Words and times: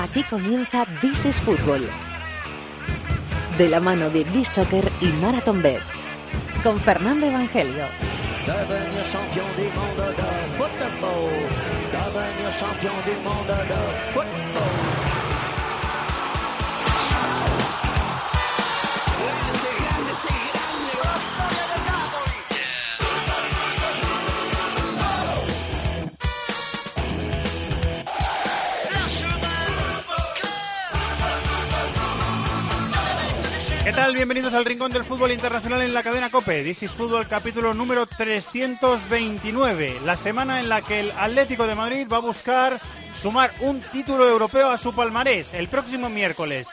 Aquí 0.00 0.22
comienza 0.22 0.86
This 1.00 1.24
is 1.24 1.40
Fútbol. 1.40 1.84
De 3.58 3.68
la 3.68 3.80
mano 3.80 4.08
de 4.10 4.22
Beach 4.22 4.46
Soccer 4.46 4.88
y 5.00 5.06
Marathon 5.20 5.60
Bet. 5.60 5.82
Con 6.62 6.78
Fernando 6.78 7.26
Evangelio. 7.26 7.84
Bienvenidos 33.98 34.54
al 34.54 34.64
Rincón 34.64 34.92
del 34.92 35.04
Fútbol 35.04 35.32
Internacional 35.32 35.82
en 35.82 35.92
la 35.92 36.02
cadena 36.02 36.30
COPE. 36.30 36.62
This 36.62 36.84
is 36.84 36.90
Fútbol 36.90 37.26
capítulo 37.26 37.74
número 37.74 38.06
329. 38.06 39.98
La 40.04 40.16
semana 40.16 40.60
en 40.60 40.68
la 40.68 40.80
que 40.80 41.00
el 41.00 41.10
Atlético 41.10 41.66
de 41.66 41.74
Madrid 41.74 42.06
va 42.10 42.16
a 42.16 42.20
buscar 42.20 42.80
sumar 43.20 43.52
un 43.60 43.80
título 43.80 44.26
europeo 44.26 44.70
a 44.70 44.78
su 44.78 44.94
palmarés 44.94 45.52
el 45.52 45.68
próximo 45.68 46.08
miércoles 46.08 46.68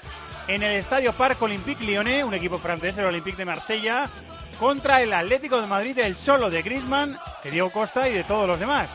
en 0.48 0.64
el 0.64 0.78
Estadio 0.78 1.14
Parc 1.14 1.42
Olympique 1.42 1.84
Lyonnais, 1.84 2.24
un 2.24 2.34
equipo 2.34 2.58
francés, 2.58 2.98
el 2.98 3.06
Olympique 3.06 3.38
de 3.38 3.46
Marsella, 3.46 4.08
contra 4.60 5.02
el 5.02 5.12
Atlético 5.12 5.60
de 5.60 5.68
Madrid 5.68 5.96
del 5.96 6.18
Cholo 6.18 6.50
de 6.50 6.62
Griezmann, 6.62 7.18
de 7.44 7.52
Diego 7.52 7.70
Costa 7.70 8.08
y 8.08 8.14
de 8.14 8.24
todos 8.24 8.48
los 8.48 8.60
demás. 8.60 8.90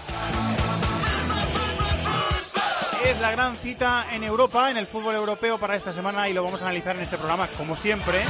Es 3.10 3.20
la 3.20 3.32
gran 3.32 3.56
cita 3.56 4.06
en 4.12 4.22
Europa, 4.22 4.70
en 4.70 4.77
el 4.77 4.86
fútbol 4.86 5.16
europeo 5.16 5.58
para 5.58 5.75
esta 5.75 5.92
semana 5.92 6.28
y 6.28 6.33
lo 6.33 6.44
vamos 6.44 6.62
a 6.62 6.66
analizar 6.66 6.94
en 6.94 7.03
este 7.03 7.16
programa, 7.19 7.48
como 7.58 7.75
siempre. 7.75 8.22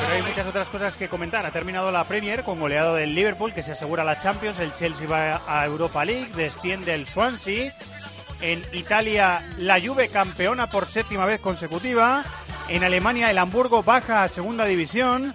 Pero 0.00 0.14
hay 0.14 0.22
muchas 0.22 0.46
otras 0.46 0.68
cosas 0.68 0.96
que 0.98 1.08
comentar. 1.08 1.46
Ha 1.46 1.50
terminado 1.50 1.90
la 1.90 2.04
Premier 2.04 2.44
con 2.44 2.60
goleado 2.60 2.94
del 2.94 3.14
Liverpool, 3.14 3.54
que 3.54 3.62
se 3.62 3.72
asegura 3.72 4.04
la 4.04 4.18
Champions. 4.20 4.60
El 4.60 4.74
Chelsea 4.74 5.08
va 5.08 5.40
a 5.48 5.64
Europa 5.64 6.04
League, 6.04 6.28
desciende 6.36 6.92
el 6.92 7.08
Swansea. 7.08 7.72
En 8.42 8.62
Italia, 8.74 9.42
la 9.56 9.80
Juve 9.80 10.08
campeona 10.08 10.68
por 10.68 10.84
séptima 10.84 11.24
vez 11.24 11.40
consecutiva. 11.40 12.22
En 12.68 12.84
Alemania, 12.84 13.30
el 13.30 13.38
Hamburgo 13.38 13.82
baja 13.82 14.24
a 14.24 14.28
segunda 14.28 14.66
división. 14.66 15.34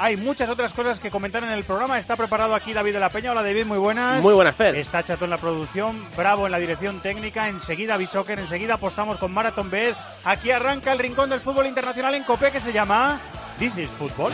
Hay 0.00 0.16
muchas 0.16 0.48
otras 0.48 0.72
cosas 0.72 1.00
que 1.00 1.10
comentar 1.10 1.42
en 1.42 1.50
el 1.50 1.64
programa. 1.64 1.98
Está 1.98 2.16
preparado 2.16 2.54
aquí 2.54 2.72
David 2.72 2.92
de 2.92 3.00
la 3.00 3.10
Peña. 3.10 3.32
Hola 3.32 3.42
David, 3.42 3.66
muy 3.66 3.78
buenas. 3.78 4.22
Muy 4.22 4.32
buenas, 4.32 4.54
Fer. 4.54 4.76
Está 4.76 5.02
Chato 5.02 5.24
en 5.24 5.30
la 5.30 5.38
producción, 5.38 5.96
Bravo 6.16 6.46
en 6.46 6.52
la 6.52 6.58
dirección 6.58 7.00
técnica. 7.00 7.48
Enseguida 7.48 7.96
Bisoccer, 7.96 8.38
enseguida 8.38 8.74
apostamos 8.74 9.18
con 9.18 9.32
Marathon 9.32 9.70
Bet. 9.70 9.96
Aquí 10.24 10.52
arranca 10.52 10.92
el 10.92 11.00
rincón 11.00 11.30
del 11.30 11.40
fútbol 11.40 11.66
internacional 11.66 12.14
en 12.14 12.22
Copé 12.22 12.52
que 12.52 12.60
se 12.60 12.72
llama 12.72 13.18
This 13.58 13.76
is 13.78 13.88
Football. 13.90 14.32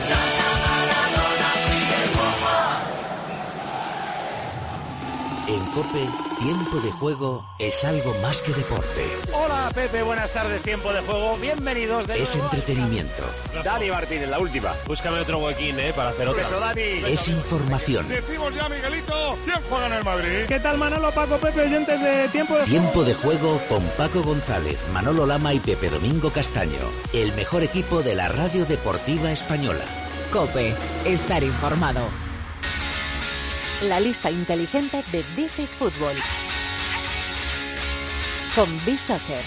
En 5.47 5.61
Cope, 5.73 6.06
tiempo 6.39 6.78
de 6.81 6.91
juego 6.92 7.45
es 7.59 7.84
algo 7.84 8.14
más 8.23 8.41
que 8.41 8.53
deporte. 8.53 9.06
Hola, 9.34 9.70
Pepe, 9.75 10.03
buenas 10.03 10.33
tardes, 10.33 10.62
tiempo 10.62 10.91
de 10.91 11.03
juego. 11.03 11.37
Bienvenidos 11.37 12.06
de 12.06 12.23
Es 12.23 12.34
nuevo. 12.34 12.50
entretenimiento. 12.50 13.23
Dani 13.62 13.91
Martínez, 13.91 14.28
la 14.31 14.39
última. 14.39 14.72
Búscame 14.87 15.19
otro 15.20 15.39
huequín, 15.39 15.78
¿eh? 15.78 15.92
Para 15.95 16.11
hacer 16.11 16.28
otra. 16.31 16.42
Eso, 16.42 16.59
Dani. 16.59 16.81
Es 17.06 17.28
información. 17.28 18.09
Decimos 18.09 18.55
ya, 18.55 18.70
Miguelito, 18.70 19.37
¿quién 19.45 19.59
juega 19.69 19.87
en 19.89 19.92
el 19.92 20.05
Madrid? 20.05 20.45
¿Qué 20.48 20.61
tal 20.61 20.78
Manolo, 20.78 21.11
Paco, 21.12 21.37
Pepe, 21.37 21.61
oyentes 21.61 22.00
de 22.00 22.28
Tiempo 22.28 22.56
de 22.56 22.65
Tiempo 22.65 23.05
de 23.05 23.15
juego 23.15 23.61
con 23.69 23.83
Paco 23.98 24.22
González, 24.22 24.78
Manolo 24.95 25.27
Lama 25.27 25.53
y 25.53 25.61
Pepe 25.61 25.91
Domingo 25.91 26.31
Castaño. 26.31 26.78
El 27.12 27.33
mejor 27.34 27.62
equipo 27.62 28.03
de 28.03 28.15
la 28.15 28.28
radio 28.28 28.65
deportiva 28.65 29.31
española. 29.31 29.84
Cope. 30.33 30.75
Estar 31.04 31.43
informado. 31.43 32.00
La 33.89 34.00
lista 34.00 34.31
inteligente 34.31 35.05
de 35.12 35.22
This 35.37 35.59
is 35.59 35.77
Fútbol. 35.77 36.17
Con 38.55 38.83
Beach 38.87 38.99
Soccer. 38.99 39.45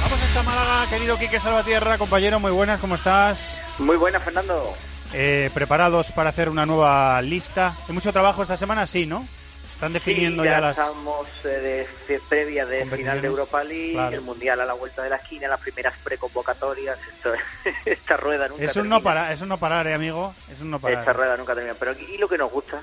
Vamos 0.00 0.20
hasta 0.20 0.42
Málaga, 0.42 0.90
querido 0.90 1.16
Quique 1.16 1.38
Salvatierra, 1.38 1.96
compañero, 1.96 2.40
muy 2.40 2.50
buenas, 2.50 2.80
¿cómo 2.80 2.96
estás? 2.96 3.60
Muy 3.78 3.96
buena, 3.96 4.18
Fernando. 4.18 4.74
Eh, 5.14 5.50
¿Preparados 5.52 6.10
para 6.12 6.30
hacer 6.30 6.48
una 6.48 6.64
nueva 6.64 7.20
lista? 7.22 7.76
¿Hay 7.86 7.94
mucho 7.94 8.12
trabajo 8.12 8.42
esta 8.42 8.56
semana? 8.56 8.86
Sí, 8.86 9.04
¿no? 9.06 9.26
Están 9.74 9.92
definiendo 9.92 10.42
Sí, 10.42 10.48
ya, 10.48 10.54
ya 10.56 10.60
las... 10.60 10.78
estamos 10.78 11.26
eh, 11.44 11.86
de, 12.08 12.14
de 12.14 12.20
previa 12.28 12.64
de 12.64 12.86
final 12.86 13.20
de 13.20 13.26
Europa 13.26 13.62
League, 13.64 13.92
Claro. 13.92 14.14
el 14.14 14.20
Mundial 14.22 14.60
a 14.60 14.64
la 14.64 14.72
vuelta 14.74 15.02
de 15.02 15.10
la 15.10 15.16
esquina, 15.16 15.48
las 15.48 15.60
primeras 15.60 15.92
preconvocatorias. 16.04 16.98
Esto- 17.16 17.34
esta 17.84 18.16
rueda 18.16 18.48
nunca 18.48 18.62
Es 18.62 18.68
un 18.70 18.74
termina. 18.74 18.96
no 18.96 19.02
parar, 19.02 19.32
es 19.32 19.40
un 19.40 19.48
no 19.48 19.58
parar, 19.58 19.86
eh, 19.88 19.94
amigo. 19.94 20.34
Es 20.50 20.60
un 20.60 20.70
no 20.70 20.78
parar. 20.78 21.00
Esta 21.00 21.12
rueda 21.12 21.36
nunca 21.36 21.54
termina. 21.54 21.74
Pero 21.78 21.92
y 21.98 22.16
lo 22.16 22.28
que 22.28 22.38
nos 22.38 22.50
gusta, 22.50 22.80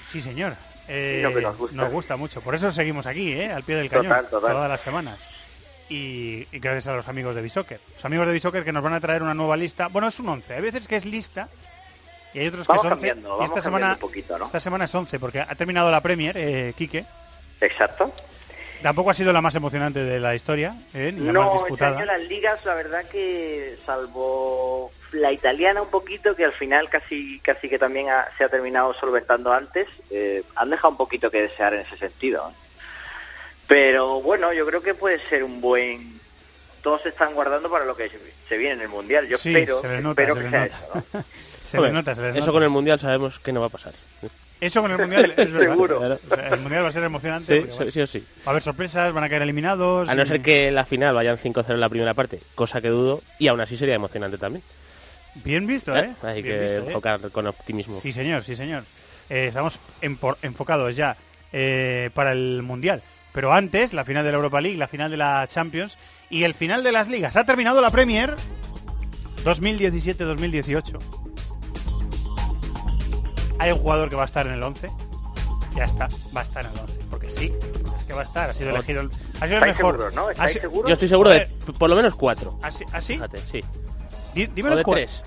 Sí, 0.00 0.20
señor. 0.20 0.54
Eh, 0.86 1.20
Lo 1.22 1.32
que 1.34 1.40
nos 1.40 1.90
gusta. 1.90 2.16
mucho. 2.18 2.42
Por 2.42 2.54
eso 2.54 2.70
seguimos 2.70 3.06
aquí, 3.06 3.32
¿eh? 3.32 3.50
al 3.50 3.62
pie 3.64 3.76
del 3.76 3.88
cañón, 3.88 4.08
Total, 4.08 4.28
total. 4.28 4.52
todas 4.52 4.68
las 4.68 4.80
semanas. 4.82 5.18
Y, 5.88 6.46
y 6.50 6.58
gracias 6.60 6.86
a 6.86 6.94
los 6.96 7.08
amigos 7.08 7.34
de 7.36 7.42
Bisoccer. 7.42 7.80
Los 7.96 8.04
amigos 8.04 8.26
de 8.26 8.32
Bisoccer 8.32 8.64
que 8.64 8.72
nos 8.72 8.82
van 8.82 8.94
a 8.94 9.00
traer 9.00 9.22
una 9.22 9.34
nueva 9.34 9.56
lista. 9.56 9.88
Bueno, 9.88 10.08
es 10.08 10.18
un 10.18 10.28
11. 10.28 10.54
Hay 10.54 10.62
veces 10.62 10.88
que 10.88 10.96
es 10.96 11.04
lista 11.04 11.48
y 12.32 12.38
hay 12.40 12.46
otros 12.48 12.66
Vamos 12.66 12.82
que 12.82 12.88
es 12.88 12.92
11. 12.94 13.06
cambiando, 13.06 13.28
y 13.28 13.30
vamos 13.32 13.44
esta 13.50 13.60
semana, 13.60 13.92
un 13.92 13.98
poquito, 13.98 14.38
¿no? 14.38 14.44
esta 14.46 14.60
semana 14.60 14.86
es 14.86 14.94
11 14.94 15.18
porque 15.20 15.40
ha 15.40 15.54
terminado 15.54 15.90
la 15.90 16.00
Premier, 16.00 16.36
eh, 16.36 16.72
Quique. 16.76 17.04
exacto. 17.60 18.12
Tampoco 18.82 19.10
ha 19.10 19.14
sido 19.14 19.32
la 19.32 19.40
más 19.40 19.54
emocionante 19.54 20.00
de 20.04 20.20
la 20.20 20.34
historia, 20.34 20.76
¿eh? 20.92 21.10
ni 21.12 21.20
la 21.26 21.32
más 21.32 21.44
No, 21.60 21.66
este 21.68 21.84
año 21.84 22.04
las 22.04 22.20
ligas, 22.22 22.62
la 22.66 22.74
verdad 22.74 23.04
que 23.10 23.78
salvo 23.86 24.90
la 25.12 25.32
italiana 25.32 25.80
un 25.80 25.88
poquito, 25.88 26.34
que 26.36 26.44
al 26.44 26.52
final 26.52 26.90
casi 26.90 27.38
casi 27.40 27.68
que 27.68 27.78
también 27.78 28.10
ha- 28.10 28.26
se 28.36 28.44
ha 28.44 28.48
terminado 28.50 28.92
solventando 28.94 29.52
antes, 29.52 29.86
eh, 30.10 30.42
han 30.56 30.68
dejado 30.70 30.90
un 30.90 30.96
poquito 30.98 31.30
que 31.30 31.42
desear 31.42 31.72
en 31.74 31.80
ese 31.82 31.96
sentido. 31.96 32.50
¿eh? 32.50 32.63
Pero 33.66 34.20
bueno, 34.20 34.52
yo 34.52 34.66
creo 34.66 34.82
que 34.82 34.94
puede 34.94 35.20
ser 35.28 35.44
un 35.44 35.60
buen... 35.60 36.20
Todos 36.82 37.02
se 37.02 37.08
están 37.08 37.32
guardando 37.34 37.70
para 37.70 37.84
lo 37.86 37.96
que 37.96 38.10
se- 38.48 38.56
viene 38.58 38.74
en 38.74 38.80
el 38.82 38.88
Mundial. 38.88 39.26
Yo 39.26 39.38
Sí, 39.38 39.48
espero, 39.54 39.80
se 39.80 39.88
le 39.88 40.00
nota, 40.02 40.22
espero 40.22 40.36
se 40.36 40.44
que 40.44 40.50
sea 40.50 40.60
nota. 40.66 40.76
eso. 40.76 41.04
¿no? 41.14 41.24
Se 41.64 41.78
Joder, 41.78 41.92
le 41.92 41.98
nota, 41.98 42.14
se 42.14 42.20
le 42.20 42.28
Eso 42.28 42.38
nota. 42.40 42.52
con 42.52 42.62
el 42.62 42.68
Mundial 42.70 43.00
sabemos 43.00 43.38
que 43.38 43.50
no 43.52 43.60
va 43.60 43.66
a 43.66 43.70
pasar. 43.70 43.94
Eso 44.60 44.82
con 44.82 44.90
el 44.92 44.98
Mundial 44.98 45.32
es. 45.34 45.48
Seguro. 45.48 46.04
El 46.04 46.60
Mundial 46.60 46.84
va 46.84 46.88
a 46.88 46.92
ser 46.92 47.02
emocionante. 47.04 47.54
Sí, 47.54 47.60
porque, 47.60 47.72
sí, 47.72 47.76
bueno, 47.78 47.90
sí 47.92 48.00
o 48.02 48.06
sí. 48.06 48.18
Va 48.40 48.42
a 48.44 48.50
haber 48.50 48.62
sorpresas, 48.62 49.12
van 49.14 49.24
a 49.24 49.30
caer 49.30 49.40
eliminados. 49.42 50.06
A 50.10 50.14
no 50.14 50.22
y- 50.22 50.26
ser 50.26 50.42
que 50.42 50.70
la 50.70 50.84
final 50.84 51.14
vayan 51.14 51.38
5-0 51.38 51.70
en 51.72 51.80
la 51.80 51.88
primera 51.88 52.12
parte, 52.12 52.40
cosa 52.54 52.82
que 52.82 52.88
dudo, 52.90 53.22
y 53.38 53.48
aún 53.48 53.60
así 53.62 53.78
sería 53.78 53.94
emocionante 53.94 54.36
también. 54.36 54.62
Bien 55.36 55.66
visto, 55.66 55.96
¿eh? 55.96 56.12
Hay 56.22 56.42
Bien 56.42 56.54
que 56.58 56.62
visto, 56.64 56.76
¿eh? 56.76 56.86
enfocar 56.88 57.30
con 57.30 57.46
optimismo. 57.46 57.98
Sí, 57.98 58.12
señor, 58.12 58.44
sí, 58.44 58.54
señor. 58.56 58.84
Eh, 59.30 59.46
estamos 59.48 59.80
enfocados 60.42 60.94
ya 60.94 61.16
eh, 61.50 62.10
para 62.12 62.32
el 62.32 62.60
Mundial. 62.62 63.02
Pero 63.34 63.52
antes, 63.52 63.92
la 63.92 64.04
final 64.04 64.24
de 64.24 64.30
la 64.30 64.36
Europa 64.36 64.60
League, 64.60 64.78
la 64.78 64.86
final 64.88 65.10
de 65.10 65.16
la 65.16 65.44
Champions 65.48 65.98
y 66.30 66.44
el 66.44 66.54
final 66.54 66.84
de 66.84 66.92
las 66.92 67.08
ligas. 67.08 67.36
Ha 67.36 67.44
terminado 67.44 67.80
la 67.80 67.90
Premier 67.90 68.36
2017-2018. 69.44 70.98
Hay 73.58 73.72
un 73.72 73.78
jugador 73.78 74.08
que 74.08 74.16
va 74.16 74.22
a 74.22 74.26
estar 74.26 74.46
en 74.46 74.52
el 74.52 74.62
11. 74.62 74.88
Ya 75.76 75.84
está, 75.84 76.08
va 76.34 76.40
a 76.40 76.44
estar 76.44 76.64
en 76.64 76.72
el 76.72 76.78
11. 76.78 77.00
Porque 77.10 77.30
sí, 77.30 77.52
es 77.98 78.04
que 78.04 78.12
va 78.12 78.20
a 78.20 78.24
estar. 78.24 78.50
Ha 78.50 78.54
sido 78.54 78.70
elegido 78.70 79.00
el, 79.00 79.10
ha 79.40 79.46
sido 79.48 79.58
el 79.58 79.68
¿Estáis 79.70 80.62
mejor. 80.62 80.86
Yo 80.86 80.92
estoy 80.92 81.08
seguro 81.08 81.30
de 81.30 81.46
por 81.78 81.90
lo 81.90 81.96
menos 81.96 82.14
cuatro. 82.14 82.58
¿Así? 82.62 82.84
así? 82.92 83.14
Fíjate, 83.14 83.38
sí. 83.50 83.64
Di- 84.34 84.46
dime 84.46 84.68
O 84.68 84.70
los 84.72 84.78
de 84.78 84.84
tres. 84.84 85.22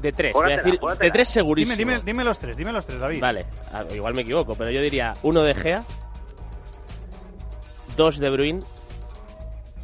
De 0.00 0.12
tres. 0.12 0.34
Decir, 0.46 0.78
de 0.78 1.10
tres 1.10 1.12
Dime, 1.12 1.24
segurísimo. 1.26 1.76
dime, 1.76 2.00
dime 2.04 2.22
los 2.22 2.38
tres, 2.38 2.56
dime 2.56 2.70
los 2.70 2.86
tres, 2.86 3.00
David. 3.00 3.20
Vale, 3.20 3.46
igual 3.94 4.14
me 4.14 4.22
equivoco, 4.22 4.54
pero 4.54 4.70
yo 4.70 4.80
diría 4.80 5.14
uno 5.22 5.42
de 5.42 5.54
Gea, 5.54 5.82
dos 7.96 8.18
de 8.18 8.30
Bruin 8.30 8.62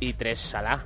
y 0.01 0.13
tres 0.15 0.41
Salah. 0.41 0.85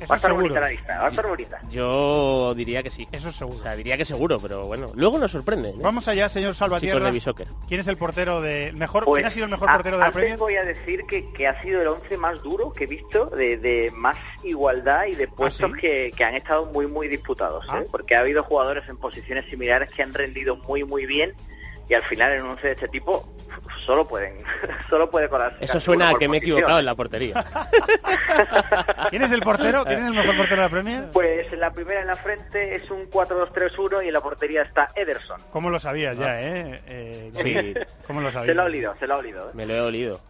Eso 0.00 0.08
Va 0.08 0.14
a 0.14 0.16
es 0.16 0.20
estar 0.24 0.30
seguro. 0.30 0.44
bonita 0.44 0.60
la 0.60 0.68
lista, 0.70 0.98
va 0.98 1.06
a 1.06 1.08
estar 1.10 1.26
bonita. 1.26 1.60
Yo 1.70 2.54
diría 2.54 2.82
que 2.82 2.88
sí. 2.88 3.06
Eso 3.12 3.28
es 3.28 3.36
seguro. 3.36 3.58
O 3.58 3.62
sea, 3.62 3.76
diría 3.76 3.98
que 3.98 4.06
seguro, 4.06 4.40
pero 4.40 4.64
bueno. 4.64 4.90
Luego 4.94 5.18
nos 5.18 5.30
sorprende. 5.30 5.68
¿eh? 5.70 5.74
Vamos 5.76 6.08
allá, 6.08 6.26
señor 6.30 6.52
Chicos 6.54 6.56
Salvatierra. 6.58 7.04
de 7.04 7.10
Bisoccer. 7.10 7.48
¿Quién 7.68 7.80
es 7.80 7.86
el 7.86 7.98
portero 7.98 8.40
de 8.40 8.72
mejor? 8.72 9.04
Pues, 9.04 9.20
¿Quién 9.20 9.26
ha 9.26 9.30
sido 9.30 9.44
el 9.44 9.50
mejor 9.50 9.68
a- 9.68 9.74
portero 9.74 9.98
de 9.98 10.04
la 10.04 10.10
Premier? 10.10 10.38
voy 10.38 10.56
a 10.56 10.64
decir 10.64 11.04
que, 11.04 11.30
que 11.34 11.46
ha 11.46 11.60
sido 11.60 11.82
el 11.82 11.88
11 11.88 12.16
más 12.16 12.42
duro 12.42 12.72
que 12.72 12.84
he 12.84 12.86
visto, 12.86 13.26
de, 13.26 13.58
de 13.58 13.90
más 13.94 14.16
igualdad 14.42 15.04
y 15.04 15.16
de 15.16 15.28
puestos 15.28 15.70
¿Ah, 15.70 15.74
sí? 15.74 15.80
que, 15.82 16.12
que 16.16 16.24
han 16.24 16.34
estado 16.34 16.64
muy, 16.64 16.86
muy 16.86 17.06
disputados. 17.08 17.66
Ah. 17.68 17.80
¿eh? 17.80 17.86
Porque 17.90 18.16
ha 18.16 18.20
habido 18.20 18.42
jugadores 18.42 18.88
en 18.88 18.96
posiciones 18.96 19.50
similares 19.50 19.90
que 19.94 20.02
han 20.02 20.14
rendido 20.14 20.56
muy, 20.56 20.82
muy 20.82 21.04
bien 21.04 21.34
y 21.90 21.94
al 21.94 22.04
final 22.04 22.32
en 22.32 22.42
un 22.42 22.50
once 22.50 22.68
de 22.68 22.74
este 22.74 22.86
tipo 22.86 23.28
solo 23.84 24.06
pueden, 24.06 24.44
solo 24.88 25.10
puede 25.10 25.28
colarse. 25.28 25.64
Eso 25.64 25.80
suena 25.80 26.10
a 26.10 26.14
que 26.14 26.28
me 26.28 26.36
he 26.36 26.38
equivocado 26.38 26.78
en 26.78 26.84
la 26.84 26.94
portería. 26.94 27.44
¿Quién 29.10 29.22
es 29.22 29.32
el 29.32 29.40
portero? 29.40 29.84
¿Quién 29.84 29.98
es 29.98 30.06
el 30.06 30.14
mejor 30.14 30.36
portero 30.36 30.56
de 30.56 30.62
la 30.62 30.68
Premier? 30.68 31.08
Pues 31.12 31.50
la 31.58 31.72
primera 31.72 32.00
en 32.00 32.06
la 32.06 32.14
frente 32.14 32.76
es 32.76 32.88
un 32.92 33.10
4-2-3-1 33.10 34.04
y 34.04 34.06
en 34.06 34.12
la 34.12 34.20
portería 34.20 34.62
está 34.62 34.88
Ederson. 34.94 35.40
¿Cómo 35.50 35.68
lo 35.68 35.80
sabías 35.80 36.16
ya, 36.16 36.40
eh? 36.40 36.80
eh 36.86 37.32
Sí. 37.34 37.74
¿Cómo 38.06 38.20
lo 38.20 38.30
sabías? 38.30 38.50
Se 38.50 38.54
lo 38.54 38.62
ha 38.62 38.66
olido, 38.66 38.94
se 39.00 39.06
lo 39.08 39.14
ha 39.14 39.18
olido. 39.18 39.48
¿eh? 39.48 39.52
Me 39.54 39.66
lo 39.66 39.74
he 39.74 39.80
olido. 39.80 40.20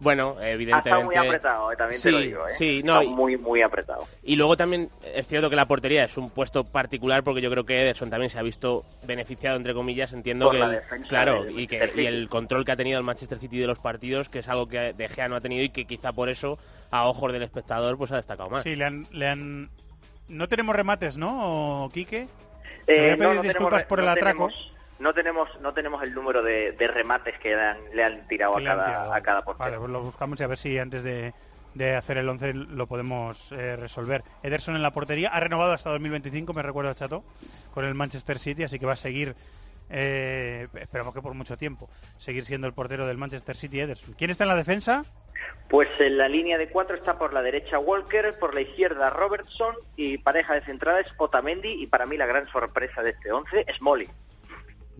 Bueno, 0.00 0.36
Ha 0.40 0.48
evidentemente... 0.48 0.88
estado 0.88 1.04
muy 1.04 1.14
apretado, 1.16 1.72
eh, 1.72 1.76
también 1.76 2.00
te 2.00 2.08
Sí, 2.08 2.12
lo 2.14 2.20
digo. 2.20 2.48
¿eh? 2.48 2.52
sí, 2.56 2.80
Ha 2.82 2.86
no, 2.86 2.92
estado 3.00 3.02
y- 3.12 3.14
muy, 3.14 3.36
muy 3.36 3.60
apretado. 3.62 4.08
Y 4.22 4.36
luego 4.36 4.56
también 4.56 4.88
es 5.14 5.26
cierto 5.26 5.50
que 5.50 5.56
la 5.56 5.66
portería 5.68 6.04
es 6.04 6.16
un 6.16 6.30
puesto 6.30 6.64
particular 6.64 7.22
porque 7.22 7.42
yo 7.42 7.50
creo 7.50 7.66
que 7.66 7.82
Ederson 7.82 8.08
también 8.08 8.30
se 8.30 8.38
ha 8.38 8.42
visto 8.42 8.84
beneficiado, 9.04 9.56
entre 9.58 9.74
comillas, 9.74 10.12
entiendo 10.14 10.46
Por 10.46 10.54
que 10.54 10.58
la 10.60 10.74
el- 10.96 11.06
claro, 11.06 11.44
del 11.44 11.60
y, 11.60 11.66
que, 11.66 11.92
y 11.96 12.06
el 12.06 12.28
control 12.30 12.64
que 12.64 12.72
ha 12.72 12.76
tenido 12.76 12.98
el 12.98 13.04
Manchester 13.04 13.38
City 13.38 13.58
de 13.58 13.66
los 13.66 13.78
partidos, 13.78 14.30
que 14.30 14.38
es 14.38 14.48
algo 14.48 14.66
que 14.66 14.94
De 14.94 15.08
Gea 15.08 15.28
no 15.28 15.36
ha 15.36 15.40
tenido 15.42 15.62
y 15.62 15.68
que 15.68 15.84
quizá 15.84 16.12
por 16.12 16.30
eso, 16.30 16.58
a 16.90 17.04
ojos 17.06 17.30
del 17.32 17.42
espectador, 17.42 17.98
pues 17.98 18.10
ha 18.10 18.16
destacado 18.16 18.48
más. 18.48 18.62
Sí, 18.62 18.76
le 18.76 18.84
han, 18.86 19.06
le 19.12 19.28
han... 19.28 19.70
No 20.28 20.48
tenemos 20.48 20.74
remates, 20.74 21.18
¿no, 21.18 21.90
Quique? 21.92 22.26
Eh, 22.86 22.86
Te 22.86 23.00
voy 23.00 23.08
a 23.10 23.10
no, 23.10 23.16
pedir 23.16 23.36
no 23.36 23.42
disculpas 23.42 23.70
tenemos, 23.70 23.82
por 23.88 23.98
el 24.00 24.04
no 24.06 24.10
atraco. 24.12 24.46
tenemos- 24.48 24.72
no 25.00 25.12
tenemos, 25.14 25.48
no 25.60 25.74
tenemos 25.74 26.02
el 26.02 26.14
número 26.14 26.42
de, 26.42 26.72
de 26.72 26.88
remates 26.88 27.38
que 27.38 27.56
le 27.56 27.60
han, 27.62 27.78
le 27.92 28.04
han 28.04 28.28
tirado 28.28 28.56
a 28.56 28.62
cada, 28.62 28.84
tirado. 28.86 29.12
a 29.12 29.20
cada 29.20 29.40
Vale, 29.40 29.56
portero. 29.56 29.80
pues 29.80 29.90
lo 29.90 30.00
buscamos 30.02 30.38
y 30.40 30.42
a 30.44 30.46
ver 30.46 30.58
si 30.58 30.78
antes 30.78 31.02
de, 31.02 31.34
de 31.74 31.96
hacer 31.96 32.18
el 32.18 32.28
11 32.28 32.54
lo 32.54 32.86
podemos 32.86 33.50
eh, 33.52 33.76
resolver. 33.76 34.22
Ederson 34.42 34.76
en 34.76 34.82
la 34.82 34.92
portería 34.92 35.30
ha 35.30 35.40
renovado 35.40 35.72
hasta 35.72 35.90
2025, 35.90 36.52
me 36.52 36.62
recuerda 36.62 36.94
Chato, 36.94 37.24
con 37.72 37.84
el 37.84 37.94
Manchester 37.94 38.38
City, 38.38 38.62
así 38.64 38.78
que 38.78 38.86
va 38.86 38.92
a 38.92 38.96
seguir, 38.96 39.34
eh, 39.88 40.68
esperamos 40.74 41.14
que 41.14 41.22
por 41.22 41.34
mucho 41.34 41.56
tiempo, 41.56 41.88
seguir 42.18 42.44
siendo 42.44 42.66
el 42.66 42.74
portero 42.74 43.06
del 43.06 43.16
Manchester 43.16 43.56
City 43.56 43.80
Ederson. 43.80 44.14
¿Quién 44.14 44.30
está 44.30 44.44
en 44.44 44.48
la 44.48 44.56
defensa? 44.56 45.04
Pues 45.70 45.88
en 46.00 46.18
la 46.18 46.28
línea 46.28 46.58
de 46.58 46.68
cuatro 46.68 46.94
está 46.96 47.18
por 47.18 47.32
la 47.32 47.40
derecha 47.40 47.78
Walker, 47.78 48.38
por 48.38 48.52
la 48.54 48.60
izquierda 48.60 49.08
Robertson 49.08 49.74
y 49.96 50.18
pareja 50.18 50.52
de 50.54 50.60
centrales 50.66 51.06
Otamendi 51.16 51.70
y 51.82 51.86
para 51.86 52.04
mí 52.04 52.18
la 52.18 52.26
gran 52.26 52.46
sorpresa 52.48 53.02
de 53.02 53.10
este 53.10 53.32
11 53.32 53.64
Smalling. 53.78 54.10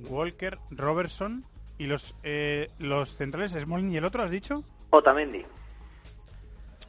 Walker, 0.08 0.58
Robertson 0.70 1.44
y 1.78 1.86
los 1.86 2.14
eh, 2.22 2.70
los 2.78 3.14
centrales, 3.14 3.52
Smalling 3.52 3.92
y 3.92 3.96
el 3.96 4.04
otro, 4.04 4.22
¿has 4.22 4.30
dicho? 4.30 4.62
Otamendi. 4.90 5.44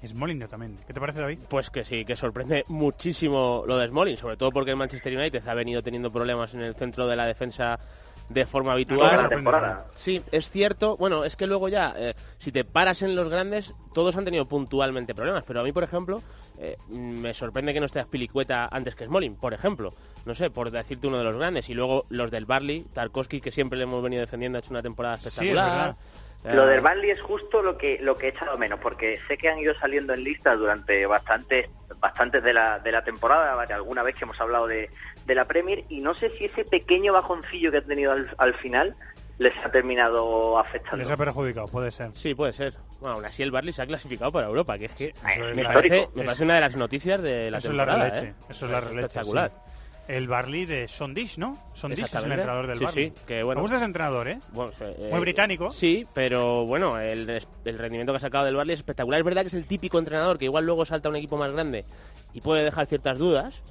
Smalling 0.05 0.41
y 0.41 0.43
Otamendi. 0.43 0.83
¿Qué 0.85 0.93
te 0.93 0.99
parece, 0.99 1.19
David? 1.21 1.39
Pues 1.47 1.69
que 1.69 1.85
sí, 1.85 2.05
que 2.05 2.15
sorprende 2.15 2.65
muchísimo 2.67 3.63
lo 3.67 3.77
de 3.77 3.87
Smalling, 3.87 4.17
sobre 4.17 4.37
todo 4.37 4.51
porque 4.51 4.71
el 4.71 4.77
Manchester 4.77 5.15
United 5.15 5.47
ha 5.47 5.53
venido 5.53 5.81
teniendo 5.81 6.11
problemas 6.11 6.53
en 6.53 6.61
el 6.61 6.75
centro 6.75 7.07
de 7.07 7.15
la 7.15 7.25
defensa 7.25 7.79
de 8.29 8.45
forma 8.45 8.71
habitual. 8.73 9.29
temporada. 9.29 9.87
Sí, 9.93 10.23
es 10.31 10.49
cierto. 10.49 10.97
Bueno, 10.97 11.23
es 11.23 11.35
que 11.35 11.47
luego 11.47 11.69
ya, 11.69 11.93
eh, 11.97 12.15
si 12.39 12.51
te 12.51 12.63
paras 12.63 13.01
en 13.01 13.15
los 13.15 13.29
grandes, 13.29 13.75
todos 13.93 14.15
han 14.15 14.25
tenido 14.25 14.47
puntualmente 14.47 15.13
problemas. 15.13 15.43
Pero 15.45 15.59
a 15.59 15.63
mí, 15.63 15.71
por 15.71 15.83
ejemplo, 15.83 16.21
eh, 16.57 16.77
me 16.89 17.33
sorprende 17.33 17.73
que 17.73 17.79
no 17.79 17.85
esté 17.85 17.99
Aspilicueta 17.99 18.67
antes 18.71 18.95
que 18.95 19.05
Smalling, 19.05 19.35
por 19.35 19.53
ejemplo. 19.53 19.93
No 20.25 20.35
sé, 20.35 20.49
por 20.49 20.71
decirte 20.71 21.07
uno 21.07 21.17
de 21.17 21.23
los 21.23 21.35
grandes. 21.35 21.69
Y 21.69 21.73
luego 21.73 22.05
los 22.09 22.29
del 22.31 22.45
Barley, 22.45 22.85
Tarkovsky, 22.93 23.41
que 23.41 23.51
siempre 23.51 23.77
le 23.77 23.83
hemos 23.83 24.03
venido 24.03 24.21
defendiendo, 24.21 24.57
ha 24.57 24.59
hecho 24.59 24.71
una 24.71 24.81
temporada 24.83 25.17
Sí, 25.17 25.27
es 25.27 25.33
espectacular. 25.33 25.95
Eh, 26.43 26.55
Lo 26.55 26.65
del 26.65 26.81
Burnley 26.81 27.11
es 27.11 27.21
justo 27.21 27.61
lo 27.61 27.77
que 27.77 27.99
lo 28.01 28.17
que 28.17 28.25
he 28.25 28.29
echado 28.29 28.57
menos, 28.57 28.79
porque 28.79 29.19
sé 29.27 29.37
que 29.37 29.47
han 29.49 29.59
ido 29.59 29.75
saliendo 29.75 30.13
en 30.13 30.23
listas 30.23 30.57
durante 30.57 31.05
bastantes 31.05 31.69
bastantes 31.99 32.41
de 32.43 32.51
la, 32.53 32.79
de 32.79 32.91
la 32.91 33.03
temporada, 33.03 33.61
alguna 33.75 34.01
vez 34.01 34.15
que 34.15 34.23
hemos 34.23 34.41
hablado 34.41 34.65
de, 34.65 34.89
de 35.27 35.35
la 35.35 35.45
Premier, 35.45 35.83
y 35.87 35.99
no 35.99 36.15
sé 36.15 36.31
si 36.39 36.45
ese 36.45 36.65
pequeño 36.65 37.13
bajoncillo 37.13 37.69
que 37.69 37.77
han 37.77 37.83
tenido 37.85 38.11
al, 38.11 38.33
al 38.39 38.55
final 38.55 38.95
les 39.37 39.53
ha 39.63 39.69
terminado 39.71 40.57
afectando. 40.57 40.97
Les 40.97 41.09
ha 41.11 41.17
perjudicado, 41.17 41.67
puede 41.67 41.91
ser. 41.91 42.09
Sí, 42.15 42.33
puede 42.33 42.53
ser. 42.53 42.73
Bueno, 42.99 43.15
aún 43.17 43.25
así 43.25 43.43
el 43.43 43.51
Barley 43.51 43.71
se 43.73 43.83
ha 43.83 43.85
clasificado 43.85 44.31
para 44.31 44.47
Europa, 44.47 44.79
que 44.79 44.85
es 44.85 44.91
que 44.93 45.05
es 45.09 45.55
me 45.55 45.63
parece, 45.63 46.09
me 46.15 46.23
parece 46.23 46.43
una 46.43 46.55
de 46.55 46.61
las 46.61 46.75
noticias 46.75 47.21
de 47.21 47.51
la 47.51 47.59
eso 47.59 47.69
es 47.69 47.75
la 47.75 47.85
temporada. 47.85 48.09
releche. 48.09 48.27
¿eh? 48.29 48.33
Eso 48.49 48.65
es 48.65 48.71
la 48.71 48.79
releche. 48.81 48.99
espectacular. 49.05 49.51
sí. 49.51 49.71
El 50.17 50.27
Barley 50.27 50.65
de 50.65 50.87
Sondish, 50.87 51.37
¿no? 51.37 51.57
Sondish 51.73 52.03
es 52.03 52.13
el 52.13 52.23
entrenador 52.31 52.67
del 52.67 52.77
Sí, 52.79 52.83
Barley. 52.83 53.09
sí, 53.11 53.15
que 53.25 53.43
bueno. 53.43 53.59
Me 53.59 53.61
gusta 53.63 53.77
ese 53.77 53.85
entrenador, 53.85 54.27
¿eh? 54.27 54.39
Bueno, 54.51 54.71
eh, 54.81 55.07
Muy 55.11 55.21
británico. 55.21 55.71
Sí, 55.71 56.05
pero 56.13 56.65
bueno, 56.65 56.99
el, 56.99 57.29
el 57.65 57.77
rendimiento 57.77 58.11
que 58.11 58.17
ha 58.17 58.19
sacado 58.19 58.43
del 58.45 58.55
Barley 58.55 58.73
es 58.73 58.79
espectacular. 58.81 59.19
Es 59.19 59.25
verdad 59.25 59.41
que 59.41 59.47
es 59.47 59.53
el 59.53 59.65
típico 59.65 59.99
entrenador 59.99 60.37
que 60.37 60.45
igual 60.45 60.65
luego 60.65 60.85
salta 60.85 61.07
a 61.07 61.11
un 61.11 61.15
equipo 61.15 61.37
más 61.37 61.51
grande 61.51 61.85
y 62.33 62.41
puede 62.41 62.63
dejar 62.63 62.87
ciertas 62.87 63.17
dudas. 63.17 63.61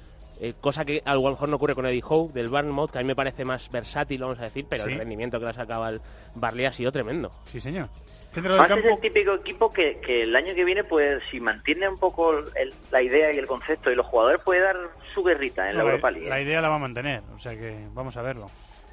Eh, 0.43 0.53
cosa 0.59 0.83
que 0.85 1.01
a 1.05 1.13
lo 1.13 1.21
mejor 1.29 1.47
no 1.49 1.55
ocurre 1.57 1.75
con 1.75 1.85
Eddie 1.85 2.03
Howe 2.03 2.31
del 2.33 2.49
Bournemouth, 2.49 2.89
que 2.91 2.97
a 2.97 3.01
mí 3.01 3.07
me 3.07 3.15
parece 3.15 3.45
más 3.45 3.69
versátil, 3.69 4.21
vamos 4.21 4.39
a 4.39 4.43
decir, 4.43 4.65
pero 4.67 4.85
Sí. 4.85 4.93
el 4.93 4.97
rendimiento 4.99 5.37
que 5.39 5.45
le 5.45 5.51
ha 5.51 5.53
sacado 5.53 5.83
al 5.83 6.01
Barley 6.35 6.65
ha 6.65 6.73
sido 6.73 6.91
tremendo. 6.91 7.31
Sí, 7.45 7.61
señor. 7.61 7.89
Centro 8.33 8.55
del 8.55 8.79
es 8.79 8.85
el 8.85 8.99
típico 9.01 9.33
equipo 9.35 9.71
que, 9.71 9.99
que 9.99 10.23
el 10.23 10.35
año 10.35 10.55
que 10.55 10.63
viene, 10.65 10.83
pues 10.83 11.21
si 11.29 11.39
mantiene 11.39 11.87
un 11.89 11.97
poco 11.99 12.39
el- 12.55 12.73
la 12.89 13.01
idea 13.01 13.31
y 13.33 13.37
el 13.37 13.45
concepto 13.45 13.91
y 13.91 13.95
los 13.95 14.05
jugadores 14.07 14.39
puede 14.41 14.61
dar 14.61 14.77
su 15.13 15.21
guerrita 15.23 15.69
en 15.69 15.77
la 15.77 15.83
Europa 15.83 16.09
League. 16.11 16.29
la 16.29 16.39
¿eh? 16.39 16.43
idea 16.43 16.61
la 16.61 16.69
va 16.69 16.75
a 16.75 16.79
mantener, 16.79 17.21
o 17.35 17.39
sea 17.39 17.51
que 17.55 17.87
vamos 17.93 18.15
a 18.17 18.21
verlo. 18.21 18.49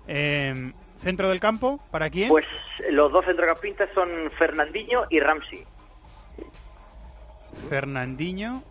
Eh, 0.09 0.73
centro 0.97 1.29
del 1.29 1.39
campo, 1.39 1.79
¿para 1.91 2.11
quién? 2.11 2.29
Pues 2.29 2.47
los 2.91 3.13
dos 3.13 3.25
centrocampistas 3.25 3.89
son 3.95 4.09
Fernandinho 4.37 5.07
y 5.09 5.21
Ramsey. 5.21 5.65
Fernandinho 7.69 8.63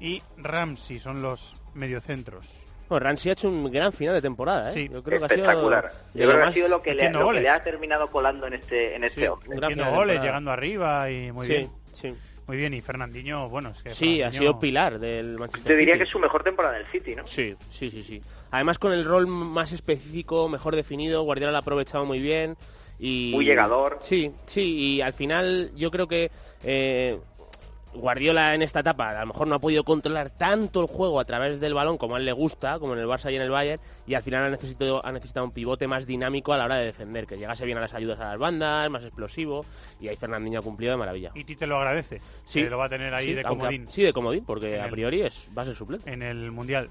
y 0.00 0.22
Ramsey 0.36 0.98
son 0.98 1.22
los 1.22 1.56
mediocentros. 1.74 2.46
Bueno, 2.88 3.04
Ramsey 3.06 3.30
ha 3.30 3.32
hecho 3.32 3.48
un 3.48 3.70
gran 3.70 3.92
final 3.92 4.14
de 4.14 4.22
temporada, 4.22 4.68
¿eh? 4.70 4.72
Sí. 4.74 4.90
Yo 4.92 5.02
creo 5.02 5.18
que 5.20 5.24
ha 5.24 5.28
sido 5.28 5.44
Espectacular. 5.44 5.92
Yo 6.14 6.26
lo 6.26 6.32
creo 6.32 6.42
que 6.42 6.48
ha 6.48 6.52
sido 6.52 6.68
lo 6.68 6.82
que, 6.82 6.90
le, 6.90 6.94
metiendo 6.96 7.18
lo 7.20 7.24
que 7.24 7.28
goles. 7.28 7.42
le 7.42 7.48
ha 7.48 7.64
terminado 7.64 8.10
colando 8.10 8.46
en 8.46 8.52
este 8.54 8.94
en 8.96 9.04
este 9.04 9.22
Sí, 9.22 9.26
goles, 9.26 10.20
llegando 10.22 10.50
arriba 10.50 11.10
y 11.10 11.32
muy 11.32 11.46
sí, 11.46 11.52
bien. 11.54 11.70
sí. 11.92 12.14
Muy 12.46 12.56
bien, 12.56 12.74
y 12.74 12.80
Fernandinho, 12.80 13.48
bueno, 13.48 13.70
es 13.70 13.82
que 13.82 13.90
Sí, 13.90 14.20
ha 14.20 14.32
sido 14.32 14.58
pilar 14.58 14.98
del 14.98 15.38
Manchester 15.38 15.72
Te 15.72 15.76
diría 15.76 15.94
City. 15.94 15.98
que 16.00 16.04
es 16.04 16.10
su 16.10 16.18
mejor 16.18 16.42
temporada 16.42 16.74
del 16.76 16.86
City, 16.88 17.14
¿no? 17.14 17.26
Sí, 17.26 17.54
sí, 17.70 17.88
sí, 17.90 18.02
sí. 18.02 18.20
Además 18.50 18.78
con 18.80 18.92
el 18.92 19.04
rol 19.04 19.26
más 19.28 19.70
específico, 19.72 20.48
mejor 20.48 20.74
definido, 20.74 21.22
Guardiola 21.22 21.52
lo 21.52 21.56
ha 21.58 21.60
aprovechado 21.60 22.04
muy 22.04 22.18
bien 22.18 22.56
y 22.98 23.30
Muy 23.32 23.44
llegador. 23.44 23.98
Sí, 24.00 24.32
sí, 24.44 24.76
y 24.76 25.00
al 25.00 25.12
final 25.12 25.70
yo 25.76 25.90
creo 25.92 26.08
que 26.08 26.30
eh, 26.64 27.18
Guardiola 27.94 28.54
en 28.54 28.62
esta 28.62 28.80
etapa 28.80 29.10
a 29.10 29.20
lo 29.20 29.26
mejor 29.26 29.46
no 29.46 29.54
ha 29.54 29.58
podido 29.58 29.84
controlar 29.84 30.30
tanto 30.30 30.80
el 30.80 30.86
juego 30.86 31.20
a 31.20 31.24
través 31.24 31.60
del 31.60 31.74
balón 31.74 31.98
como 31.98 32.14
a 32.16 32.18
él 32.18 32.24
le 32.24 32.32
gusta, 32.32 32.78
como 32.78 32.94
en 32.94 33.00
el 33.00 33.06
Barça 33.06 33.30
y 33.30 33.36
en 33.36 33.42
el 33.42 33.50
Bayern, 33.50 33.80
y 34.06 34.14
al 34.14 34.22
final 34.22 34.44
ha 34.44 34.50
necesitado, 34.50 35.04
ha 35.04 35.12
necesitado 35.12 35.44
un 35.44 35.52
pivote 35.52 35.86
más 35.86 36.06
dinámico 36.06 36.52
a 36.52 36.56
la 36.58 36.64
hora 36.64 36.76
de 36.76 36.86
defender, 36.86 37.26
que 37.26 37.36
llegase 37.36 37.64
bien 37.66 37.76
a 37.78 37.82
las 37.82 37.92
ayudas 37.94 38.18
a 38.20 38.30
las 38.30 38.38
bandas, 38.38 38.88
más 38.90 39.02
explosivo, 39.02 39.66
y 40.00 40.08
ahí 40.08 40.16
Fernandinho 40.16 40.60
ha 40.60 40.62
cumplido 40.62 40.92
de 40.92 40.96
maravilla. 40.96 41.32
Y 41.34 41.44
Tite 41.44 41.66
lo 41.66 41.76
agradece. 41.78 42.20
Sí, 42.46 42.62
que 42.64 42.70
lo 42.70 42.78
va 42.78 42.86
a 42.86 42.88
tener 42.88 43.12
ahí 43.12 43.26
Sí, 43.26 43.34
de 43.34 43.40
a- 43.42 43.44
comodín 43.44 43.86
Sí, 43.90 44.02
de 44.02 44.12
comodín, 44.12 44.44
porque 44.44 44.80
a 44.80 44.88
priori 44.88 45.22
es, 45.22 45.48
va 45.56 45.62
a 45.62 45.66
ser 45.66 45.74
suplente. 45.74 46.10
en 46.10 46.22
el 46.22 46.50
Mundial. 46.50 46.90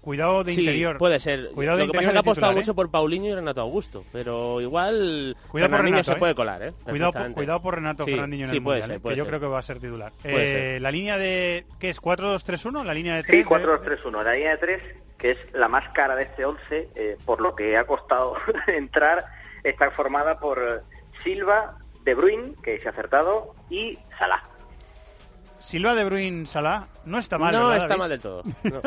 Cuidado 0.00 0.44
de 0.44 0.54
Sí, 0.54 0.60
interior. 0.60 0.98
puede 0.98 1.20
ser. 1.20 1.50
Cuidado 1.50 1.76
Lo 1.78 1.82
de 1.84 1.86
que 1.88 1.92
pasa 1.92 2.00
es 2.00 2.04
interior 2.06 2.12
que 2.12 2.16
ha 2.16 2.20
apostado 2.20 2.52
titular, 2.52 2.52
¿eh? 2.52 2.60
mucho 2.60 2.74
por 2.74 2.90
Paulinho 2.90 3.26
y 3.30 3.34
Renato 3.34 3.60
Augusto, 3.60 4.04
pero 4.12 4.60
igual 4.60 5.36
Cuidado 5.48 5.70
por 5.76 5.84
Renato, 5.84 6.04
se 6.04 6.12
¿eh? 6.12 6.16
puede 6.16 6.34
colar, 6.34 6.62
¿eh? 6.62 6.72
Cuidado, 6.84 7.12
por, 7.12 7.32
cuidado 7.32 7.62
por 7.62 7.74
Renato 7.74 8.04
Sí, 8.04 8.10
Fernandinho 8.12 8.44
en 8.46 8.50
sí, 8.50 8.56
el 8.56 8.62
puede 8.62 8.78
Mundial, 8.80 8.88
ser, 8.88 8.96
¿eh? 8.96 9.00
puede 9.00 9.14
que 9.14 9.18
yo 9.18 9.24
ser. 9.24 9.30
creo 9.30 9.40
que 9.40 9.46
va 9.46 9.58
a 9.58 9.62
ser 9.62 9.78
titular. 9.80 10.12
Eh, 10.24 10.78
La 10.80 10.90
línea 10.90 11.18
de... 11.18 11.66
¿Qué 11.78 11.90
es? 11.90 12.00
¿4-2-3-1? 12.00 12.84
La 12.84 12.94
línea 12.94 13.16
de 13.16 13.22
3. 13.24 13.38
Sí, 13.38 13.44
4-2-3-1. 13.54 14.22
La 14.24 14.32
línea 14.32 14.50
de 14.52 14.56
3, 14.58 14.82
que 15.18 15.30
es 15.32 15.38
la 15.52 15.68
más 15.68 15.88
cara 15.90 16.16
de 16.16 16.22
este 16.24 16.44
11, 16.46 16.88
eh, 16.94 17.18
por 17.26 17.40
lo 17.40 17.54
que 17.54 17.76
ha 17.76 17.84
costado 17.84 18.34
entrar, 18.68 19.26
está 19.64 19.90
formada 19.90 20.40
por 20.40 20.58
eh, 20.58 20.80
Silva, 21.22 21.76
De 22.04 22.14
Bruyne, 22.14 22.54
que 22.62 22.78
se 22.80 22.88
ha 22.88 22.92
acertado, 22.92 23.54
y 23.68 23.98
Salah. 24.18 24.42
Silva 25.60 25.94
de 25.94 26.04
Bruin 26.04 26.46
Salah 26.46 26.88
no 27.04 27.18
está 27.18 27.38
mal, 27.38 27.52
no 27.52 27.68
¿verdad, 27.68 27.76
está 27.76 27.88
David? 27.88 27.98
mal 28.00 28.10
del 28.10 28.20
todo. 28.20 28.42
no. 28.64 28.80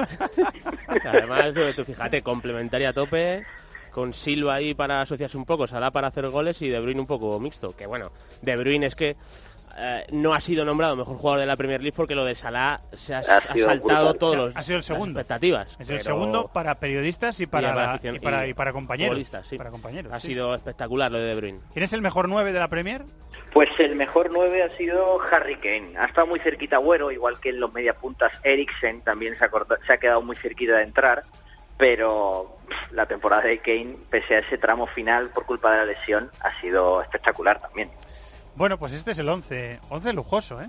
Además, 1.09 1.53
tú, 1.75 1.85
fíjate, 1.85 2.21
complementaria 2.21 2.89
a 2.89 2.93
tope, 2.93 3.43
con 3.91 4.13
Silva 4.13 4.55
ahí 4.55 4.73
para 4.73 5.01
asociarse 5.01 5.37
un 5.37 5.45
poco, 5.45 5.67
Salah 5.67 5.91
para 5.91 6.07
hacer 6.07 6.27
goles 6.29 6.61
y 6.61 6.69
De 6.69 6.79
Bruyne 6.79 6.99
un 6.99 7.07
poco 7.07 7.39
mixto. 7.39 7.75
Que 7.75 7.85
bueno, 7.85 8.11
De 8.41 8.57
Bruyne 8.57 8.87
es 8.87 8.95
que 8.95 9.15
eh, 9.77 10.05
no 10.11 10.33
ha 10.33 10.39
sido 10.41 10.65
nombrado 10.65 10.95
mejor 10.95 11.17
jugador 11.17 11.39
de 11.39 11.45
la 11.45 11.55
Premier 11.57 11.81
League 11.81 11.95
porque 11.95 12.15
lo 12.15 12.25
de 12.25 12.35
Salah 12.35 12.81
se 12.93 13.13
ha, 13.15 13.19
Ha 13.19 13.37
ha 13.37 13.53
sido 13.53 13.67
saltado 13.69 14.03
brutal. 14.09 14.19
todos 14.19 14.35
los 14.37 14.55
ha 14.55 14.63
sido 14.63 14.75
el 14.75 14.79
las 14.79 14.85
segundo. 14.85 15.19
expectativas. 15.19 15.67
Es 15.73 15.79
el 15.81 15.87
pero- 15.87 16.03
segundo 16.03 16.47
para 16.53 16.75
periodistas 16.75 17.39
y 17.39 17.45
para, 17.47 17.71
y 17.71 17.73
para 17.73 18.15
y 18.15 18.19
para, 18.19 18.47
y 18.47 18.53
para 18.53 18.73
compañeros. 18.73 19.11
futbolistas, 19.13 19.47
sí. 19.47 19.57
Para 19.57 19.71
compañeros, 19.71 20.13
Ha 20.13 20.19
sí. 20.19 20.27
sido 20.27 20.53
espectacular 20.55 21.11
lo 21.11 21.17
de 21.19 21.25
De 21.25 21.35
Bruyne. 21.35 21.59
¿Quién 21.73 21.83
es 21.83 21.93
el 21.93 22.01
mejor 22.01 22.29
9 22.29 22.51
de 22.53 22.59
la 22.59 22.67
Premier? 22.67 23.03
Pues 23.51 23.69
el 23.79 23.95
mejor 23.95 24.29
9 24.31 24.63
ha 24.63 24.77
sido 24.77 25.17
Harry 25.31 25.55
Kane. 25.57 25.93
Ha 25.97 26.05
estado 26.05 26.27
muy 26.27 26.39
cerquita 26.39 26.75
Agüero, 26.77 27.11
igual 27.11 27.39
que 27.39 27.49
en 27.49 27.59
los 27.59 27.73
mediapuntas 27.73 28.31
Eriksen 28.43 29.01
también 29.01 29.37
se 29.37 29.45
ha, 29.45 29.49
corta- 29.49 29.79
se 29.85 29.93
ha 29.93 29.97
quedado 29.97 30.21
muy 30.21 30.35
cerquita 30.35 30.77
de 30.77 30.83
entrar, 30.83 31.23
pero 31.77 32.57
la 32.91 33.05
temporada 33.05 33.43
de 33.43 33.59
Kane, 33.59 33.97
pese 34.09 34.35
a 34.35 34.39
ese 34.39 34.57
tramo 34.57 34.87
final 34.87 35.29
por 35.29 35.45
culpa 35.45 35.71
de 35.71 35.77
la 35.79 35.85
lesión, 35.85 36.29
ha 36.41 36.59
sido 36.61 37.01
espectacular 37.01 37.59
también. 37.61 37.89
Bueno, 38.55 38.77
pues 38.77 38.93
este 38.93 39.11
es 39.11 39.19
el 39.19 39.29
11. 39.29 39.79
11 39.89 40.13
lujoso, 40.13 40.61
¿eh? 40.61 40.67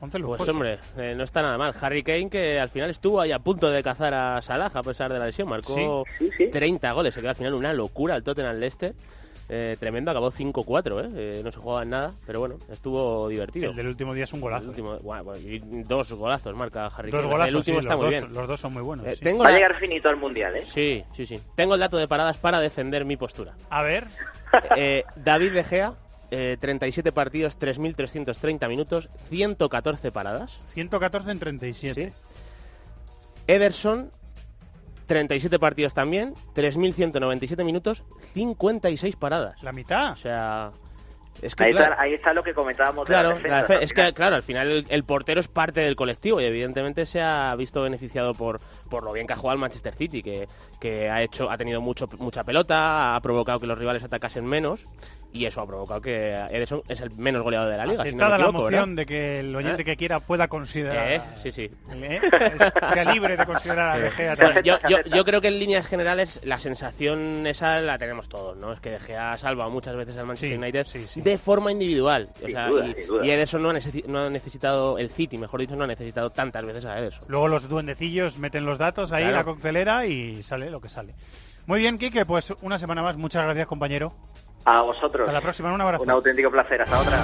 11 0.00 0.10
Pues 0.18 0.20
lujosos. 0.22 0.48
hombre, 0.48 0.78
eh, 0.98 1.14
no 1.16 1.24
está 1.24 1.40
nada 1.42 1.56
mal. 1.56 1.74
Harry 1.80 2.02
Kane 2.02 2.28
que 2.28 2.58
al 2.60 2.68
final 2.68 2.90
estuvo 2.90 3.20
ahí 3.20 3.32
a 3.32 3.38
punto 3.38 3.70
de 3.70 3.82
cazar 3.82 4.12
a 4.12 4.42
Salah 4.42 4.70
a 4.72 4.82
pesar 4.82 5.12
de 5.12 5.18
la 5.18 5.26
lesión. 5.26 5.48
Marcó 5.48 6.04
Sí, 6.18 6.26
sí, 6.26 6.30
sí. 6.36 6.46
30 6.48 6.92
goles. 6.92 7.14
Se 7.14 7.20
quedó 7.20 7.30
al 7.30 7.36
final 7.36 7.54
una 7.54 7.72
locura 7.72 8.16
el 8.16 8.22
Tottenham 8.22 8.56
Leicester. 8.56 8.94
Eh, 9.50 9.76
tremendo, 9.78 10.10
acabó 10.10 10.30
5-4, 10.32 11.00
¿eh? 11.04 11.10
Eh, 11.14 11.40
No 11.44 11.52
se 11.52 11.58
jugaba 11.58 11.82
en 11.82 11.90
nada, 11.90 12.12
pero 12.26 12.40
bueno, 12.40 12.56
estuvo 12.72 13.28
divertido. 13.28 13.70
El 13.70 13.76
del 13.76 13.88
último 13.88 14.14
día 14.14 14.24
es 14.24 14.32
un 14.32 14.40
golazo. 14.40 14.64
El 14.64 14.68
último- 14.70 14.96
guau, 15.00 15.22
guau, 15.22 15.36
y 15.36 15.58
dos 15.58 16.12
golazos 16.14 16.54
marca 16.56 16.86
Harry 16.86 17.10
Dos 17.10 17.20
Kane. 17.20 17.30
golazos, 17.32 17.48
el 17.50 17.56
último 17.56 17.76
sí, 17.78 17.80
está 17.86 17.94
los, 17.94 18.04
muy 18.04 18.10
dos, 18.14 18.20
bien. 18.22 18.34
los 18.34 18.48
dos 18.48 18.60
son 18.60 18.72
muy 18.72 18.82
buenos. 18.82 19.06
Eh, 19.06 19.16
sí. 19.16 19.20
tengo 19.22 19.42
Va 19.42 19.48
a 19.50 19.52
la- 19.52 19.56
llegar 19.58 19.76
finito 19.78 20.08
al 20.08 20.16
Mundial, 20.16 20.56
¿eh? 20.56 20.62
Sí, 20.64 21.04
sí, 21.14 21.26
sí. 21.26 21.40
Tengo 21.56 21.74
el 21.74 21.80
dato 21.80 21.98
de 21.98 22.08
paradas 22.08 22.38
para 22.38 22.58
defender 22.60 23.04
mi 23.04 23.16
postura. 23.18 23.52
A 23.70 23.82
ver, 23.82 24.06
Eh, 24.76 25.04
David 25.16 25.52
De 25.52 25.64
Gea, 25.64 25.92
eh, 26.34 26.56
37 26.60 27.12
partidos, 27.12 27.58
3.330 27.58 28.68
minutos, 28.68 29.08
114 29.28 30.10
paradas. 30.12 30.58
114 30.68 31.30
en 31.30 31.38
37. 31.38 32.12
Sí. 32.12 32.16
Ederson, 33.46 34.10
37 35.06 35.58
partidos 35.58 35.94
también, 35.94 36.34
3.197 36.54 37.64
minutos, 37.64 38.02
56 38.34 39.16
paradas. 39.16 39.62
La 39.62 39.72
mitad. 39.72 40.12
O 40.12 40.16
sea, 40.16 40.72
es 41.42 41.54
que 41.54 41.64
Ahí, 41.64 41.72
claro, 41.72 41.90
está, 41.92 42.02
ahí 42.02 42.14
está 42.14 42.32
lo 42.32 42.42
que 42.42 42.54
comentábamos 42.54 43.04
claro, 43.06 43.34
de 43.38 43.48
la 43.48 43.62
defensa. 43.62 43.74
defe- 43.80 43.84
es 43.84 43.92
que 43.92 44.14
claro, 44.14 44.36
al 44.36 44.42
final 44.42 44.70
el, 44.70 44.86
el 44.88 45.04
portero 45.04 45.40
es 45.40 45.48
parte 45.48 45.80
del 45.80 45.94
colectivo 45.96 46.40
y 46.40 46.44
evidentemente 46.44 47.04
se 47.06 47.20
ha 47.20 47.54
visto 47.56 47.82
beneficiado 47.82 48.32
por, 48.34 48.60
por 48.94 49.04
lo 49.04 49.12
bien 49.12 49.26
que 49.26 49.32
ha 49.32 49.36
jugado 49.36 49.54
el 49.54 49.60
Manchester 49.60 49.94
City, 49.94 50.22
que, 50.22 50.48
que 50.80 51.10
ha 51.10 51.20
hecho, 51.22 51.50
ha 51.50 51.56
tenido 51.56 51.80
mucho, 51.80 52.08
mucha 52.18 52.44
pelota, 52.44 53.16
ha 53.16 53.20
provocado 53.20 53.58
que 53.60 53.66
los 53.66 53.76
rivales 53.78 54.02
atacasen 54.04 54.44
menos 54.46 54.86
y 55.32 55.46
eso 55.46 55.60
ha 55.60 55.66
provocado 55.66 56.00
que 56.00 56.28
Ederson 56.52 56.82
es 56.86 57.00
el 57.00 57.10
menos 57.16 57.42
goleador 57.42 57.68
de 57.68 57.76
la 57.76 57.84
liga. 57.86 58.04
si 58.04 58.10
no 58.12 58.18
me 58.18 58.22
Aceptada 58.22 58.38
la 58.38 58.44
equivoco, 58.44 58.64
¿verdad? 58.66 58.78
moción 58.80 58.94
de 58.96 59.06
que 59.06 59.40
el 59.40 59.56
oyente 59.56 59.82
¿Eh? 59.82 59.84
que 59.84 59.96
quiera 59.96 60.20
pueda 60.20 60.46
considerar. 60.46 61.08
Eh, 61.10 61.20
sí, 61.42 61.50
sí. 61.50 61.70
¿Eh? 61.92 62.20
Sea 62.92 63.04
libre 63.12 63.36
de 63.36 63.44
considerar 63.44 63.96
a 63.96 63.98
De 63.98 64.10
Gea 64.12 64.36
Bueno, 64.36 64.60
yo, 64.60 64.78
yo- 64.88 65.02
yo 65.02 65.24
creo 65.24 65.40
que 65.40 65.48
en 65.48 65.58
líneas 65.58 65.86
generales 65.88 66.40
la 66.44 66.60
sensación 66.60 67.46
esa 67.48 67.80
la 67.80 67.98
tenemos 67.98 68.28
todos, 68.28 68.56
¿no? 68.56 68.72
Es 68.72 68.78
que 68.80 68.90
De 68.90 69.00
Gea 69.00 69.32
ha 69.32 69.38
salvado 69.38 69.70
muchas 69.70 69.96
veces 69.96 70.16
al 70.16 70.26
Manchester 70.26 70.50
Sí, 70.56 70.62
United 70.62 70.86
sí, 70.86 71.06
sí. 71.08 71.20
de 71.20 71.36
forma 71.36 71.72
individual. 71.72 72.28
O 72.36 72.38
Sin 72.38 72.50
sea, 72.52 72.68
duda, 72.68 72.86
y, 72.86 73.26
y 73.26 73.30
Ederson 73.32 73.60
no 73.60 73.70
ha, 73.70 73.74
no 74.06 74.18
ha 74.26 74.30
necesitado, 74.30 74.98
el 74.98 75.10
City, 75.10 75.36
mejor 75.36 75.58
dicho, 75.58 75.74
no 75.74 75.82
ha 75.82 75.88
necesitado 75.88 76.30
tantas 76.30 76.64
veces 76.64 76.84
a 76.84 76.96
Ederson. 76.96 77.24
Luego 77.26 77.48
los 77.48 77.68
duendecillos 77.68 78.38
meten 78.38 78.64
los 78.64 78.78
datos 78.78 78.83
ahí 79.12 79.24
en 79.24 79.30
Claro. 79.30 79.36
la 79.36 79.44
coctelera 79.44 80.06
y 80.06 80.42
sale 80.42 80.70
lo 80.70 80.80
que 80.80 80.88
sale. 80.88 81.14
Muy 81.66 81.80
bien, 81.80 81.98
Quique, 81.98 82.26
pues 82.26 82.52
una 82.62 82.78
semana 82.78 83.02
más. 83.02 83.16
Muchas 83.16 83.44
gracias, 83.44 83.66
compañero. 83.66 84.14
A 84.66 84.82
vosotros. 84.82 85.22
Hasta 85.22 85.32
la 85.32 85.40
próxima, 85.40 85.72
un 85.72 85.80
abrazo. 85.80 86.02
Un 86.04 86.10
auténtico 86.10 86.50
placer. 86.50 86.82
Hasta 86.82 87.00
otra. 87.00 87.22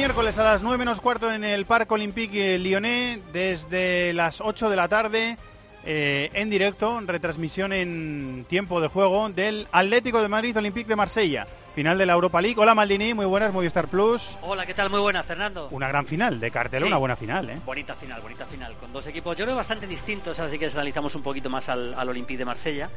Miércoles 0.00 0.38
a 0.38 0.44
las 0.44 0.62
9 0.62 0.78
menos 0.78 0.98
cuarto 0.98 1.30
en 1.30 1.44
el 1.44 1.66
Parque 1.66 1.92
Olympique 1.92 2.58
Lyonnais, 2.58 3.18
desde 3.34 4.14
las 4.14 4.40
8 4.40 4.70
de 4.70 4.76
la 4.76 4.88
tarde, 4.88 5.36
eh, 5.84 6.30
en 6.32 6.48
directo, 6.48 6.98
retransmisión 7.04 7.74
en 7.74 8.46
tiempo 8.48 8.80
de 8.80 8.88
juego 8.88 9.28
del 9.28 9.68
Atlético 9.72 10.22
de 10.22 10.28
Madrid 10.28 10.56
Olympique 10.56 10.88
de 10.88 10.96
Marsella. 10.96 11.46
Final 11.74 11.98
de 11.98 12.06
la 12.06 12.14
Europa 12.14 12.40
League. 12.40 12.58
Hola 12.58 12.74
Maldini, 12.74 13.12
muy 13.12 13.26
buenas, 13.26 13.52
Movistar 13.52 13.88
Plus. 13.88 14.38
Hola, 14.40 14.64
¿qué 14.64 14.72
tal? 14.72 14.88
Muy 14.88 15.00
buena, 15.00 15.22
Fernando. 15.22 15.68
Una 15.70 15.88
gran 15.88 16.06
final 16.06 16.40
de 16.40 16.50
cartel, 16.50 16.80
Sí. 16.80 16.86
una 16.86 16.96
buena 16.96 17.14
final, 17.16 17.50
¿eh? 17.50 17.60
Bonita 17.66 17.94
final, 17.94 18.22
bonita 18.22 18.46
final, 18.46 18.72
con 18.76 18.94
dos 18.94 19.06
equipos 19.06 19.36
yo 19.36 19.44
creo 19.44 19.54
bastante 19.56 19.86
distintos, 19.86 20.40
así 20.40 20.58
que 20.58 20.64
analizamos 20.68 21.14
un 21.14 21.22
poquito 21.22 21.50
más 21.50 21.68
al, 21.68 21.92
al 21.92 22.08
Olympique 22.08 22.38
de 22.38 22.46
Marsella. 22.46 22.88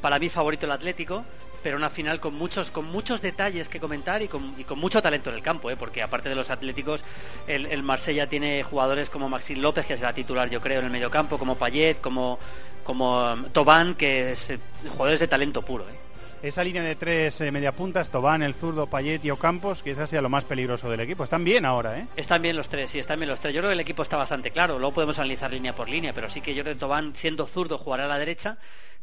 Para 0.00 0.18
mí 0.18 0.28
favorito 0.28 0.66
el 0.66 0.72
Atlético, 0.72 1.24
pero 1.62 1.76
una 1.76 1.90
final 1.90 2.20
con 2.20 2.34
muchos, 2.34 2.70
con 2.70 2.86
muchos 2.86 3.22
detalles 3.22 3.68
que 3.68 3.80
comentar 3.80 4.22
y 4.22 4.28
con, 4.28 4.54
y 4.58 4.64
con 4.64 4.78
mucho 4.78 5.00
talento 5.00 5.30
en 5.30 5.36
el 5.36 5.42
campo, 5.42 5.70
¿eh? 5.70 5.76
porque 5.76 6.02
aparte 6.02 6.28
de 6.28 6.34
los 6.34 6.50
Atléticos, 6.50 7.04
el, 7.46 7.66
el 7.66 7.82
Marsella 7.82 8.26
tiene 8.26 8.62
jugadores 8.62 9.10
como 9.10 9.28
Maxim 9.28 9.60
López, 9.60 9.86
que 9.86 9.96
será 9.96 10.12
titular 10.12 10.50
yo 10.50 10.60
creo 10.60 10.80
en 10.80 10.86
el 10.86 10.90
mediocampo, 10.90 11.38
como 11.38 11.56
Payet, 11.56 12.00
como, 12.00 12.38
como 12.84 13.32
um, 13.32 13.44
Tobán, 13.50 13.94
que 13.94 14.32
es 14.32 14.50
eh, 14.50 14.58
jugadores 14.88 15.20
de 15.20 15.28
talento 15.28 15.62
puro. 15.62 15.88
¿eh? 15.88 16.02
Esa 16.42 16.64
línea 16.64 16.82
de 16.82 16.96
tres 16.96 17.40
eh, 17.40 17.52
mediapuntas, 17.52 18.10
Tobán, 18.10 18.42
el 18.42 18.54
zurdo, 18.54 18.88
Payet 18.88 19.24
y 19.24 19.30
Ocampos, 19.30 19.80
quizás 19.84 20.10
sea 20.10 20.20
lo 20.20 20.28
más 20.28 20.44
peligroso 20.44 20.90
del 20.90 20.98
equipo. 20.98 21.22
Están 21.22 21.44
bien 21.44 21.64
ahora, 21.64 21.96
¿eh? 22.00 22.08
Están 22.16 22.42
bien 22.42 22.56
los 22.56 22.68
tres, 22.68 22.90
sí, 22.90 22.98
están 22.98 23.20
bien 23.20 23.28
los 23.28 23.38
tres. 23.38 23.54
Yo 23.54 23.60
creo 23.60 23.70
que 23.70 23.74
el 23.74 23.80
equipo 23.80 24.02
está 24.02 24.16
bastante 24.16 24.50
claro. 24.50 24.76
Luego 24.80 24.92
podemos 24.92 25.20
analizar 25.20 25.52
línea 25.52 25.72
por 25.76 25.88
línea, 25.88 26.12
pero 26.12 26.28
sí 26.28 26.40
que 26.40 26.52
yo 26.52 26.64
creo 26.64 26.74
que 26.74 26.80
Tobán, 26.80 27.14
siendo 27.14 27.46
zurdo, 27.46 27.78
jugará 27.78 28.06
a 28.06 28.08
la 28.08 28.18
derecha, 28.18 28.58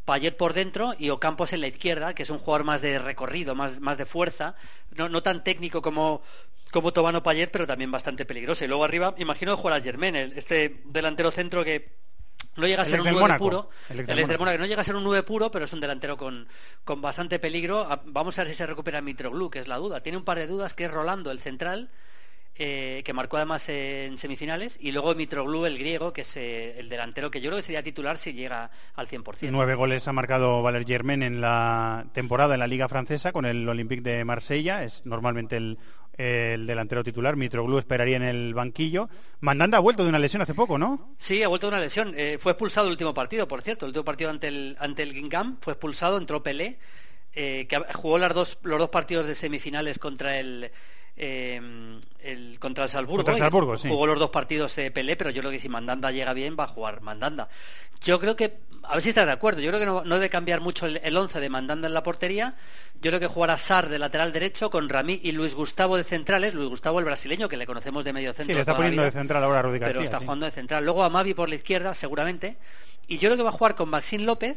Payet 0.09 0.35
por 0.35 0.53
dentro 0.53 0.95
y 0.97 1.11
Ocampos 1.11 1.53
en 1.53 1.61
la 1.61 1.67
izquierda, 1.67 2.15
que 2.15 2.23
es 2.23 2.31
un 2.31 2.39
jugador 2.39 2.63
más 2.65 2.81
de 2.81 2.97
recorrido, 2.97 3.53
más, 3.53 3.79
más 3.79 3.95
de 3.95 4.07
fuerza, 4.07 4.55
no, 4.95 5.07
no 5.07 5.21
tan 5.21 5.43
técnico 5.43 5.83
como, 5.83 6.23
como 6.71 6.91
Tobán 6.91 7.15
o 7.15 7.21
Payet, 7.21 7.51
pero 7.51 7.67
también 7.67 7.91
bastante 7.91 8.25
peligroso. 8.25 8.65
Y 8.65 8.67
luego 8.67 8.83
arriba, 8.83 9.13
imagino 9.19 9.55
que 9.55 9.61
jugará 9.61 9.79
Germain, 9.83 10.15
el- 10.15 10.35
este 10.35 10.81
delantero 10.85 11.29
centro 11.29 11.63
que 11.63 11.93
no 12.55 12.65
llega 12.65 12.81
a 12.81 12.85
ser 12.85 12.99
un 13.01 13.05
del 13.05 13.13
9 13.13 13.21
Mónaco. 13.27 13.43
puro. 13.43 13.69
El 13.89 13.99
El 13.99 14.17
ex 14.19 14.27
del 14.27 14.39
Mónaco. 14.39 14.57
No 14.57 14.65
llega 14.65 14.81
a 14.81 14.83
ser 14.83 14.95
un 14.95 15.03
9 15.03 15.21
puro, 15.21 15.51
pero 15.51 15.65
es 15.65 15.73
un 15.73 15.79
delantero 15.79 16.17
con, 16.17 16.47
con 16.83 17.01
bastante 17.01 17.37
peligro. 17.37 17.81
A- 17.81 18.01
Vamos 18.05 18.39
a 18.39 18.43
ver 18.43 18.51
si 18.51 18.57
se 18.57 18.65
recupera 18.65 19.01
Mitroglou, 19.01 19.51
que 19.51 19.59
es 19.59 19.67
la 19.67 19.77
duda. 19.77 20.01
Tiene 20.01 20.17
un 20.17 20.25
par 20.25 20.39
de 20.39 20.47
dudas, 20.47 20.73
que 20.73 20.85
es 20.85 20.91
Rolando, 20.91 21.29
el 21.29 21.39
central, 21.39 21.91
eh, 22.61 23.03
que 23.05 23.13
marcó 23.13 23.37
además 23.37 23.69
en 23.69 24.17
semifinales, 24.17 24.77
y 24.81 24.91
luego 24.91 25.15
Mitroglou, 25.15 25.65
el 25.65 25.77
griego, 25.77 26.11
que 26.11 26.21
es 26.21 26.35
eh, 26.35 26.77
el 26.77 26.89
delantero 26.89 27.31
que 27.31 27.39
yo 27.39 27.49
creo 27.49 27.57
que 27.57 27.63
sería 27.63 27.83
titular 27.83 28.17
si 28.17 28.33
llega 28.33 28.69
al 28.95 29.07
100%. 29.07 29.47
Nueve 29.49 29.75
goles 29.75 30.09
ha 30.09 30.11
marcado 30.11 30.61
Valer 30.61 30.85
Germain 30.85 31.23
en 31.23 31.39
la 31.39 32.07
temporada 32.11 32.55
en 32.55 32.59
la 32.59 32.67
Liga 32.67 32.89
Francesa 32.89 33.31
con 33.31 33.45
el 33.45 33.67
Olympique 33.69 34.01
de 34.01 34.25
Marsella. 34.25 34.83
Es 34.83 35.05
normalmente 35.05 35.55
el, 35.55 35.77
el 36.17 36.67
delantero 36.67 37.01
titular. 37.01 37.37
Mitroglou 37.37 37.79
esperaría 37.79 38.17
en 38.17 38.23
el 38.23 38.53
banquillo. 38.53 39.07
Mandanda 39.39 39.77
ha 39.77 39.81
vuelto 39.81 40.03
de 40.03 40.09
una 40.09 40.19
lesión 40.19 40.41
hace 40.41 40.53
poco, 40.53 40.77
¿no? 40.77 41.15
Sí, 41.17 41.41
ha 41.41 41.47
vuelto 41.47 41.67
de 41.67 41.75
una 41.75 41.81
lesión. 41.81 42.13
Eh, 42.17 42.37
fue 42.41 42.51
expulsado 42.51 42.87
el 42.87 42.91
último 42.91 43.13
partido, 43.13 43.47
por 43.47 43.61
cierto. 43.61 43.85
El 43.85 43.91
último 43.91 44.03
partido 44.03 44.31
ante 44.31 44.49
el, 44.49 44.75
ante 44.81 45.03
el 45.03 45.13
Guingamp 45.13 45.63
fue 45.63 45.71
expulsado, 45.71 46.17
entró 46.17 46.43
Pelé, 46.43 46.77
que 47.31 47.85
jugó 47.93 48.17
las 48.17 48.33
dos, 48.33 48.59
los 48.63 48.79
dos 48.79 48.89
partidos 48.89 49.27
de 49.27 49.35
semifinales 49.35 49.97
contra 49.97 50.39
el, 50.39 50.69
eh, 51.19 51.61
el 52.21 52.59
contra 52.59 52.85
el 52.85 52.89
Salzburgo. 52.89 53.17
Contra 53.17 53.33
el 53.33 53.37
y 53.37 53.41
Salzburgo, 53.41 53.77
sí. 53.77 53.89
Jugó 53.89 54.07
los 54.07 54.17
dos 54.17 54.29
partidos 54.29 54.77
eh, 54.77 54.89
Pelé, 54.89 55.15
pero 55.15 55.29
yo 55.29 55.41
creo 55.41 55.51
que 55.51 55.59
si 55.59 55.69
Mandanda 55.69 56.11
llega 56.11 56.33
bien 56.33 56.55
va 56.57 56.63
a 56.63 56.67
jugar 56.67 57.01
Mandanda. 57.01 57.49
Yo 58.01 58.19
creo 58.19 58.37
que, 58.37 58.59
a 58.83 58.93
ver 58.93 59.03
si 59.03 59.09
estás 59.09 59.25
de 59.25 59.33
acuerdo, 59.33 59.59
yo 59.59 59.69
creo 59.69 59.79
que 59.79 59.85
no, 59.85 60.03
no 60.05 60.15
debe 60.15 60.29
cambiar 60.29 60.61
mucho 60.61 60.85
el, 60.85 61.01
el 61.03 61.17
11 61.17 61.41
de 61.41 61.49
Mandanda 61.49 61.87
en 61.89 61.93
la 61.93 62.01
portería. 62.01 62.55
Yo 63.01 63.11
creo 63.11 63.19
que 63.19 63.27
jugará 63.27 63.57
Sar 63.57 63.89
de 63.89 63.99
lateral 63.99 64.31
derecho 64.31 64.69
con 64.69 64.87
Ramí 64.87 65.19
y 65.21 65.33
Luis 65.33 65.53
Gustavo 65.53 65.97
de 65.97 66.05
centrales. 66.05 66.53
Luis 66.53 66.69
Gustavo 66.69 66.99
el 66.99 67.05
brasileño, 67.05 67.49
que 67.49 67.57
le 67.57 67.65
conocemos 67.65 68.05
de 68.05 68.13
medio 68.13 68.33
centro. 68.33 68.53
Sí, 68.53 68.53
le 68.53 68.61
está 68.61 68.75
poniendo 68.75 69.01
vida 69.01 69.11
de 69.11 69.19
central 69.19 69.43
ahora 69.43 69.59
a 69.59 69.61
Rudi 69.63 69.79
pero 69.79 69.91
García, 69.91 70.05
está 70.05 70.19
sí. 70.19 70.25
jugando 70.25 70.45
de 70.45 70.51
central. 70.53 70.85
Luego 70.85 71.03
Amavi 71.03 71.33
por 71.33 71.49
la 71.49 71.55
izquierda, 71.55 71.93
seguramente. 71.93 72.57
Y 73.07 73.17
yo 73.17 73.27
creo 73.27 73.37
que 73.37 73.43
va 73.43 73.49
a 73.49 73.53
jugar 73.53 73.75
con 73.75 73.89
Maxín 73.89 74.25
López 74.25 74.55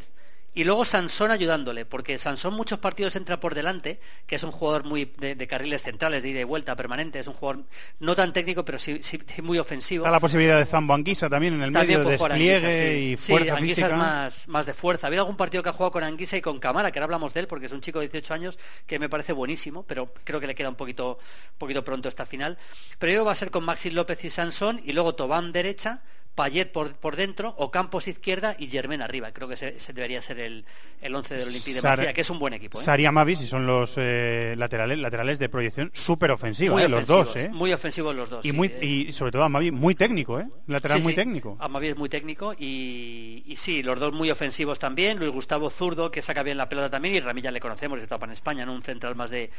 y 0.55 0.65
luego 0.65 0.85
Sansón 0.85 1.31
ayudándole, 1.31 1.85
porque 1.87 2.19
Sansón 2.19 2.55
muchos 2.55 2.79
partidos 2.79 3.17
entra 3.17 3.41
por 3.41 3.55
delante, 3.55 4.01
que 4.27 4.37
es 4.37 4.43
un 4.43 4.51
jugador 4.53 4.85
muy 4.85 5.07
de, 5.19 5.35
de 5.35 5.47
carriles 5.47 5.83
centrales, 5.83 6.23
de 6.23 6.29
ida 6.31 6.41
y 6.41 6.45
vuelta 6.45 6.77
permanente, 6.77 7.19
es 7.21 7.27
un 7.27 7.33
jugador 7.35 7.65
no 8.01 8.15
tan 8.15 8.33
técnico, 8.33 8.65
pero 8.65 8.79
sí, 8.79 8.99
sí- 9.03 9.19
sí 9.27 9.41
muy 9.43 9.59
ofensivo. 9.59 10.05
Está 10.05 10.11
la 10.13 10.21
posibilidad 10.21 10.59
de 10.59 10.67
Zambo 10.67 10.93
Anguisa 10.95 11.31
también 11.31 11.55
en 11.55 11.63
el 11.63 11.73
También 11.73 12.01
medio, 12.05 12.11
despliegue 12.11 12.55
Anguisa, 12.57 12.73
sí. 12.93 12.99
y 13.13 13.17
Sí, 13.17 13.33
fuerza 13.33 13.55
Anguisa 13.55 13.75
física. 13.75 13.87
es 13.89 13.97
más, 13.97 14.49
más 14.49 14.67
de 14.67 14.75
fuerza. 14.75 15.07
Ha 15.07 15.09
habido 15.09 15.23
algún 15.23 15.37
partido 15.37 15.63
que 15.63 15.71
ha 15.71 15.73
jugado 15.73 15.93
con 15.93 16.05
Anguisa 16.05 16.37
y 16.37 16.43
con 16.43 16.59
Camara, 16.61 16.91
que 16.93 16.99
ahora 16.99 17.05
hablamos 17.05 17.33
de 17.35 17.41
él 17.41 17.47
porque 17.47 17.67
es 17.67 17.73
un 17.73 17.81
chico 17.81 18.01
de 18.01 18.09
18 18.09 18.35
años 18.35 18.59
que 18.87 18.99
me 18.99 19.09
parece 19.09 19.33
buenísimo, 19.33 19.85
pero 19.85 20.13
creo 20.25 20.39
que 20.39 20.47
le 20.47 20.55
queda 20.55 20.69
un 20.69 20.75
poquito, 20.77 21.19
un 21.53 21.59
poquito 21.59 21.85
pronto 21.85 22.09
esta 22.09 22.27
final. 22.27 22.59
Pero 22.99 23.13
yo 23.13 23.25
va 23.25 23.33
a 23.33 23.37
ser 23.37 23.51
con 23.51 23.65
Maxi 23.65 23.91
López 23.91 24.23
y 24.25 24.31
Sansón 24.31 24.81
y 24.85 24.93
luego 24.93 25.15
Tobán 25.15 25.51
derecha, 25.53 26.03
Payet 26.35 26.73
por, 26.73 26.95
por 26.95 27.17
dentro, 27.17 27.55
Ocampos 27.59 28.09
izquierda 28.09 28.57
y 28.59 28.69
Germán 28.69 29.03
arriba. 29.03 29.33
Creo 29.33 29.49
que 29.49 29.55
ese, 29.55 29.77
ese 29.77 29.93
debería 29.93 30.23
ser 30.23 30.41
el, 30.41 30.65
el 31.03 31.15
11 31.15 31.35
del 31.35 31.49
Olympique 31.49 31.75
de 31.75 31.83
Marsella, 31.83 32.13
que 32.15 32.23
es 32.23 32.31
un 32.31 32.39
buen 32.39 32.55
equipo. 32.55 32.81
¿eh? 32.81 32.85
Saria 32.85 33.13
Mavis 33.13 33.43
y 33.43 33.47
son 33.47 33.67
los 33.67 33.95
eh, 33.99 34.55
laterales, 34.57 34.99
laterales 34.99 35.39
de 35.39 35.49
proyección 35.49 35.91
súper 35.93 36.31
ofensiva, 36.31 36.83
eh, 36.83 36.89
los 36.89 37.07
dos, 37.07 37.37
¿eh? 37.37 37.51
Muy 37.53 37.73
ofensivos 37.73 38.15
los 38.17 38.31
dos. 38.31 38.45
y, 38.45 38.51
sí, 38.51 38.57
muy, 38.57 38.69
eh. 38.69 38.85
y 39.09 39.13
sobre 39.13 39.33
todo 39.33 39.45
a 39.45 39.49
Mavi 39.49 39.71
muy 39.71 39.95
técnico, 39.95 40.41
¿eh? 40.41 40.47
Lateral 40.67 40.99
Sí, 40.99 41.05
muy 41.05 41.13
sí. 41.13 41.17
técnico. 41.17 41.57
Amavi 41.61 41.89
es 41.89 41.97
muy 41.97 42.09
técnico 42.09 42.55
y, 42.59 43.43
y 43.47 43.57
sí, 43.57 43.83
los 43.83 43.99
dos 44.01 44.13
muy 44.13 44.31
ofensivos 44.31 44.79
también. 44.79 45.19
Luis 45.19 45.31
Gustavo 45.33 45.69
Zurdo, 45.71 46.11
que 46.11 46.23
saca 46.23 46.43
bien 46.43 46.57
la 46.57 46.69
pelota 46.69 46.91
también, 46.91 47.15
y 47.15 47.21
Ramilla 47.21 47.51
le 47.51 47.61
conocemos, 47.61 47.99
que 47.99 48.05
etapa 48.05 48.27
en 48.27 48.33
España, 48.33 48.65
¿no? 48.65 48.73
Un 48.73 48.83
central 48.83 49.17
más 49.17 49.31
de 49.31 49.51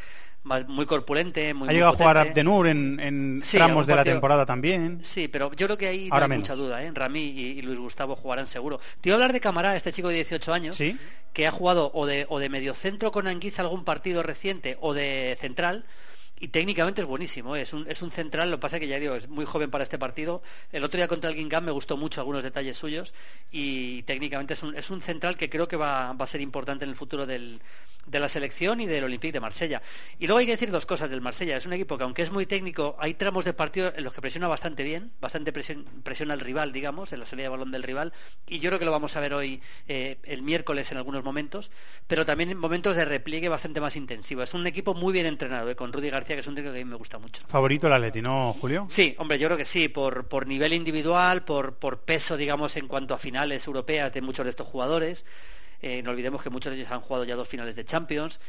más, 0.44 0.68
muy 0.68 0.86
corpulente, 0.86 1.53
muy 1.53 1.68
ha 1.68 1.72
muy 1.72 1.74
llegado 1.75 1.94
a 1.94 1.96
jugar. 1.96 2.18
Abdenur 2.18 2.68
en, 2.68 3.42
tramos 3.50 3.88
de 3.88 3.96
la 3.96 4.03
temporada 4.03 4.46
también. 4.46 5.00
Sí, 5.03 5.27
pero 5.27 5.51
yo 5.53 5.68
creo 5.68 5.77
que 5.77 5.88
ahí 5.88 6.10
no 6.10 6.15
hay 6.15 6.22
menos. 6.22 6.39
mucha 6.39 6.56
duda, 6.56 6.62
¿eh? 6.72 6.91
Rami 6.93 7.20
y, 7.22 7.39
y 7.60 7.62
Luis 7.62 7.79
Gustavo 7.79 8.15
jugarán 8.15 8.48
seguro. 8.48 8.79
Te 9.01 9.10
iba 9.10 9.15
a 9.15 9.17
hablar 9.17 9.34
de 9.34 9.39
Camará, 9.41 9.75
este 9.75 9.91
chico 9.91 10.10
de 10.10 10.15
18 10.15 10.53
años, 10.53 10.77
Sí. 10.77 10.98
que 11.34 11.48
ha 11.48 11.51
jugado 11.51 11.91
o 11.93 12.05
de, 12.05 12.25
o 12.29 12.39
de 12.39 12.50
mediocentro 12.50 13.12
con 13.12 13.27
Anguisa 13.27 13.62
algún 13.62 13.84
partido 13.84 14.24
reciente 14.24 14.77
o 14.82 14.93
de 14.93 15.38
central. 15.41 15.86
Y 16.44 16.50
técnicamente 16.50 17.00
es 17.00 17.08
buenísimo. 17.08 17.56
¿eh? 17.56 17.62
Es, 17.62 17.72
un, 17.72 17.90
es 17.90 18.02
un 18.02 18.12
central, 18.12 18.52
lo 18.52 18.58
que 18.58 18.62
pasa 18.62 18.78
que 18.78 18.90
ya 18.90 19.00
digo, 19.00 19.16
es 19.16 19.30
muy 19.30 19.46
joven 19.46 19.72
para 19.72 19.86
este 19.86 19.98
partido. 19.98 20.44
El 20.74 20.84
otro 20.84 20.98
día 20.98 21.08
contra 21.08 21.30
el 21.30 21.38
Guingamp 21.38 21.66
me 21.66 21.72
gustó 21.72 21.96
mucho 21.96 22.20
algunos 22.20 22.44
detalles 22.44 22.76
suyos 22.76 23.14
y 23.50 24.04
técnicamente 24.04 24.54
es 24.54 24.62
un, 24.62 24.76
es 24.76 24.90
un 24.90 25.02
central 25.02 25.38
que 25.38 25.50
creo 25.50 25.70
que 25.70 25.78
va, 25.78 26.12
va 26.12 26.26
a 26.26 26.28
ser 26.28 26.42
importante 26.42 26.84
en 26.84 26.90
el 26.90 26.98
futuro 26.98 27.26
del, 27.26 27.62
de 28.06 28.20
la 28.20 28.30
selección 28.30 28.82
y 28.82 28.86
del 28.86 29.04
Olympique 29.04 29.32
de 29.32 29.40
Marsella. 29.40 29.82
Y 30.20 30.28
luego 30.28 30.40
hay 30.40 30.46
que 30.46 30.54
decir 30.54 30.72
dos 30.72 30.86
cosas 30.86 31.10
del 31.10 31.22
Marsella. 31.22 31.58
Es 31.58 31.66
un 31.66 31.74
equipo 31.74 31.98
que, 31.98 32.04
aunque 32.04 32.22
es 32.22 32.32
muy 32.32 32.46
técnico, 32.46 32.96
hay 33.00 33.14
tramos 33.14 33.46
de 33.46 33.54
partido 33.54 33.94
en 33.96 34.04
los 34.04 34.14
que 34.14 34.22
presiona 34.22 34.48
bastante 34.48 34.84
bien, 34.84 35.12
bastante 35.22 35.54
presión, 35.54 35.86
presiona 36.04 36.34
al 36.34 36.40
rival, 36.40 36.74
digamos, 36.74 37.14
en 37.14 37.20
la 37.20 37.26
salida 37.26 37.46
de 37.46 37.50
balón 37.50 37.72
del 37.72 37.84
rival. 37.84 38.14
Y 38.48 38.60
yo 38.60 38.70
creo 38.70 38.80
que 38.80 38.86
lo 38.86 38.92
vamos 38.92 39.16
a 39.16 39.22
ver 39.22 39.34
hoy, 39.34 39.62
eh, 39.88 40.18
el 40.24 40.42
miércoles, 40.42 40.92
en 40.92 40.98
algunos 40.98 41.24
momentos, 41.24 41.72
pero 42.08 42.26
también 42.26 42.50
en 42.50 42.58
momentos 42.58 42.96
de 42.96 43.06
repliegue 43.06 43.50
bastante 43.50 43.80
más 43.80 43.96
intensivo. 43.96 44.44
Es 44.44 44.54
un 44.54 44.68
equipo 44.68 44.94
muy 44.94 45.14
bien 45.14 45.26
entrenado, 45.26 45.70
eh, 45.70 45.76
con 45.76 45.94
Rudy 45.94 46.10
García, 46.10 46.33
que 46.36 46.42
es 46.42 46.48
un 46.48 46.56
técnico 46.56 46.74
que 46.74 46.82
a 46.82 46.86
mí 46.86 46.90
me 46.90 46.98
gusta 46.98 47.18
mucho. 47.18 47.44
¿Favorito 47.48 47.88
el 47.88 47.94
Atleti, 47.94 48.22
no, 48.22 48.56
Julio? 48.60 48.88
Sí, 48.90 49.16
hombre, 49.18 49.40
yo 49.40 49.48
creo 49.48 49.58
que 49.58 49.66
sí, 49.66 49.88
por, 49.88 50.28
por 50.28 50.48
nivel 50.48 50.74
individual, 50.74 51.44
por, 51.44 51.75
por 51.75 52.00
peso, 52.00 52.38
digamos, 52.38 52.75
en 52.78 52.88
cuanto 52.88 53.13
a 53.13 53.18
finales 53.18 53.66
europeas 53.68 54.13
de 54.13 54.22
muchos 54.22 54.46
de 54.46 54.50
estos 54.50 54.68
jugadores. 54.68 55.25
Eh, 55.84 56.02
no 56.02 56.12
olvidemos 56.12 56.42
que 56.42 56.50
muchos 56.50 56.72
de 56.72 56.80
ellos 56.80 56.92
han 56.92 57.02
jugado 57.02 57.25
ya 57.25 57.36
dos 57.36 57.48
finales 57.48 57.75
de 57.75 57.84
Champions. 57.84 58.40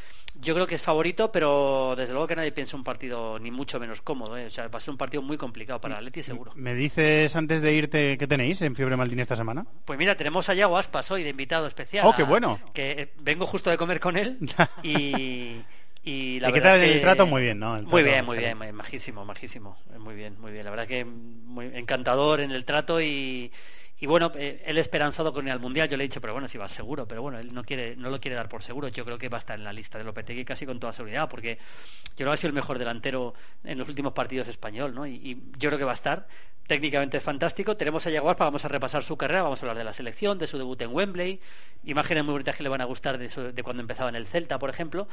Yo 0.41 0.55
creo 0.55 0.69
que 0.69 0.77
es 0.77 0.83
favorito, 0.83 1.33
pero 1.33 1.95
desde 1.97 2.13
luego 2.13 2.29
que 2.29 2.37
nadie 2.37 2.53
piensa 2.53 2.77
un 2.77 2.85
partido 2.85 3.41
ni 3.41 3.51
mucho 3.51 3.81
menos 3.81 4.03
cómodo. 4.03 4.39
¿eh? 4.39 4.47
O 4.47 4.51
sea, 4.51 4.69
va 4.69 4.79
a 4.79 4.81
ser 4.81 4.93
un 4.93 4.99
partido 4.99 5.21
muy 5.21 5.37
complicado 5.37 5.81
para 5.81 5.97
Atleti, 5.97 6.23
seguro. 6.23 6.53
¿Me 6.55 6.77
dices 6.77 7.35
antes 7.35 7.61
de 7.61 7.73
irte 7.73 8.17
qué 8.19 8.29
tenéis 8.29 8.63
en 8.63 8.77
Fiebre 8.77 8.97
Maldini 8.97 9.23
esta 9.23 9.35
semana? 9.35 9.67
Pues 9.85 9.99
mira, 9.99 10.17
tenemos 10.17 10.49
a 10.49 10.55
Yago 10.55 10.79
Aspas 10.79 11.11
hoy 11.11 11.25
de 11.25 11.31
invitado 11.31 11.67
especial. 11.67 12.07
¡Oh, 12.07 12.15
qué 12.15 12.23
bueno! 12.23 12.61
Que 12.73 12.93
eh, 12.93 13.13
vengo 13.19 13.49
justo 13.49 13.69
de 13.69 13.79
comer 13.79 13.99
con 13.99 14.17
él 14.17 14.39
y... 14.85 15.61
Y 16.05 16.39
la 16.41 16.51
¿Y 16.51 16.53
qué 16.53 16.61
verdad 16.61 16.75
tal 16.75 16.83
es 16.83 16.87
el 16.89 16.95
que- 16.97 17.01
trato? 17.01 17.27
Muy 17.27 17.43
bien, 17.43 17.59
¿no? 17.59 17.77
El 17.77 17.85
Muy 17.85 18.03
bien, 18.03 18.25
muy 18.27 18.37
bien, 18.37 18.59
majísimo, 18.75 19.25
majísimo. 19.25 19.79
Muy 19.99 20.15
bien, 20.15 20.39
muy 20.41 20.53
bien. 20.53 20.65
La 20.65 20.71
verdad 20.71 20.87
que 20.87 21.05
muy 21.05 21.67
encantador 21.75 22.41
en 22.41 22.51
el 22.51 22.65
trato 22.67 23.01
y, 23.01 23.51
y 23.99 24.07
bueno, 24.07 24.31
eh, 24.37 24.63
él 24.67 24.77
esperanzado 24.77 25.33
con 25.33 25.47
ir 25.47 25.53
al 25.53 25.61
Mundial. 25.61 25.89
Yo 25.89 25.97
le 25.97 26.05
he 26.05 26.09
dicho, 26.09 26.21
pero 26.21 26.35
bueno, 26.35 26.47
si 26.47 26.59
va 26.59 26.69
seguro, 26.69 27.09
pero 27.09 27.23
bueno, 27.23 27.39
él 27.39 27.55
no 27.55 27.65
quiere, 27.65 27.97
no 27.97 28.11
lo 28.11 28.21
quiere 28.21 28.35
dar 28.35 28.51
por 28.51 28.63
seguro. 28.63 28.89
Yo 28.89 29.05
creo 29.07 29.17
que 29.17 29.31
va 29.31 29.39
a 29.39 29.41
estar 29.41 29.59
en 29.59 29.65
la 29.65 29.73
lista 29.73 29.97
de 29.97 30.05
Lopetegui 30.05 30.45
casi 30.45 30.67
con 30.67 30.79
toda 30.79 30.93
seguridad, 30.93 31.27
porque 31.31 31.57
yo 31.57 32.17
creo 32.17 32.29
que 32.29 32.35
ha 32.35 32.37
sido 32.37 32.49
el 32.49 32.55
mejor 32.55 32.79
delantero 32.79 33.33
en 33.65 33.79
los 33.79 33.89
últimos 33.89 34.13
partidos 34.13 34.47
español, 34.49 34.95
¿no? 34.95 35.07
Y, 35.07 35.15
y 35.15 35.43
yo 35.57 35.71
creo 35.71 35.79
que 35.79 35.85
va 35.87 35.93
a 35.93 35.95
estar. 35.95 36.27
Técnicamente 36.67 37.19
es 37.19 37.23
fantástico. 37.23 37.77
Tenemos 37.77 38.07
a 38.07 38.11
Yaguaspa, 38.11 38.45
vamos 38.45 38.65
a 38.65 38.69
repasar 38.69 39.05
su 39.05 39.19
carrera, 39.19 39.43
vamos 39.43 39.63
a 39.63 39.67
hablar 39.67 39.77
de 39.77 39.85
la 39.85 39.93
selección, 39.93 40.39
de 40.39 40.47
su 40.47 40.57
debut 40.57 40.81
en 40.81 40.95
Wembley, 40.95 41.39
imágenes 41.85 42.25
muy 42.25 42.33
bonitas 42.33 42.57
que 42.57 42.63
le 42.63 42.71
van 42.71 42.81
a 42.81 42.85
gustar 42.87 43.19
de, 43.19 43.29
su- 43.29 43.53
de 43.53 43.63
cuando 43.63 43.83
empezaba 43.83 44.09
en 44.09 44.17
el 44.17 44.27
Celta, 44.27 44.59
por 44.59 44.71
ejemplo. 44.71 45.07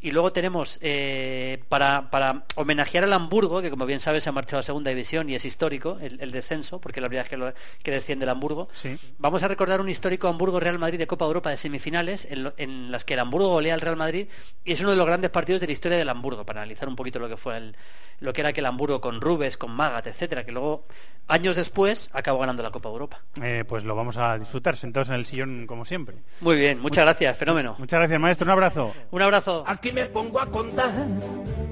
Y 0.00 0.12
luego 0.12 0.32
tenemos, 0.32 0.78
eh, 0.80 1.62
para, 1.68 2.10
para 2.10 2.44
homenajear 2.54 3.04
al 3.04 3.12
Hamburgo, 3.12 3.60
que 3.60 3.68
como 3.68 3.84
bien 3.84 4.00
sabes 4.00 4.22
se 4.24 4.30
ha 4.30 4.32
marchado 4.32 4.60
a 4.60 4.62
segunda 4.62 4.88
división 4.90 5.28
y 5.28 5.34
es 5.34 5.44
histórico 5.44 5.98
el, 6.00 6.18
el 6.22 6.30
descenso, 6.30 6.80
porque 6.80 7.02
la 7.02 7.08
primera 7.08 7.24
vez 7.24 7.28
que, 7.30 7.36
lo- 7.36 7.52
que 7.82 7.90
desciende 7.90 8.24
el 8.24 8.30
Hamburgo, 8.30 8.68
Sí. 8.72 8.98
vamos 9.18 9.42
a 9.42 9.48
recordar 9.48 9.82
un 9.82 9.90
histórico 9.90 10.28
Hamburgo-Real 10.28 10.78
Madrid 10.78 10.98
de 10.98 11.06
Copa 11.06 11.26
Europa 11.26 11.50
de 11.50 11.58
semifinales, 11.58 12.26
en, 12.30 12.44
lo- 12.44 12.54
en 12.56 12.90
las 12.90 13.04
que 13.04 13.12
el 13.12 13.20
Hamburgo 13.20 13.48
golea 13.50 13.74
al 13.74 13.82
Real 13.82 13.96
Madrid, 13.96 14.26
y 14.64 14.72
es 14.72 14.80
uno 14.80 14.90
de 14.92 14.96
los 14.96 15.06
grandes 15.06 15.30
partidos 15.30 15.60
de 15.60 15.66
la 15.66 15.72
historia 15.74 15.98
del 15.98 16.08
Hamburgo, 16.08 16.46
para 16.46 16.62
analizar 16.62 16.88
un 16.88 16.96
poquito 16.96 17.18
lo 17.18 17.28
que 17.28 17.36
fue 17.36 17.58
el, 17.58 17.76
lo 18.20 18.32
que 18.32 18.40
era 18.40 18.50
aquel 18.50 18.64
Hamburgo 18.64 19.02
con 19.02 19.20
Rubes, 19.20 19.58
con 19.58 19.70
Magat, 19.72 20.06
etcétera, 20.06 20.44
que 20.44 20.52
luego, 20.52 20.86
años 21.28 21.56
después, 21.56 22.10
acabó 22.12 22.40
ganando 22.40 22.62
la 22.62 22.70
Copa 22.70 22.88
Europa. 22.88 23.20
Eh, 23.42 23.64
pues 23.66 23.84
lo 23.84 23.94
vamos 23.94 24.16
a 24.16 24.38
disfrutar 24.38 24.76
sentados 24.76 25.08
en 25.08 25.14
el 25.14 25.26
sillón 25.26 25.66
como 25.66 25.84
siempre. 25.84 26.16
Muy 26.40 26.56
bien, 26.56 26.80
muchas 26.80 27.04
gracias, 27.04 27.36
fenómeno. 27.36 27.76
Muchas 27.78 28.00
gracias, 28.00 28.20
maestro. 28.20 28.44
Un 28.44 28.50
abrazo. 28.50 28.94
Un 29.10 29.22
abrazo. 29.22 29.64
Aquí 29.66 29.92
me 29.92 30.06
pongo 30.06 30.40
a 30.40 30.46
contar 30.46 30.92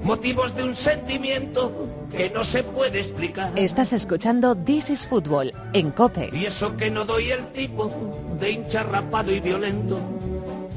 motivos 0.02 0.54
de 0.56 0.64
un 0.64 0.74
sentimiento 0.74 1.72
que 2.16 2.30
no 2.30 2.44
se 2.44 2.62
puede 2.62 3.00
explicar. 3.00 3.52
Estás 3.56 3.92
escuchando 3.92 4.56
This 4.56 4.90
is 4.90 5.06
Football 5.06 5.52
en 5.72 5.90
Cope. 5.90 6.30
Y 6.32 6.46
eso 6.46 6.76
que 6.76 6.90
no 6.90 7.04
doy 7.04 7.30
el 7.30 7.46
tipo 7.48 7.92
de 8.40 8.50
hincha 8.50 8.82
rapado 8.82 9.30
y 9.32 9.40
violento, 9.40 10.00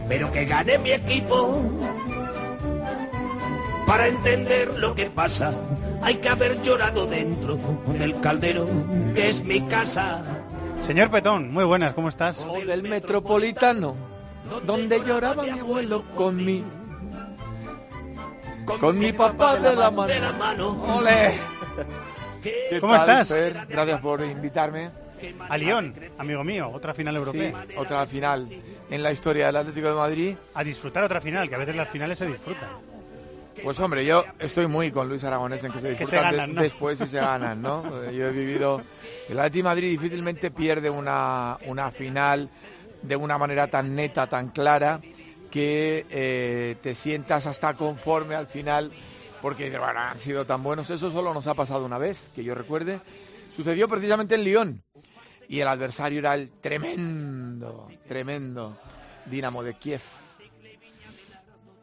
pero 0.07 0.31
que 0.31 0.45
gane 0.45 0.77
mi 0.79 0.91
equipo. 0.91 1.61
Para 3.85 4.07
entender 4.07 4.77
lo 4.79 4.95
que 4.95 5.09
pasa, 5.09 5.53
hay 6.01 6.15
que 6.15 6.29
haber 6.29 6.61
llorado 6.61 7.05
dentro 7.05 7.57
del 7.87 8.19
caldero 8.19 8.67
que 9.13 9.29
es 9.29 9.43
mi 9.43 9.61
casa. 9.61 10.23
Señor 10.83 11.09
Petón, 11.11 11.51
muy 11.51 11.63
buenas, 11.65 11.93
¿cómo 11.93 12.09
estás? 12.09 12.43
del 12.65 12.83
metropolitano, 12.83 13.95
donde 14.65 15.03
lloraba 15.03 15.43
mi 15.43 15.49
abuelo 15.59 16.03
con 16.15 16.35
mi, 16.35 16.63
con 18.79 18.97
mi 18.99 19.13
papá 19.13 19.55
de 19.57 19.75
la 19.75 19.91
mano. 19.91 20.07
De 20.07 20.19
la 20.19 20.31
mano. 20.33 20.83
¡Ole! 20.97 21.33
¿Qué 22.43 22.77
¿Cómo 22.79 22.93
tal, 22.93 23.01
estás? 23.21 23.27
Fer? 23.29 23.65
Gracias 23.67 24.01
por 24.01 24.21
invitarme. 24.23 24.89
A 25.49 25.57
Lyon, 25.57 25.93
amigo 26.19 26.43
mío, 26.43 26.69
otra 26.71 26.93
final 26.93 27.15
Sí, 27.15 27.17
europea. 27.19 27.65
otra 27.77 28.05
final 28.05 28.47
en 28.91 29.01
la 29.01 29.11
historia 29.11 29.47
del 29.47 29.55
Atlético 29.55 29.87
de 29.87 29.95
Madrid. 29.95 30.35
A 30.53 30.63
disfrutar 30.63 31.03
otra 31.03 31.21
final, 31.21 31.49
que 31.49 31.55
a 31.55 31.57
veces 31.59 31.75
las 31.75 31.87
finales 31.89 32.19
se 32.19 32.27
disfrutan. 32.27 32.69
Pues 33.63 33.79
hombre, 33.79 34.05
yo 34.05 34.23
estoy 34.39 34.67
muy 34.67 34.91
con 34.91 35.07
Luis 35.09 35.23
Aragonés 35.23 35.63
en 35.63 35.71
que 35.71 35.79
se 35.79 35.95
Que 35.95 36.05
se 36.05 36.17
disfrutan 36.17 36.31
des- 36.31 36.39
ganan, 36.39 36.55
¿no? 36.55 36.61
después 36.61 37.01
y 37.01 37.07
se 37.07 37.17
ganan, 37.17 37.61
¿no? 37.61 37.83
Eh, 38.05 38.15
Yo 38.15 38.27
he 38.27 38.31
vivido... 38.31 38.81
El 39.29 39.39
Atlético 39.39 39.57
de 39.59 39.63
Madrid 39.75 39.89
difícilmente 39.91 40.51
pierde 40.51 40.89
una, 40.89 41.57
una 41.65 41.89
final 41.91 42.49
de 43.01 43.15
una 43.15 43.37
manera 43.37 43.67
tan 43.67 43.95
neta, 43.95 44.27
tan 44.27 44.49
clara, 44.49 44.99
que 45.49 46.05
eh, 46.09 46.75
te 46.81 46.93
sientas 46.93 47.47
hasta 47.47 47.73
conforme 47.75 48.35
al 48.35 48.45
final, 48.47 48.91
porque 49.41 49.69
bueno, 49.69 49.99
han 49.99 50.19
sido 50.19 50.45
tan 50.45 50.61
buenos. 50.61 50.89
Eso 50.91 51.09
solo 51.11 51.33
nos 51.33 51.47
ha 51.47 51.53
pasado 51.55 51.85
una 51.85 51.97
vez, 51.97 52.29
que 52.35 52.43
yo 52.43 52.53
recuerde. 52.53 52.99
Sucedió 53.55 53.87
precisamente 53.87 54.35
en 54.35 54.43
Lyon. 54.43 54.83
Y 55.47 55.59
el 55.61 55.67
adversario 55.67 56.19
era 56.19 56.33
el 56.35 56.49
tremendo, 56.59 57.87
tremendo 58.07 58.77
Dinamo 59.27 59.63
de 59.63 59.75
Kiev 59.75 60.01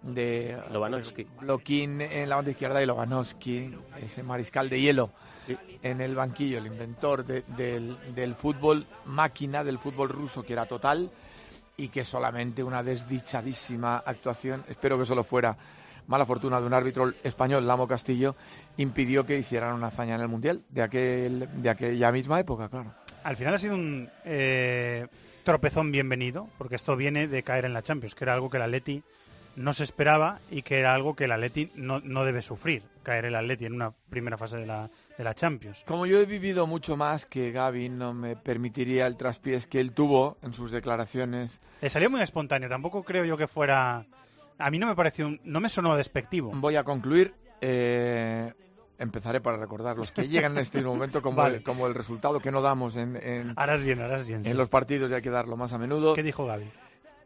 de 0.02 0.56
Lobanovsky. 0.72 1.26
Bloquín 1.40 2.00
en 2.00 2.28
la 2.28 2.36
banda 2.36 2.50
izquierda 2.50 2.82
y 2.82 2.86
Lobanovsky, 2.86 3.74
ese 4.02 4.22
mariscal 4.22 4.68
de 4.68 4.80
hielo 4.80 5.10
en 5.82 6.00
el 6.00 6.14
banquillo, 6.14 6.58
el 6.58 6.66
inventor 6.66 7.24
de- 7.24 7.42
del, 7.56 7.96
del 8.14 8.34
fútbol 8.34 8.86
máquina, 9.06 9.64
del 9.64 9.78
fútbol 9.78 10.08
ruso 10.08 10.42
que 10.44 10.52
era 10.52 10.66
total 10.66 11.10
y 11.76 11.88
que 11.88 12.04
solamente 12.04 12.62
una 12.62 12.82
desdichadísima 12.82 13.98
actuación, 13.98 14.64
espero 14.68 14.98
que 14.98 15.06
solo 15.06 15.24
fuera 15.24 15.56
mala 16.06 16.26
fortuna 16.26 16.60
de 16.60 16.66
un 16.66 16.74
árbitro 16.74 17.12
español, 17.24 17.66
Lamo 17.66 17.88
Castillo, 17.88 18.34
impidió 18.76 19.24
que 19.24 19.38
hicieran 19.38 19.74
una 19.74 19.86
hazaña 19.88 20.14
en 20.16 20.20
el 20.20 20.28
Mundial 20.28 20.62
de, 20.68 20.82
aquel, 20.82 21.48
de 21.62 21.70
aquella 21.70 22.12
misma 22.12 22.38
época, 22.40 22.68
claro. 22.68 22.92
Al 23.24 23.36
final 23.36 23.54
ha 23.54 23.58
sido 23.58 23.74
un 23.74 24.10
eh, 24.24 25.06
tropezón 25.44 25.90
bienvenido, 25.92 26.48
porque 26.58 26.74
esto 26.76 26.96
viene 26.96 27.28
de 27.28 27.42
caer 27.42 27.64
en 27.64 27.72
la 27.72 27.82
Champions, 27.82 28.14
que 28.14 28.24
era 28.24 28.34
algo 28.34 28.50
que 28.50 28.56
el 28.58 28.64
Atleti 28.64 29.02
no 29.56 29.72
se 29.74 29.84
esperaba 29.84 30.38
y 30.50 30.62
que 30.62 30.78
era 30.80 30.94
algo 30.94 31.14
que 31.14 31.24
el 31.24 31.32
Atleti 31.32 31.70
no, 31.74 32.00
no 32.00 32.24
debe 32.24 32.42
sufrir, 32.42 32.82
caer 33.02 33.26
el 33.26 33.34
Atleti 33.34 33.66
en 33.66 33.74
una 33.74 33.92
primera 34.10 34.38
fase 34.38 34.56
de 34.56 34.66
la, 34.66 34.90
de 35.18 35.24
la 35.24 35.34
Champions. 35.34 35.82
Como 35.86 36.06
yo 36.06 36.18
he 36.20 36.24
vivido 36.26 36.66
mucho 36.66 36.96
más 36.96 37.26
que 37.26 37.50
Gaby, 37.52 37.88
no 37.88 38.14
me 38.14 38.36
permitiría 38.36 39.06
el 39.06 39.16
traspiés 39.16 39.66
que 39.66 39.80
él 39.80 39.92
tuvo 39.92 40.38
en 40.42 40.52
sus 40.54 40.70
declaraciones. 40.70 41.60
Le 41.80 41.90
salió 41.90 42.08
muy 42.10 42.20
espontáneo, 42.22 42.68
tampoco 42.68 43.02
creo 43.02 43.24
yo 43.24 43.36
que 43.36 43.46
fuera... 43.48 44.06
A 44.58 44.70
mí 44.70 44.78
no 44.78 44.86
me 44.86 44.94
pareció, 44.94 45.26
un- 45.26 45.40
no 45.44 45.60
me 45.60 45.68
sonó 45.68 45.96
despectivo. 45.96 46.52
Voy 46.54 46.76
a 46.76 46.84
concluir. 46.84 47.34
eh, 47.60 48.52
empezaré 48.98 49.40
para 49.40 49.56
recordar 49.56 49.96
los 49.96 50.12
que 50.12 50.28
llegan 50.28 50.52
en 50.52 50.58
este 50.58 50.80
momento 50.82 51.22
como, 51.22 51.38
Vale. 51.38 51.56
el, 51.56 51.62
como 51.64 51.88
el 51.88 51.94
resultado 51.94 52.38
que 52.38 52.52
no 52.52 52.62
damos 52.62 52.94
en, 52.94 53.16
en- 53.16 53.52
Harás 53.56 53.82
bien, 53.82 54.00
harás 54.00 54.26
bien. 54.28 54.44
sí. 54.44 54.50
en 54.50 54.56
los 54.56 54.68
partidos 54.68 55.10
y 55.10 55.14
hay 55.14 55.22
que 55.22 55.30
darlo 55.30 55.56
más 55.56 55.72
a 55.72 55.78
menudo. 55.78 56.14
¿Qué 56.14 56.22
dijo 56.22 56.46
Gaby? 56.46 56.70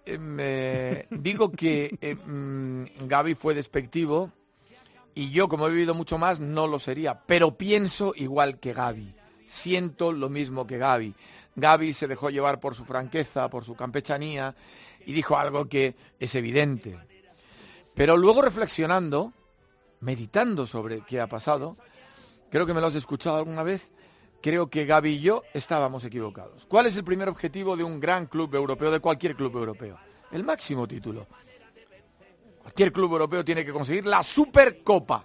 Digo 0.06 1.50
que 1.50 1.98
eh, 2.00 2.14
mm, 2.14 3.06
Gaby 3.06 3.34
fue 3.34 3.54
despectivo 3.54 4.32
y 5.14 5.30
yo, 5.30 5.48
como 5.48 5.66
he 5.66 5.70
vivido 5.70 5.94
mucho 5.94 6.18
más, 6.18 6.40
no 6.40 6.66
lo 6.66 6.78
sería. 6.78 7.22
Pero 7.22 7.56
pienso 7.56 8.12
igual 8.14 8.60
que 8.60 8.74
Gaby. 8.74 9.14
Siento 9.46 10.12
lo 10.12 10.28
mismo 10.28 10.66
que 10.66 10.76
Gaby. 10.76 11.14
Gaby 11.56 11.94
se 11.94 12.06
dejó 12.06 12.28
llevar 12.28 12.60
por 12.60 12.74
su 12.74 12.84
franqueza, 12.84 13.48
por 13.48 13.64
su 13.64 13.74
campechanía 13.74 14.54
y 15.06 15.14
dijo 15.14 15.38
algo 15.38 15.70
que 15.70 15.96
es 16.20 16.34
evidente. 16.34 16.98
Pero 17.94 18.18
luego 18.18 18.42
reflexionando, 18.42 19.32
meditando 20.00 20.66
sobre 20.66 21.00
qué 21.00 21.18
ha 21.18 21.28
pasado, 21.28 21.76
creo 22.50 22.66
que 22.66 22.74
me 22.74 22.82
lo 22.82 22.88
has 22.88 22.94
escuchado 22.94 23.38
alguna 23.38 23.62
vez, 23.62 23.90
creo 24.42 24.68
que 24.68 24.84
Gaby 24.86 25.10
y 25.10 25.20
yo 25.20 25.42
estábamos 25.54 26.04
equivocados. 26.04 26.66
¿Cuál 26.66 26.86
es 26.86 26.96
el 26.96 27.04
primer 27.04 27.28
objetivo 27.28 27.76
de 27.76 27.84
un 27.84 28.00
gran 28.00 28.26
club 28.26 28.54
europeo, 28.54 28.90
de 28.90 29.00
cualquier 29.00 29.34
club 29.36 29.56
europeo? 29.56 29.98
El 30.32 30.44
máximo 30.44 30.86
título. 30.86 31.26
Cualquier 32.62 32.92
club 32.92 33.12
europeo 33.12 33.44
tiene 33.44 33.64
que 33.64 33.72
conseguir 33.72 34.06
la 34.06 34.22
Supercopa. 34.22 35.24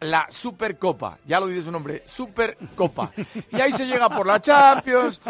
La 0.00 0.28
Supercopa, 0.30 1.18
ya 1.26 1.40
lo 1.40 1.48
dice 1.48 1.64
su 1.64 1.72
nombre, 1.72 2.04
Supercopa. 2.06 3.10
Y 3.50 3.60
ahí 3.60 3.72
se 3.72 3.84
llega 3.84 4.08
por 4.08 4.28
la 4.28 4.40
Champions, 4.40 5.20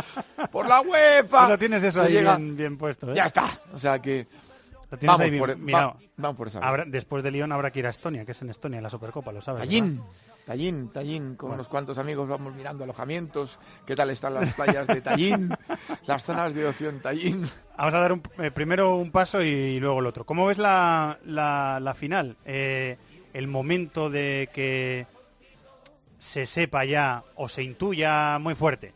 por 0.53 0.69
la 0.69 0.83
UEFA. 0.83 1.49
Lo 1.49 1.59
tienes 1.59 1.83
eso 1.83 2.03
ahí 2.03 2.13
llega- 2.13 2.37
bien, 2.37 2.55
bien 2.55 2.77
puesto, 2.77 3.11
¿eh? 3.11 3.15
Ya 3.17 3.25
está. 3.25 3.63
O 3.73 3.79
sea 3.79 3.99
que 3.99 4.27
Vamos 5.03 5.21
ahí 5.21 5.39
por, 5.39 5.51
va- 5.51 5.97
vamos 6.17 6.37
por 6.37 6.49
esa. 6.49 6.61
Habrá- 6.61 6.85
después 6.87 7.23
de 7.23 7.31
Lyon 7.31 7.53
habrá 7.53 7.71
que 7.71 7.81
ir 7.81 7.87
a 7.87 7.91
Estonia, 7.91 8.25
que 8.25 8.33
es 8.33 8.41
en 8.43 8.49
Estonia, 8.51 8.81
la 8.81 8.89
Supercopa, 8.89 9.33
lo 9.33 9.41
sabes. 9.43 9.61
Tallín. 9.63 10.01
Tallín, 10.47 10.89
Tallín, 10.91 11.37
con 11.37 11.49
Bueno. 11.49 11.55
unos 11.57 11.69
cuantos 11.69 11.99
amigos 11.99 12.27
vamos 12.27 12.55
mirando 12.55 12.85
alojamientos, 12.85 13.59
qué 13.85 13.95
tal 13.95 14.09
están 14.09 14.33
las 14.33 14.55
playas 14.55 14.87
de 14.87 15.03
Tallín, 15.03 15.51
las 16.07 16.25
zonas 16.25 16.55
de 16.55 16.65
ocio 16.67 16.89
en 16.89 17.01
Tallín. 17.01 17.47
Vamos 17.77 17.95
a 17.95 17.99
dar 17.99 18.13
un- 18.13 18.23
eh, 18.39 18.51
primero 18.51 18.97
un 18.97 19.11
paso 19.11 19.43
y, 19.43 19.79
luego 19.79 20.01
el 20.01 20.07
otro. 20.07 20.25
¿Cómo 20.25 20.47
ves 20.47 20.57
la, 20.57 21.19
la- 21.27 21.81
la 21.81 21.95
final? 21.95 22.37
Eh, 22.47 22.97
el 23.35 23.47
momento 23.47 24.09
de 24.09 24.49
que 24.55 25.07
se 26.19 26.47
sepa 26.47 26.85
ya 26.87 27.23
o 27.37 27.49
se 27.49 27.63
intuya 27.63 28.39
muy 28.41 28.55
fuerte 28.55 28.93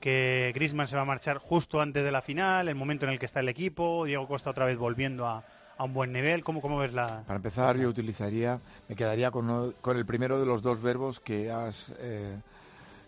que 0.00 0.52
Griezmann 0.54 0.88
se 0.88 0.96
va 0.96 1.02
a 1.02 1.06
marchar 1.06 1.38
justo 1.38 1.80
antes 1.80 2.04
de 2.04 2.10
la 2.12 2.22
final, 2.22 2.68
el 2.68 2.74
momento 2.74 3.06
en 3.06 3.12
el 3.12 3.18
que 3.18 3.26
está 3.26 3.40
el 3.40 3.48
equipo, 3.48 4.04
Diego 4.04 4.26
Costa 4.28 4.50
otra 4.50 4.66
vez 4.66 4.76
volviendo 4.76 5.26
a, 5.26 5.44
a 5.76 5.84
un 5.84 5.92
buen 5.92 6.12
nivel. 6.12 6.42
¿Cómo, 6.44 6.60
cómo 6.60 6.78
ves 6.78 6.92
la...? 6.92 7.22
Para 7.26 7.36
empezar, 7.36 7.76
yo 7.76 7.88
utilizaría, 7.88 8.60
me 8.88 8.96
quedaría 8.96 9.30
con, 9.30 9.74
el 9.84 10.06
primero 10.06 10.38
de 10.38 10.46
los 10.46 10.62
dos 10.62 10.80
verbos 10.80 11.20
que 11.20 11.50
has, 11.50 11.92
eh, 11.98 12.36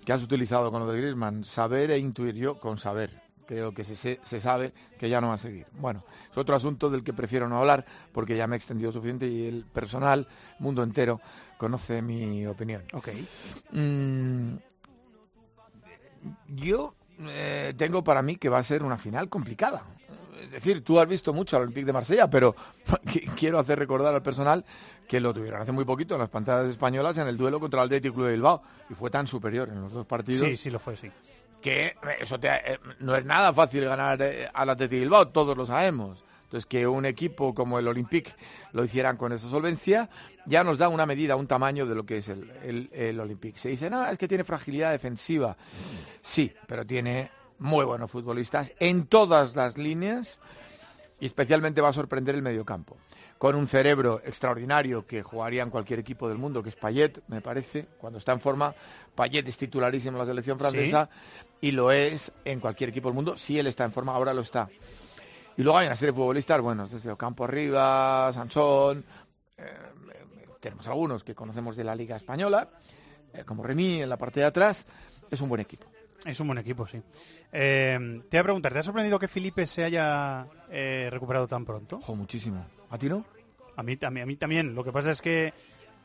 que 0.04 0.12
has 0.12 0.22
utilizado 0.22 0.70
con 0.70 0.84
lo 0.84 0.92
de 0.92 1.00
Griezmann, 1.00 1.44
saber 1.44 1.90
e 1.90 1.98
intuir. 1.98 2.34
Yo 2.34 2.58
con 2.58 2.78
saber, 2.78 3.10
creo 3.46 3.72
que 3.72 3.84
se, 3.84 3.96
se, 3.96 4.20
se 4.22 4.40
sabe 4.40 4.72
que 4.98 5.08
ya 5.08 5.20
no 5.20 5.28
va 5.28 5.34
a 5.34 5.38
seguir. 5.38 5.66
Bueno, 5.72 6.04
es 6.30 6.36
otro 6.36 6.54
asunto 6.56 6.90
del 6.90 7.04
que 7.04 7.12
prefiero 7.12 7.48
no 7.48 7.58
hablar 7.58 7.84
porque 8.12 8.36
ya 8.36 8.46
me 8.46 8.56
he 8.56 8.58
extendido 8.58 8.92
suficiente 8.92 9.26
y 9.26 9.46
el 9.46 9.64
personal, 9.64 10.26
mundo 10.58 10.82
entero, 10.82 11.20
conoce 11.56 12.02
mi 12.02 12.46
opinión. 12.46 12.82
Ok. 12.92 13.08
Mm, 13.72 14.56
yo 16.48 16.94
eh, 17.20 17.74
tengo 17.76 18.02
para 18.04 18.22
mí 18.22 18.36
que 18.36 18.48
va 18.48 18.58
a 18.58 18.62
ser 18.62 18.82
una 18.82 18.98
final 18.98 19.28
complicada. 19.28 19.82
Es 20.42 20.50
decir, 20.52 20.82
tú 20.84 20.98
has 21.00 21.08
visto 21.08 21.32
mucho 21.34 21.56
al 21.56 21.62
Olympique 21.64 21.84
de 21.86 21.92
Marsella, 21.92 22.30
pero 22.30 22.54
qu- 22.86 23.34
quiero 23.34 23.58
hacer 23.58 23.78
recordar 23.78 24.14
al 24.14 24.22
personal 24.22 24.64
que 25.08 25.20
lo 25.20 25.34
tuvieron 25.34 25.60
hace 25.60 25.72
muy 25.72 25.84
poquito 25.84 26.14
en 26.14 26.20
las 26.20 26.28
pantallas 26.30 26.70
españolas 26.70 27.16
en 27.18 27.26
el 27.28 27.36
duelo 27.36 27.58
contra 27.60 27.80
el 27.82 27.86
Athletic 27.86 28.12
Club 28.14 28.26
de 28.26 28.32
Bilbao 28.32 28.62
y 28.90 28.94
fue 28.94 29.10
tan 29.10 29.26
superior 29.26 29.68
en 29.68 29.80
los 29.82 29.92
dos 29.92 30.06
partidos 30.06 30.46
Sí, 30.48 30.56
sí 30.56 30.70
lo 30.70 30.78
fue, 30.78 30.96
sí. 30.96 31.10
que 31.60 31.86
eh, 31.86 31.94
eso 32.20 32.38
te- 32.38 32.74
eh, 32.74 32.78
no 33.00 33.16
es 33.16 33.24
nada 33.24 33.52
fácil 33.52 33.84
ganar 33.84 34.20
eh, 34.22 34.48
al 34.54 34.70
Athletic 34.70 35.00
Bilbao, 35.00 35.28
todos 35.28 35.56
lo 35.56 35.66
sabemos. 35.66 36.22
Entonces, 36.48 36.64
que 36.64 36.86
un 36.86 37.04
equipo 37.04 37.54
como 37.54 37.78
el 37.78 37.86
Olympique 37.86 38.32
lo 38.72 38.82
hicieran 38.82 39.18
con 39.18 39.32
esa 39.32 39.50
solvencia, 39.50 40.08
ya 40.46 40.64
nos 40.64 40.78
da 40.78 40.88
una 40.88 41.04
medida, 41.04 41.36
un 41.36 41.46
tamaño 41.46 41.84
de 41.84 41.94
lo 41.94 42.06
que 42.06 42.16
es 42.16 42.30
el, 42.30 42.50
el, 42.62 42.88
el 42.94 43.20
Olympique. 43.20 43.58
Se 43.58 43.68
dice, 43.68 43.90
no, 43.90 44.06
es 44.06 44.16
que 44.16 44.26
tiene 44.26 44.44
fragilidad 44.44 44.92
defensiva. 44.92 45.58
Sí, 46.22 46.50
pero 46.66 46.86
tiene 46.86 47.30
muy 47.58 47.84
buenos 47.84 48.10
futbolistas 48.10 48.72
en 48.78 49.08
todas 49.08 49.56
las 49.56 49.76
líneas 49.76 50.40
y 51.20 51.26
especialmente 51.26 51.82
va 51.82 51.90
a 51.90 51.92
sorprender 51.92 52.34
el 52.34 52.40
mediocampo. 52.40 52.96
Con 53.36 53.54
un 53.54 53.68
cerebro 53.68 54.22
extraordinario 54.24 55.06
que 55.06 55.22
jugaría 55.22 55.62
en 55.62 55.68
cualquier 55.68 55.98
equipo 55.98 56.30
del 56.30 56.38
mundo, 56.38 56.62
que 56.62 56.70
es 56.70 56.76
Payet, 56.76 57.20
me 57.28 57.42
parece, 57.42 57.86
cuando 57.98 58.18
está 58.18 58.32
en 58.32 58.40
forma. 58.40 58.74
Payet 59.14 59.46
es 59.46 59.58
titularísimo 59.58 60.16
en 60.16 60.20
la 60.20 60.26
selección 60.26 60.58
francesa 60.58 61.10
y 61.60 61.72
lo 61.72 61.92
es 61.92 62.32
en 62.46 62.58
cualquier 62.58 62.88
equipo 62.88 63.08
del 63.08 63.16
mundo. 63.16 63.36
Si 63.36 63.58
él 63.58 63.66
está 63.66 63.84
en 63.84 63.92
forma, 63.92 64.14
ahora 64.14 64.32
lo 64.32 64.40
está. 64.40 64.70
Y 65.58 65.64
luego 65.64 65.76
hay 65.76 65.88
una 65.88 65.96
serie 65.96 66.12
de 66.12 66.16
futbolistas 66.16 66.60
buenos, 66.60 66.92
desde 66.92 67.10
Ocampo 67.10 67.42
arriba, 67.42 68.30
Sansón, 68.32 69.04
eh, 69.56 69.64
tenemos 70.60 70.86
algunos 70.86 71.24
que 71.24 71.34
conocemos 71.34 71.74
de 71.74 71.82
la 71.82 71.96
Liga 71.96 72.14
Española, 72.14 72.70
eh, 73.32 73.42
como 73.44 73.64
Remy 73.64 74.02
en 74.02 74.08
la 74.08 74.16
parte 74.16 74.38
de 74.38 74.46
atrás, 74.46 74.86
es 75.28 75.40
un 75.40 75.48
buen 75.48 75.60
equipo. 75.60 75.86
Es 76.24 76.38
un 76.38 76.46
buen 76.46 76.60
equipo, 76.60 76.86
sí. 76.86 77.02
Eh, 77.50 78.22
te 78.30 78.36
voy 78.36 78.38
a 78.38 78.44
preguntar, 78.44 78.72
¿te 78.72 78.78
ha 78.78 78.82
sorprendido 78.84 79.18
que 79.18 79.26
Felipe 79.26 79.66
se 79.66 79.82
haya 79.82 80.46
recuperado 81.10 81.48
tan 81.48 81.64
pronto? 81.64 81.96
Ojo, 81.96 82.14
muchísimo. 82.14 82.64
¿A 82.90 82.96
ti 82.96 83.08
no? 83.08 83.24
A 83.74 83.82
mí, 83.82 83.98
a, 84.00 84.10
mí, 84.10 84.20
a 84.20 84.26
mí 84.26 84.36
también. 84.36 84.76
Lo 84.76 84.84
que 84.84 84.92
pasa 84.92 85.10
es 85.10 85.20
que 85.20 85.52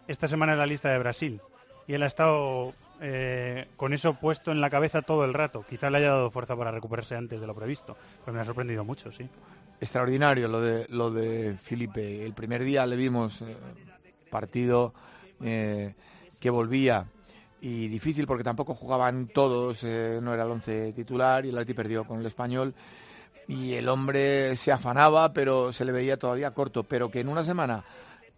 esta 0.07 0.27
semana 0.27 0.53
es 0.53 0.57
la 0.57 0.65
lista 0.65 0.89
de 0.89 0.97
Brasil 0.97 1.41
y 1.85 1.93
él 1.93 2.01
ha 2.01 2.07
estado 2.07 2.73
eh, 3.05 3.67
con 3.75 3.91
eso 3.91 4.13
puesto 4.13 4.49
en 4.53 4.61
la 4.61 4.69
cabeza 4.69 5.01
todo 5.01 5.25
el 5.25 5.33
rato. 5.33 5.65
Quizá 5.69 5.89
le 5.89 5.97
haya 5.97 6.11
dado 6.11 6.31
fuerza 6.31 6.55
para 6.55 6.71
recuperarse 6.71 7.17
antes 7.17 7.41
de 7.41 7.45
lo 7.45 7.53
previsto, 7.53 7.97
pero 8.23 8.33
me 8.33 8.39
ha 8.39 8.45
sorprendido 8.45 8.85
mucho, 8.85 9.11
sí. 9.11 9.27
Extraordinario 9.81 10.47
lo 10.47 10.61
de 10.61 10.85
lo 10.87 11.11
de 11.11 11.57
Felipe. 11.61 12.25
El 12.25 12.33
primer 12.33 12.63
día 12.63 12.85
le 12.85 12.95
vimos 12.95 13.41
eh, 13.41 13.57
partido 14.31 14.93
eh, 15.43 15.95
que 16.39 16.49
volvía 16.49 17.05
y 17.59 17.89
difícil 17.89 18.25
porque 18.25 18.45
tampoco 18.45 18.73
jugaban 18.73 19.27
todos, 19.27 19.83
no 19.83 20.33
era 20.33 20.43
el 20.43 20.51
once 20.51 20.93
titular 20.93 21.45
y 21.45 21.49
el 21.49 21.57
Atleti 21.57 21.73
perdió 21.73 22.05
con 22.05 22.21
el 22.21 22.25
español 22.25 22.73
y 23.49 23.73
el 23.73 23.89
hombre 23.89 24.55
se 24.55 24.71
afanaba 24.71 25.33
pero 25.33 25.73
se 25.73 25.83
le 25.83 25.91
veía 25.91 26.17
todavía 26.17 26.51
corto, 26.51 26.83
pero 26.83 27.09
que 27.09 27.19
en 27.19 27.29
una 27.29 27.43
semana 27.43 27.83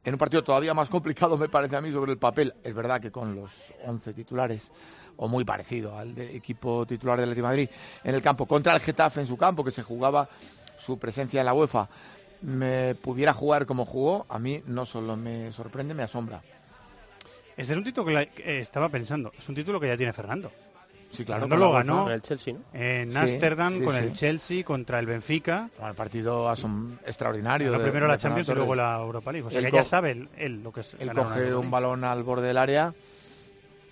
en 0.06 0.14
un 0.14 0.18
partido 0.18 0.44
todavía 0.44 0.74
más 0.74 0.90
complicado 0.90 1.38
me 1.38 1.50
parece 1.50 1.76
a 1.76 1.82
mí 1.82 1.92
sobre 1.92 2.14
el 2.14 2.18
papel, 2.18 2.54
es 2.64 2.74
verdad 2.74 3.02
que 3.02 3.12
con 3.12 3.36
los 3.36 3.74
11 3.86 4.14
titulares 4.14 4.72
o 5.18 5.28
muy 5.28 5.44
parecido 5.44 5.98
al 5.98 6.18
equipo 6.18 6.86
titular 6.86 7.20
del 7.20 7.30
Atleti 7.30 7.42
de 7.42 7.48
Madrid 7.48 7.70
en 8.04 8.16
el 8.16 8.22
campo 8.22 8.46
contra 8.46 8.74
el 8.74 8.80
Getafe 8.80 9.22
en 9.22 9.28
su 9.28 9.36
campo 9.36 9.64
que 9.64 9.72
se 9.72 9.82
jugaba 9.82 10.30
su 10.78 11.00
presencia 11.00 11.42
en 11.42 11.46
la 11.46 11.54
UEFA 11.54 11.90
me 12.42 12.96
pudiera 12.96 13.34
jugar 13.34 13.66
como 13.66 13.86
jugó, 13.86 14.26
a 14.30 14.38
mí 14.38 14.62
no 14.68 14.86
solo 14.86 15.16
me 15.16 15.52
sorprende, 15.52 15.94
me 15.94 16.04
asombra. 16.04 16.44
Este 17.58 17.74
es 17.74 17.78
un 17.78 17.84
título 17.84 18.06
que, 18.06 18.28
que 18.28 18.60
estaba 18.60 18.90
pensando, 18.90 19.32
es 19.38 19.50
un 19.50 19.56
título 19.56 19.80
que 19.80 19.88
ya 19.88 19.98
tiene 19.98 20.14
Fernando. 20.14 20.52
Sí, 21.16 21.26
claro. 21.26 21.48
Lo 21.48 21.72
ganó 21.72 22.10
el 22.10 22.22
Chelsea, 22.22 22.54
¿no? 22.54 22.60
en 22.74 23.12
Sí, 23.12 23.18
Ámsterdam 23.18 23.74
sí, 23.74 23.82
con 23.84 23.94
sí. 23.96 24.00
el 24.04 24.14
Chelsea 24.14 24.64
contra 24.64 25.00
el 25.00 25.06
Benfica. 25.06 25.70
Bueno, 25.78 25.90
el 25.92 25.96
partido 25.96 26.52
extraordinario. 27.06 27.72
De- 27.72 27.80
primero 27.80 28.06
de 28.06 28.12
la 28.12 28.18
Champions 28.18 28.50
y 28.50 28.54
luego 28.54 28.76
la 28.76 28.98
Europa 29.00 29.32
League. 29.32 29.48
O 29.48 29.50
sea 29.52 29.60
Él 29.60 29.66
que 29.66 29.72
ya 29.72 29.84
sabe 29.84 30.12
él, 30.12 30.30
él 30.38 30.62
lo 30.64 30.72
que 30.72 30.82
es 30.82 30.96
Él 31.00 31.12
coge 31.14 31.46
un 31.54 31.54
League. 31.62 31.70
balón 31.70 32.04
al 32.04 32.24
borde 32.24 32.48
del 32.48 32.58
área 32.58 32.94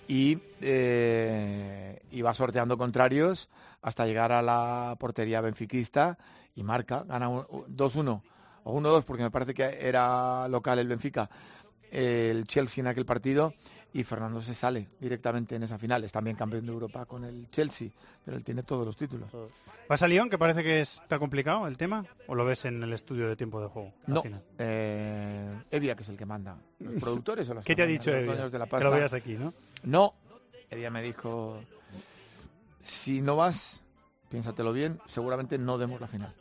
y, 0.07 0.37
eh, 0.61 2.01
y 2.11 2.21
va 2.21 2.33
sorteando 2.33 2.77
contrarios 2.77 3.49
hasta 3.81 4.05
llegar 4.05 4.31
a 4.31 4.41
la 4.41 4.95
portería 4.99 5.41
benfiquista 5.41 6.17
y 6.55 6.63
marca, 6.63 7.03
gana 7.07 7.29
un- 7.29 7.45
un- 7.49 7.63
2-1 7.67 8.21
o 8.63 8.73
1-2 8.73 9.03
porque 9.05 9.23
me 9.23 9.31
parece 9.31 9.53
que 9.53 9.77
era 9.81 10.47
local 10.47 10.79
el 10.79 10.87
Benfica, 10.87 11.29
el 11.91 12.45
Chelsea 12.47 12.81
en 12.81 12.87
aquel 12.87 13.05
partido 13.05 13.53
y 13.93 14.03
Fernando 14.03 14.41
se 14.41 14.53
sale 14.55 14.87
directamente 14.99 15.55
en 15.55 15.63
esa 15.63 15.77
final. 15.77 16.03
Es 16.03 16.11
también 16.11 16.35
campeón 16.35 16.65
de 16.65 16.71
Europa 16.71 17.05
con 17.05 17.23
el 17.25 17.49
Chelsea, 17.51 17.89
pero 18.25 18.35
él 18.37 18.43
tiene 18.43 18.63
todos 18.63 18.85
los 18.85 18.97
títulos. 18.97 19.29
¿Vas 19.87 20.01
a 20.01 20.07
Lyon, 20.07 20.29
que 20.29 20.37
parece 20.37 20.63
que 20.63 20.81
está 20.81 21.19
complicado 21.19 21.67
el 21.67 21.77
tema? 21.77 22.05
¿O 22.27 22.35
lo 22.35 22.43
ves 22.43 22.65
en 22.65 22.81
el 22.81 22.91
estudio 22.93 23.27
de 23.27 23.35
tiempo 23.35 23.61
de 23.61 23.67
juego? 23.67 23.93
No, 24.07 24.23
final? 24.23 24.41
eh, 24.57 25.61
Evia, 25.71 25.95
que 25.95 26.03
es 26.03 26.09
el 26.09 26.17
que 26.17 26.25
manda. 26.25 26.57
¿Los 26.79 26.95
productores 27.01 27.47
o 27.49 27.53
los 27.53 27.63
¿Qué 27.65 27.75
te 27.75 27.83
ha 27.83 27.85
dicho 27.85 28.09
Los 28.09 28.19
Evia? 28.19 28.31
dueños 28.33 28.51
de 28.51 28.59
la 28.59 28.65
Que 28.67 28.83
lo 28.83 28.91
veas 28.91 29.13
aquí, 29.13 29.33
¿no? 29.35 29.53
No, 29.83 30.15
Evia 30.71 30.89
me 30.89 31.03
dijo, 31.03 31.61
si 32.81 33.21
no 33.21 33.35
vas, 33.35 33.83
piénsatelo 34.29 34.73
bien, 34.73 34.99
seguramente 35.05 35.57
no 35.59 35.77
demos 35.77 36.01
la 36.01 36.07
final. 36.07 36.33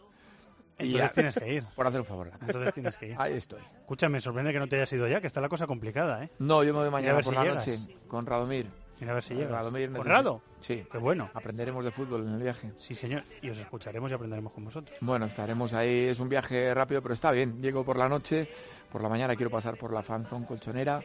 Y 0.83 0.93
Entonces 0.97 1.09
ya, 1.09 1.13
tienes 1.13 1.35
que 1.37 1.55
ir. 1.55 1.65
Por 1.75 1.87
hacer 1.87 2.01
un 2.01 2.07
favor. 2.07 2.31
Entonces 2.41 2.75
tienes 2.75 2.97
que 2.97 3.07
ir. 3.09 3.17
Ahí 3.19 3.35
estoy. 3.35 3.61
Escúchame, 3.81 4.21
sorprende 4.21 4.53
que 4.53 4.59
no 4.59 4.69
te 4.69 4.77
hayas 4.77 4.93
ido 4.93 5.07
ya, 5.09 5.21
que 5.21 5.27
está 5.27 5.41
la 5.41 5.49
cosa 5.49 5.67
complicada, 5.67 6.25
¿eh? 6.25 6.31
No, 6.39 6.63
yo 6.65 6.73
me 6.75 6.81
voy 6.81 6.91
mañana 6.91 7.15
por 7.21 7.25
si 7.25 7.31
la 7.35 7.43
llegas. 7.45 7.67
noche 7.69 7.97
con 8.09 8.27
Radomir. 8.27 8.67
Mira 9.01 9.13
a 9.13 9.15
ver 9.17 9.25
si 9.25 9.31
Con 9.31 9.39
llegas. 9.39 9.53
Radomir 9.53 9.87
¿Con 9.91 9.95
necesito- 10.07 10.09
Rado? 10.09 10.43
Sí. 10.61 10.87
Qué 10.93 10.99
bueno. 10.99 11.29
Aprenderemos 11.35 11.85
de 11.85 11.91
fútbol 11.91 12.27
en 12.27 12.35
el 12.35 12.43
viaje. 12.43 12.73
Sí, 12.79 12.95
señor. 12.95 13.25
Y 13.43 13.51
os 13.51 13.59
escucharemos 13.59 14.11
y 14.11 14.15
aprenderemos 14.15 14.53
con 14.53 14.65
vosotros. 14.65 14.97
Bueno, 15.01 15.27
estaremos 15.27 15.73
ahí. 15.73 16.05
Es 16.05 16.21
un 16.21 16.29
viaje 16.29 16.73
rápido, 16.73 17.03
pero 17.03 17.15
está 17.15 17.33
bien. 17.33 17.61
Llego 17.61 17.85
por 17.85 17.97
la 17.97 18.09
noche, 18.09 18.49
por 18.93 19.03
la 19.03 19.09
mañana 19.09 19.35
quiero 19.35 19.51
pasar 19.51 19.77
por 19.77 19.93
la 19.93 20.03
fanzón 20.05 20.45
colchonera, 20.45 21.03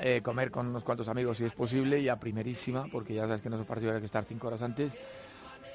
eh, 0.00 0.20
comer 0.24 0.50
con 0.50 0.66
unos 0.66 0.82
cuantos 0.82 1.06
amigos 1.06 1.36
si 1.38 1.44
es 1.44 1.52
posible 1.52 2.00
y 2.00 2.08
a 2.08 2.16
primerísima, 2.18 2.86
porque 2.90 3.14
ya 3.14 3.22
sabes 3.26 3.42
que 3.42 3.48
en 3.48 3.54
esos 3.54 3.66
partidos 3.66 3.94
hay 3.94 4.00
que 4.00 4.06
estar 4.06 4.24
cinco 4.24 4.48
horas 4.48 4.62
antes, 4.62 4.98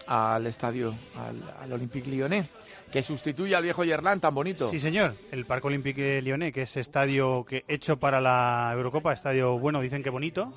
al 0.07 0.45
estadio, 0.47 0.93
al, 1.17 1.41
al 1.63 1.71
Olympique 1.73 2.09
Lyonnais, 2.09 2.47
que 2.91 3.03
sustituye 3.03 3.55
al 3.55 3.63
viejo 3.63 3.83
Yerlán 3.83 4.19
tan 4.21 4.33
bonito. 4.33 4.69
Sí, 4.69 4.79
señor. 4.79 5.15
El 5.31 5.45
Parque 5.45 5.67
Olympique 5.67 6.21
Lyonnais, 6.21 6.53
que 6.53 6.61
es 6.63 6.77
estadio 6.77 7.45
que 7.47 7.65
hecho 7.67 7.97
para 7.97 8.21
la 8.21 8.71
Eurocopa, 8.73 9.11
estadio 9.13 9.57
bueno, 9.59 9.81
dicen 9.81 10.01
que 10.03 10.09
bonito. 10.09 10.53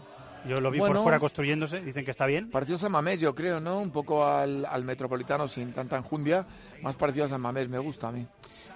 Yo 0.49 0.61
lo 0.61 0.71
vi 0.71 0.79
Bueno. 0.79 0.95
por 0.95 1.03
fuera 1.03 1.19
construyéndose, 1.19 1.81
dicen 1.81 2.05
que 2.05 2.13
está 2.13 2.25
bien. 2.27 2.49
Parecido 2.49 2.77
a 2.77 2.79
San 2.79 2.93
Mamés, 2.93 3.19
yo 3.19 3.35
creo, 3.35 3.59
¿no? 3.61 3.81
Un 3.81 3.91
poco 3.91 4.25
al, 4.25 4.65
al 4.67 4.85
metropolitano 4.85 5.49
sin 5.49 5.73
tanta 5.73 5.97
enjundia. 5.97 6.47
Más 6.81 6.95
parecido 6.95 7.25
a 7.27 7.29
San 7.29 7.41
Mamés, 7.41 7.69
me 7.69 7.79
gusta 7.81 8.09
a 8.09 8.13
mí. 8.13 8.25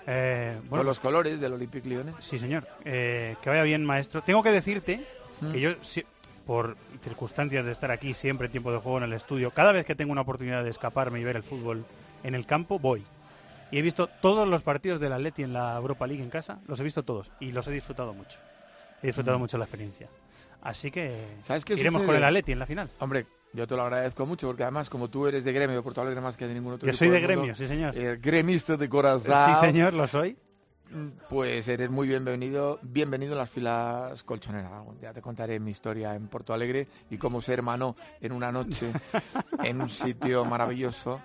Eh, 0.08 0.56
Con 0.58 0.68
bueno, 0.70 0.82
los 0.84 0.98
colores 0.98 1.40
del 1.40 1.52
Olympique 1.52 1.88
Lyonnais. 1.88 2.16
Sí, 2.20 2.38
señor. 2.40 2.66
Eh, 2.84 3.36
que 3.40 3.48
vaya 3.48 3.62
bien, 3.62 3.84
maestro. 3.84 4.22
Tengo 4.22 4.42
que 4.42 4.50
decirte 4.50 5.06
Mm. 5.40 5.52
que 5.52 5.60
yo, 5.60 5.70
si- 5.82 6.04
por 6.44 6.76
circunstancias 7.02 7.64
de 7.64 7.70
estar 7.70 7.92
aquí 7.92 8.12
siempre 8.12 8.48
tiempo 8.48 8.72
de 8.72 8.78
juego 8.78 8.98
en 8.98 9.04
el 9.04 9.12
estudio, 9.12 9.52
cada 9.52 9.70
vez 9.70 9.86
que 9.86 9.94
tengo 9.94 10.10
una 10.10 10.22
oportunidad 10.22 10.64
de 10.64 10.70
escaparme 10.70 11.20
y 11.20 11.24
ver 11.24 11.36
el 11.36 11.44
fútbol 11.44 11.84
en 12.24 12.34
el 12.34 12.44
campo, 12.44 12.80
voy. 12.80 13.04
Y 13.72 13.78
he 13.78 13.82
visto 13.82 14.06
todos 14.06 14.46
los 14.46 14.62
partidos 14.62 15.00
del 15.00 15.12
Atleti 15.12 15.42
en 15.42 15.52
la 15.52 15.74
Europa 15.76 16.06
League 16.06 16.22
en 16.22 16.30
casa, 16.30 16.61
los 16.68 16.78
he 16.78 16.85
visto 16.85 17.02
todos 17.02 17.30
y 17.40 17.50
los 17.52 17.66
he 17.66 17.72
disfrutado 17.72 18.12
mucho. 18.14 18.38
He 19.02 19.06
disfrutado 19.08 19.38
Mm. 19.38 19.40
mucho 19.40 19.58
la 19.58 19.64
experiencia. 19.64 20.08
Así 20.62 20.90
que 20.92 21.38
¿Sabes 21.42 21.64
qué 21.64 21.72
iremos 21.74 22.02
sucede? 22.02 22.06
con 22.06 22.16
el 22.16 22.24
Atleti 22.24 22.52
en 22.52 22.58
la 22.61 22.66
final. 22.66 22.88
Hombre, 23.00 23.26
yo 23.52 23.66
te 23.66 23.74
lo 23.74 23.82
agradezco 23.82 24.26
mucho 24.26 24.46
porque 24.46 24.62
además 24.62 24.88
como 24.88 25.08
tú 25.08 25.26
eres 25.26 25.42
de 25.44 25.52
gremio 25.52 25.74
de 25.76 25.82
Porto 25.82 26.00
Alegre 26.02 26.20
más 26.20 26.37
que 26.37 26.46
de 26.46 26.54
ningún 26.54 26.74
otro 26.74 26.87
Yo 26.87 26.94
soy 26.94 27.08
de 27.08 27.14
del 27.14 27.22
mundo, 27.22 27.37
gremio, 27.40 27.54
sí, 27.56 27.66
señor. 27.66 27.96
eh, 27.98 28.18
gremista 28.22 28.76
de 28.76 28.88
corazón. 28.88 29.35
Sí, 29.54 29.61
señor, 29.66 29.94
lo 29.94 30.06
soy. 30.06 30.37
pues 31.30 31.66
eres 31.68 31.88
muy 31.90 32.06
bienvenido, 32.06 32.78
bienvenido 32.82 33.32
en 33.32 33.38
las 33.38 33.48
filas 33.50 34.22
colchoneras. 34.22 34.70
Día 35.00 35.12
te 35.14 35.22
contaré 35.22 35.58
mi 35.58 35.70
historia 35.70 36.14
en 36.14 36.28
Porto 36.28 36.52
Alegre 36.52 36.87
y 37.11 37.16
cómo 37.16 37.40
ser 37.40 37.54
hermano 37.54 37.96
en 38.20 38.32
una 38.32 38.52
noche 38.52 38.92
en 39.64 39.80
un 39.80 39.88
sitio 39.88 40.44
maravilloso, 40.44 41.20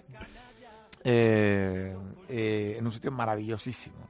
eh, 1.09 1.95
eh, 2.27 2.75
en 2.77 2.85
un 2.85 2.91
sitio 2.91 3.11
maravillosísimo. 3.11 4.09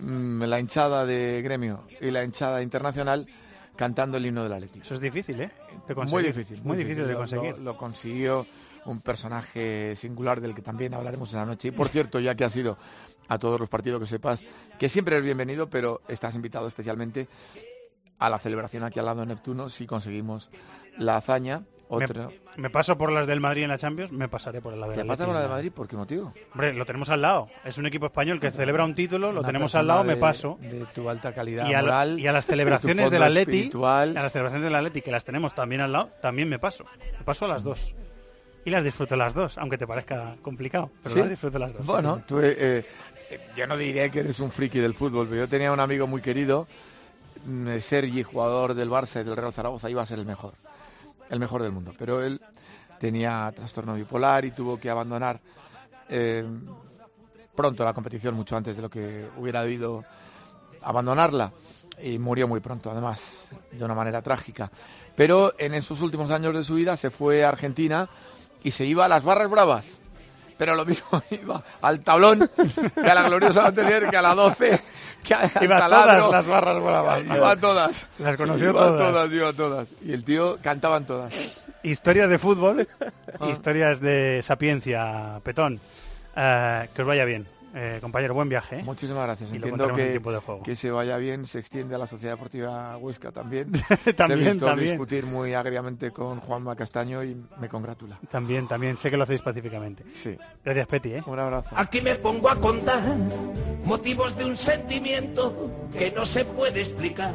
Mm, 0.00 0.42
La 0.42 0.58
hinchada 0.58 1.06
de 1.06 1.40
gremio 1.42 1.84
y 2.00 2.10
la 2.10 2.24
hinchada 2.24 2.60
internacional 2.60 3.26
cantando 3.76 4.16
el 4.16 4.26
himno 4.26 4.42
del 4.42 4.52
Atlético. 4.52 4.84
Eso 4.84 4.94
es 4.94 5.00
difícil, 5.00 5.40
¿eh? 5.40 5.50
Muy 6.08 6.24
difícil. 6.24 6.60
Muy 6.64 6.76
difícil 6.76 7.06
de 7.06 7.14
conseguir. 7.14 7.52
Lo, 7.58 7.72
lo 7.72 7.76
consiguió 7.76 8.44
un 8.86 9.00
personaje 9.00 9.94
singular 9.94 10.40
del 10.40 10.56
que 10.56 10.62
también 10.62 10.94
hablaremos 10.94 11.28
esa 11.28 11.46
noche. 11.46 11.68
Y 11.68 11.70
por 11.70 11.88
cierto, 11.88 12.18
ya 12.18 12.34
que 12.34 12.44
has 12.44 12.56
ido 12.56 12.78
a 13.28 13.38
todos 13.38 13.60
los 13.60 13.68
partidos, 13.68 14.00
que 14.00 14.06
sepas 14.06 14.42
que 14.76 14.88
siempre 14.88 15.14
eres 15.14 15.24
bienvenido, 15.24 15.68
pero 15.68 16.00
estás 16.08 16.34
invitado 16.34 16.66
especialmente 16.66 17.28
a 18.18 18.28
la 18.28 18.40
celebración 18.40 18.82
aquí 18.82 18.98
al 18.98 19.06
lado 19.06 19.20
de 19.20 19.26
Neptuno 19.26 19.70
si 19.70 19.86
conseguimos 19.86 20.50
la 20.96 21.16
hazaña. 21.16 21.62
Otro. 21.88 22.28
Me, 22.56 22.62
me 22.64 22.70
paso 22.70 22.98
por 22.98 23.10
las 23.10 23.26
del 23.26 23.40
Madrid 23.40 23.62
en 23.62 23.68
la 23.70 23.78
Champions, 23.78 24.12
me 24.12 24.28
pasaré 24.28 24.60
por 24.60 24.76
la 24.76 24.86
del 24.88 24.96
¿Te 24.98 25.04
pasa 25.04 25.24
con 25.24 25.34
la 25.34 25.40
de 25.42 25.48
Madrid? 25.48 25.72
¿Por 25.72 25.88
qué 25.88 25.96
motivo? 25.96 26.34
Hombre, 26.52 26.72
lo 26.74 26.84
tenemos 26.84 27.08
al 27.08 27.22
lado. 27.22 27.48
Es 27.64 27.78
un 27.78 27.86
equipo 27.86 28.06
español 28.06 28.38
que 28.40 28.50
celebra 28.50 28.84
un 28.84 28.94
título, 28.94 29.32
lo 29.32 29.40
Una 29.40 29.48
tenemos 29.48 29.74
al 29.74 29.86
lado, 29.86 30.04
me 30.04 30.16
paso. 30.16 30.58
De 30.60 30.84
tu 30.94 31.08
alta 31.08 31.32
calidad 31.32 31.66
Y 31.66 31.72
a, 31.74 31.78
la- 31.78 31.82
moral. 31.82 32.20
y 32.20 32.26
a 32.26 32.32
las 32.32 32.46
celebraciones 32.46 33.10
del 33.10 33.22
Atleti, 33.22 33.52
espiritual. 33.56 34.16
a 34.16 34.22
las 34.22 34.32
celebraciones 34.32 34.64
del 34.66 34.74
Atleti 34.74 35.00
que 35.02 35.10
las 35.10 35.24
tenemos 35.24 35.54
también 35.54 35.80
al 35.80 35.92
lado, 35.92 36.10
también 36.20 36.48
me 36.48 36.58
paso. 36.58 36.84
Me 37.18 37.24
paso 37.24 37.46
a 37.46 37.48
las 37.48 37.62
dos. 37.62 37.94
Y 38.64 38.70
las 38.70 38.84
disfruto 38.84 39.16
las 39.16 39.32
dos, 39.32 39.56
aunque 39.56 39.78
te 39.78 39.86
parezca 39.86 40.36
complicado, 40.42 40.90
pero 41.02 41.14
¿Sí? 41.14 41.20
las 41.20 41.30
disfruto 41.30 41.58
las 41.58 41.72
dos. 41.72 41.86
Bueno, 41.86 42.16
sí, 42.16 42.22
tú, 42.26 42.40
eh, 42.40 42.84
eh, 43.30 43.40
yo 43.56 43.66
no 43.66 43.78
diré 43.78 44.10
que 44.10 44.20
eres 44.20 44.40
un 44.40 44.50
friki 44.50 44.78
del 44.78 44.92
fútbol, 44.92 45.26
pero 45.26 45.40
yo 45.42 45.48
tenía 45.48 45.72
un 45.72 45.80
amigo 45.80 46.06
muy 46.06 46.20
querido, 46.20 46.66
mm, 47.46 47.68
eh, 47.68 47.80
Sergi, 47.80 48.22
jugador 48.22 48.74
del 48.74 48.90
Barça 48.90 49.22
y 49.22 49.24
del 49.24 49.36
Real 49.36 49.54
Zaragoza, 49.54 49.88
iba 49.88 50.02
a 50.02 50.06
ser 50.06 50.18
el 50.18 50.26
mejor, 50.26 50.52
el 51.30 51.38
mejor 51.38 51.62
del 51.62 51.72
mundo. 51.72 51.92
Pero 51.98 52.22
él 52.22 52.40
tenía 52.98 53.52
trastorno 53.54 53.94
bipolar 53.94 54.44
y 54.44 54.50
tuvo 54.50 54.78
que 54.78 54.90
abandonar 54.90 55.40
eh, 56.08 56.44
pronto 57.54 57.84
la 57.84 57.92
competición, 57.92 58.34
mucho 58.34 58.56
antes 58.56 58.76
de 58.76 58.82
lo 58.82 58.90
que 58.90 59.28
hubiera 59.36 59.62
debido 59.62 60.04
abandonarla. 60.82 61.52
Y 62.00 62.18
murió 62.18 62.46
muy 62.46 62.60
pronto, 62.60 62.90
además, 62.90 63.48
de 63.72 63.84
una 63.84 63.94
manera 63.94 64.22
trágica. 64.22 64.70
Pero 65.16 65.54
en 65.58 65.74
esos 65.74 66.00
últimos 66.00 66.30
años 66.30 66.54
de 66.54 66.62
su 66.62 66.74
vida 66.74 66.96
se 66.96 67.10
fue 67.10 67.44
a 67.44 67.48
Argentina 67.48 68.08
y 68.62 68.70
se 68.70 68.86
iba 68.86 69.04
a 69.04 69.08
las 69.08 69.24
barras 69.24 69.50
bravas. 69.50 70.00
Pero 70.58 70.74
lo 70.74 70.84
mismo 70.84 71.22
iba 71.30 71.62
al 71.80 72.00
tablón 72.00 72.50
que 72.94 73.10
a 73.10 73.14
la 73.14 73.22
gloriosa 73.22 73.62
Batelier, 73.62 74.10
que 74.10 74.16
a 74.16 74.22
la 74.22 74.34
12, 74.34 74.82
que 75.24 75.34
a 75.34 75.50
Iba 75.62 75.76
a 75.84 75.88
todas 75.88 76.30
las 76.30 76.46
barras 76.46 76.82
bravas. 76.82 77.22
Iba 77.24 77.50
a 77.52 77.56
todas. 77.56 78.06
Las 78.18 78.36
conoció 78.36 78.70
Iba 78.70 78.82
a 78.82 78.86
todas. 78.88 79.12
todas, 79.12 79.32
iba 79.32 79.48
a 79.48 79.52
todas. 79.52 79.88
Y 80.04 80.12
el 80.12 80.24
tío 80.24 80.58
cantaban 80.62 81.06
todas. 81.06 81.32
Historias 81.84 82.28
de 82.28 82.38
fútbol, 82.38 82.88
Ah. 83.40 83.48
historias 83.50 84.00
de 84.00 84.40
sapiencia, 84.42 85.40
petón. 85.44 85.80
Eh, 86.36 86.88
que 86.94 87.02
os 87.02 87.08
vaya 87.08 87.24
bien, 87.24 87.46
eh, 87.74 87.98
compañero, 88.00 88.34
buen 88.34 88.48
viaje. 88.48 88.80
¿eh? 88.80 88.82
Muchísimas 88.82 89.24
gracias. 89.24 89.50
Y 89.50 89.58
lo 89.58 89.66
Entiendo 89.66 89.90
en 89.90 89.96
que, 89.96 90.10
tiempo 90.10 90.32
de 90.32 90.38
juego. 90.38 90.62
que 90.62 90.74
se 90.76 90.90
vaya 90.90 91.16
bien, 91.18 91.46
se 91.46 91.58
extiende 91.58 91.94
a 91.94 91.98
la 91.98 92.06
Sociedad 92.06 92.34
Deportiva 92.34 92.96
Huesca 92.96 93.30
también. 93.32 93.70
También, 94.16 94.16
Te 94.16 94.48
he 94.48 94.52
visto 94.52 94.66
también. 94.66 94.88
discutir 94.90 95.26
muy 95.26 95.54
agriamente 95.54 96.10
con 96.10 96.40
Juanma 96.40 96.74
Castaño 96.76 97.22
y 97.24 97.36
me 97.60 97.68
congratula. 97.68 98.18
También, 98.30 98.66
también, 98.68 98.96
sé 98.96 99.10
que 99.10 99.16
lo 99.16 99.24
hacéis 99.24 99.42
pacíficamente. 99.42 100.04
Sí. 100.14 100.36
Gracias, 100.64 100.86
Peti, 100.86 101.12
¿eh? 101.14 101.22
Un 101.26 101.38
abrazo. 101.38 101.70
Aquí 101.76 102.00
me 102.00 102.14
pongo 102.16 102.48
a 102.50 102.56
contar 102.56 103.00
motivos 103.84 104.36
de 104.36 104.44
un 104.44 104.56
sentimiento 104.56 105.88
que 105.96 106.10
no 106.10 106.24
se 106.26 106.44
puede 106.44 106.80
explicar. 106.80 107.32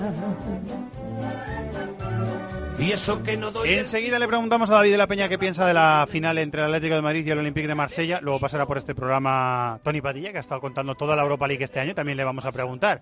Y 2.80 2.92
eso 2.92 3.24
que 3.24 3.38
no 3.38 3.52
doy. 3.52 3.70
el- 3.70 3.80
Enseguida 3.80 4.20
le 4.20 4.28
preguntamos 4.28 4.70
a 4.70 4.74
David 4.76 4.92
de 4.92 4.98
la 4.98 5.08
Peña 5.08 5.30
qué 5.30 5.38
piensa 5.40 5.66
de 5.66 5.74
la 5.74 6.06
final 6.10 6.38
entre 6.38 6.62
el 6.62 6.66
Atlético 6.68 6.96
de 6.96 7.02
Madrid 7.02 7.26
y 7.26 7.30
el 7.32 7.40
Olympique 7.40 7.68
de 7.68 7.76
Marsella. 7.76 8.20
Luego 8.22 8.40
pasará 8.42 8.66
por 8.66 8.78
este 8.78 8.94
programa 8.94 9.80
Tony 9.84 10.02
Padilla, 10.02 10.32
que 10.32 10.38
ha 10.38 10.42
estado 10.42 10.60
contando 10.60 10.96
toda 10.96 11.16
la 11.16 11.22
Europa 11.22 11.48
League 11.48 11.64
este 11.64 11.80
año. 11.80 11.96
También 11.96 12.18
le 12.18 12.26
vamos 12.26 12.46
a 12.46 12.52
preguntar. 12.52 13.02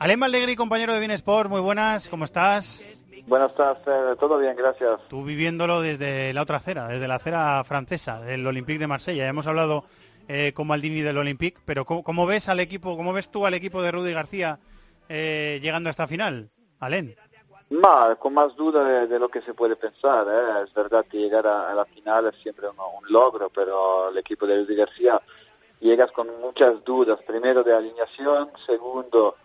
Alem 0.00 0.18
Mallegri, 0.18 0.56
compañero 0.56 0.92
de 0.92 0.98
Bien 0.98 1.12
Sport, 1.12 1.48
muy 1.50 1.60
buenas, 1.60 2.08
¿cómo 2.08 2.24
estás? 2.24 2.84
Buenas 3.28 3.54
tardes, 3.54 3.82
eh, 3.86 4.16
todo 4.18 4.38
bien, 4.38 4.56
gracias. 4.56 4.98
Tú 5.08 5.22
viviéndolo 5.22 5.80
desde 5.80 6.32
la 6.32 6.42
otra 6.42 6.56
acera, 6.56 6.88
desde 6.88 7.06
la 7.06 7.14
acera 7.16 7.62
francesa, 7.62 8.20
del 8.20 8.44
Olympique 8.44 8.80
de 8.80 8.88
Marsella. 8.88 9.22
Ya 9.22 9.28
hemos 9.28 9.46
hablado 9.46 9.84
eh, 10.26 10.50
con 10.52 10.66
Maldini 10.66 11.02
del 11.02 11.18
Olympique, 11.18 11.60
pero 11.64 11.84
¿cómo, 11.84 12.02
cómo 12.02 12.26
ves 12.26 12.48
al 12.48 12.58
equipo, 12.58 12.96
cómo 12.96 13.12
ves 13.12 13.30
tú 13.30 13.46
al 13.46 13.54
equipo 13.54 13.80
de 13.82 13.92
Rudy 13.92 14.12
García 14.12 14.58
eh, 15.08 15.60
llegando 15.62 15.88
a 15.88 15.92
esta 15.92 16.08
final? 16.08 16.50
Alem. 16.80 17.14
Ma, 17.72 18.14
con 18.16 18.34
más 18.34 18.54
duda 18.54 19.06
de, 19.06 19.18
lo 19.18 19.30
que 19.30 19.40
se 19.40 19.54
puede 19.54 19.76
pensar, 19.76 20.26
¿eh? 20.28 20.64
es 20.64 20.74
verdad 20.74 21.06
que 21.10 21.16
llegar 21.16 21.46
a, 21.46 21.72
la 21.72 21.86
final 21.86 22.26
es 22.26 22.34
siempre 22.42 22.68
un, 22.68 22.76
logro, 23.08 23.48
pero 23.48 24.10
el 24.10 24.18
equipo 24.18 24.46
de 24.46 24.62
Luis 24.62 24.76
García 24.76 25.18
llegas 25.80 26.12
con 26.12 26.28
muchas 26.40 26.84
dudas, 26.84 27.18
primero 27.26 27.62
de 27.62 27.74
alineación, 27.74 28.50
segundo, 28.66 29.36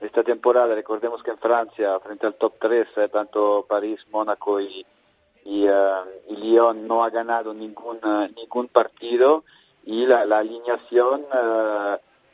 esta 0.00 0.22
temporada, 0.22 0.74
recordemos 0.74 1.22
que 1.22 1.32
en 1.32 1.38
Francia, 1.38 2.00
frente 2.00 2.26
al 2.26 2.36
top 2.36 2.54
3, 2.58 2.88
eh, 2.96 3.08
tanto 3.08 3.66
París, 3.68 4.00
Mónaco 4.10 4.60
eh, 4.60 4.84
y 5.44 5.66
Lyon 6.36 6.88
no 6.88 7.04
ha 7.04 7.10
ganado 7.10 7.52
ningún, 7.52 7.98
eh, 7.98 8.32
ningún 8.34 8.68
partido 8.68 9.44
y 9.84 10.06
la, 10.06 10.24
la 10.24 10.38
alineación 10.38 11.26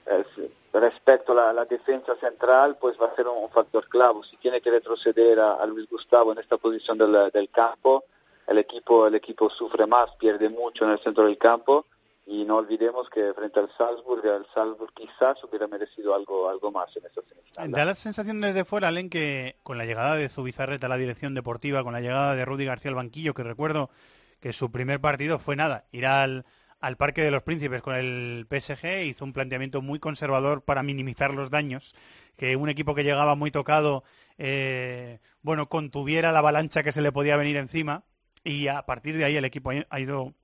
es- 0.07 0.60
respecto 0.73 1.33
a 1.33 1.35
la, 1.35 1.53
la 1.53 1.65
defensa 1.65 2.15
central 2.21 2.77
pues 2.81 2.97
va 3.01 3.07
a 3.07 3.17
ser 3.17 3.27
un, 3.27 3.45
un 3.45 3.51
factor 3.51 3.89
clave. 3.89 4.21
Si 4.31 4.37
tiene 4.37 4.61
que 4.61 4.71
retroceder 4.71 5.41
a, 5.41 5.55
a 5.55 5.67
Luis 5.67 5.89
Gustavo 5.89 6.33
en 6.33 6.39
esta 6.39 6.57
posición 6.59 6.99
del, 6.99 7.31
del 7.33 7.51
campo, 7.51 8.05
el 8.47 8.59
equipo, 8.59 9.07
el 9.07 9.15
equipo 9.15 9.49
sufre 9.51 9.87
más, 9.87 10.07
pierde 10.19 10.49
mucho 10.49 10.85
en 10.85 10.91
el 10.93 11.01
centro 11.01 11.25
del 11.25 11.39
campo 11.39 11.87
y 12.27 12.45
no 12.45 12.59
olvidemos 12.59 13.09
que 13.11 13.33
frente 13.35 13.59
al 13.59 13.71
Salzburg, 13.77 14.25
el 14.25 14.47
Salzburg 14.55 14.93
quizás 14.95 15.43
hubiera 15.43 15.67
merecido 15.67 16.15
algo, 16.15 16.49
algo 16.49 16.71
más 16.71 16.89
en 16.97 17.05
esta 17.07 17.23
semifinal. 17.23 17.73
Da 17.73 17.85
la 17.85 17.95
sensación 17.97 18.41
desde 18.41 18.65
fuera, 18.65 18.89
Alem, 18.89 19.11
que 19.11 19.57
con 19.65 19.79
la 19.79 19.85
llegada 19.85 20.15
de 20.15 20.29
Zubizarreta 20.29 20.87
a 20.87 20.89
la 20.89 20.97
dirección 20.97 21.35
deportiva, 21.35 21.83
con 21.83 21.93
la 21.93 22.01
llegada 22.01 22.37
de 22.37 22.45
Rudy 22.45 22.67
García 22.67 22.91
al 22.91 22.95
banquillo, 22.95 23.35
que 23.35 23.43
recuerdo 23.43 23.91
que 24.39 24.53
su 24.53 24.71
primer 24.71 25.01
partido 25.01 25.41
fue 25.41 25.57
nada, 25.57 25.87
ir 25.91 26.07
al, 26.07 26.45
al 26.81 26.97
Parque 26.97 27.23
de 27.23 27.31
los 27.31 27.43
Príncipes 27.43 27.83
con 27.83 27.95
el 27.95 28.47
PSG, 28.51 29.05
hizo 29.05 29.25
un 29.25 29.33
planteamiento 29.33 29.83
muy 29.83 29.99
conservador 29.99 30.65
para 30.65 30.83
minimizar 30.83 31.35
los 31.35 31.51
daños, 31.51 31.95
que 32.37 32.57
un 32.57 32.69
equipo 32.69 32.95
que 32.95 33.05
llegaba 33.05 33.35
muy 33.35 33.51
tocado, 33.51 34.03
eh, 34.39 35.21
bueno, 35.43 35.69
contuviera 35.69 36.33
la 36.33 36.39
avalancha 36.39 36.83
que 36.83 36.93
se 36.93 37.03
le 37.03 37.13
podía 37.13 37.37
venir 37.37 37.57
encima, 37.57 38.05
y 38.45 38.69
a 38.69 38.83
partir 38.87 39.17
de 39.17 39.25
ahí 39.25 39.37
el 39.37 39.45
equipo 39.45 39.71
ha 39.89 40.01
ido 40.01 40.35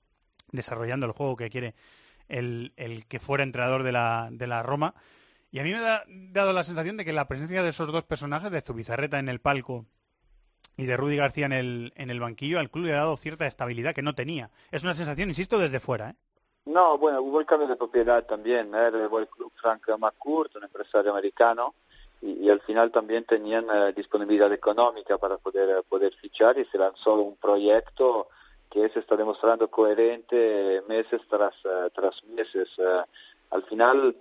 desarrollando 0.53 1.07
el 1.07 1.13
juego 1.13 1.37
que 1.37 1.51
quiere 1.51 1.75
el, 2.29 2.73
el 2.77 3.07
que 3.07 3.21
fuera 3.21 3.45
entrenador 3.45 3.83
de 3.83 3.93
la, 3.93 4.29
de 4.31 4.47
la 4.47 4.63
Roma. 4.63 4.95
Y 5.51 5.61
a 5.61 5.63
mí 5.63 5.71
me 5.71 5.79
ha 5.79 6.05
dado 6.07 6.53
la 6.53 6.65
sensación 6.65 6.97
de 6.97 7.05
que 7.05 7.13
la 7.13 7.29
presencia 7.29 7.63
de 7.63 7.71
esos 7.71 7.91
dos 7.91 8.05
personajes, 8.05 8.51
de 8.51 8.61
Zubizarreta 8.61 9.19
en 9.19 9.29
el 9.29 9.41
palco 9.41 9.87
y 10.77 10.85
de 10.85 10.97
Rudy 10.97 11.17
García 11.17 11.47
en 11.47 11.53
el, 11.53 11.93
en 11.97 12.11
el 12.11 12.21
banquillo, 12.21 12.59
al 12.59 12.71
club 12.71 12.87
le 12.87 12.93
ha 12.93 12.97
dado 12.97 13.17
cierta 13.17 13.47
estabilidad 13.47 13.95
que 13.95 14.03
no 14.03 14.15
tenía. 14.15 14.51
Es 14.71 14.83
una 14.83 14.95
sensación, 14.95 15.31
insisto, 15.31 15.59
desde 15.59 15.81
fuera. 15.81 16.11
¿eh? 16.11 16.15
No, 16.67 16.99
bueno, 16.99 17.23
hubo 17.23 17.41
el 17.41 17.47
cambio 17.47 17.69
de 17.69 17.77
propiedad 17.77 18.25
también, 18.27 18.75
¿eh? 18.75 18.89
El 18.89 19.29
club 19.29 19.53
Frank 19.57 19.89
McCourt, 19.99 20.55
un 20.57 20.65
empresario 20.65 21.13
americano, 21.13 21.75
y, 22.21 22.49
al 22.51 22.61
final 22.61 22.91
también 22.91 23.25
tenían 23.25 23.67
eh, 23.73 23.93
disponibilidad 23.95 24.53
económica 24.53 25.17
para 25.19 25.37
poder, 25.39 25.69
eh, 25.71 25.83
poder 25.89 26.13
fichar 26.17 26.59
y 26.59 26.65
se 26.65 26.79
lanzó 26.79 27.15
un 27.21 27.37
proyecto 27.37 28.29
que 28.71 28.89
se 28.89 28.99
está 28.99 29.17
demostrando 29.17 29.69
coherente 29.71 30.83
meses 30.89 31.21
tras, 31.31 31.55
eh, 31.65 31.91
tras 31.95 32.23
meses. 32.25 32.69
eh. 32.79 33.03
al 33.51 33.63
final, 33.65 34.17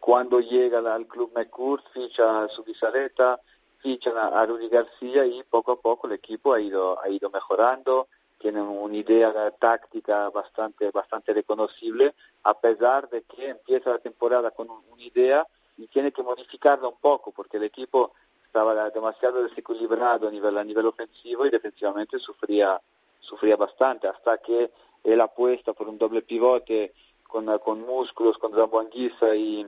cuando 0.00 0.40
llega 0.40 0.78
al- 0.94 1.06
club 1.06 1.32
McCourt, 1.34 1.84
ficha 1.92 2.44
a 2.44 2.48
su 2.48 2.62
Bizarreta, 2.64 3.40
fichan 3.78 4.16
a 4.18 4.44
Rudy 4.44 4.68
García 4.68 5.24
y 5.24 5.42
poco 5.44 5.72
a 5.72 5.80
poco 5.80 6.08
el 6.08 6.14
equipo 6.14 6.52
ha 6.52 6.60
ido, 6.60 7.00
ha 7.02 7.08
ido 7.08 7.30
mejorando, 7.30 8.08
tienen 8.46 8.62
una 8.62 8.96
idea 8.96 9.50
táctica 9.58 10.30
bastante, 10.30 10.92
bastante 10.92 11.34
reconocible, 11.34 12.14
a 12.44 12.54
pesar 12.56 13.08
de 13.10 13.22
que 13.22 13.48
empieza 13.48 13.90
la 13.90 13.98
temporada 13.98 14.52
con 14.52 14.70
un- 14.70 14.84
una 14.88 15.02
idea 15.02 15.44
y 15.76 15.88
tiene 15.88 16.12
que 16.12 16.22
modificarla 16.22 16.86
un 16.86 16.98
poco, 17.00 17.32
porque 17.32 17.56
el 17.56 17.64
equipo 17.64 18.12
estaba 18.44 18.88
demasiado 18.90 19.42
desequilibrado 19.42 20.28
a 20.28 20.30
nivel, 20.30 20.56
a 20.58 20.62
nivel 20.62 20.86
ofensivo 20.86 21.44
y 21.44 21.50
defensivamente 21.50 22.20
sufría, 22.20 22.80
sufría 23.18 23.56
bastante, 23.56 24.06
hasta 24.06 24.38
que 24.38 24.70
él 25.02 25.20
apuesta 25.20 25.72
por 25.72 25.88
un 25.88 25.98
doble 25.98 26.22
pivote 26.22 26.94
con, 27.26 27.46
con 27.58 27.80
músculos, 27.80 28.38
con 28.38 28.52
Rambo 28.56 28.78
Anguissa 28.78 29.34
y, 29.34 29.66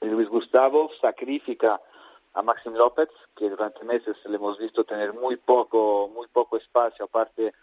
y 0.00 0.06
Luis 0.06 0.28
Gustavo, 0.28 0.90
sacrifica 1.00 1.80
a 2.32 2.42
Maxim 2.42 2.74
López, 2.74 3.08
que 3.36 3.48
durante 3.48 3.84
meses 3.84 4.16
le 4.24 4.34
hemos 4.34 4.58
visto 4.58 4.82
tener 4.82 5.12
muy 5.14 5.36
poco, 5.36 6.10
muy 6.12 6.26
poco 6.26 6.56
espacio, 6.56 7.04
aparte 7.04 7.54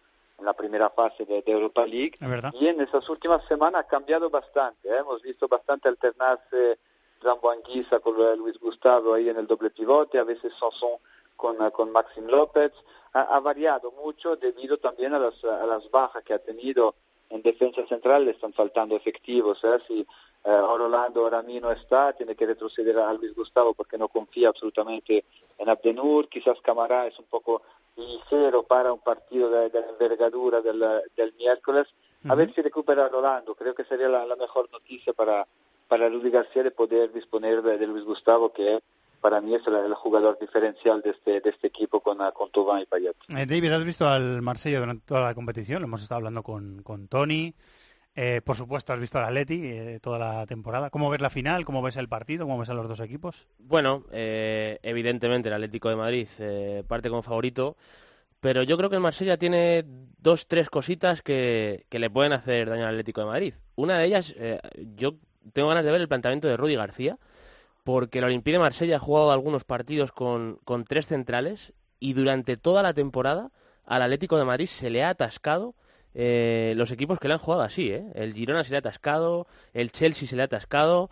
en 0.41 0.45
la 0.45 0.53
primera 0.53 0.89
fase 0.89 1.25
de, 1.25 1.41
de 1.41 1.51
Europa 1.51 1.85
League. 1.85 2.15
Y 2.59 2.67
en 2.67 2.81
esas 2.81 3.07
últimas 3.09 3.45
semanas 3.47 3.81
ha 3.81 3.87
cambiado 3.87 4.29
bastante. 4.29 4.89
¿eh? 4.89 4.97
Hemos 4.99 5.21
visto 5.21 5.47
bastante 5.47 5.87
alternarse 5.87 6.79
Rambo 7.21 7.51
Anguissa 7.51 7.99
con 7.99 8.15
Luis 8.37 8.59
Gustavo 8.59 9.13
ahí 9.13 9.29
en 9.29 9.37
el 9.37 9.47
doble 9.47 9.69
pivote, 9.69 10.17
a 10.17 10.23
veces 10.23 10.51
Sanson 10.59 10.97
con, 11.35 11.57
con 11.71 11.91
Maxim 11.91 12.25
López. 12.25 12.71
Ha, 13.13 13.21
ha, 13.21 13.39
variado 13.39 13.91
mucho 13.91 14.35
debido 14.35 14.77
también 14.77 15.13
a 15.13 15.19
las, 15.19 15.43
a 15.43 15.65
las 15.65 15.89
bajas 15.91 16.23
que 16.23 16.33
ha 16.33 16.39
tenido 16.39 16.95
en 17.29 17.41
defensa 17.41 17.85
central, 17.87 18.25
le 18.25 18.31
están 18.31 18.53
faltando 18.53 18.95
efectivos. 18.95 19.63
¿eh? 19.63 19.77
Si 19.87 19.99
eh, 20.43 20.49
Orlando 20.49 21.21
ahora 21.21 21.43
no 21.43 21.71
está, 21.71 22.13
tiene 22.13 22.35
que 22.35 22.47
retroceder 22.47 22.97
a 22.97 23.13
Luis 23.13 23.35
Gustavo 23.35 23.73
porque 23.73 23.97
no 23.97 24.07
confía 24.07 24.49
absolutamente 24.49 25.23
en 25.57 25.69
Abdenur. 25.69 26.27
Quizás 26.27 26.59
Camará 26.61 27.05
es 27.05 27.17
un 27.19 27.25
poco 27.25 27.61
ligero 27.95 28.63
para 28.63 28.93
un 28.93 28.99
partido 28.99 29.49
de, 29.49 29.69
de 29.69 29.79
envergadura 29.79 30.61
del, 30.61 30.83
del 31.15 31.33
miércoles. 31.35 31.87
A 32.29 32.35
ver 32.35 32.53
si 32.53 32.61
recupera 32.61 33.09
Rolando. 33.09 33.55
Creo 33.55 33.73
que 33.73 33.83
sería 33.83 34.07
la, 34.07 34.25
la 34.25 34.35
mejor 34.35 34.69
noticia 34.71 35.11
para, 35.13 35.47
para 35.87 36.07
Rudy 36.07 36.29
García 36.29 36.63
de 36.63 36.71
poder 36.71 37.11
disponer 37.11 37.61
de, 37.63 37.77
de 37.77 37.87
Luis 37.87 38.05
Gustavo, 38.05 38.53
que 38.53 38.79
para 39.21 39.41
mí 39.41 39.55
es 39.55 39.65
el, 39.67 39.75
el, 39.75 39.93
jugador 39.93 40.37
diferencial 40.39 41.01
de 41.01 41.11
este, 41.11 41.41
de 41.41 41.49
este 41.49 41.67
equipo 41.67 41.99
con, 41.99 42.17
con 42.33 42.51
Tubán 42.51 42.81
y 42.81 42.85
Payet. 42.85 43.15
Eh, 43.29 43.45
David, 43.45 43.71
¿has 43.71 43.83
visto 43.83 44.07
al 44.07 44.41
Marsella 44.41 44.79
durante 44.79 45.05
toda 45.05 45.21
la 45.21 45.35
competición? 45.35 45.81
Lo 45.81 45.87
hemos 45.87 46.01
estado 46.01 46.17
hablando 46.17 46.43
con, 46.43 46.81
con 46.83 47.07
Tony. 47.07 47.53
Eh, 48.15 48.41
por 48.43 48.57
supuesto, 48.57 48.91
has 48.91 48.99
visto 48.99 49.19
al 49.19 49.25
Atleti 49.25 49.61
eh, 49.63 49.99
toda 50.01 50.19
la 50.19 50.45
temporada. 50.45 50.89
¿Cómo 50.89 51.09
ves 51.09 51.21
la 51.21 51.29
final? 51.29 51.63
¿Cómo 51.63 51.81
ves 51.81 51.95
el 51.95 52.09
partido? 52.09 52.45
¿Cómo 52.45 52.59
ves 52.59 52.69
a 52.69 52.73
los 52.73 52.87
dos 52.87 52.99
equipos? 52.99 53.47
Bueno, 53.57 54.05
eh, 54.11 54.79
evidentemente 54.83 55.47
el 55.47 55.53
Atlético 55.53 55.89
de 55.89 55.95
Madrid 55.95 56.27
eh, 56.39 56.83
parte 56.87 57.09
como 57.09 57.21
favorito, 57.21 57.77
pero 58.41 58.63
yo 58.63 58.77
creo 58.77 58.89
que 58.89 58.97
el 58.97 59.01
Marsella 59.01 59.37
tiene 59.37 59.85
dos, 60.17 60.47
tres 60.47 60.69
cositas 60.69 61.21
que, 61.21 61.85
que 61.89 61.99
le 61.99 62.09
pueden 62.09 62.33
hacer 62.33 62.69
daño 62.69 62.83
al 62.83 62.89
Atlético 62.89 63.21
de 63.21 63.27
Madrid. 63.27 63.53
Una 63.75 63.97
de 63.97 64.05
ellas, 64.05 64.33
eh, 64.37 64.59
yo 64.97 65.15
tengo 65.53 65.69
ganas 65.69 65.85
de 65.85 65.91
ver 65.91 66.01
el 66.01 66.07
planteamiento 66.09 66.49
de 66.49 66.57
Rudy 66.57 66.75
García, 66.75 67.17
porque 67.83 68.19
el 68.19 68.25
Olympique 68.25 68.53
de 68.53 68.59
Marsella 68.59 68.97
ha 68.97 68.99
jugado 68.99 69.31
algunos 69.31 69.63
partidos 69.63 70.11
con, 70.11 70.59
con 70.65 70.83
tres 70.83 71.07
centrales 71.07 71.71
y 71.99 72.13
durante 72.13 72.57
toda 72.57 72.83
la 72.83 72.93
temporada 72.93 73.51
al 73.85 74.01
Atlético 74.01 74.37
de 74.37 74.45
Madrid 74.45 74.67
se 74.67 74.89
le 74.89 75.03
ha 75.03 75.09
atascado 75.09 75.75
eh, 76.13 76.73
los 76.75 76.91
equipos 76.91 77.19
que 77.19 77.27
le 77.27 77.35
han 77.35 77.39
jugado 77.39 77.63
así, 77.63 77.91
¿eh? 77.91 78.05
El 78.15 78.33
Girona 78.33 78.63
se 78.63 78.71
le 78.71 78.77
ha 78.77 78.79
atascado, 78.79 79.47
el 79.73 79.91
Chelsea 79.91 80.27
se 80.27 80.35
le 80.35 80.41
ha 80.41 80.45
atascado 80.45 81.09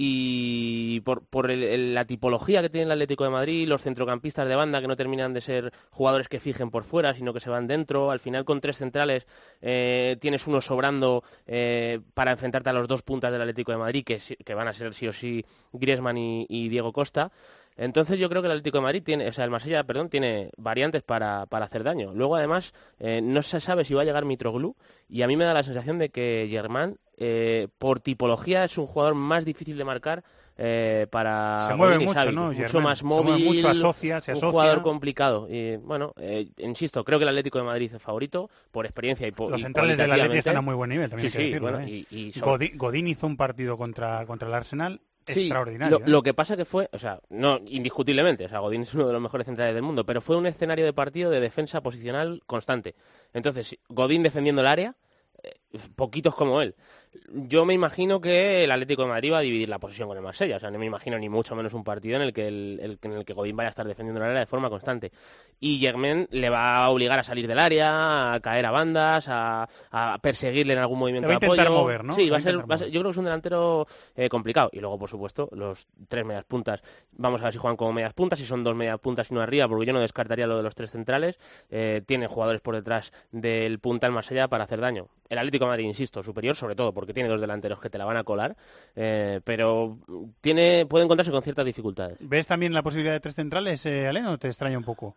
y 0.00 1.00
por, 1.00 1.26
por 1.26 1.50
la 1.50 2.04
tipología 2.04 2.62
que 2.62 2.70
tiene 2.70 2.84
el 2.84 2.92
Atlético 2.92 3.24
de 3.24 3.30
Madrid, 3.30 3.66
los 3.66 3.82
centrocampistas 3.82 4.46
de 4.46 4.54
banda 4.54 4.80
que 4.80 4.86
no 4.86 4.94
terminan 4.94 5.34
de 5.34 5.40
ser 5.40 5.72
jugadores 5.90 6.28
que 6.28 6.38
fijen 6.38 6.70
por 6.70 6.84
fuera, 6.84 7.14
sino 7.14 7.34
que 7.34 7.40
se 7.40 7.50
van 7.50 7.66
dentro, 7.66 8.12
al 8.12 8.20
final 8.20 8.44
con 8.44 8.60
tres 8.60 8.78
centrales 8.78 9.26
eh, 9.60 10.16
tienes 10.20 10.46
uno 10.46 10.60
sobrando 10.60 11.24
eh, 11.48 11.98
para 12.14 12.30
enfrentarte 12.30 12.70
a 12.70 12.74
los 12.74 12.86
dos 12.86 13.02
puntas 13.02 13.32
del 13.32 13.40
Atlético 13.40 13.72
de 13.72 13.78
Madrid, 13.78 14.04
que, 14.04 14.54
van 14.54 14.68
a 14.68 14.72
ser 14.72 14.94
sí 14.94 15.08
o 15.08 15.12
sí 15.12 15.44
Griezmann 15.72 16.16
y 16.16 16.68
Diego 16.68 16.92
Costa. 16.92 17.32
Entonces 17.78 18.18
yo 18.18 18.28
creo 18.28 18.42
que 18.42 18.46
el 18.46 18.52
Atlético 18.52 18.78
de 18.78 18.82
Madrid 18.82 19.02
tiene, 19.04 19.28
o 19.28 19.32
sea, 19.32 19.44
el 19.44 19.50
Marsella, 19.50 19.84
perdón, 19.84 20.10
tiene 20.10 20.50
variantes 20.58 21.02
para, 21.02 21.46
para 21.46 21.64
hacer 21.64 21.84
daño. 21.84 22.12
Luego 22.12 22.36
además 22.36 22.74
eh, 22.98 23.20
no 23.22 23.42
se 23.42 23.60
sabe 23.60 23.84
si 23.84 23.94
va 23.94 24.02
a 24.02 24.04
llegar 24.04 24.24
Mitroglou 24.24 24.74
y 25.08 25.22
a 25.22 25.26
mí 25.28 25.36
me 25.36 25.44
da 25.44 25.54
la 25.54 25.62
sensación 25.62 25.98
de 25.98 26.10
que 26.10 26.48
Germán 26.50 26.98
eh, 27.16 27.68
por 27.78 28.00
tipología 28.00 28.64
es 28.64 28.76
un 28.78 28.86
jugador 28.86 29.14
más 29.14 29.44
difícil 29.44 29.78
de 29.78 29.84
marcar 29.84 30.24
eh, 30.60 31.06
para 31.12 31.68
se 31.70 31.76
mueve 31.76 31.98
mucho, 32.00 32.14
Xavi, 32.18 32.34
¿no? 32.34 32.46
mucho 32.46 32.56
Germán? 32.62 32.82
más 32.82 32.98
Se 32.98 33.04
mueve 33.04 33.30
móvil, 33.30 33.44
mucho, 33.44 33.68
asocia, 33.68 34.20
se 34.20 34.32
un 34.32 34.36
asocia. 34.38 34.50
jugador 34.50 34.82
complicado. 34.82 35.46
Y 35.48 35.76
bueno, 35.76 36.12
eh, 36.18 36.48
insisto, 36.58 37.04
creo 37.04 37.20
que 37.20 37.22
el 37.22 37.28
Atlético 37.28 37.58
de 37.58 37.64
Madrid 37.64 37.92
es 37.94 38.02
favorito 38.02 38.50
por 38.72 38.84
experiencia 38.86 39.28
y 39.28 39.30
por 39.30 39.52
Los 39.52 39.60
centrales 39.62 39.96
del 39.96 40.10
Atlético 40.10 40.34
están 40.34 40.56
a 40.56 40.60
muy 40.62 40.74
buen 40.74 40.90
nivel, 40.90 41.08
también 41.10 41.30
Sí, 41.30 41.36
hay 41.36 41.44
que 41.44 41.48
sí, 41.48 41.54
decirlo. 41.54 41.70
bueno, 41.78 41.86
¿eh? 41.86 42.04
y- 42.10 42.16
y 42.28 42.32
son- 42.32 42.42
Godín, 42.48 42.76
Godín 42.76 43.06
hizo 43.06 43.28
un 43.28 43.36
partido 43.36 43.76
contra, 43.78 44.26
contra 44.26 44.48
el 44.48 44.54
Arsenal 44.54 45.00
Sí, 45.34 45.40
extraordinario. 45.42 45.98
Lo, 45.98 46.04
¿eh? 46.04 46.08
lo 46.08 46.22
que 46.22 46.34
pasa 46.34 46.56
que 46.56 46.64
fue, 46.64 46.88
o 46.92 46.98
sea, 46.98 47.20
no 47.28 47.60
indiscutiblemente, 47.66 48.44
o 48.44 48.48
sea, 48.48 48.60
Godín 48.60 48.82
es 48.82 48.94
uno 48.94 49.06
de 49.06 49.12
los 49.12 49.22
mejores 49.22 49.46
centrales 49.46 49.74
del 49.74 49.82
mundo, 49.82 50.04
pero 50.04 50.20
fue 50.20 50.36
un 50.36 50.46
escenario 50.46 50.84
de 50.84 50.92
partido 50.92 51.30
de 51.30 51.40
defensa 51.40 51.82
posicional 51.82 52.42
constante. 52.46 52.94
Entonces, 53.32 53.76
Godín 53.88 54.22
defendiendo 54.22 54.62
el 54.62 54.68
área, 54.68 54.96
eh, 55.42 55.56
poquitos 55.94 56.34
como 56.34 56.60
él. 56.60 56.74
Yo 57.30 57.64
me 57.66 57.74
imagino 57.74 58.20
que 58.20 58.64
el 58.64 58.70
Atlético 58.70 59.02
de 59.02 59.08
Madrid 59.08 59.32
va 59.32 59.38
a 59.38 59.42
dividir 59.42 59.68
la 59.68 59.78
posesión 59.78 60.08
con 60.08 60.16
el 60.16 60.22
Marsella, 60.22 60.56
o 60.56 60.60
sea, 60.60 60.70
no 60.70 60.78
me 60.78 60.86
imagino 60.86 61.18
ni 61.18 61.28
mucho 61.28 61.54
menos 61.54 61.74
un 61.74 61.84
partido 61.84 62.16
en 62.16 62.22
el 62.22 62.32
que 62.32 62.48
el, 62.48 62.78
el- 62.82 62.98
en 63.02 63.12
el 63.12 63.24
que 63.24 63.34
Godín 63.34 63.56
vaya 63.56 63.68
a 63.68 63.70
estar 63.70 63.86
defendiendo 63.86 64.20
el 64.20 64.26
área 64.30 64.40
de 64.40 64.46
forma 64.46 64.70
constante. 64.70 65.12
Y 65.60 65.78
Germain 65.80 66.26
le 66.30 66.48
va 66.50 66.76
a 66.84 66.88
obligar 66.90 67.18
a 67.18 67.24
salir 67.24 67.46
del 67.46 67.58
área, 67.58 68.32
a 68.34 68.40
caer 68.40 68.64
a 68.64 68.70
bandas, 68.70 69.26
a, 69.28 69.68
a 69.90 70.18
perseguirle 70.22 70.72
en 70.72 70.78
algún 70.78 70.98
movimiento 71.00 71.28
Le 71.28 71.34
va 71.34 71.36
a 71.36 71.40
de 71.40 71.46
intentar 71.46 71.66
apoyo. 71.66 71.80
mover, 71.82 72.04
¿no? 72.04 72.14
Sí, 72.14 72.30
va 72.30 72.36
a 72.38 72.40
ser, 72.40 72.58
va 72.70 72.74
a 72.76 72.78
ser- 72.78 72.88
yo 72.90 73.00
creo 73.00 73.10
que 73.10 73.14
es 73.14 73.16
un 73.18 73.24
delantero 73.24 73.86
eh, 74.16 74.28
complicado. 74.28 74.70
Y 74.72 74.80
luego, 74.80 74.98
por 74.98 75.10
supuesto, 75.10 75.48
los 75.52 75.86
tres 76.08 76.24
medias 76.24 76.44
puntas. 76.44 76.82
Vamos 77.12 77.40
a 77.40 77.44
ver 77.44 77.52
si 77.52 77.58
juegan 77.58 77.76
como 77.76 77.92
medias 77.92 78.14
puntas, 78.14 78.38
si 78.38 78.46
son 78.46 78.62
dos 78.64 78.74
medias 78.76 78.98
puntas 79.00 79.28
y 79.30 79.34
uno 79.34 79.42
arriba, 79.42 79.66
porque 79.68 79.84
yo 79.86 79.92
no 79.92 80.00
descartaría 80.00 80.46
lo 80.46 80.56
de 80.56 80.62
los 80.62 80.74
tres 80.76 80.92
centrales. 80.92 81.38
Eh, 81.70 82.02
tiene 82.06 82.26
jugadores 82.28 82.60
por 82.60 82.76
detrás 82.76 83.12
del 83.32 83.80
punta 83.80 84.06
en 84.06 84.12
Marsella 84.12 84.48
para 84.48 84.64
hacer 84.64 84.80
daño. 84.80 85.08
El 85.28 85.36
Atlético 85.38 85.66
de 85.66 85.70
Madrid, 85.72 85.84
insisto, 85.84 86.22
superior, 86.22 86.56
sobre 86.56 86.74
todo 86.74 86.94
porque 86.94 87.12
tiene 87.18 87.28
dos 87.28 87.40
delanteros 87.40 87.80
que 87.80 87.90
te 87.90 87.98
la 87.98 88.04
van 88.04 88.16
a 88.16 88.22
colar, 88.24 88.56
eh, 88.94 89.40
pero 89.44 89.98
tiene, 90.40 90.86
puede 90.88 91.04
encontrarse 91.04 91.32
con 91.32 91.42
ciertas 91.42 91.64
dificultades. 91.64 92.16
¿Ves 92.20 92.46
también 92.46 92.72
la 92.72 92.82
posibilidad 92.82 93.12
de 93.14 93.20
tres 93.20 93.34
centrales, 93.34 93.84
eh, 93.86 94.06
Alén, 94.06 94.26
o 94.26 94.38
te 94.38 94.46
extraña 94.46 94.78
un 94.78 94.84
poco? 94.84 95.16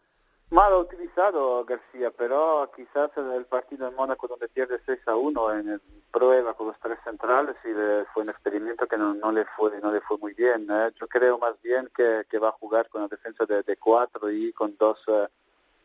Mal 0.50 0.74
utilizado 0.74 1.64
García, 1.64 2.12
pero 2.18 2.70
quizás 2.76 3.10
en 3.16 3.32
el 3.32 3.46
partido 3.46 3.88
en 3.88 3.96
Mónaco 3.96 4.28
donde 4.28 4.50
pierde 4.50 4.80
6 4.86 5.00
a 5.06 5.16
1 5.16 5.54
en 5.60 5.70
el 5.70 5.82
prueba 6.12 6.54
con 6.56 6.68
los 6.68 6.80
tres 6.82 6.98
centrales 7.06 7.56
y 7.64 7.70
le- 7.70 8.04
fue 8.14 8.24
un 8.24 8.30
experimento 8.30 8.86
que 8.86 8.98
no, 8.98 9.14
no 9.14 9.32
le 9.32 9.46
fue 9.56 9.80
no 9.80 9.94
le 9.94 10.02
fue 10.02 10.18
muy 10.18 10.34
bien. 10.34 10.68
¿eh? 10.70 10.90
Yo 11.00 11.08
creo 11.08 11.38
más 11.38 11.54
bien 11.64 11.90
que, 11.96 12.24
que 12.30 12.38
va 12.40 12.50
a 12.50 12.54
jugar 12.60 12.90
con 12.90 13.02
la 13.04 13.08
defensa 13.08 13.46
de, 13.46 13.64
de 13.64 13.78
cuatro 13.78 14.30
y 14.30 14.52
con 14.52 14.76
dos 14.78 14.98
eh, 15.08 15.28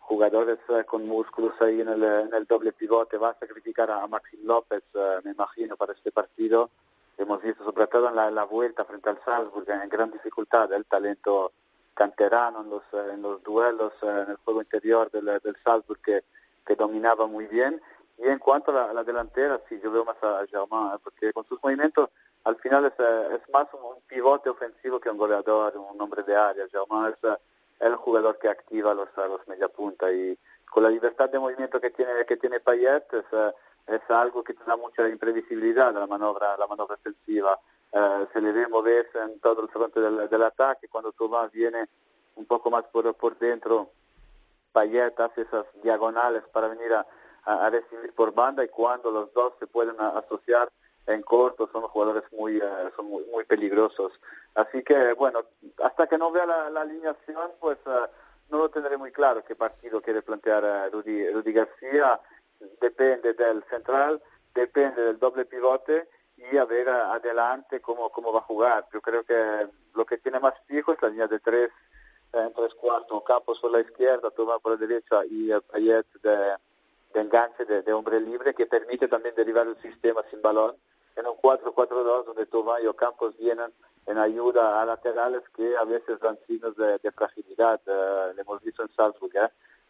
jugadores 0.07 0.59
eh, 0.69 0.85
con 0.85 1.07
músculos 1.07 1.53
ahí 1.61 1.81
en 1.81 1.88
el, 1.88 2.03
en 2.03 2.35
el 2.35 2.45
doble 2.47 2.73
pivote. 2.73 3.19
Va 3.19 3.31
a 3.31 3.38
sacrificar 3.38 3.90
a, 3.90 4.07
Maxim 4.07 4.40
López, 4.45 4.83
eh, 4.95 5.19
me 5.25 5.33
imagino, 5.33 5.77
para 5.77 5.92
este 5.92 6.12
partido. 6.12 6.71
Hemos 7.19 7.42
visto 7.42 7.64
sobre 7.64 7.87
todo 7.87 8.09
en 8.09 8.35
la, 8.35 8.45
vuelta 8.45 8.85
frente 8.85 9.09
al 9.09 9.19
Salzburg 9.25 9.69
en 9.71 9.88
gran 9.88 10.11
dificultad 10.11 10.73
el 10.73 10.85
talento 10.85 11.53
canterano 11.97 12.61
en 12.61 12.71
los, 12.71 12.83
eh, 12.92 13.14
en 13.14 13.23
los 13.23 13.42
duelos, 13.42 13.92
eh, 14.03 14.25
en 14.25 14.31
el 14.33 14.37
juego 14.45 14.61
interior 14.61 15.11
del, 15.11 15.25
del 15.25 15.57
Salzburg 15.64 16.01
que, 16.03 16.23
dominaba 16.77 17.27
muy 17.27 17.47
bien. 17.47 17.81
Y 18.19 18.29
en 18.29 18.38
cuanto 18.38 18.71
a 18.79 18.92
la, 18.92 19.05
delantera, 19.05 19.61
sí, 19.69 19.81
yo 19.83 19.90
veo 19.90 20.05
más 20.05 20.16
a 20.23 20.45
Germain, 20.47 20.95
¿eh? 20.95 20.99
porque 21.03 21.33
con 21.33 21.47
sus 21.47 21.59
movimientos 21.62 22.11
al 22.45 22.57
final 22.57 22.85
es, 22.85 22.92
eh, 22.99 23.29
es 23.33 23.53
más 23.53 23.66
un, 23.73 23.83
un 23.83 24.01
pivote 24.07 24.51
ofensivo 24.51 25.01
que 25.01 25.09
un 25.09 25.16
goleador, 25.16 25.77
un 25.77 26.01
hombre 26.01 26.23
de 26.23 26.37
área. 26.37 26.69
Germain 26.69 27.14
es 27.14 27.31
eh, 27.31 27.37
el 27.80 27.96
jugador 27.96 28.38
que 28.38 28.48
activa 28.48 28.94
los, 28.94 29.08
a 29.16 29.26
los 29.26 29.46
mediapunta 29.48 30.10
y 30.12 30.38
con 30.70 30.82
la 30.82 30.90
libertad 30.90 31.30
de 31.30 31.38
movimiento 31.38 31.80
que 31.80 31.90
tiene, 31.90 32.24
que 32.26 32.36
tiene 32.36 32.60
Payet 32.60 33.12
es, 33.12 33.24
eh, 33.32 33.52
es 33.86 34.00
algo 34.08 34.42
que 34.42 34.54
te 34.54 34.64
da 34.64 34.76
mucha 34.76 35.08
imprevisibilidad 35.08 35.94
la 35.94 36.06
maniobra, 36.06 36.56
la 36.56 36.66
maniobra 36.66 36.96
ofensiva. 36.96 37.58
Eh, 37.92 38.26
se 38.32 38.40
le 38.40 38.52
ve 38.52 38.66
moverse 38.68 39.18
en 39.18 39.38
todo 39.40 39.62
el 39.62 39.68
frente 39.68 40.00
del, 40.00 40.28
del 40.28 40.42
ataque, 40.42 40.88
cuando 40.88 41.12
Tomás 41.12 41.50
viene 41.52 41.88
un 42.34 42.46
poco 42.46 42.70
más 42.70 42.82
por, 42.84 43.14
por 43.14 43.38
dentro, 43.38 43.90
Payet 44.72 45.18
hace 45.20 45.42
esas 45.42 45.64
diagonales 45.82 46.42
para 46.52 46.68
venir 46.68 46.92
a, 46.92 47.06
a, 47.44 47.70
recibir 47.70 48.12
por 48.14 48.34
banda 48.34 48.62
y 48.64 48.68
cuando 48.68 49.10
los 49.10 49.32
dos 49.32 49.54
se 49.58 49.66
pueden 49.66 49.98
asociar 49.98 50.70
en 51.07 51.23
corto 51.23 51.69
son 51.73 51.83
jugadores 51.83 52.25
muy, 52.33 52.59
eh, 52.59 52.90
son 52.97 53.07
muy, 53.07 53.25
muy 53.27 53.45
peligrosos. 53.45 54.12
Así 54.55 54.83
que, 54.83 55.12
bueno, 55.12 55.45
hasta 55.83 56.07
que 56.07 56.19
no 56.19 56.31
vea 56.31 56.47
la, 56.47 56.71
la 56.71 56.81
alineación, 56.83 57.53
pues 57.61 57.79
eh, 57.87 58.07
no 58.51 58.59
lo 58.59 58.71
tendré 58.71 58.97
muy 58.97 59.12
claro 59.12 59.45
qué 59.45 59.55
partido 59.55 60.01
quiere 60.01 60.23
plantear 60.23 60.64
eh, 60.64 60.90
Rudy, 60.90 61.31
Rudy 61.31 61.53
García. 61.53 62.21
Depende 62.81 63.35
del 63.35 63.62
central, 63.64 64.23
depende 64.55 65.03
del 65.03 65.19
doble 65.19 65.45
pivote 65.45 66.09
y 66.37 66.57
a 66.57 66.64
ver 66.64 66.88
adelante 66.88 67.81
cómo, 67.81 68.11
cómo 68.11 68.33
va 68.33 68.40
a 68.40 68.42
jugar. 68.42 68.87
Yo 68.92 69.01
creo 69.01 69.25
que 69.25 69.69
lo 69.95 70.05
que 70.07 70.19
tiene 70.19 70.40
más 70.40 70.55
fijo 70.66 70.92
es 70.92 71.03
la 71.03 71.09
línea 71.09 71.27
de 71.27 71.38
tres, 71.38 71.71
en 72.33 72.53
tres 72.55 72.75
cuartos, 72.75 73.23
Campos 73.25 73.61
por 73.61 73.71
la 73.71 73.81
izquierda, 73.81 74.31
Tomás 74.31 74.59
por 74.61 74.73
la 74.73 74.79
derecha 74.87 75.25
y 75.27 75.53
eh, 75.53 75.61
Payet 75.61 76.07
de, 76.23 76.57
de 77.14 77.21
enganche 77.21 77.65
de, 77.65 77.83
de 77.83 77.92
hombre 77.92 78.21
libre 78.21 78.54
que 78.54 78.67
permite 78.67 79.07
también 79.07 79.35
derivar 79.35 79.67
el 79.67 79.81
sistema 79.83 80.23
sin 80.31 80.40
balón 80.42 80.77
en 81.17 81.27
un 81.27 81.35
4-4-2 81.37 82.25
donde 82.27 82.46
Tomás 82.46 82.81
y 82.83 82.87
Ocampos 82.87 83.37
vienen 83.38 83.73
en 84.06 84.19
ayuda 84.19 84.81
a 84.81 84.87
laterales 84.87 85.42
que 85.56 85.77
a 85.77 85.85
veces 85.85 86.21
dan 86.21 86.38
signos 86.46 86.77
de, 86.77 86.98
de 86.98 87.12
fragilidad. 87.12 87.81
Eh, 87.87 88.33
lo 88.35 88.40
hemos 88.42 88.62
visto 88.62 88.83
en 88.83 88.90
Salzburg, 88.94 89.35
¿eh? 89.37 89.48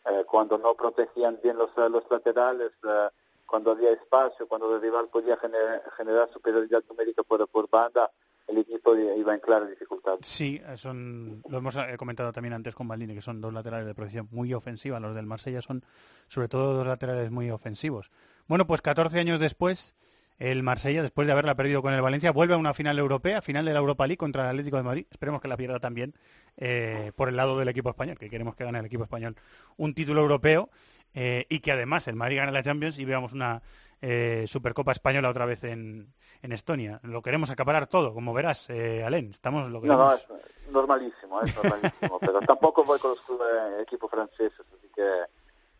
Eh, 0.08 0.24
cuando 0.24 0.56
no 0.56 0.74
protegían 0.74 1.38
bien 1.42 1.58
los, 1.58 1.70
eh, 1.76 1.88
los 1.90 2.04
laterales, 2.10 2.70
eh, 2.88 3.08
cuando 3.44 3.72
había 3.72 3.90
espacio, 3.90 4.46
cuando 4.48 4.74
el 4.74 4.80
rival 4.80 5.08
podía 5.08 5.36
gener- 5.36 5.82
generar 5.96 6.28
superioridad 6.32 6.82
numérica 6.88 7.22
por, 7.24 7.46
por 7.48 7.68
banda, 7.68 8.10
el 8.46 8.58
equipo 8.58 8.96
iba 8.96 9.34
en 9.34 9.40
clara 9.40 9.66
dificultad. 9.66 10.18
Sí, 10.22 10.62
son, 10.76 11.42
lo 11.48 11.58
hemos 11.58 11.76
comentado 11.98 12.32
también 12.32 12.52
antes 12.54 12.76
con 12.76 12.86
Maldini, 12.86 13.14
que 13.16 13.20
son 13.20 13.40
dos 13.40 13.52
laterales 13.52 13.86
de 13.86 13.94
posición 13.96 14.28
muy 14.30 14.54
ofensiva. 14.54 15.00
Los 15.00 15.16
del 15.16 15.26
Marsella 15.26 15.60
son 15.60 15.84
sobre 16.28 16.46
todo 16.48 16.74
dos 16.74 16.86
laterales 16.86 17.32
muy 17.32 17.50
ofensivos. 17.50 18.12
Bueno, 18.46 18.64
pues 18.68 18.82
14 18.82 19.18
años 19.18 19.40
después, 19.40 19.94
el 20.38 20.62
Marsella 20.62 21.02
después 21.02 21.26
de 21.26 21.32
haberla 21.32 21.54
perdido 21.54 21.82
con 21.82 21.92
el 21.94 22.02
Valencia. 22.02 22.30
Vuelve 22.30 22.54
a 22.54 22.58
una 22.58 22.74
final 22.74 22.98
europea, 22.98 23.42
final 23.42 23.64
de 23.64 23.72
la 23.72 23.78
Europa 23.78 24.06
League 24.06 24.18
contra 24.18 24.44
el 24.44 24.48
Atlético 24.50 24.76
de 24.76 24.82
Madrid. 24.82 25.06
Esperemos 25.10 25.40
que 25.40 25.48
la 25.48 25.56
pierda 25.56 25.80
también 25.80 26.14
eh, 26.56 27.12
por 27.16 27.28
el 27.28 27.36
lado 27.36 27.58
del 27.58 27.68
equipo 27.68 27.90
español, 27.90 28.18
que 28.18 28.30
queremos 28.30 28.54
que 28.54 28.64
gane 28.64 28.78
el 28.78 28.86
equipo 28.86 29.04
español 29.04 29.36
un 29.76 29.94
título 29.94 30.20
europeo 30.20 30.70
eh, 31.14 31.46
y 31.48 31.60
que 31.60 31.72
además 31.72 32.08
el 32.08 32.16
Madrid 32.16 32.36
gane 32.36 32.52
la 32.52 32.62
Champions 32.62 32.98
y 32.98 33.04
veamos 33.04 33.32
una 33.32 33.62
eh, 34.02 34.44
Supercopa 34.46 34.92
Española 34.92 35.30
otra 35.30 35.46
vez 35.46 35.64
en, 35.64 36.12
en 36.42 36.52
Estonia. 36.52 37.00
Lo 37.02 37.22
queremos 37.22 37.50
acaparar 37.50 37.86
todo, 37.86 38.12
como 38.12 38.34
verás, 38.34 38.68
eh, 38.68 39.02
Alén. 39.04 39.30
Estamos 39.30 39.70
lo 39.70 39.80
No, 39.80 39.96
no, 39.96 40.14
es 40.14 40.26
normalísimo, 40.70 41.40
es 41.40 41.56
normalísimo, 41.56 42.18
pero 42.20 42.40
tampoco 42.40 42.84
voy 42.84 42.98
con 42.98 43.12
los 43.12 43.20
clubes, 43.22 43.48
equipos 43.80 44.10
franceses, 44.10 44.60
así 44.60 44.88
que 44.94 45.02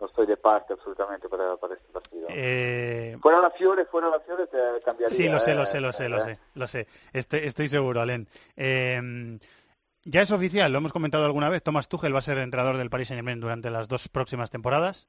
no 0.01 0.07
estoy 0.07 0.27
de 0.27 0.37
parte 0.37 0.75
absolutamente 0.75 1.29
para, 1.29 1.57
para 1.57 1.75
este 1.75 1.89
partido. 1.93 2.27
Eh, 2.31 3.17
Fuera 3.21 3.41
la 3.41 3.51
Fiore, 3.51 3.87
fuera 3.87 4.09
la 4.11 4.21
Fiore 4.21 4.47
te 4.47 4.59
cambiaría. 4.85 5.17
Sí, 5.17 5.29
lo 5.29 5.41
sé, 5.41 5.53
eh, 5.53 5.55
lo 5.55 5.67
sé, 5.67 5.81
lo 5.81 5.93
sé, 5.93 6.09
lo 6.09 6.19
eh. 6.19 6.25
sé, 6.25 6.39
lo 6.55 6.69
sé. 6.69 6.87
Estoy, 7.13 7.41
estoy 7.41 7.69
seguro, 7.69 8.01
Alén. 8.01 8.29
Eh, 8.57 9.39
ya 10.09 10.23
es 10.23 10.31
oficial, 10.31 10.71
lo 10.71 10.79
hemos 10.79 10.93
comentado 10.93 11.27
alguna 11.27 11.49
vez, 11.49 11.65
Thomas 11.65 11.89
Tuchel 11.89 12.15
va 12.15 12.21
a 12.21 12.23
ser 12.23 12.39
entrenador 12.39 12.77
del 12.77 12.91
Paris 12.91 13.09
Saint-Germain 13.09 13.41
durante 13.41 13.71
las 13.71 13.89
dos 13.89 14.09
próximas 14.09 14.51
temporadas. 14.51 15.09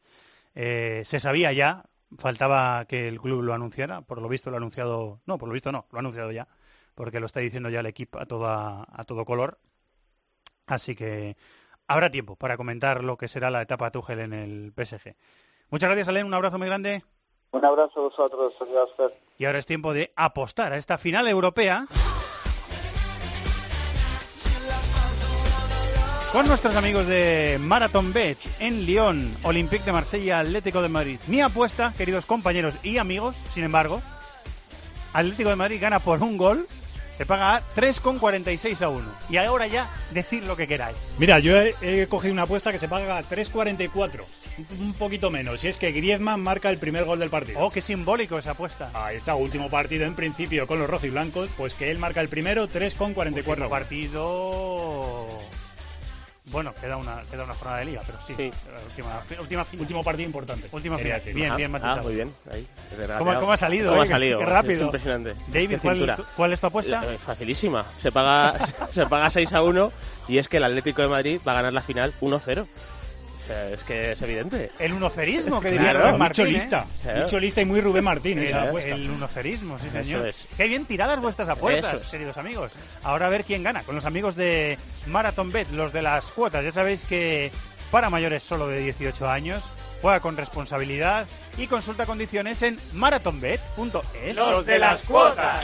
Eh, 0.56 1.04
se 1.06 1.20
sabía 1.20 1.54
ya, 1.54 1.86
faltaba 2.18 2.84
que 2.86 3.08
el 3.08 3.22
club 3.22 3.44
lo 3.44 3.54
anunciara, 3.54 4.02
por 4.02 4.20
lo 4.20 4.28
visto 4.28 4.50
lo 4.50 4.56
ha 4.56 4.58
anunciado, 4.58 5.22
no, 5.28 5.38
por 5.38 5.50
lo 5.50 5.54
visto 5.54 5.72
no, 5.72 5.86
lo 5.92 5.98
ha 5.98 6.00
anunciado 6.00 6.32
ya, 6.32 6.48
porque 6.96 7.20
lo 7.20 7.28
está 7.28 7.42
diciendo 7.42 7.70
ya 7.70 7.82
el 7.82 7.86
equipo 7.86 8.18
a, 8.18 8.26
toda, 8.26 8.88
a 8.92 9.04
todo 9.04 9.24
color. 9.24 9.60
Así 10.66 10.96
que 10.96 11.38
habrá 11.88 12.10
tiempo 12.10 12.36
para 12.36 12.58
comentar 12.58 13.04
lo 13.04 13.18
que 13.18 13.28
será 13.28 13.50
la 13.50 13.62
etapa 13.62 13.92
Tuchel 13.92 14.20
en 14.20 14.34
el 14.34 14.74
PSG. 14.76 15.16
Muchas 15.70 15.90
gracias, 15.90 16.08
Alén, 16.08 16.26
un 16.26 16.34
abrazo 16.34 16.58
muy 16.58 16.68
grande. 16.68 17.04
Un 17.52 17.66
abrazo 17.66 18.00
a 18.00 18.04
vosotros, 18.04 18.54
adiós, 18.62 18.90
Fer. 18.96 19.14
Y 19.38 19.46
ahora 19.46 19.60
es 19.60 19.66
tiempo 19.66 19.94
de 19.94 20.12
apostar 20.16 20.74
a 20.74 20.78
esta 20.78 20.98
final 20.98 21.28
europea 21.28 21.88
con 26.32 26.46
nuestros 26.48 26.76
amigos 26.76 27.08
de 27.08 27.58
Marathon 27.62 28.12
Bet 28.12 28.38
en 28.60 28.86
Lyon, 28.86 29.34
Olympique 29.44 29.86
de 29.86 29.94
Marsella, 29.94 30.40
Atlético 30.40 30.82
de 30.82 30.90
Madrid. 30.90 31.20
Mi 31.28 31.42
apuesta, 31.42 31.94
queridos 31.98 32.26
compañeros 32.26 32.76
y 32.84 32.98
amigos, 32.98 33.36
sin 33.54 33.64
embargo, 33.64 34.02
Atlético 35.14 35.50
de 35.50 35.56
Madrid 35.56 35.80
gana 35.82 36.00
por 36.00 36.22
un 36.22 36.38
gol, 36.38 36.68
se 37.18 37.26
paga 37.26 37.56
a 37.56 37.62
3,46 37.76 38.82
a 38.82 38.90
1. 38.90 39.06
Y 39.30 39.38
ahora 39.38 39.68
ya 39.68 39.90
decir 40.12 40.44
lo 40.44 40.56
que 40.56 40.68
queráis. 40.68 40.96
Mira, 41.18 41.40
yo 41.40 41.60
he, 41.60 41.74
he 41.82 42.08
cogido 42.08 42.32
una 42.34 42.44
apuesta 42.44 42.72
que 42.72 42.80
se 42.80 42.88
paga 42.88 43.18
a 43.18 43.24
3.44, 43.24 44.22
un- 44.58 44.82
un 44.88 44.94
poquito 44.94 45.32
menos. 45.32 45.64
Y 45.64 45.68
es 45.68 45.78
que 45.78 45.92
Griezmann 45.92 46.42
marca 46.42 46.70
el 46.70 46.78
primer 46.78 47.06
gol 47.06 47.20
del 47.20 47.30
partido. 47.30 47.60
Oh, 47.60 47.72
qué 47.72 47.82
simbólico 47.82 48.38
esa 48.38 48.52
apuesta. 48.52 48.92
Ahí 48.94 49.18
está, 49.18 49.36
último 49.36 49.70
partido 49.70 50.06
en 50.06 50.16
principio 50.16 50.68
con 50.68 50.80
los 50.80 50.90
rojiblancos, 50.90 51.50
pues 51.58 51.74
que 51.74 51.90
él 51.92 51.98
marca 51.98 52.22
el 52.22 52.30
primero, 52.30 52.68
3.44. 52.68 53.48
Último 53.48 53.70
partido. 53.70 55.40
Bueno, 56.50 56.74
queda 56.80 56.96
una, 56.98 57.18
queda 57.30 57.44
una 57.44 57.54
jornada 57.54 57.80
de 57.80 57.86
liga, 57.86 58.02
pero 58.06 58.20
sí. 58.26 58.34
Sí. 58.38 58.52
Última, 58.88 59.22
última 59.40 59.66
final. 59.66 59.82
Último 59.82 60.04
partido 60.04 60.26
importante. 60.28 60.68
Última 60.72 60.98
final. 60.98 61.20
decir. 61.20 61.34
Bien, 61.34 61.52
Ah, 61.52 61.56
bien 61.58 61.70
ah, 61.70 61.80
matizado. 61.80 62.04
muy 62.04 62.16
bien. 62.16 62.32
Ahí, 62.52 62.68
¿Cómo, 63.18 63.40
cómo 63.40 63.52
ha 63.52 63.58
salido? 63.58 63.90
¿Cómo 63.92 64.04
eh? 64.04 64.06
ha 64.06 64.10
salido? 64.10 64.40
Qué 64.40 64.46
rápido. 64.46 64.74
Es 64.74 64.82
impresionante. 64.82 65.36
David, 65.48 65.70
Qué 65.70 65.78
¿cuál, 65.80 66.26
cuál 66.36 66.54
es 66.54 66.62
tu 66.62 66.68
apuesta? 66.68 67.04
Eh, 67.06 67.18
Facilísima. 67.18 67.86
Se 68.02 68.12
paga, 68.12 68.56
se 68.92 69.06
paga 69.08 69.30
6 69.30 69.52
a 69.54 69.62
1 69.62 69.92
y 70.30 70.38
es 70.38 70.48
que 70.48 70.58
el 70.58 70.64
Atlético 70.64 71.02
de 71.02 71.08
Madrid 71.10 71.42
va 71.46 71.52
a 71.52 71.56
ganar 71.56 71.74
la 71.74 71.82
final 71.82 72.14
1-0. 72.22 72.66
O 73.48 73.50
sea, 73.50 73.70
es 73.70 73.82
que 73.84 74.12
es 74.12 74.22
evidente. 74.22 74.72
El 74.78 74.92
unocerismo 74.92 75.62
que 75.62 75.72
diría 75.72 75.92
Claro, 75.92 76.00
Rubén 76.00 76.12
mucho 76.18 76.42
Martín. 76.42 76.54
lista. 76.54 76.86
¿eh? 77.06 77.20
Mucho 77.24 77.40
lista 77.40 77.62
y 77.62 77.66
muy 77.66 77.80
Rubén 77.80 78.04
Martín 78.04 78.40
esa 78.40 78.64
El, 78.64 78.68
apuesta. 78.68 78.90
el 78.96 79.10
unocerismo, 79.10 79.80
sí 79.80 79.88
Eso 79.88 79.98
señor. 80.04 80.28
es. 80.28 80.36
Qué 80.58 80.68
bien 80.68 80.84
tiradas 80.86 81.22
vuestras 81.22 81.48
apuestas, 81.48 82.02
es. 82.02 82.08
queridos 82.08 82.38
amigos. 82.38 82.74
Ahora 83.04 83.28
a 83.28 83.30
ver 83.30 83.46
quién 83.46 83.64
gana. 83.64 83.84
Con 83.84 83.96
los 83.96 84.04
amigos 84.06 84.36
de 84.36 84.78
Marathon 85.06 85.52
Bet, 85.54 85.70
los 85.72 85.94
de 85.94 86.02
las 86.02 86.26
cuotas. 86.28 86.64
Ya 86.66 86.74
sabéis 86.74 87.06
que 87.06 87.50
para 87.90 88.10
mayores 88.10 88.44
solo 88.44 88.68
de 88.68 88.80
18 88.80 89.30
años, 89.30 89.64
juega 90.02 90.20
con 90.20 90.36
responsabilidad 90.36 91.26
y 91.58 91.68
consulta 91.68 92.06
condiciones 92.06 92.62
en 92.64 92.78
marathonbet.es. 92.94 94.36
Los 94.36 94.66
de 94.66 94.78
las 94.78 95.02
cuotas. 95.04 95.64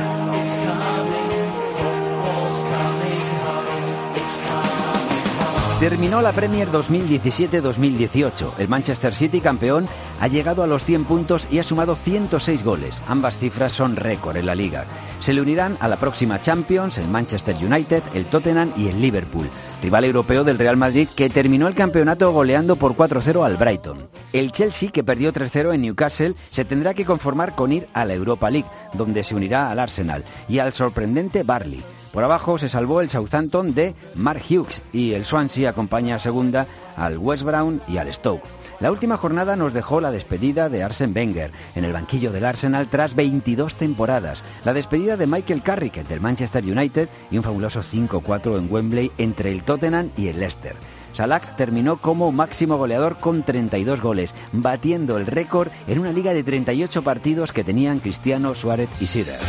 Terminó 5.81 6.21
la 6.21 6.31
Premier 6.31 6.69
2017-2018. 6.69 8.51
El 8.59 8.67
Manchester 8.67 9.15
City, 9.15 9.41
campeón, 9.41 9.87
ha 10.19 10.27
llegado 10.27 10.61
a 10.61 10.67
los 10.67 10.85
100 10.85 11.05
puntos 11.05 11.47
y 11.49 11.57
ha 11.57 11.63
sumado 11.63 11.95
106 11.95 12.63
goles. 12.63 13.01
Ambas 13.07 13.39
cifras 13.39 13.73
son 13.73 13.95
récord 13.95 14.37
en 14.37 14.45
la 14.45 14.53
liga. 14.53 14.85
Se 15.21 15.33
le 15.33 15.41
unirán 15.41 15.75
a 15.79 15.87
la 15.87 15.95
próxima 15.95 16.39
Champions 16.39 16.99
el 16.99 17.07
Manchester 17.07 17.55
United, 17.55 18.03
el 18.13 18.25
Tottenham 18.25 18.71
y 18.77 18.89
el 18.89 19.01
Liverpool, 19.01 19.49
rival 19.81 20.05
europeo 20.05 20.43
del 20.43 20.57
Real 20.57 20.77
Madrid 20.77 21.07
que 21.15 21.29
terminó 21.29 21.67
el 21.67 21.75
campeonato 21.75 22.31
goleando 22.31 22.75
por 22.75 22.95
4-0 22.95 23.45
al 23.45 23.57
Brighton. 23.57 24.09
El 24.33 24.51
Chelsea, 24.51 24.91
que 24.91 25.03
perdió 25.03 25.33
3-0 25.33 25.73
en 25.73 25.81
Newcastle, 25.81 26.35
se 26.35 26.65
tendrá 26.65 26.93
que 26.93 27.05
conformar 27.05 27.55
con 27.55 27.71
ir 27.71 27.87
a 27.93 28.05
la 28.05 28.13
Europa 28.13 28.49
League, 28.49 28.69
donde 28.93 29.23
se 29.23 29.35
unirá 29.35 29.71
al 29.71 29.79
Arsenal 29.79 30.23
y 30.47 30.59
al 30.59 30.73
sorprendente 30.73 31.43
Barley. 31.43 31.83
Por 32.13 32.23
abajo 32.23 32.57
se 32.57 32.69
salvó 32.69 33.01
el 33.01 33.09
Southampton 33.09 33.73
de 33.73 33.95
Mark 34.15 34.43
Hughes 34.49 34.81
y 34.91 35.13
el 35.13 35.25
Swansea 35.25 35.69
acompaña 35.69 36.15
a 36.15 36.19
segunda 36.19 36.67
al 36.95 37.17
West 37.17 37.43
Brown 37.43 37.81
y 37.87 37.97
al 37.97 38.13
Stoke. 38.13 38.60
La 38.81 38.91
última 38.91 39.15
jornada 39.15 39.55
nos 39.55 39.73
dejó 39.73 40.01
la 40.01 40.11
despedida 40.11 40.67
de 40.67 40.81
Arsene 40.81 41.13
Wenger 41.13 41.51
en 41.75 41.85
el 41.85 41.93
banquillo 41.93 42.31
del 42.31 42.45
Arsenal 42.45 42.87
tras 42.89 43.13
22 43.13 43.75
temporadas, 43.75 44.43
la 44.65 44.73
despedida 44.73 45.17
de 45.17 45.27
Michael 45.27 45.61
Carrick 45.61 46.03
del 46.07 46.19
Manchester 46.19 46.63
United 46.63 47.07
y 47.29 47.37
un 47.37 47.43
fabuloso 47.43 47.81
5-4 47.81 48.57
en 48.57 48.73
Wembley 48.73 49.11
entre 49.19 49.51
el 49.51 49.63
Tottenham 49.63 50.09
y 50.17 50.29
el 50.29 50.39
Leicester. 50.39 50.75
Salah 51.13 51.41
terminó 51.57 51.97
como 51.97 52.31
máximo 52.31 52.77
goleador 52.77 53.17
con 53.17 53.43
32 53.43 54.01
goles, 54.01 54.33
batiendo 54.51 55.17
el 55.17 55.27
récord 55.27 55.69
en 55.85 55.99
una 55.99 56.11
liga 56.11 56.33
de 56.33 56.43
38 56.43 57.03
partidos 57.03 57.51
que 57.51 57.63
tenían 57.63 57.99
Cristiano, 57.99 58.55
Suárez 58.55 58.89
y 58.99 59.05
Sider. 59.05 59.39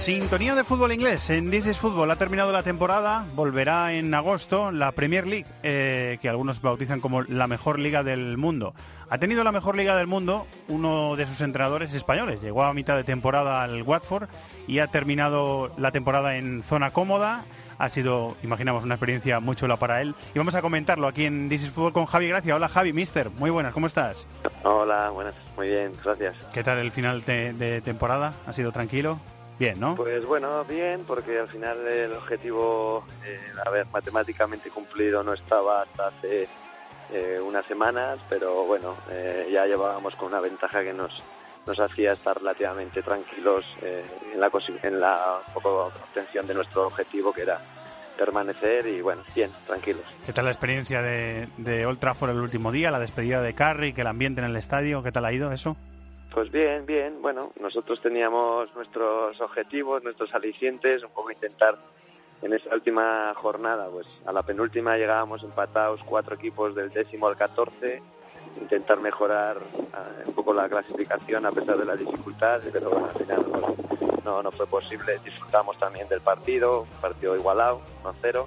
Sintonía 0.00 0.54
de 0.54 0.64
fútbol 0.64 0.92
inglés 0.92 1.28
en 1.28 1.50
This 1.50 1.66
is 1.66 1.76
Football. 1.76 2.10
Ha 2.10 2.16
terminado 2.16 2.52
la 2.52 2.62
temporada, 2.62 3.26
volverá 3.34 3.92
en 3.92 4.14
agosto 4.14 4.72
la 4.72 4.92
Premier 4.92 5.26
League, 5.26 5.44
eh, 5.62 6.16
que 6.22 6.30
algunos 6.30 6.62
bautizan 6.62 7.02
como 7.02 7.20
la 7.20 7.46
mejor 7.46 7.78
liga 7.78 8.02
del 8.02 8.38
mundo. 8.38 8.72
Ha 9.10 9.18
tenido 9.18 9.44
la 9.44 9.52
mejor 9.52 9.76
liga 9.76 9.94
del 9.96 10.06
mundo 10.06 10.46
uno 10.68 11.16
de 11.16 11.26
sus 11.26 11.42
entrenadores 11.42 11.92
españoles. 11.92 12.40
Llegó 12.40 12.64
a 12.64 12.72
mitad 12.72 12.96
de 12.96 13.04
temporada 13.04 13.62
al 13.62 13.82
Watford 13.82 14.30
y 14.66 14.78
ha 14.78 14.86
terminado 14.86 15.70
la 15.76 15.92
temporada 15.92 16.34
en 16.36 16.62
zona 16.62 16.92
cómoda. 16.92 17.44
Ha 17.78 17.90
sido, 17.90 18.38
imaginamos, 18.42 18.84
una 18.84 18.94
experiencia 18.94 19.38
muy 19.38 19.54
chula 19.54 19.76
para 19.76 20.00
él. 20.00 20.14
Y 20.34 20.38
vamos 20.38 20.54
a 20.54 20.62
comentarlo 20.62 21.08
aquí 21.08 21.26
en 21.26 21.50
This 21.50 21.64
is 21.64 21.70
Football 21.72 21.92
con 21.92 22.06
Javi 22.06 22.26
Gracia. 22.26 22.56
Hola 22.56 22.70
Javi, 22.70 22.94
mister. 22.94 23.28
Muy 23.28 23.50
buenas, 23.50 23.74
¿cómo 23.74 23.86
estás? 23.86 24.26
Hola, 24.62 25.10
buenas, 25.10 25.34
muy 25.58 25.68
bien, 25.68 25.92
gracias. 26.02 26.36
¿Qué 26.54 26.64
tal 26.64 26.78
el 26.78 26.90
final 26.90 27.22
de, 27.26 27.52
de 27.52 27.82
temporada? 27.82 28.32
¿Ha 28.46 28.54
sido 28.54 28.72
tranquilo? 28.72 29.20
Bien, 29.60 29.78
¿no? 29.78 29.94
Pues 29.94 30.24
bueno, 30.24 30.64
bien, 30.64 31.02
porque 31.06 31.38
al 31.38 31.48
final 31.48 31.86
el 31.86 32.14
objetivo, 32.14 33.04
eh, 33.26 33.38
a 33.62 33.68
ver, 33.68 33.86
matemáticamente 33.92 34.70
cumplido 34.70 35.22
no 35.22 35.34
estaba 35.34 35.82
hasta 35.82 36.06
hace 36.06 36.48
eh, 37.12 37.38
unas 37.46 37.66
semanas, 37.66 38.18
pero 38.30 38.64
bueno, 38.64 38.96
eh, 39.10 39.50
ya 39.52 39.66
llevábamos 39.66 40.16
con 40.16 40.28
una 40.28 40.40
ventaja 40.40 40.82
que 40.82 40.94
nos, 40.94 41.22
nos 41.66 41.78
hacía 41.78 42.12
estar 42.12 42.38
relativamente 42.38 43.02
tranquilos 43.02 43.66
eh, 43.82 44.02
en 44.32 44.40
la, 44.40 44.50
en 44.82 44.98
la 44.98 45.40
poco 45.52 45.92
obtención 46.08 46.46
de 46.46 46.54
nuestro 46.54 46.86
objetivo, 46.86 47.30
que 47.30 47.42
era 47.42 47.60
permanecer 48.16 48.86
y 48.86 49.02
bueno, 49.02 49.24
bien, 49.34 49.50
tranquilos. 49.66 50.04
¿Qué 50.24 50.32
tal 50.32 50.46
la 50.46 50.52
experiencia 50.52 51.02
de, 51.02 51.48
de 51.58 51.84
Old 51.84 51.98
Trafford 51.98 52.30
el 52.30 52.40
último 52.40 52.72
día, 52.72 52.90
la 52.90 52.98
despedida 52.98 53.42
de 53.42 53.52
Carrick, 53.52 53.98
el 53.98 54.06
ambiente 54.06 54.40
en 54.40 54.46
el 54.46 54.56
estadio? 54.56 55.02
¿Qué 55.02 55.12
tal 55.12 55.26
ha 55.26 55.32
ido 55.34 55.52
eso? 55.52 55.76
Pues 56.32 56.50
bien, 56.50 56.86
bien. 56.86 57.20
Bueno, 57.20 57.50
nosotros 57.60 58.00
teníamos 58.00 58.72
nuestros 58.74 59.40
objetivos, 59.40 60.02
nuestros 60.04 60.32
alicientes, 60.32 61.02
un 61.02 61.10
poco 61.10 61.32
intentar 61.32 61.76
en 62.42 62.52
esta 62.52 62.74
última 62.74 63.32
jornada, 63.34 63.88
pues 63.90 64.06
a 64.24 64.32
la 64.32 64.42
penúltima 64.42 64.96
llegábamos 64.96 65.42
empatados 65.42 66.00
cuatro 66.06 66.36
equipos 66.36 66.74
del 66.74 66.90
décimo 66.90 67.26
al 67.28 67.36
catorce 67.36 68.00
intentar 68.60 68.98
mejorar 69.00 69.58
eh, 69.58 70.24
un 70.26 70.32
poco 70.32 70.54
la 70.54 70.68
clasificación 70.68 71.44
a 71.46 71.52
pesar 71.52 71.76
de 71.76 71.84
la 71.84 71.96
dificultad, 71.96 72.60
pero 72.72 72.90
bueno, 72.90 73.08
al 73.12 73.18
final 73.18 73.44
pues, 73.44 74.24
no, 74.24 74.42
no 74.42 74.50
fue 74.52 74.66
posible. 74.66 75.20
Disfrutamos 75.24 75.78
también 75.78 76.08
del 76.08 76.20
partido, 76.20 76.86
partido 77.00 77.36
igualado, 77.36 77.82
1-0 78.04 78.46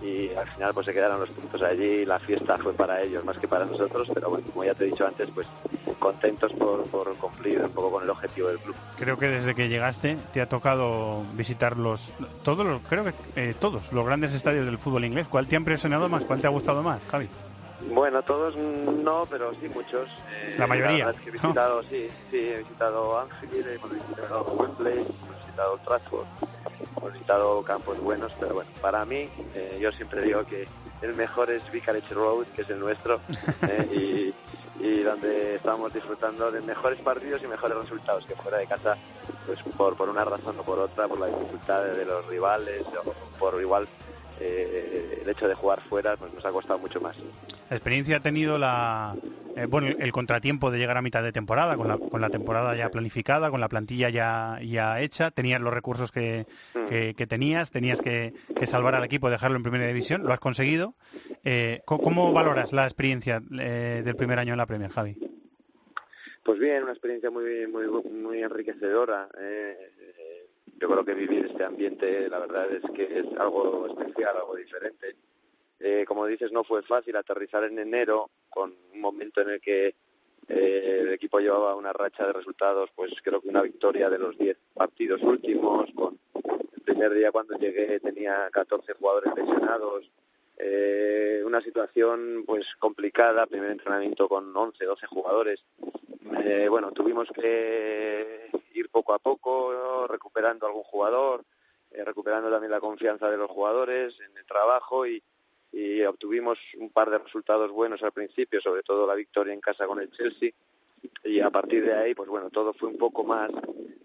y 0.00 0.30
al 0.34 0.48
final 0.48 0.72
pues 0.72 0.86
se 0.86 0.94
quedaron 0.94 1.18
los 1.18 1.30
puntos 1.30 1.60
allí 1.62 2.04
la 2.06 2.20
fiesta 2.20 2.56
fue 2.58 2.72
para 2.72 3.02
ellos 3.02 3.24
más 3.24 3.36
que 3.36 3.48
para 3.48 3.64
nosotros 3.64 4.08
pero 4.14 4.30
bueno 4.30 4.46
como 4.52 4.62
ya 4.62 4.72
te 4.72 4.84
he 4.84 4.86
dicho 4.86 5.04
antes 5.04 5.28
pues 5.32 5.48
contentos 5.98 6.52
por, 6.52 6.84
por 6.86 7.14
cumplir 7.16 7.60
un 7.60 7.70
poco 7.70 7.92
con 7.92 8.04
el 8.04 8.10
objetivo 8.10 8.48
del 8.48 8.58
club 8.58 8.74
Creo 8.96 9.18
que 9.18 9.28
desde 9.28 9.54
que 9.54 9.68
llegaste 9.68 10.16
te 10.32 10.40
ha 10.40 10.48
tocado 10.48 11.24
visitar 11.34 11.76
los 11.76 12.12
todos 12.42 12.66
los 12.66 12.82
creo 12.82 13.04
que 13.04 13.14
eh, 13.36 13.54
todos 13.58 13.92
los 13.92 14.06
grandes 14.06 14.32
estadios 14.32 14.66
del 14.66 14.78
fútbol 14.78 15.04
inglés. 15.04 15.26
¿Cuál 15.28 15.46
te 15.46 15.56
ha 15.56 15.58
impresionado 15.58 16.08
más? 16.08 16.24
¿Cuál 16.24 16.40
te 16.40 16.46
ha 16.46 16.50
gustado 16.50 16.82
más, 16.82 17.00
Javi? 17.10 17.28
Bueno, 17.80 18.22
todos 18.22 18.56
no, 18.56 19.26
pero 19.30 19.52
sí 19.60 19.68
muchos. 19.68 20.08
Eh, 20.32 20.56
La 20.58 20.66
mayoría, 20.66 21.12
que 21.12 21.28
he 21.28 21.32
visitado, 21.32 21.82
sí, 21.84 22.08
sí, 22.30 22.36
he 22.36 22.58
visitado 22.58 23.18
Anfield, 23.20 23.68
hemos 23.68 23.90
visitado 23.92 24.42
Wembley, 24.52 24.94
hemos 24.94 25.38
visitado 25.38 25.78
Trafford, 25.84 26.26
hemos 26.96 27.12
visitado 27.12 27.62
campos 27.62 28.00
buenos, 28.00 28.32
pero 28.40 28.54
bueno, 28.54 28.70
para 28.80 29.04
mí, 29.04 29.28
eh, 29.54 29.78
yo 29.80 29.92
siempre 29.92 30.22
digo 30.22 30.44
que 30.44 30.66
el 31.02 31.14
mejor 31.14 31.50
es 31.50 31.70
Vicarage 31.70 32.12
Road, 32.14 32.46
que 32.54 32.62
es 32.62 32.70
el 32.70 32.80
nuestro, 32.80 33.20
eh, 33.62 33.88
y, 33.92 34.34
y 34.80 35.02
donde 35.02 35.56
estamos 35.56 35.92
disfrutando 35.92 36.50
de 36.50 36.60
mejores 36.60 37.00
partidos 37.00 37.42
y 37.42 37.46
mejores 37.46 37.78
resultados 37.78 38.24
que 38.26 38.34
fuera 38.36 38.58
de 38.58 38.66
casa, 38.66 38.96
pues 39.46 39.58
por, 39.76 39.96
por 39.96 40.08
una 40.08 40.24
razón 40.24 40.58
o 40.58 40.62
por 40.62 40.78
otra, 40.78 41.08
por 41.08 41.18
la 41.18 41.26
dificultad 41.26 41.84
de 41.84 42.04
los 42.04 42.26
rivales, 42.26 42.82
o 43.04 43.12
por 43.38 43.60
igual 43.60 43.86
eh, 44.40 45.20
el 45.22 45.28
hecho 45.28 45.48
de 45.48 45.54
jugar 45.54 45.80
fuera, 45.88 46.16
pues 46.16 46.32
nos 46.32 46.44
ha 46.44 46.50
costado 46.50 46.78
mucho 46.78 47.00
más. 47.00 47.16
La 47.70 47.76
experiencia 47.76 48.16
ha 48.16 48.20
tenido 48.20 48.58
la 48.58 49.14
eh, 49.56 49.66
bueno 49.66 49.88
el 49.88 50.12
contratiempo 50.12 50.70
de 50.70 50.78
llegar 50.78 50.96
a 50.96 51.02
mitad 51.02 51.22
de 51.22 51.32
temporada 51.32 51.76
con 51.76 51.88
la, 51.88 51.98
con 51.98 52.20
la 52.20 52.30
temporada 52.30 52.74
ya 52.76 52.90
planificada, 52.90 53.50
con 53.50 53.60
la 53.60 53.68
plantilla 53.68 54.08
ya, 54.08 54.58
ya 54.64 55.00
hecha, 55.00 55.30
tenías 55.30 55.60
los 55.60 55.74
recursos 55.74 56.12
que, 56.12 56.46
que, 56.88 57.14
que 57.14 57.26
tenías, 57.26 57.70
tenías 57.70 58.00
que, 58.00 58.32
que 58.54 58.66
salvar 58.66 58.94
al 58.94 59.04
equipo, 59.04 59.30
dejarlo 59.30 59.56
en 59.56 59.62
primera 59.62 59.86
división, 59.86 60.22
lo 60.22 60.32
has 60.32 60.40
conseguido. 60.40 60.94
Eh, 61.44 61.82
¿cómo, 61.84 62.32
valoras 62.32 62.72
la 62.72 62.84
experiencia 62.84 63.42
eh, 63.58 64.02
del 64.04 64.16
primer 64.16 64.38
año 64.38 64.52
en 64.54 64.58
la 64.58 64.66
Premier, 64.66 64.90
Javi? 64.90 65.16
Pues 66.42 66.58
bien, 66.58 66.82
una 66.82 66.92
experiencia 66.92 67.30
muy 67.30 67.66
muy 67.66 67.86
muy 68.10 68.42
enriquecedora. 68.42 69.28
eh, 69.38 69.76
yo 70.80 70.88
creo 70.88 71.04
que 71.04 71.14
vivir 71.14 71.46
este 71.46 71.64
ambiente, 71.64 72.28
la 72.28 72.38
verdad 72.38 72.70
es 72.70 72.82
que 72.92 73.18
es 73.18 73.26
algo 73.38 73.86
especial, 73.86 74.36
algo 74.36 74.54
diferente. 74.54 75.16
Eh, 75.80 76.04
como 76.06 76.26
dices, 76.26 76.52
no 76.52 76.64
fue 76.64 76.82
fácil 76.82 77.16
aterrizar 77.16 77.64
en 77.64 77.78
enero 77.78 78.30
con 78.48 78.74
un 78.92 79.00
momento 79.00 79.40
en 79.40 79.50
el 79.50 79.60
que 79.60 79.94
eh, 80.48 80.98
el 81.00 81.12
equipo 81.12 81.40
llevaba 81.40 81.74
una 81.74 81.92
racha 81.92 82.26
de 82.26 82.32
resultados, 82.32 82.90
pues 82.94 83.12
creo 83.22 83.40
que 83.40 83.48
una 83.48 83.62
victoria 83.62 84.08
de 84.08 84.18
los 84.18 84.38
10 84.38 84.56
partidos 84.74 85.22
últimos. 85.22 85.90
Con 85.94 86.18
el 86.32 86.82
primer 86.82 87.12
día 87.12 87.32
cuando 87.32 87.56
llegué 87.58 88.00
tenía 88.00 88.48
14 88.50 88.94
jugadores 88.94 89.32
lesionados. 89.34 90.10
Eh, 90.58 91.42
una 91.44 91.60
situación 91.60 92.44
pues 92.46 92.74
complicada, 92.78 93.46
primer 93.46 93.70
entrenamiento 93.70 94.28
con 94.28 94.54
11, 94.54 94.84
12 94.84 95.06
jugadores. 95.06 95.64
Eh, 96.44 96.66
bueno, 96.68 96.90
tuvimos 96.92 97.28
que 97.32 98.50
ir 98.74 98.88
poco 98.90 99.14
a 99.14 99.18
poco 99.18 100.06
recuperando 100.08 100.66
algún 100.66 100.82
jugador, 100.82 101.44
eh, 101.90 102.04
recuperando 102.04 102.50
también 102.50 102.72
la 102.72 102.80
confianza 102.80 103.30
de 103.30 103.36
los 103.36 103.50
jugadores 103.50 104.14
en 104.20 104.36
el 104.36 104.44
trabajo 104.46 105.06
y, 105.06 105.22
y 105.72 106.02
obtuvimos 106.02 106.58
un 106.78 106.90
par 106.90 107.10
de 107.10 107.18
resultados 107.18 107.70
buenos 107.70 108.02
al 108.02 108.12
principio, 108.12 108.60
sobre 108.60 108.82
todo 108.82 109.06
la 109.06 109.14
victoria 109.14 109.54
en 109.54 109.60
casa 109.60 109.86
con 109.86 110.00
el 110.00 110.10
Chelsea 110.10 110.50
y 111.24 111.40
a 111.40 111.50
partir 111.50 111.84
de 111.84 111.94
ahí 111.94 112.14
pues 112.14 112.28
bueno 112.28 112.50
todo 112.50 112.72
fue 112.72 112.88
un 112.88 112.98
poco 112.98 113.24
más 113.24 113.50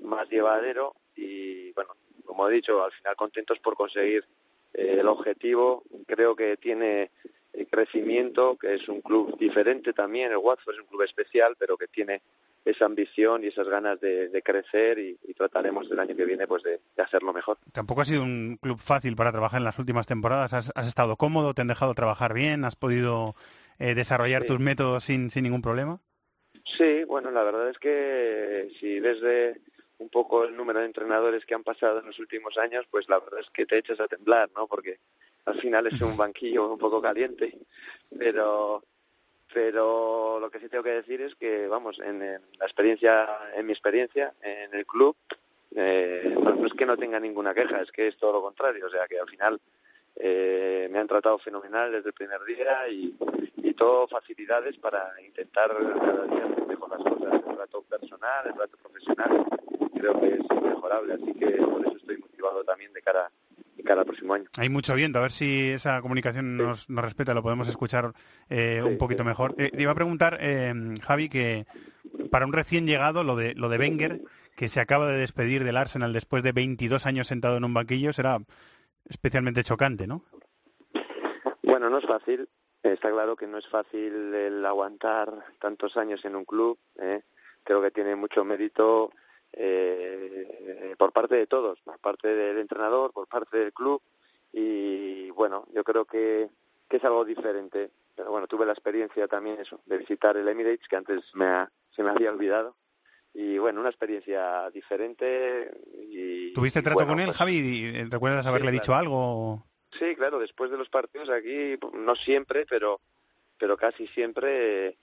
más 0.01 0.29
llevadero 0.29 0.95
y 1.15 1.71
bueno 1.73 1.95
como 2.25 2.47
he 2.47 2.53
dicho 2.53 2.83
al 2.83 2.91
final 2.91 3.15
contentos 3.15 3.59
por 3.59 3.75
conseguir 3.75 4.25
el 4.73 5.07
objetivo 5.07 5.83
creo 6.07 6.35
que 6.35 6.57
tiene 6.57 7.11
eh, 7.53 7.65
crecimiento 7.69 8.57
que 8.57 8.73
es 8.75 8.87
un 8.89 9.01
club 9.01 9.37
diferente 9.37 9.93
también 9.93 10.31
el 10.31 10.37
Watford 10.37 10.73
es 10.75 10.81
un 10.81 10.87
club 10.87 11.03
especial 11.03 11.55
pero 11.57 11.77
que 11.77 11.87
tiene 11.87 12.21
esa 12.65 12.85
ambición 12.85 13.43
y 13.43 13.47
esas 13.47 13.67
ganas 13.67 13.99
de, 13.99 14.29
de 14.29 14.41
crecer 14.41 14.97
y, 14.97 15.17
y 15.27 15.33
trataremos 15.33 15.89
el 15.91 15.99
año 15.99 16.15
que 16.15 16.23
viene 16.25 16.47
pues 16.47 16.63
de, 16.63 16.79
de 16.95 17.03
hacerlo 17.03 17.33
mejor 17.33 17.57
Tampoco 17.73 18.01
ha 18.01 18.05
sido 18.05 18.23
un 18.23 18.57
club 18.61 18.79
fácil 18.79 19.15
para 19.17 19.31
trabajar 19.31 19.57
en 19.59 19.65
las 19.65 19.77
últimas 19.79 20.07
temporadas. 20.07 20.53
¿Has, 20.53 20.71
has 20.73 20.87
estado 20.87 21.17
cómodo? 21.17 21.53
¿Te 21.53 21.61
han 21.61 21.67
dejado 21.67 21.93
trabajar 21.93 22.33
bien? 22.33 22.63
¿Has 22.63 22.77
podido 22.77 23.35
eh, 23.79 23.95
desarrollar 23.95 24.43
Sí. 24.43 24.47
tus 24.47 24.59
métodos 24.61 25.03
sin, 25.03 25.29
sin 25.29 25.43
ningún 25.43 25.61
problema? 25.61 25.99
Sí, 26.63 27.03
bueno, 27.03 27.31
la 27.31 27.43
verdad 27.43 27.69
es 27.69 27.77
que 27.79 28.69
si 28.79 29.01
ves 29.01 29.19
de 29.19 29.59
un 30.03 30.09
poco 30.09 30.43
el 30.43 30.55
número 30.55 30.79
de 30.79 30.85
entrenadores 30.85 31.45
que 31.45 31.55
han 31.55 31.63
pasado 31.63 31.99
en 31.99 32.05
los 32.07 32.19
últimos 32.19 32.57
años, 32.57 32.85
pues 32.91 33.07
la 33.07 33.19
verdad 33.19 33.39
es 33.39 33.49
que 33.51 33.65
te 33.65 33.77
echas 33.77 33.99
a 34.01 34.07
temblar, 34.07 34.49
¿no? 34.53 34.67
Porque 34.67 34.99
al 35.45 35.59
final 35.59 35.87
es 35.87 35.99
un 36.01 36.17
banquillo 36.17 36.71
un 36.71 36.77
poco 36.77 37.01
caliente, 37.01 37.57
pero 38.17 38.83
pero 39.53 40.39
lo 40.39 40.49
que 40.49 40.59
sí 40.59 40.67
tengo 40.67 40.83
que 40.83 41.01
decir 41.01 41.21
es 41.21 41.35
que, 41.35 41.67
vamos, 41.67 41.99
en, 41.99 42.19
la 42.19 42.65
experiencia, 42.65 43.29
en 43.55 43.67
mi 43.67 43.71
experiencia 43.71 44.33
en 44.41 44.73
el 44.73 44.83
club, 44.85 45.15
eh, 45.75 46.35
no, 46.41 46.65
es 46.65 46.73
que 46.73 46.87
no 46.87 46.97
tenga 46.97 47.19
ninguna 47.19 47.53
queja, 47.53 47.81
es 47.81 47.91
que 47.91 48.07
es 48.07 48.17
todo 48.17 48.33
lo 48.33 48.41
contrario, 48.41 48.87
o 48.87 48.89
sea 48.89 49.07
que 49.07 49.19
al 49.19 49.29
final 49.29 49.61
eh, 50.15 50.87
me 50.91 50.97
han 50.97 51.07
tratado 51.07 51.37
fenomenal 51.37 51.91
desde 51.91 52.09
el 52.09 52.13
primer 52.13 52.43
día 52.45 52.87
y, 52.89 53.15
y 53.57 53.73
todo 53.75 54.07
facilidades 54.07 54.77
para 54.77 55.13
intentar 55.21 55.69
cada 55.99 56.25
día 56.25 56.45
hacer 56.45 56.67
mejor 56.67 56.89
las 56.89 57.03
cosas. 57.03 57.33
El 57.47 57.55
trato 57.55 57.81
personal, 57.83 58.47
el 58.47 58.53
trato 58.55 58.77
profesional, 58.77 59.45
creo 60.03 60.19
que 60.19 60.27
es 60.27 60.39
inmejorable, 60.39 61.13
así 61.13 61.33
que 61.33 61.45
por 61.45 61.81
eso 61.85 61.95
estoy 61.95 62.17
motivado 62.17 62.63
también 62.65 62.91
de 62.91 63.01
cara, 63.01 63.31
de 63.77 63.83
cara 63.83 64.01
al 64.01 64.07
próximo 64.07 64.33
año. 64.33 64.49
Hay 64.57 64.69
mucho 64.69 64.93
viento, 64.95 65.19
a 65.19 65.21
ver 65.21 65.31
si 65.31 65.69
esa 65.69 66.01
comunicación 66.01 66.57
nos, 66.57 66.89
nos 66.89 67.05
respeta, 67.05 67.33
lo 67.33 67.41
podemos 67.41 67.69
escuchar 67.69 68.13
eh, 68.49 68.81
un 68.83 68.97
poquito 68.97 69.23
mejor. 69.23 69.55
Eh, 69.57 69.71
te 69.71 69.81
iba 69.81 69.91
a 69.91 69.95
preguntar, 69.95 70.37
eh, 70.41 70.73
Javi, 71.01 71.29
que 71.29 71.65
para 72.29 72.45
un 72.45 72.53
recién 72.53 72.85
llegado, 72.85 73.23
lo 73.23 73.35
de, 73.37 73.53
lo 73.55 73.69
de 73.69 73.77
Wenger, 73.77 74.21
que 74.57 74.67
se 74.67 74.81
acaba 74.81 75.07
de 75.07 75.17
despedir 75.17 75.63
del 75.63 75.77
Arsenal 75.77 76.11
después 76.11 76.43
de 76.43 76.51
22 76.51 77.05
años 77.05 77.27
sentado 77.27 77.55
en 77.55 77.63
un 77.63 77.73
banquillo, 77.73 78.11
será 78.11 78.39
especialmente 79.07 79.63
chocante, 79.63 80.05
¿no? 80.05 80.23
Bueno, 81.61 81.89
no 81.89 81.97
es 81.99 82.05
fácil. 82.05 82.49
Está 82.83 83.09
claro 83.09 83.37
que 83.37 83.47
no 83.47 83.57
es 83.57 83.67
fácil 83.69 84.33
el 84.33 84.65
aguantar 84.65 85.33
tantos 85.59 85.95
años 85.95 86.23
en 86.25 86.35
un 86.35 86.43
club. 86.43 86.77
¿eh? 86.99 87.21
Creo 87.63 87.81
que 87.81 87.91
tiene 87.91 88.17
mucho 88.17 88.43
mérito 88.43 89.11
eh, 89.53 90.95
por 90.97 91.11
parte 91.11 91.35
de 91.35 91.47
todos, 91.47 91.79
por 91.81 91.99
parte 91.99 92.27
del 92.35 92.57
entrenador, 92.57 93.11
por 93.13 93.27
parte 93.27 93.57
del 93.57 93.73
club. 93.73 94.01
Y 94.51 95.29
bueno, 95.31 95.65
yo 95.73 95.83
creo 95.83 96.05
que, 96.05 96.49
que 96.89 96.97
es 96.97 97.03
algo 97.03 97.25
diferente. 97.25 97.89
Pero 98.15 98.29
bueno, 98.31 98.47
tuve 98.47 98.65
la 98.65 98.73
experiencia 98.73 99.27
también 99.27 99.59
eso, 99.59 99.81
de 99.85 99.97
visitar 99.97 100.37
el 100.37 100.47
Emirates, 100.47 100.87
que 100.87 100.95
antes 100.95 101.23
me 101.33 101.45
ha- 101.45 101.71
se 101.95 102.03
me 102.03 102.11
había 102.11 102.31
olvidado. 102.31 102.75
Y 103.33 103.57
bueno, 103.57 103.79
una 103.79 103.89
experiencia 103.89 104.69
diferente. 104.69 105.71
Y, 106.07 106.53
¿Tuviste 106.53 106.79
y 106.79 106.83
trato 106.83 106.95
bueno, 106.97 107.09
con 107.13 107.19
él, 107.19 107.25
pues, 107.27 107.37
Javi? 107.37 107.53
¿Y- 107.55 108.03
¿Recuerdas 108.05 108.45
haberle 108.45 108.71
dicho 108.71 108.93
algo? 108.93 109.65
Sí, 109.99 110.15
claro, 110.15 110.37
después 110.39 110.69
de 110.69 110.77
los 110.77 110.89
partidos 110.89 111.29
aquí, 111.29 111.75
no 111.93 112.15
siempre, 112.15 112.65
pero, 112.69 112.99
pero 113.57 113.75
casi 113.77 114.05
siempre 114.07 114.97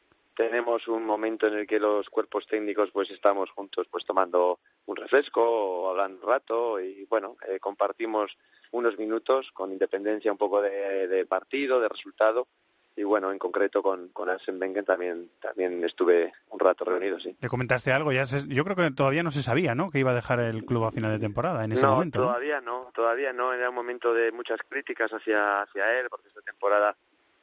tenemos 0.49 0.89
un 0.89 1.05
momento 1.05 1.47
en 1.49 1.55
el 1.55 1.67
que 1.67 1.79
los 1.79 2.09
cuerpos 2.09 2.47
técnicos 2.47 2.91
pues 2.93 3.11
estamos 3.11 3.51
juntos 3.51 3.87
pues 3.91 4.07
tomando 4.07 4.59
un 4.87 4.97
refresco 4.97 5.43
o 5.43 5.91
hablando 5.91 6.23
un 6.25 6.29
rato 6.33 6.81
y 6.81 7.05
bueno, 7.05 7.37
eh, 7.47 7.59
compartimos 7.61 8.39
unos 8.73 8.97
minutos 8.99 9.51
con 9.53 9.71
independencia 9.71 10.33
un 10.33 10.39
poco 10.39 10.63
de, 10.63 11.09
de 11.09 11.27
partido, 11.27 11.79
de 11.81 11.89
resultado 11.91 12.49
y 12.97 13.03
bueno, 13.03 13.31
en 13.33 13.39
concreto 13.39 13.83
con, 13.83 14.09
con 14.09 14.31
Arsene 14.31 14.59
Wenger 14.59 14.85
también, 14.85 15.31
también 15.41 15.85
estuve 15.85 16.33
un 16.49 16.59
rato 16.59 16.85
reunido, 16.87 17.21
sí. 17.21 17.37
¿Le 17.39 17.49
comentaste 17.49 17.93
algo? 17.93 18.11
Ya 18.11 18.27
se- 18.27 18.47
yo 18.49 18.65
creo 18.65 18.77
que 18.77 18.91
todavía 18.91 19.23
no 19.23 19.31
se 19.33 19.43
sabía, 19.43 19.75
¿no? 19.75 19.91
Que 19.91 19.99
iba 20.01 20.11
a 20.11 20.15
dejar 20.15 20.41
el 20.41 20.65
club 20.65 20.85
a 20.85 20.91
final 20.93 21.13
de 21.13 21.19
temporada 21.19 21.65
en 21.65 21.73
ese 21.73 21.83
no, 21.83 21.93
momento. 21.93 22.19
¿no? 22.19 22.25
todavía 22.27 22.61
no, 22.63 22.91
todavía 22.95 23.33
no. 23.33 23.53
Era 23.53 23.69
un 23.69 23.75
momento 23.75 24.13
de 24.15 24.33
muchas 24.33 24.59
críticas 24.69 25.11
hacia, 25.13 25.63
hacia 25.63 26.01
él, 26.01 26.09
porque 26.11 26.29
esta 26.29 26.43
temporada 26.43 26.97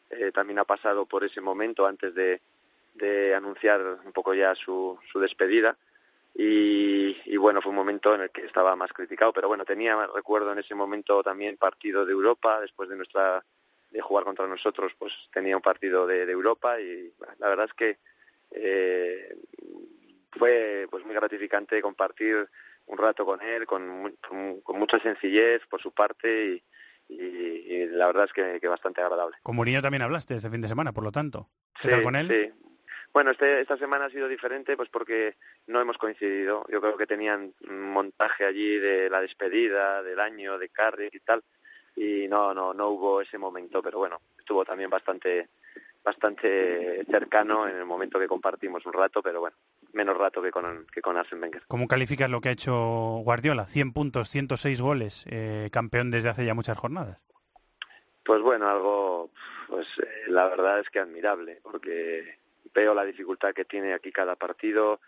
eh, 0.09 0.31
también 0.31 0.59
ha 0.59 0.63
pasado 0.65 1.05
por 1.05 1.23
ese 1.23 1.41
momento 1.41 1.87
antes 1.87 2.13
de, 2.13 2.41
de 2.97 3.35
anunciar 3.35 3.81
un 4.05 4.11
poco 4.11 4.33
ya 4.33 4.55
su, 4.55 4.97
su 5.11 5.19
despedida. 5.19 5.77
Y, 6.35 7.17
y 7.25 7.37
bueno, 7.37 7.61
fue 7.61 7.71
un 7.71 7.75
momento 7.77 8.13
en 8.13 8.21
el 8.21 8.29
que 8.29 8.45
estaba 8.45 8.75
más 8.75 8.93
criticado, 8.93 9.33
pero 9.33 9.47
bueno, 9.47 9.65
tenía, 9.65 9.95
recuerdo 10.13 10.51
en 10.51 10.59
ese 10.59 10.75
momento 10.75 11.23
también 11.23 11.57
partido 11.57 12.05
de 12.05 12.11
Europa, 12.11 12.61
después 12.61 12.89
de 12.89 12.95
nuestra 12.95 13.43
de 13.89 14.01
jugar 14.01 14.25
contra 14.25 14.45
nosotros, 14.47 14.91
pues 14.99 15.13
tenía 15.33 15.55
un 15.55 15.61
partido 15.63 16.05
de, 16.05 16.25
de 16.25 16.31
Europa 16.33 16.79
y 16.79 17.11
bueno, 17.17 17.33
la 17.39 17.47
verdad 17.49 17.65
es 17.67 17.73
que 17.73 17.97
eh, 18.51 19.35
fue 20.37 20.87
pues 20.91 21.05
muy 21.05 21.15
gratificante 21.15 21.81
compartir 21.81 22.47
un 22.85 22.97
rato 22.97 23.25
con 23.25 23.41
él, 23.41 23.65
con, 23.65 24.15
con, 24.27 24.61
con 24.61 24.77
mucha 24.77 24.99
sencillez 24.99 25.65
por 25.67 25.81
su 25.81 25.91
parte 25.91 26.61
y, 27.09 27.13
y- 27.13 27.73
y 27.75 27.87
la 27.87 28.07
verdad 28.07 28.25
es 28.25 28.33
que, 28.33 28.59
que 28.59 28.67
bastante 28.67 29.01
agradable. 29.01 29.37
Con 29.41 29.55
Mourinho 29.55 29.81
también 29.81 30.01
hablaste 30.03 30.35
ese 30.35 30.49
fin 30.49 30.61
de 30.61 30.67
semana, 30.67 30.93
por 30.93 31.03
lo 31.03 31.11
tanto. 31.11 31.49
¿Qué 31.81 31.87
Sí, 31.87 31.91
tal 31.95 32.03
con 32.03 32.15
él? 32.15 32.27
sí. 32.29 32.51
Bueno, 33.17 33.31
este, 33.31 33.61
esta 33.61 33.77
semana 33.77 34.05
ha 34.05 34.09
sido 34.11 34.27
diferente 34.27 34.77
pues 34.77 34.89
porque 34.89 35.37
no 35.65 35.81
hemos 35.81 35.97
coincidido. 35.97 36.63
Yo 36.69 36.79
creo 36.79 36.97
que 36.97 37.07
tenían 37.07 37.51
un 37.67 37.91
montaje 37.91 38.45
allí 38.45 38.77
de 38.77 39.09
la 39.09 39.21
despedida, 39.21 40.03
del 40.03 40.19
año, 40.19 40.59
de 40.59 40.69
Carrick 40.69 41.15
y 41.15 41.19
tal, 41.21 41.43
y 41.95 42.27
no, 42.27 42.53
no, 42.53 42.75
no 42.75 42.89
hubo 42.89 43.19
ese 43.19 43.39
momento, 43.39 43.81
pero 43.81 43.97
bueno, 43.97 44.21
estuvo 44.37 44.63
también 44.63 44.91
bastante, 44.91 45.49
bastante 46.03 47.03
cercano 47.09 47.67
en 47.67 47.77
el 47.77 47.85
momento 47.85 48.19
que 48.19 48.27
compartimos 48.27 48.85
un 48.85 48.93
rato, 48.93 49.23
pero 49.23 49.39
bueno, 49.39 49.57
menos 49.93 50.15
rato 50.15 50.39
que 50.39 50.51
con, 50.51 50.85
que 50.85 51.01
con 51.01 51.17
Arsene 51.17 51.41
Wenger. 51.41 51.63
¿Cómo 51.67 51.87
calificas 51.87 52.29
lo 52.29 52.39
que 52.39 52.49
ha 52.49 52.51
hecho 52.51 52.75
Guardiola? 53.23 53.65
100 53.65 53.93
puntos, 53.93 54.29
106 54.29 54.79
goles, 54.79 55.25
eh, 55.25 55.69
campeón 55.71 56.11
desde 56.11 56.29
hace 56.29 56.45
ya 56.45 56.53
muchas 56.53 56.77
jornadas. 56.77 57.17
Pues 58.23 58.41
bueno, 58.41 58.69
algo, 58.69 59.31
pues 59.67 59.87
eh, 60.03 60.25
la 60.27 60.47
verdad 60.49 60.81
es 60.81 60.89
que 60.91 60.99
admirable, 60.99 61.61
porque 61.63 62.37
veo 62.77 62.93
la 62.93 63.05
dificultad 63.05 63.53
que 63.55 63.65
tiene 63.65 63.93
aquí 63.93 64.11
cada 64.11 64.35
partido. 64.35 65.01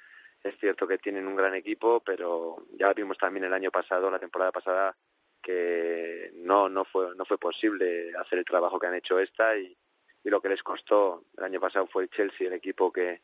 Es 0.43 0.57
cierto 0.59 0.87
que 0.87 0.97
tienen 0.97 1.27
un 1.27 1.35
gran 1.35 1.53
equipo, 1.53 2.01
pero 2.03 2.65
ya 2.71 2.91
vimos 2.93 3.17
también 3.19 3.43
el 3.43 3.53
año 3.53 3.69
pasado, 3.69 4.09
la 4.09 4.17
temporada 4.17 4.51
pasada, 4.51 4.97
que 5.39 6.31
no 6.33 6.67
no 6.67 6.83
fue 6.83 7.15
no 7.15 7.25
fue 7.25 7.37
posible 7.37 8.11
hacer 8.17 8.39
el 8.39 8.45
trabajo 8.45 8.79
que 8.79 8.87
han 8.87 8.95
hecho 8.95 9.19
esta 9.19 9.55
y, 9.55 9.77
lo 10.23 10.41
que 10.41 10.49
les 10.49 10.61
costó 10.61 11.23
el 11.37 11.43
año 11.43 11.59
pasado 11.59 11.87
fue 11.87 12.03
el 12.03 12.09
Chelsea, 12.09 12.47
el 12.47 12.53
equipo 12.53 12.91
que, 12.91 13.21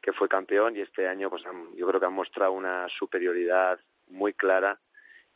que 0.00 0.12
fue 0.14 0.26
campeón 0.26 0.74
y 0.74 0.80
este 0.80 1.06
año 1.06 1.28
pues 1.28 1.42
yo 1.74 1.86
creo 1.86 2.00
que 2.00 2.06
han 2.06 2.14
mostrado 2.14 2.52
una 2.52 2.88
superioridad 2.88 3.78
muy 4.06 4.32
clara 4.32 4.80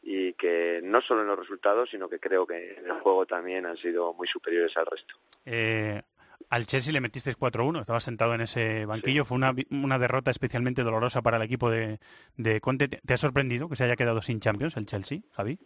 y 0.01 0.33
que 0.35 0.81
no 0.83 1.03
solo 1.03 1.23
en 1.23 1.27
los 1.27 1.39
resultados, 1.39 1.91
sino 1.91 2.09
que 2.09 2.19
creo 2.19 2.47
que 2.47 2.75
en 2.79 2.87
el 2.87 3.01
juego 3.01 3.27
también 3.27 3.67
han 3.67 3.77
sido 3.77 4.15
muy 4.15 4.27
superiores 4.27 4.75
al 4.79 4.87
resto. 4.87 5.15
Eh, 5.45 6.01
al 6.49 6.67
Chelsea 6.67 6.93
le 6.93 7.01
metisteis 7.01 7.39
4-1, 7.39 7.81
estaba 7.81 8.01
sentado 8.01 8.35
en 8.35 8.41
ese 8.41 8.87
banquillo, 8.87 9.25
fue 9.25 9.37
una, 9.37 9.55
una, 9.71 9.99
derrota 9.99 10.31
especialmente 10.31 10.83
dolorosa 10.83 11.23
para 11.23 11.37
el 11.37 11.43
equipo 11.43 11.71
de, 11.71 12.01
de 12.37 12.61
Conte. 12.61 12.89
¿Te 12.89 13.15
ha 13.15 13.19
sorprendido 13.19 13.69
que 13.69 13.77
se 13.77 13.85
haya 13.85 13.97
quedado 13.97 14.23
sin 14.23 14.41
Champions 14.41 14.77
el 14.77 14.87
Chelsea, 14.87 15.21
Javi? 15.33 15.59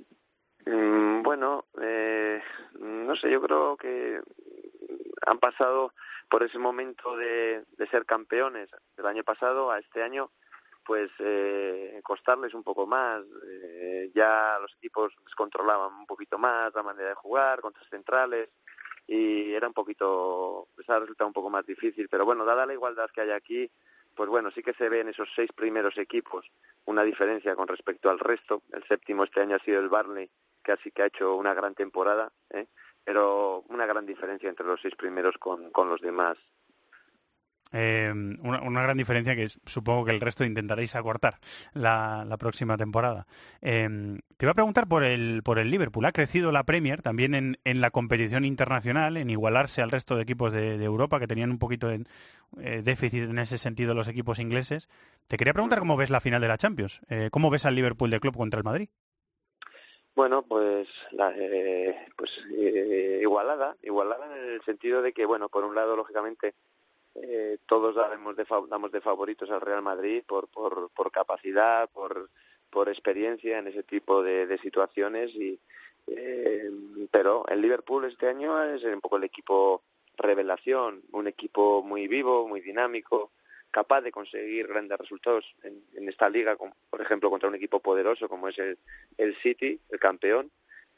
Mm, 0.66 1.22
bueno, 1.22 1.66
eh, 1.80 2.42
no 2.78 3.14
sé, 3.16 3.30
yo 3.30 3.40
creo 3.40 3.76
que 3.76 4.20
han 5.26 5.38
pasado 5.38 5.92
por 6.28 6.42
ese 6.42 6.58
momento 6.58 7.16
de, 7.16 7.64
de 7.78 7.88
ser 7.88 8.04
campeones 8.04 8.68
del 8.96 9.06
año 9.06 9.22
pasado 9.24 9.70
a 9.70 9.78
este 9.78 10.02
año 10.02 10.30
pues 10.84 11.10
eh, 11.18 12.00
costarles 12.04 12.54
un 12.54 12.62
poco 12.62 12.86
más. 12.86 13.22
Eh, 13.46 14.10
ya 14.14 14.58
los 14.60 14.72
equipos 14.76 15.12
controlaban 15.36 15.92
un 15.94 16.06
poquito 16.06 16.38
más 16.38 16.72
la 16.74 16.82
manera 16.82 17.08
de 17.08 17.14
jugar, 17.14 17.60
contras 17.60 17.88
centrales, 17.88 18.50
y 19.06 19.52
era 19.52 19.68
un 19.68 19.74
poquito, 19.74 20.68
pues 20.74 20.88
ha 20.90 20.98
resultado 20.98 21.28
un 21.28 21.34
poco 21.34 21.50
más 21.50 21.66
difícil. 21.66 22.08
Pero 22.08 22.24
bueno, 22.24 22.44
dada 22.44 22.66
la 22.66 22.72
igualdad 22.72 23.10
que 23.10 23.22
hay 23.22 23.30
aquí, 23.30 23.70
pues 24.14 24.28
bueno, 24.28 24.50
sí 24.50 24.62
que 24.62 24.74
se 24.74 24.88
ve 24.88 25.00
en 25.00 25.08
esos 25.08 25.28
seis 25.34 25.50
primeros 25.54 25.98
equipos 25.98 26.46
una 26.86 27.02
diferencia 27.02 27.56
con 27.56 27.68
respecto 27.68 28.10
al 28.10 28.18
resto. 28.18 28.62
El 28.72 28.84
séptimo 28.86 29.24
este 29.24 29.40
año 29.40 29.56
ha 29.56 29.64
sido 29.64 29.80
el 29.80 29.88
Barney, 29.88 30.30
que 30.62 30.72
así 30.72 30.90
que 30.90 31.02
ha 31.02 31.06
hecho 31.06 31.36
una 31.36 31.54
gran 31.54 31.74
temporada, 31.74 32.32
¿eh? 32.50 32.66
pero 33.04 33.64
una 33.68 33.86
gran 33.86 34.06
diferencia 34.06 34.48
entre 34.48 34.66
los 34.66 34.80
seis 34.80 34.94
primeros 34.94 35.36
con, 35.38 35.70
con 35.70 35.88
los 35.88 36.00
demás 36.00 36.36
eh, 37.74 38.12
una, 38.40 38.62
una, 38.62 38.82
gran 38.82 38.96
diferencia 38.96 39.34
que 39.34 39.48
supongo 39.66 40.04
que 40.04 40.12
el 40.12 40.20
resto 40.20 40.44
intentaréis 40.44 40.94
acortar 40.94 41.40
la, 41.72 42.24
la 42.26 42.36
próxima 42.36 42.76
temporada. 42.76 43.26
Eh, 43.60 44.18
te 44.36 44.44
iba 44.46 44.52
a 44.52 44.54
preguntar 44.54 44.86
por 44.86 45.02
el, 45.02 45.42
por 45.44 45.58
el 45.58 45.70
Liverpool. 45.70 46.04
Ha 46.04 46.12
crecido 46.12 46.52
la 46.52 46.64
Premier 46.64 47.02
también 47.02 47.34
en, 47.34 47.58
en 47.64 47.80
la 47.80 47.90
competición 47.90 48.44
internacional, 48.44 49.16
en 49.16 49.28
igualarse 49.28 49.82
al 49.82 49.90
resto 49.90 50.16
de 50.16 50.22
equipos 50.22 50.52
de, 50.52 50.78
de 50.78 50.84
Europa 50.84 51.18
que 51.18 51.26
tenían 51.26 51.50
un 51.50 51.58
poquito 51.58 51.88
de 51.88 52.04
eh, 52.60 52.82
déficit 52.84 53.24
en 53.24 53.38
ese 53.38 53.58
sentido 53.58 53.94
los 53.94 54.08
equipos 54.08 54.38
ingleses. 54.38 54.88
Te 55.28 55.36
quería 55.36 55.52
preguntar 55.52 55.80
cómo 55.80 55.96
ves 55.96 56.10
la 56.10 56.20
final 56.20 56.40
de 56.40 56.48
la 56.48 56.58
Champions. 56.58 57.00
Eh, 57.08 57.28
¿Cómo 57.32 57.50
ves 57.50 57.66
al 57.66 57.74
Liverpool 57.74 58.10
de 58.10 58.20
club 58.20 58.36
contra 58.36 58.58
el 58.58 58.64
Madrid? 58.64 58.88
Bueno, 60.14 60.42
pues, 60.42 60.86
la, 61.10 61.32
eh, 61.36 62.06
pues 62.16 62.30
eh, 62.56 63.18
igualada, 63.20 63.76
igualada 63.82 64.26
en 64.26 64.54
el 64.54 64.62
sentido 64.62 65.02
de 65.02 65.12
que, 65.12 65.26
bueno, 65.26 65.48
por 65.48 65.64
un 65.64 65.74
lado, 65.74 65.96
lógicamente, 65.96 66.54
eh, 67.14 67.58
todos 67.66 67.94
damos 67.94 68.36
de, 68.36 68.44
damos 68.68 68.90
de 68.90 69.00
favoritos 69.00 69.50
al 69.50 69.60
Real 69.60 69.82
Madrid 69.82 70.22
por, 70.26 70.48
por, 70.48 70.90
por 70.90 71.12
capacidad, 71.12 71.88
por, 71.90 72.30
por 72.70 72.88
experiencia 72.88 73.58
en 73.58 73.68
ese 73.68 73.84
tipo 73.84 74.22
de, 74.22 74.58
situaciones 74.58 75.30
y 75.34 75.60
eh, 76.06 76.70
pero 77.10 77.46
el 77.48 77.62
Liverpool 77.62 78.04
este 78.04 78.28
año 78.28 78.62
es 78.62 78.82
un 78.84 79.00
poco 79.00 79.16
el 79.16 79.24
equipo 79.24 79.82
revelación, 80.16 81.02
un 81.12 81.26
equipo 81.28 81.82
muy 81.82 82.08
vivo, 82.08 82.46
muy 82.46 82.60
dinámico, 82.60 83.30
capaz 83.70 84.02
de 84.02 84.12
conseguir 84.12 84.66
grandes 84.66 84.98
resultados 84.98 85.44
en, 85.62 85.82
en 85.94 86.08
esta 86.08 86.28
liga, 86.28 86.56
por 86.56 87.00
ejemplo 87.00 87.30
contra 87.30 87.48
un 87.48 87.54
equipo 87.54 87.80
poderoso 87.80 88.28
como 88.28 88.48
es 88.48 88.58
el, 88.58 88.78
el 89.18 89.36
City, 89.36 89.80
el 89.90 89.98
campeón, 89.98 90.50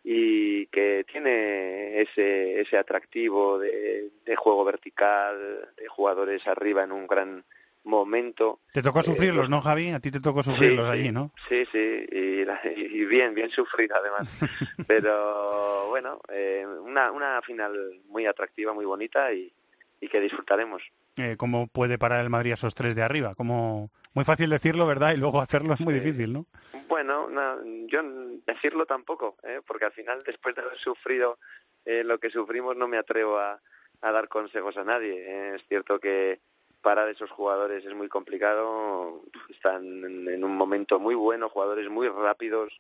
y 0.09 0.67
que 0.67 1.05
tiene 1.11 2.01
ese, 2.01 2.61
ese 2.61 2.79
atractivo 2.79 3.59
de, 3.59 4.13
de, 4.25 4.37
juego 4.37 4.65
vertical, 4.65 5.69
de 5.77 5.89
jugadores 5.89 6.47
arriba 6.47 6.85
en 6.85 6.93
un 6.93 7.09
gran 7.09 7.45
momento. 7.83 8.61
Te 8.73 8.83
tocó 8.83 9.03
sufrirlos, 9.03 9.47
eh, 9.47 9.51
¿no, 9.51 9.61
Javi? 9.61 9.91
A 9.91 9.99
ti 9.99 10.13
te 10.13 10.21
tocó 10.21 10.45
sufrirlos 10.45 10.87
sí, 10.87 10.93
allí, 10.93 11.11
¿no? 11.11 11.33
Sí, 11.49 11.67
sí, 11.73 12.07
y, 12.13 12.47
y 12.77 13.05
bien, 13.07 13.35
bien 13.35 13.51
sufrido 13.51 13.97
además. 13.97 14.31
Pero 14.87 15.89
bueno, 15.89 16.21
eh, 16.29 16.65
una, 16.85 17.11
una 17.11 17.43
final 17.43 17.73
muy 18.07 18.27
atractiva, 18.27 18.73
muy 18.73 18.85
bonita 18.85 19.33
y, 19.33 19.53
y 20.01 20.07
que 20.07 20.21
disfrutaremos. 20.21 20.83
Eh, 21.17 21.35
¿Cómo 21.37 21.67
puede 21.67 21.99
parar 21.99 22.23
el 22.23 22.31
Madrid 22.31 22.53
a 22.53 22.55
esos 22.55 22.77
tres 22.77 22.95
de 22.95 23.03
arriba? 23.03 23.35
¿Cómo... 23.35 23.91
Muy 24.17 24.25
fácil 24.25 24.49
decirlo, 24.49 24.87
¿verdad? 24.87 25.13
Y 25.13 25.19
luego 25.19 25.41
hacerlo 25.43 25.75
es 25.75 25.81
muy 25.81 25.93
sí. 25.93 26.01
difícil, 26.01 26.33
¿no? 26.33 26.47
Bueno, 26.89 27.29
no, 27.29 27.63
yo 27.87 28.03
decirlo 28.47 28.87
tampoco, 28.87 29.37
¿eh? 29.43 29.61
porque 29.67 29.85
al 29.85 29.93
final, 29.93 30.23
después 30.25 30.55
de 30.55 30.63
haber 30.63 30.79
sufrido 30.79 31.39
eh, 31.85 32.03
lo 32.03 32.19
que 32.19 32.31
sufrimos, 32.31 32.77
no 32.79 32.89
me 32.89 32.97
atrevo 32.97 33.37
a, 33.37 33.61
a 34.01 34.13
dar 34.13 34.29
consejos 34.29 34.79
a 34.79 34.85
nadie. 34.85 35.13
¿eh? 35.13 35.57
Es 35.57 35.63
cierto 35.69 36.01
que 36.01 36.41
parar 36.81 37.11
esos 37.11 37.31
jugadores 37.31 37.85
es 37.85 37.95
muy 37.95 38.09
complicado, 38.09 39.23
están 39.51 39.85
en, 39.85 40.29
en 40.29 40.45
un 40.45 40.57
momento 40.57 40.99
muy 40.99 41.15
bueno, 41.15 41.51
jugadores 41.51 41.91
muy 41.91 42.09
rápidos, 42.09 42.73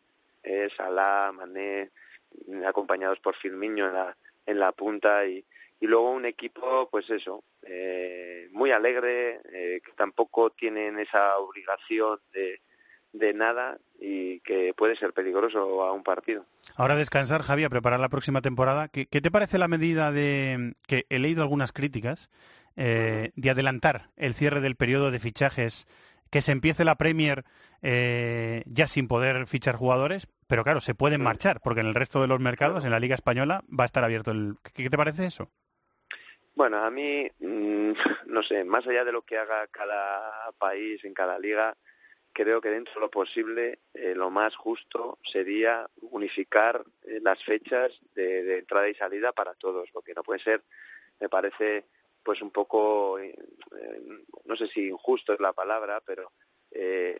eh, 0.42 0.70
Salah, 0.74 1.32
Mané, 1.32 1.90
acompañados 2.66 3.20
por 3.20 3.36
Firmino 3.36 3.86
en 3.88 3.92
la, 3.92 4.16
en 4.46 4.58
la 4.58 4.72
punta 4.72 5.26
y, 5.26 5.44
y 5.80 5.86
luego 5.86 6.10
un 6.10 6.24
equipo, 6.24 6.88
pues 6.90 7.08
eso, 7.10 7.44
eh, 7.62 8.48
muy 8.52 8.70
alegre, 8.70 9.40
eh, 9.52 9.80
que 9.84 9.92
tampoco 9.92 10.50
tienen 10.50 10.98
esa 10.98 11.38
obligación 11.38 12.18
de, 12.32 12.60
de 13.12 13.34
nada 13.34 13.78
y 13.98 14.40
que 14.40 14.74
puede 14.74 14.96
ser 14.96 15.12
peligroso 15.12 15.82
a 15.82 15.92
un 15.92 16.02
partido. 16.02 16.46
Ahora 16.74 16.96
descansar, 16.96 17.42
Javi, 17.42 17.64
a 17.64 17.70
preparar 17.70 18.00
la 18.00 18.08
próxima 18.08 18.42
temporada. 18.42 18.88
¿Qué, 18.88 19.06
qué 19.06 19.20
te 19.20 19.30
parece 19.30 19.58
la 19.58 19.68
medida 19.68 20.12
de 20.12 20.74
que 20.86 21.06
he 21.08 21.18
leído 21.18 21.42
algunas 21.42 21.72
críticas 21.72 22.28
eh, 22.76 23.30
de 23.36 23.50
adelantar 23.50 24.10
el 24.16 24.34
cierre 24.34 24.60
del 24.60 24.76
periodo 24.76 25.10
de 25.10 25.18
fichajes, 25.18 25.86
que 26.30 26.42
se 26.42 26.52
empiece 26.52 26.84
la 26.84 26.96
Premier 26.96 27.44
eh, 27.80 28.62
ya 28.66 28.86
sin 28.86 29.08
poder 29.08 29.46
fichar 29.46 29.76
jugadores, 29.76 30.28
pero 30.46 30.62
claro, 30.62 30.82
se 30.82 30.94
pueden 30.94 31.22
marchar, 31.22 31.60
porque 31.62 31.80
en 31.80 31.86
el 31.86 31.94
resto 31.94 32.20
de 32.20 32.26
los 32.26 32.40
mercados, 32.40 32.84
en 32.84 32.90
la 32.90 33.00
Liga 33.00 33.14
Española, 33.14 33.64
va 33.68 33.84
a 33.84 33.86
estar 33.86 34.04
abierto 34.04 34.30
el... 34.30 34.56
¿Qué 34.74 34.90
te 34.90 34.96
parece 34.96 35.24
eso? 35.24 35.50
Bueno, 36.56 36.78
a 36.78 36.90
mí, 36.90 37.30
mmm, 37.38 37.92
no 38.28 38.42
sé, 38.42 38.64
más 38.64 38.86
allá 38.86 39.04
de 39.04 39.12
lo 39.12 39.20
que 39.22 39.36
haga 39.36 39.66
cada 39.66 40.50
país 40.58 41.04
en 41.04 41.12
cada 41.12 41.38
liga, 41.38 41.76
creo 42.32 42.62
que 42.62 42.70
dentro 42.70 42.94
de 42.94 43.00
lo 43.00 43.10
posible 43.10 43.80
eh, 43.92 44.14
lo 44.14 44.30
más 44.30 44.56
justo 44.56 45.18
sería 45.22 45.86
unificar 46.00 46.82
eh, 47.02 47.20
las 47.22 47.44
fechas 47.44 47.92
de, 48.14 48.42
de, 48.42 48.58
entrada 48.60 48.88
y 48.88 48.94
salida 48.94 49.32
para 49.32 49.52
todos, 49.54 49.90
porque 49.92 50.14
no 50.14 50.22
puede 50.22 50.40
ser, 50.42 50.64
me 51.20 51.28
parece 51.28 51.84
pues 52.22 52.40
un 52.40 52.50
poco, 52.50 53.18
eh, 53.18 53.36
no 54.46 54.56
sé 54.56 54.66
si 54.68 54.88
injusto 54.88 55.34
es 55.34 55.40
la 55.40 55.52
palabra, 55.52 56.00
pero 56.06 56.32
eh, 56.70 57.18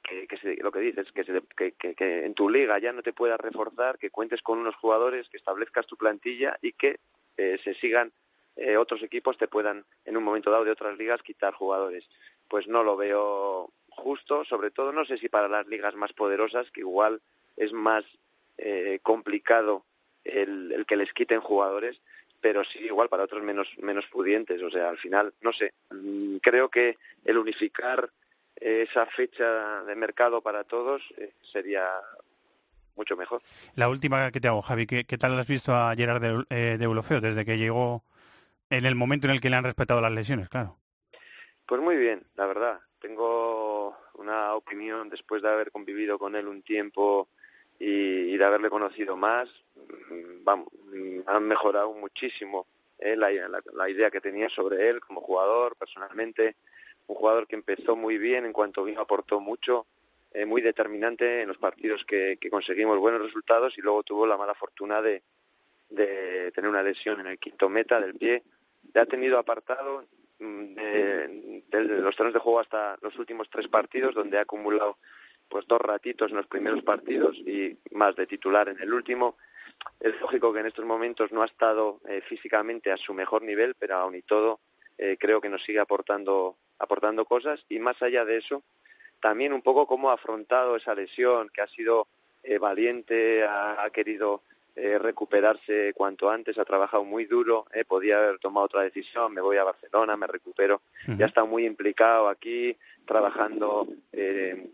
que, 0.00 0.28
que 0.28 0.38
se, 0.38 0.56
lo 0.62 0.70
que 0.70 0.78
dices, 0.78 1.10
que, 1.12 1.24
se, 1.24 1.42
que, 1.56 1.72
que, 1.74 2.24
en 2.24 2.34
tu 2.34 2.48
liga 2.48 2.78
ya 2.78 2.92
no 2.92 3.02
te 3.02 3.12
puedas 3.12 3.40
reforzar, 3.40 3.98
que 3.98 4.10
cuentes 4.10 4.42
con 4.42 4.60
unos 4.60 4.76
jugadores, 4.76 5.28
que 5.28 5.38
establezcas 5.38 5.86
tu 5.86 5.96
plantilla 5.96 6.56
y 6.62 6.72
que 6.72 7.00
eh, 7.36 7.58
se 7.64 7.74
sigan 7.74 8.12
eh, 8.56 8.76
otros 8.76 9.02
equipos 9.02 9.36
te 9.36 9.48
puedan 9.48 9.84
en 10.04 10.16
un 10.16 10.24
momento 10.24 10.50
dado 10.50 10.64
de 10.64 10.70
otras 10.70 10.96
ligas 10.96 11.22
quitar 11.22 11.54
jugadores. 11.54 12.08
Pues 12.48 12.66
no 12.66 12.82
lo 12.82 12.96
veo 12.96 13.70
justo, 13.90 14.44
sobre 14.44 14.70
todo 14.70 14.92
no 14.92 15.04
sé 15.04 15.18
si 15.18 15.28
para 15.28 15.48
las 15.48 15.66
ligas 15.66 15.94
más 15.94 16.12
poderosas, 16.12 16.70
que 16.70 16.80
igual 16.80 17.20
es 17.56 17.72
más 17.72 18.04
eh, 18.58 18.98
complicado 19.02 19.84
el, 20.24 20.84
que 20.86 20.96
les 20.96 21.12
quiten 21.12 21.40
jugadores, 21.40 22.00
pero 22.40 22.64
sí 22.64 22.78
igual 22.80 23.08
para 23.08 23.24
otros 23.24 23.42
menos, 23.42 23.68
menos 23.78 24.06
pudientes. 24.06 24.62
O 24.62 24.70
sea, 24.70 24.88
al 24.88 24.98
final, 24.98 25.34
no 25.42 25.52
sé, 25.52 25.72
mm, 25.90 26.36
creo 26.36 26.70
que 26.70 26.96
el 27.24 27.38
unificar 27.38 28.10
esa 28.56 29.04
fecha 29.04 29.82
de 29.82 29.96
mercado 29.96 30.40
para 30.40 30.64
todos 30.64 31.02
eh, 31.18 31.32
sería 31.52 31.86
mucho 32.94 33.16
mejor. 33.16 33.42
La 33.74 33.90
última 33.90 34.30
que 34.32 34.40
te 34.40 34.48
hago, 34.48 34.62
Javi, 34.62 34.86
¿qué, 34.86 35.04
tal 35.18 35.38
has 35.38 35.46
visto 35.46 35.74
a 35.74 35.94
Gerard 35.94 36.22
de, 36.22 36.44
eh, 36.48 36.76
de 36.78 36.84
Eulofeo 36.84 37.20
desde 37.20 37.44
que 37.44 37.58
llegó 37.58 38.02
en 38.70 38.86
el 38.86 38.94
momento 38.94 39.26
en 39.26 39.34
el 39.34 39.40
que 39.40 39.50
le 39.50 39.56
han 39.56 39.64
respetado 39.64 40.00
las 40.00 40.12
lesiones, 40.12 40.48
claro? 40.48 40.78
Pues 41.66 41.80
muy 41.80 41.96
bien, 41.96 42.26
la 42.36 42.46
verdad. 42.46 42.80
Tengo 43.00 43.96
una 44.14 44.54
opinión 44.54 45.08
después 45.08 45.42
de 45.42 45.48
haber 45.48 45.70
convivido 45.70 46.18
con 46.18 46.34
él 46.36 46.48
un 46.48 46.62
tiempo 46.62 47.28
y, 47.78 48.36
de 48.36 48.44
haberle 48.44 48.70
conocido 48.70 49.16
más. 49.16 49.48
Mm, 49.74 50.44
vamos, 50.44 50.68
mm, 50.92 51.20
han 51.26 51.44
mejorado 51.44 51.92
muchísimo 51.92 52.66
eh, 52.98 53.16
la, 53.16 53.30
idea 53.90 54.10
que 54.10 54.20
tenía 54.20 54.48
sobre 54.48 54.88
él 54.88 55.00
como 55.00 55.20
jugador, 55.20 55.76
personalmente. 55.76 56.56
Un 57.06 57.16
jugador 57.16 57.46
que 57.46 57.56
empezó 57.56 57.94
muy 57.96 58.18
bien 58.18 58.46
en 58.46 58.52
cuanto 58.52 58.84
vino, 58.84 59.00
aportó 59.00 59.40
mucho, 59.40 59.86
eh, 60.32 60.46
muy 60.46 60.60
determinante 60.62 61.42
en 61.42 61.48
los 61.48 61.58
partidos 61.58 62.04
que, 62.04 62.38
conseguimos 62.50 62.98
buenos 62.98 63.22
resultados 63.22 63.76
y 63.78 63.82
luego 63.82 64.02
tuvo 64.02 64.26
la 64.26 64.36
mala 64.36 64.54
fortuna 64.54 65.02
de, 65.02 65.22
de 65.90 66.50
tener 66.52 66.70
una 66.70 66.82
lesión 66.82 67.20
en 67.20 67.26
el 67.28 67.38
quinto 67.38 67.68
meta 67.68 68.00
del 68.00 68.14
pie. 68.14 68.42
Ha 68.94 69.06
tenido 69.06 69.38
apartado 69.38 70.06
mm, 70.38 70.74
de, 70.74 71.62
de, 71.68 71.84
los 72.00 72.16
trenes 72.16 72.34
de 72.34 72.40
juego 72.40 72.60
hasta 72.60 72.96
los 73.00 73.16
últimos 73.18 73.48
tres 73.50 73.68
partidos, 73.68 74.14
donde 74.14 74.38
ha 74.38 74.42
acumulado 74.42 74.98
pues 75.48 75.66
dos 75.68 75.80
ratitos 75.80 76.30
en 76.30 76.38
los 76.38 76.46
primeros 76.46 76.82
partidos 76.82 77.36
y 77.38 77.78
más 77.92 78.16
de 78.16 78.26
titular 78.26 78.68
en 78.68 78.80
el 78.80 78.92
último. 78.92 79.36
Es 80.00 80.18
lógico 80.20 80.52
que 80.52 80.60
en 80.60 80.66
estos 80.66 80.84
momentos 80.84 81.32
no 81.32 81.42
ha 81.42 81.46
estado 81.46 82.00
eh, 82.08 82.20
físicamente 82.26 82.90
a 82.90 82.96
su 82.96 83.14
mejor 83.14 83.42
nivel, 83.42 83.74
pero 83.78 83.96
aún 83.96 84.16
y 84.16 84.22
todo 84.22 84.60
eh, 84.98 85.16
creo 85.18 85.40
que 85.40 85.48
nos 85.48 85.62
sigue 85.62 85.78
aportando, 85.78 86.56
aportando 86.78 87.24
cosas 87.24 87.64
y 87.68 87.78
más 87.78 88.00
allá 88.02 88.24
de 88.24 88.38
eso, 88.38 88.62
también 89.20 89.52
un 89.52 89.62
poco 89.62 89.86
cómo 89.86 90.10
ha 90.10 90.14
afrontado 90.14 90.76
esa 90.76 90.94
lesión, 90.94 91.48
que 91.50 91.62
ha 91.62 91.68
sido 91.68 92.08
eh, 92.42 92.58
valiente, 92.58 93.44
ha, 93.44 93.88
querido 93.92 94.42
recuperarse 94.76 95.94
cuanto 95.94 96.30
antes, 96.30 96.58
ha 96.58 96.64
trabajado 96.64 97.02
muy 97.04 97.24
duro, 97.24 97.66
podía 97.88 98.18
haber 98.18 98.38
tomado 98.38 98.66
otra 98.66 98.82
decisión, 98.82 99.32
me 99.32 99.40
voy 99.40 99.56
a 99.56 99.64
Barcelona, 99.64 100.16
me 100.16 100.26
recupero, 100.26 100.82
ya 101.16 101.26
está 101.26 101.44
muy 101.44 101.64
implicado 101.64 102.28
aquí, 102.28 102.76
trabajando 103.06 103.88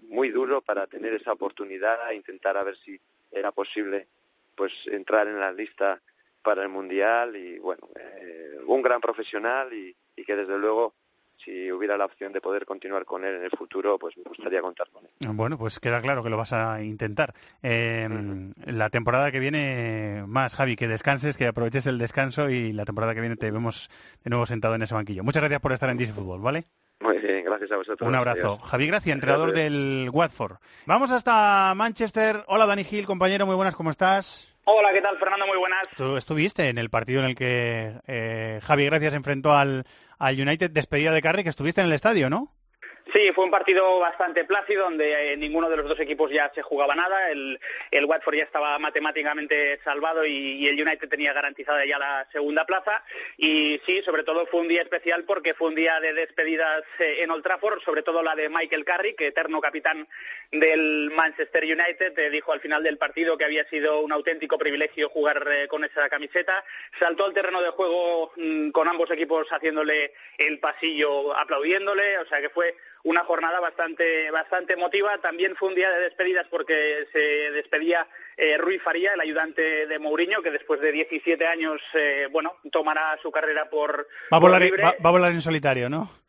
muy 0.08 0.30
duro 0.30 0.60
para 0.60 0.86
tener 0.88 1.14
esa 1.14 1.32
oportunidad, 1.32 2.10
e 2.10 2.16
intentar 2.16 2.56
a 2.56 2.64
ver 2.64 2.76
si 2.84 3.00
era 3.30 3.52
posible 3.52 4.08
pues 4.54 4.72
entrar 4.86 5.26
en 5.26 5.40
la 5.40 5.52
lista 5.52 6.00
para 6.42 6.62
el 6.62 6.68
mundial. 6.68 7.36
Y 7.36 7.58
bueno 7.58 7.88
eh, 7.96 8.58
un 8.66 8.82
gran 8.82 9.00
profesional 9.00 9.72
y, 9.72 9.96
que 10.24 10.36
desde 10.36 10.56
luego 10.56 10.94
si 11.44 11.70
hubiera 11.72 11.96
la 11.96 12.04
opción 12.04 12.32
de 12.32 12.40
poder 12.40 12.64
continuar 12.64 13.04
con 13.04 13.24
él 13.24 13.36
en 13.36 13.44
el 13.44 13.50
futuro, 13.50 13.98
pues 13.98 14.16
me 14.16 14.24
gustaría 14.24 14.60
contar 14.60 14.88
con 14.90 15.04
él. 15.04 15.10
Bueno, 15.34 15.58
pues 15.58 15.80
queda 15.80 16.00
claro 16.00 16.22
que 16.22 16.30
lo 16.30 16.36
vas 16.36 16.52
a 16.52 16.82
intentar. 16.82 17.34
Eh, 17.62 18.08
La 18.66 18.90
temporada 18.90 19.30
que 19.32 19.40
viene, 19.40 20.24
más 20.26 20.54
Javi, 20.54 20.76
que 20.76 20.88
descanses, 20.88 21.36
que 21.36 21.46
aproveches 21.46 21.86
el 21.86 21.98
descanso 21.98 22.50
y 22.50 22.72
la 22.72 22.84
temporada 22.84 23.14
que 23.14 23.20
viene 23.20 23.36
te 23.36 23.50
vemos 23.50 23.90
de 24.24 24.30
nuevo 24.30 24.46
sentado 24.46 24.74
en 24.74 24.82
ese 24.82 24.94
banquillo. 24.94 25.24
Muchas 25.24 25.42
gracias 25.42 25.60
por 25.60 25.72
estar 25.72 25.90
en 25.90 25.96
DC 25.96 26.12
Fútbol, 26.12 26.40
¿vale? 26.40 26.64
Muy 27.00 27.18
bien, 27.18 27.44
gracias 27.44 27.72
a 27.72 27.76
vosotros. 27.76 28.08
Un 28.08 28.14
abrazo. 28.14 28.58
Javi 28.58 28.86
Gracia, 28.86 29.12
entrenador 29.12 29.52
del 29.52 30.08
Watford. 30.12 30.58
Vamos 30.86 31.10
hasta 31.10 31.72
Manchester. 31.74 32.44
Hola, 32.46 32.66
Dani 32.66 32.84
Gil, 32.84 33.06
compañero, 33.06 33.44
muy 33.44 33.56
buenas, 33.56 33.74
¿cómo 33.74 33.90
estás? 33.90 34.48
Hola, 34.64 34.92
¿qué 34.92 35.00
tal, 35.00 35.18
Fernando? 35.18 35.44
Muy 35.48 35.58
buenas. 35.58 35.82
Tú 35.96 36.16
estuviste 36.16 36.68
en 36.68 36.78
el 36.78 36.88
partido 36.88 37.18
en 37.20 37.26
el 37.26 37.34
que 37.34 37.94
eh, 38.06 38.60
Javi 38.62 38.84
Gracia 38.86 39.10
se 39.10 39.16
enfrentó 39.16 39.56
al, 39.56 39.84
al 40.22 40.40
United 40.40 40.70
despedida 40.70 41.10
de 41.10 41.20
Carri, 41.20 41.42
que 41.42 41.50
estuviste 41.50 41.80
en 41.80 41.88
el 41.88 41.92
estadio, 41.92 42.30
¿no? 42.30 42.54
Sí, 43.10 43.30
fue 43.34 43.44
un 43.44 43.50
partido 43.50 43.98
bastante 43.98 44.44
plácido 44.44 44.84
donde 44.84 45.32
eh, 45.32 45.36
ninguno 45.36 45.68
de 45.68 45.76
los 45.76 45.88
dos 45.88 45.98
equipos 46.00 46.30
ya 46.30 46.50
se 46.54 46.62
jugaba 46.62 46.94
nada. 46.94 47.30
El, 47.30 47.58
el 47.90 48.04
Watford 48.04 48.36
ya 48.36 48.44
estaba 48.44 48.78
matemáticamente 48.78 49.80
salvado 49.84 50.24
y, 50.24 50.66
el 50.66 50.80
United 50.80 51.08
tenía 51.08 51.32
garantizada 51.32 51.84
ya 51.84 51.98
la 51.98 52.26
segunda 52.32 52.64
plaza. 52.64 53.04
Y 53.36 53.80
sí, 53.84 54.02
sobre 54.04 54.22
todo 54.22 54.46
fue 54.46 54.60
un 54.60 54.68
día 54.68 54.82
especial 54.82 55.24
porque 55.24 55.52
fue 55.52 55.68
un 55.68 55.74
día 55.74 56.00
de 56.00 56.14
despedidas 56.14 56.82
eh, 57.00 57.18
en 57.20 57.30
Old 57.30 57.42
Trafford, 57.42 57.82
sobre 57.82 58.02
todo 58.02 58.22
la 58.22 58.34
de 58.36 58.48
Michael 58.48 58.84
Carrick, 58.84 59.20
eterno 59.20 59.60
capitán 59.60 60.08
del 60.52 61.10
Manchester 61.14 61.64
United. 61.64 62.18
Eh, 62.18 62.30
dijo 62.30 62.52
al 62.52 62.60
final 62.60 62.82
del 62.82 62.98
partido 62.98 63.36
que 63.36 63.44
había 63.44 63.68
sido 63.68 64.00
un 64.00 64.12
auténtico 64.12 64.58
privilegio 64.58 65.10
jugar 65.10 65.44
con 65.68 65.84
esa 65.84 66.08
camiseta. 66.08 66.64
Saltó 66.98 67.26
al 67.26 67.34
terreno 67.34 67.60
de 67.60 67.70
juego 67.70 68.32
mm, 68.36 68.70
con 68.70 68.88
ambos 68.88 69.10
equipos 69.10 69.46
haciéndole 69.50 70.14
el 70.38 70.60
pasillo, 70.60 71.36
aplaudiéndole. 71.36 72.18
O 72.18 72.26
sea 72.26 72.40
que 72.40 72.48
fue 72.48 72.74
una 73.04 73.20
jornada 73.24 73.60
bastante 73.60 74.30
bastante 74.30 74.74
emotiva. 74.74 75.18
También 75.18 75.56
fue 75.56 75.68
un 75.68 75.74
día 75.74 75.90
de 75.90 76.00
despedidas 76.00 76.46
porque 76.50 77.06
se 77.12 77.50
despedía 77.52 78.06
eh, 78.36 78.56
Rui 78.58 78.78
Faría, 78.78 79.14
el 79.14 79.20
ayudante 79.20 79.86
de 79.86 79.98
Mourinho, 79.98 80.42
que 80.42 80.50
después 80.50 80.80
de 80.80 80.92
17 80.92 81.46
años, 81.46 81.80
eh, 81.94 82.28
bueno, 82.30 82.56
tomará 82.70 83.18
su 83.22 83.30
carrera 83.30 83.68
por, 83.68 84.08
va 84.32 84.36
a 84.36 84.40
volar, 84.40 84.62
va 84.62 85.08
a 85.08 85.12
volar 85.12 85.32
en 85.32 85.42
solitario, 85.42 85.88
¿no? 85.88 86.21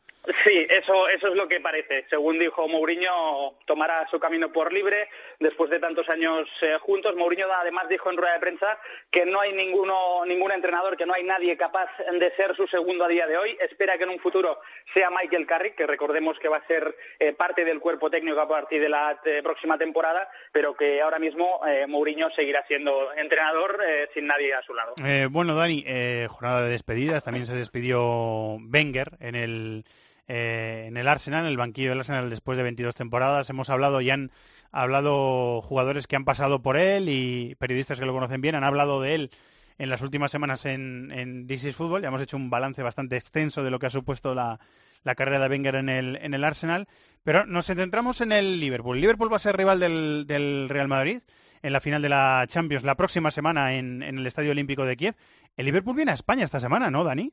Sí, 0.46 0.66
eso, 0.70 1.10
eso 1.10 1.28
es 1.28 1.36
lo 1.36 1.50
que 1.50 1.60
parece. 1.60 2.06
Según 2.10 2.40
dijo 2.40 2.66
Mourinho, 2.70 3.58
tomará 3.66 4.08
su 4.10 4.22
camino 4.22 4.54
por 4.54 4.72
libre 4.72 5.10
después 5.38 5.70
de 5.70 5.80
tantos 5.80 6.08
años 6.08 6.50
eh, 6.62 6.78
juntos. 6.80 7.14
Mourinho 7.18 7.48
además 7.52 7.90
dijo 7.90 8.10
en 8.10 8.16
rueda 8.16 8.34
de 8.34 8.40
prensa 8.40 8.80
que 9.12 9.26
no 9.26 9.42
hay 9.42 9.52
ninguno, 9.52 10.24
ningún 10.26 10.54
entrenador, 10.54 10.96
que 10.96 11.06
no 11.06 11.14
hay 11.14 11.26
nadie 11.26 11.58
capaz 11.58 11.90
de 11.98 12.34
ser 12.38 12.56
su 12.56 12.66
segundo 12.68 13.04
a 13.04 13.10
día 13.10 13.28
de 13.28 13.36
hoy. 13.36 13.58
Espera 13.60 13.98
que 13.98 14.06
en 14.06 14.12
un 14.12 14.20
futuro 14.20 14.62
sea 14.94 15.10
Michael 15.10 15.46
Carrick, 15.46 15.76
que 15.76 15.88
recordemos 15.88 16.40
que 16.40 16.48
va 16.48 16.58
a 16.58 16.68
ser 16.68 16.96
eh, 17.20 17.34
parte 17.34 17.66
del 17.66 17.82
cuerpo 17.82 18.10
técnico 18.10 18.40
a 18.40 18.48
partir 18.48 18.80
de 18.80 18.88
la 18.88 19.20
eh, 19.26 19.42
próxima 19.44 19.78
temporada, 19.78 20.30
pero 20.54 20.74
que 20.74 21.02
ahora 21.02 21.20
mismo 21.20 21.60
Mourinho 21.90 22.30
seguirá 22.32 22.64
siendo 22.66 23.12
entrenador 23.18 23.78
sin 24.14 24.28
nadie 24.28 24.54
a 24.54 24.62
su 24.62 24.74
lado. 24.74 24.96
bueno, 25.32 25.56
Dani, 25.56 25.84
jornada 26.30 26.64
de 26.64 26.70
despedidas. 26.70 27.26
También 27.26 27.46
se 27.46 27.56
despidió 27.56 28.58
Wenger 28.72 29.18
en 29.20 29.36
el 29.36 29.84
eh, 30.28 30.86
en 30.88 30.98
el 30.98 31.08
Arsenal, 31.08 31.46
en 31.46 31.52
el 31.52 31.58
banquillo 31.58 31.90
del 31.90 32.00
Arsenal 32.00 32.30
después 32.30 32.58
de 32.58 32.64
22 32.64 32.96
temporadas. 32.96 33.50
Hemos 33.50 33.70
hablado 33.70 34.02
y 34.02 34.10
han 34.10 34.32
hablado 34.72 35.62
jugadores 35.62 36.08
que 36.08 36.16
han 36.16 36.26
pasado 36.26 36.62
por 36.62 36.78
él 36.78 37.10
y 37.10 37.56
periodistas 37.56 38.00
que 38.00 38.06
lo 38.06 38.14
conocen 38.14 38.42
bien, 38.42 38.56
han 38.56 38.64
hablado 38.64 39.02
de 39.02 39.16
él 39.16 39.32
en 39.78 39.90
las 39.90 40.02
últimas 40.02 40.32
semanas 40.32 40.66
en, 40.66 41.12
en 41.12 41.48
This 41.48 41.76
Football. 41.76 42.02
Ya 42.02 42.08
hemos 42.08 42.22
hecho 42.22 42.38
un 42.38 42.50
balance 42.50 42.82
bastante 42.84 43.18
extenso 43.18 43.64
de 43.64 43.72
lo 43.72 43.80
que 43.80 43.88
ha 43.88 43.92
supuesto 43.92 44.34
la, 44.36 44.60
carrera 45.16 45.40
de 45.40 45.50
Wenger 45.50 45.76
en 45.76 45.90
el, 45.90 46.18
en 46.22 46.34
el 46.34 46.44
Arsenal. 46.44 46.88
Pero 47.24 47.46
nos 47.46 47.66
centramos 47.66 48.22
en 48.22 48.32
el 48.32 48.60
Liverpool. 48.60 49.00
Liverpool 49.00 49.32
va 49.32 49.38
a 49.38 49.40
ser 49.40 49.58
rival 49.58 49.80
del, 49.80 50.68
Real 50.70 50.88
Madrid 50.88 51.22
en 51.62 51.74
la 51.74 51.80
final 51.80 52.02
de 52.02 52.10
la 52.10 52.46
Champions 52.48 52.84
la 52.84 52.96
próxima 52.96 53.32
semana 53.32 53.76
en 53.76 54.02
el 54.04 54.28
Estadio 54.28 54.52
Olímpico 54.52 54.86
de 54.86 54.98
Kiev. 54.98 55.16
El 55.56 55.66
Liverpool 55.66 55.96
viene 55.96 56.12
a 56.12 56.16
España 56.16 56.44
esta 56.44 56.60
semana, 56.60 56.90
¿no, 56.90 57.04
Dani? 57.04 57.32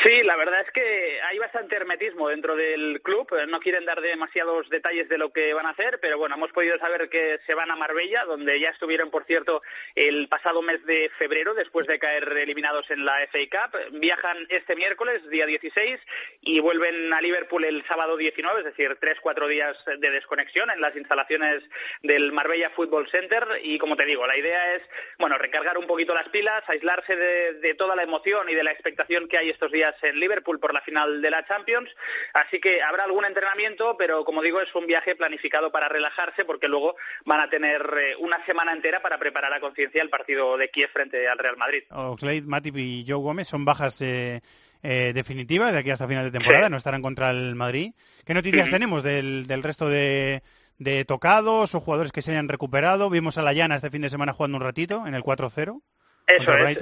Sí, 0.00 0.22
la 0.24 0.36
verdad 0.36 0.62
es 0.66 0.72
que 0.72 1.20
hay 1.22 1.38
bastante 1.38 1.76
hermetismo 1.76 2.28
dentro 2.28 2.56
del 2.56 3.02
club. 3.02 3.28
No 3.48 3.60
quieren 3.60 3.84
dar 3.84 4.00
demasiados 4.00 4.68
detalles 4.70 5.08
de 5.08 5.18
lo 5.18 5.32
que 5.32 5.52
van 5.54 5.66
a 5.66 5.70
hacer, 5.70 5.98
pero 6.00 6.18
bueno, 6.18 6.34
hemos 6.34 6.50
podido 6.50 6.78
saber 6.78 7.08
que 7.08 7.38
se 7.46 7.54
van 7.54 7.70
a 7.70 7.76
Marbella, 7.76 8.24
donde 8.24 8.58
ya 8.58 8.70
estuvieron, 8.70 9.10
por 9.10 9.24
cierto, 9.26 9.62
el 9.94 10.28
pasado 10.28 10.62
mes 10.62 10.84
de 10.86 11.10
febrero, 11.18 11.54
después 11.54 11.86
de 11.86 11.98
caer 11.98 12.24
eliminados 12.36 12.90
en 12.90 13.04
la 13.04 13.18
FA 13.30 13.38
Cup. 13.50 13.78
Viajan 14.00 14.38
este 14.48 14.76
miércoles, 14.76 15.20
día 15.30 15.46
16, 15.46 15.98
y 16.40 16.60
vuelven 16.60 17.12
a 17.12 17.20
Liverpool 17.20 17.64
el 17.64 17.84
sábado 17.86 18.16
19, 18.16 18.60
es 18.60 18.64
decir, 18.64 18.96
tres, 19.00 19.16
cuatro 19.20 19.46
días 19.46 19.76
de 19.98 20.10
desconexión 20.10 20.70
en 20.70 20.80
las 20.80 20.96
instalaciones 20.96 21.62
del 22.02 22.32
Marbella 22.32 22.70
Football 22.70 23.10
Center. 23.10 23.46
Y 23.62 23.78
como 23.78 23.96
te 23.96 24.06
digo, 24.06 24.26
la 24.26 24.36
idea 24.36 24.74
es, 24.74 24.82
bueno, 25.18 25.38
recargar 25.38 25.76
un 25.76 25.86
poquito 25.86 26.14
las 26.14 26.28
pilas, 26.30 26.62
aislarse 26.66 27.14
de, 27.14 27.52
de 27.54 27.74
toda 27.74 27.94
la 27.94 28.02
emoción 28.02 28.48
y 28.48 28.54
de 28.54 28.64
la 28.64 28.72
expectación 28.72 29.28
que 29.28 29.38
hay 29.38 29.50
estos 29.50 29.70
días 29.70 29.81
en 30.02 30.20
Liverpool 30.20 30.60
por 30.60 30.72
la 30.72 30.80
final 30.80 31.20
de 31.20 31.30
la 31.30 31.44
Champions. 31.46 31.90
Así 32.34 32.60
que 32.60 32.82
habrá 32.82 33.04
algún 33.04 33.24
entrenamiento, 33.24 33.96
pero 33.96 34.24
como 34.24 34.42
digo, 34.42 34.60
es 34.60 34.74
un 34.74 34.86
viaje 34.86 35.14
planificado 35.14 35.70
para 35.72 35.88
relajarse 35.88 36.44
porque 36.44 36.68
luego 36.68 36.96
van 37.24 37.40
a 37.40 37.50
tener 37.50 37.82
eh, 37.98 38.16
una 38.18 38.44
semana 38.46 38.72
entera 38.72 39.02
para 39.02 39.18
preparar 39.18 39.52
a 39.52 39.60
conciencia 39.60 40.02
el 40.02 40.10
partido 40.10 40.56
de 40.56 40.70
Kiev 40.70 40.90
frente 40.92 41.28
al 41.28 41.38
Real 41.38 41.56
Madrid. 41.56 41.84
Oxlade, 41.90 42.42
Matip 42.42 42.76
y 42.76 43.04
Joe 43.06 43.18
Gómez 43.18 43.48
son 43.48 43.64
bajas 43.64 44.00
eh, 44.00 44.40
eh, 44.82 45.12
definitivas 45.14 45.72
de 45.72 45.78
aquí 45.78 45.90
hasta 45.90 46.08
final 46.08 46.24
de 46.24 46.38
temporada, 46.38 46.68
no 46.68 46.76
estarán 46.76 47.02
contra 47.02 47.30
el 47.30 47.54
Madrid. 47.54 47.92
¿Qué 48.24 48.34
noticias 48.34 48.70
tenemos 48.70 49.02
del, 49.02 49.46
resto 49.62 49.88
de, 49.88 50.42
de 50.78 51.04
tocados 51.04 51.74
o 51.74 51.80
jugadores 51.80 52.12
que 52.12 52.22
se 52.22 52.32
hayan 52.32 52.48
recuperado? 52.48 53.10
Vimos 53.10 53.38
a 53.38 53.42
la 53.42 53.52
Llana 53.52 53.76
este 53.76 53.90
fin 53.90 54.02
de 54.02 54.10
semana 54.10 54.32
jugando 54.32 54.58
un 54.58 54.62
ratito 54.62 55.06
en 55.06 55.14
el 55.14 55.22
4-0. 55.22 55.80
Eso 56.26 56.54
es. 56.54 56.78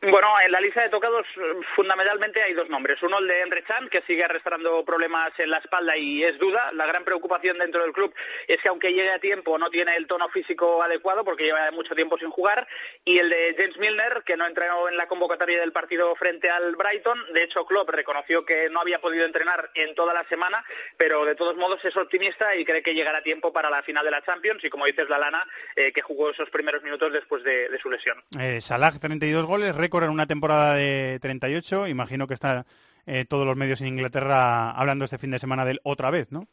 Bueno, 0.00 0.28
en 0.44 0.52
la 0.52 0.60
lista 0.60 0.82
de 0.82 0.90
tocados 0.90 1.26
fundamentalmente 1.74 2.40
hay 2.40 2.54
dos 2.54 2.68
nombres. 2.68 3.02
Uno 3.02 3.18
el 3.18 3.26
de 3.26 3.42
Emre 3.42 3.64
Can, 3.64 3.88
que 3.88 4.00
sigue 4.02 4.22
arrastrando 4.22 4.84
problemas 4.84 5.32
en 5.38 5.50
la 5.50 5.58
espalda 5.58 5.96
y 5.96 6.22
es 6.22 6.38
duda. 6.38 6.70
La 6.72 6.86
gran 6.86 7.02
preocupación 7.02 7.58
dentro 7.58 7.82
del 7.82 7.92
club 7.92 8.14
es 8.46 8.62
que 8.62 8.68
aunque 8.68 8.92
llegue 8.92 9.10
a 9.10 9.18
tiempo 9.18 9.58
no 9.58 9.70
tiene 9.70 9.96
el 9.96 10.06
tono 10.06 10.28
físico 10.28 10.84
adecuado 10.84 11.24
porque 11.24 11.42
lleva 11.42 11.68
mucho 11.72 11.96
tiempo 11.96 12.16
sin 12.16 12.30
jugar. 12.30 12.68
Y 13.04 13.18
el 13.18 13.28
de 13.28 13.56
James 13.58 13.76
Milner, 13.78 14.22
que 14.24 14.36
no 14.36 14.46
entrenó 14.46 14.88
en 14.88 14.96
la 14.96 15.08
convocatoria 15.08 15.58
del 15.58 15.72
partido 15.72 16.14
frente 16.14 16.48
al 16.48 16.76
Brighton. 16.76 17.18
De 17.34 17.42
hecho, 17.42 17.66
Klopp 17.66 17.90
reconoció 17.90 18.44
que 18.44 18.70
no 18.70 18.80
había 18.80 19.00
podido 19.00 19.24
entrenar 19.24 19.68
en 19.74 19.96
toda 19.96 20.14
la 20.14 20.22
semana, 20.28 20.64
pero 20.96 21.24
de 21.24 21.34
todos 21.34 21.56
modos 21.56 21.84
es 21.84 21.96
optimista 21.96 22.54
y 22.54 22.64
cree 22.64 22.84
que 22.84 22.94
llegará 22.94 23.18
a 23.18 23.22
tiempo 23.22 23.52
para 23.52 23.68
la 23.68 23.82
final 23.82 24.04
de 24.04 24.12
la 24.12 24.22
Champions. 24.22 24.62
Y 24.62 24.70
como 24.70 24.86
dices, 24.86 25.08
la 25.08 25.18
Lana, 25.18 25.44
eh, 25.74 25.90
que 25.92 26.02
jugó 26.02 26.30
esos 26.30 26.50
primeros 26.50 26.84
minutos 26.84 27.12
después 27.12 27.42
de, 27.42 27.68
su 27.82 27.90
lesión. 27.90 28.22
Eh, 28.38 28.60
Salah, 28.60 28.92
32 28.92 29.44
goles, 29.44 29.74
récord 29.88 30.04
en 30.04 30.10
una 30.10 30.26
temporada 30.26 30.74
de 30.74 31.18
38, 31.22 31.88
imagino 31.88 32.26
que 32.26 32.34
está 32.34 32.66
eh, 33.06 33.24
todos 33.26 33.46
los 33.46 33.56
medios 33.56 33.80
en 33.80 33.86
Inglaterra 33.86 34.70
hablando 34.72 35.06
este 35.06 35.16
fin 35.16 35.30
de 35.30 35.38
semana 35.38 35.64
de 35.64 35.72
él 35.72 35.80
otra 35.82 36.10
vez, 36.10 36.30
¿no? 36.30 36.46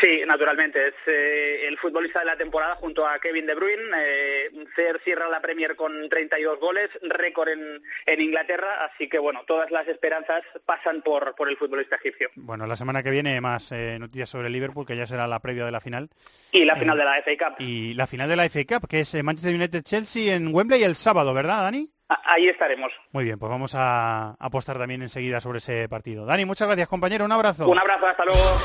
Sí, 0.00 0.20
naturalmente. 0.26 0.88
Es 0.88 0.94
eh, 1.06 1.66
el 1.68 1.78
futbolista 1.78 2.20
de 2.20 2.26
la 2.26 2.36
temporada 2.36 2.74
junto 2.76 3.06
a 3.06 3.18
Kevin 3.18 3.46
De 3.46 3.54
Bruyne. 3.54 3.82
Eh, 3.96 4.50
Cer 4.74 5.00
cierra 5.02 5.28
la 5.28 5.40
Premier 5.40 5.74
con 5.74 6.08
32 6.08 6.60
goles, 6.60 6.90
récord 7.02 7.48
en, 7.48 7.82
en 8.04 8.20
Inglaterra. 8.20 8.84
Así 8.84 9.08
que, 9.08 9.18
bueno, 9.18 9.42
todas 9.46 9.70
las 9.70 9.88
esperanzas 9.88 10.42
pasan 10.66 11.00
por, 11.02 11.34
por 11.34 11.48
el 11.48 11.56
futbolista 11.56 11.96
egipcio. 11.96 12.28
Bueno, 12.36 12.66
la 12.66 12.76
semana 12.76 13.02
que 13.02 13.10
viene 13.10 13.40
más 13.40 13.72
eh, 13.72 13.96
noticias 13.98 14.28
sobre 14.28 14.50
Liverpool, 14.50 14.86
que 14.86 14.96
ya 14.96 15.06
será 15.06 15.26
la 15.26 15.40
previa 15.40 15.64
de 15.64 15.72
la 15.72 15.80
final. 15.80 16.10
Y 16.52 16.64
la 16.64 16.76
final 16.76 16.98
de 16.98 17.04
la 17.04 17.22
FA 17.22 17.36
Cup. 17.38 17.56
Y 17.60 17.94
la 17.94 18.06
final 18.06 18.28
de 18.28 18.36
la 18.36 18.48
FA 18.50 18.64
Cup, 18.66 18.88
que 18.88 19.00
es 19.00 19.14
eh, 19.14 19.22
Manchester 19.22 19.54
United-Chelsea 19.54 20.34
en 20.34 20.54
Wembley 20.54 20.82
el 20.82 20.96
sábado, 20.96 21.32
¿verdad, 21.32 21.62
Dani? 21.62 21.90
Ahí 22.08 22.48
estaremos. 22.48 22.92
Muy 23.12 23.24
bien, 23.24 23.38
pues 23.38 23.50
vamos 23.50 23.74
a 23.74 24.36
apostar 24.38 24.78
también 24.78 25.02
enseguida 25.02 25.40
sobre 25.40 25.58
ese 25.58 25.88
partido. 25.88 26.24
Dani, 26.24 26.44
muchas 26.44 26.68
gracias, 26.68 26.88
compañero. 26.88 27.24
Un 27.24 27.32
abrazo. 27.32 27.68
Un 27.68 27.78
abrazo, 27.78 28.06
hasta 28.06 28.24
luego. 28.24 28.58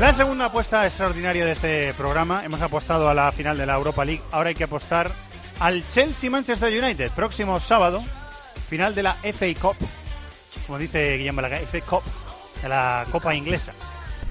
La 0.00 0.12
segunda 0.12 0.46
apuesta 0.46 0.86
extraordinaria 0.86 1.44
de 1.44 1.52
este 1.52 1.94
programa. 1.94 2.44
Hemos 2.44 2.60
apostado 2.60 3.08
a 3.08 3.14
la 3.14 3.30
final 3.32 3.56
de 3.56 3.66
la 3.66 3.74
Europa 3.74 4.04
League. 4.04 4.22
Ahora 4.32 4.48
hay 4.48 4.54
que 4.54 4.64
apostar 4.64 5.10
al 5.60 5.88
Chelsea-Manchester 5.88 6.72
United. 6.72 7.10
Próximo 7.12 7.60
sábado, 7.60 8.02
final 8.68 8.94
de 8.94 9.02
la 9.02 9.14
FA 9.14 9.46
Cup. 9.60 9.76
Como 10.66 10.78
dice 10.78 11.16
Guillem 11.18 11.36
Balaguer, 11.36 11.66
FA 11.66 11.80
Cup, 11.80 12.02
de 12.62 12.68
la 12.68 13.06
Copa 13.10 13.34
Inglesa. 13.34 13.72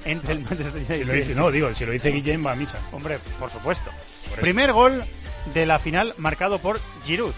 Entre 0.04 0.32
el 0.32 0.40
Manchester 0.40 0.74
United 0.74 0.98
Si 0.98 1.04
lo 1.04 1.12
dice, 1.12 1.34
no, 1.34 1.50
digo, 1.50 1.74
si 1.74 1.84
lo 1.84 1.92
dice 1.92 2.10
Guillem 2.12 2.46
va 2.46 2.52
a 2.52 2.56
misa. 2.56 2.78
Hombre, 2.92 3.18
por 3.38 3.50
supuesto. 3.50 3.90
Por. 4.30 4.40
Primer 4.40 4.72
gol 4.72 5.04
de 5.46 5.66
la 5.66 5.78
final 5.78 6.14
marcado 6.18 6.58
por 6.58 6.80
Giroud, 7.04 7.34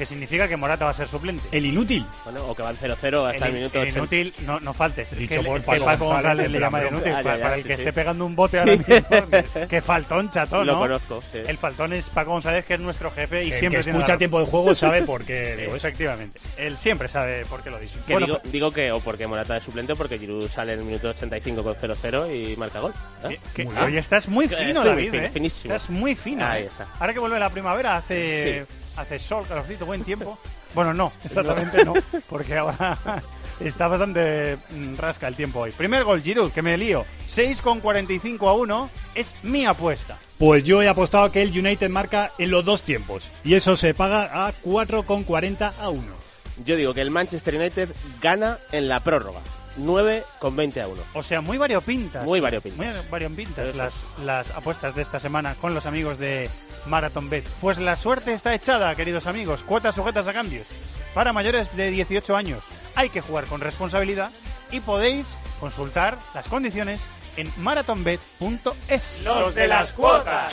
que 0.00 0.06
significa 0.06 0.48
que 0.48 0.56
Morata 0.56 0.86
va 0.86 0.92
a 0.92 0.94
ser 0.94 1.08
suplente. 1.08 1.46
El 1.52 1.66
inútil. 1.66 2.06
Bueno, 2.24 2.46
o 2.46 2.54
que 2.56 2.62
van 2.62 2.74
0-0 2.74 2.94
hasta 3.30 3.36
el, 3.36 3.42
El, 3.44 3.52
minuto 3.52 3.82
el 3.82 3.88
80. 3.88 3.98
inútil, 3.98 4.34
no, 4.46 4.58
no 4.60 4.72
faltes. 4.72 5.12
Es 5.12 5.18
Dicho 5.18 5.28
que, 5.28 5.40
el- 5.40 5.44
por 5.62 5.74
que 5.76 5.80
Paco 5.84 6.06
González, 6.06 6.50
le 6.50 6.58
llama 6.58 6.82
inútil. 6.86 7.12
Ah, 7.12 7.18
ya, 7.18 7.22
para, 7.22 7.36
ya, 7.36 7.42
para 7.42 7.54
el 7.56 7.62
sí, 7.62 7.68
que 7.68 7.74
sí. 7.76 7.80
esté 7.82 7.92
pegando 7.92 8.24
un 8.24 8.34
bote 8.34 8.58
ahora 8.60 8.76
mismo. 8.76 8.86
que 9.68 9.82
faltón, 9.82 10.30
chatón, 10.30 10.66
Lo 10.66 10.72
¿no? 10.72 10.78
conozco, 10.80 11.22
sí. 11.30 11.38
El 11.46 11.58
faltón 11.58 11.92
es 11.92 12.08
Paco 12.08 12.30
González, 12.30 12.64
que 12.64 12.74
es 12.74 12.80
nuestro 12.80 13.10
jefe 13.10 13.44
y 13.44 13.52
El 13.52 13.58
siempre 13.58 13.78
que 13.80 13.84
tiene 13.84 13.98
escucha 13.98 14.14
la 14.14 14.18
tiempo 14.18 14.40
de 14.40 14.46
juego 14.46 14.74
sabe 14.74 15.02
por 15.06 15.22
qué. 15.24 15.66
Efectivamente. 15.74 16.40
Él 16.56 16.78
siempre 16.78 17.08
sabe 17.10 17.44
por 17.44 17.62
qué 17.62 17.68
lo 17.70 17.78
dice. 17.78 17.98
Que 18.06 18.14
Bueno, 18.14 18.26
digo, 18.26 18.40
digo 18.44 18.72
que 18.72 18.90
o 18.92 19.00
porque 19.00 19.26
Morata 19.26 19.58
es 19.58 19.62
suplente 19.64 19.92
o 19.92 19.96
porque 19.96 20.18
Giroud 20.18 20.48
sale 20.48 20.72
en 20.72 20.78
el 20.78 20.84
minuto 20.86 21.10
85 21.10 21.62
con 21.62 21.74
0-0 21.74 22.34
y 22.52 22.56
marca 22.56 22.80
gol. 22.80 22.94
¿eh? 23.28 23.38
que- 23.54 23.64
Muy 23.66 23.76
oye, 23.76 23.98
estás 23.98 24.28
muy 24.28 24.48
Que 24.48 24.56
fino, 24.56 24.80
estoy 24.82 24.88
David. 25.10 25.14
¿eh? 25.14 25.30
Estás 25.34 25.90
muy 25.90 26.14
fino. 26.14 26.46
Ahí 26.46 26.62
¿eh? 26.62 26.66
está. 26.66 26.86
Ahora 26.98 27.12
que 27.12 27.18
vuelve 27.18 27.38
la 27.38 27.50
primavera, 27.50 27.96
hace, 27.98 28.64
hace 28.96 29.18
sol, 29.18 29.44
calorcito, 29.48 29.86
buen 29.86 30.04
tiempo. 30.04 30.38
Bueno, 30.74 30.94
no, 30.94 31.12
exactamente 31.24 31.84
no, 31.84 31.94
porque 32.28 32.56
ahora 32.56 32.98
está 33.60 33.88
bastante 33.88 34.58
mm, 34.70 34.96
rasca 34.96 35.28
el 35.28 35.36
tiempo 35.36 35.60
hoy. 35.60 35.72
Primer 35.72 36.04
gol, 36.04 36.22
Giroud, 36.22 36.52
que 36.52 36.62
me 36.62 36.76
lío. 36.76 37.04
6 37.28 37.60
con 37.62 37.80
45 37.80 38.48
a 38.48 38.54
1 38.54 38.90
es 39.14 39.34
mi 39.42 39.66
apuesta. 39.66 40.18
Pues 40.38 40.64
yo 40.64 40.82
he 40.82 40.88
apostado 40.88 41.30
que 41.30 41.42
el 41.42 41.56
United 41.56 41.90
marca 41.90 42.32
en 42.38 42.50
los 42.50 42.64
dos 42.64 42.82
tiempos. 42.82 43.24
Y 43.44 43.54
eso 43.54 43.76
se 43.76 43.94
paga 43.94 44.46
a 44.46 44.54
4,40 44.64 45.72
a 45.78 45.90
1. 45.90 46.02
Yo 46.64 46.76
digo 46.76 46.94
que 46.94 47.02
el 47.02 47.10
Manchester 47.10 47.56
United 47.56 47.90
gana 48.20 48.58
en 48.72 48.88
la 48.88 49.00
prórroga. 49.00 49.40
9 49.76 50.24
con 50.38 50.56
20 50.56 50.80
a 50.80 50.88
1. 50.88 51.02
O 51.14 51.22
sea, 51.22 51.40
muy 51.40 51.58
variopintas. 51.58 52.24
Muy 52.24 52.40
variopintas. 52.40 52.78
Muy 52.78 53.08
variopintas 53.10 53.74
las, 53.76 54.04
las 54.24 54.50
apuestas 54.50 54.94
de 54.94 55.02
esta 55.02 55.20
semana 55.20 55.54
con 55.54 55.74
los 55.74 55.86
amigos 55.86 56.18
de 56.18 56.50
Marathon 56.86 57.28
Bet. 57.30 57.44
Pues 57.60 57.78
la 57.78 57.96
suerte 57.96 58.32
está 58.32 58.54
echada, 58.54 58.94
queridos 58.94 59.26
amigos. 59.26 59.62
Cuotas 59.62 59.94
sujetas 59.94 60.26
a 60.26 60.32
cambios. 60.32 60.66
Para 61.14 61.32
mayores 61.32 61.76
de 61.76 61.90
18 61.90 62.36
años 62.36 62.64
hay 62.94 63.08
que 63.08 63.20
jugar 63.20 63.44
con 63.46 63.60
responsabilidad 63.60 64.30
y 64.70 64.80
podéis 64.80 65.36
consultar 65.58 66.18
las 66.34 66.48
condiciones 66.48 67.02
en 67.36 67.52
marathonbet.es. 67.58 69.22
Los 69.24 69.54
de 69.54 69.68
las 69.68 69.92
cuotas. 69.92 70.52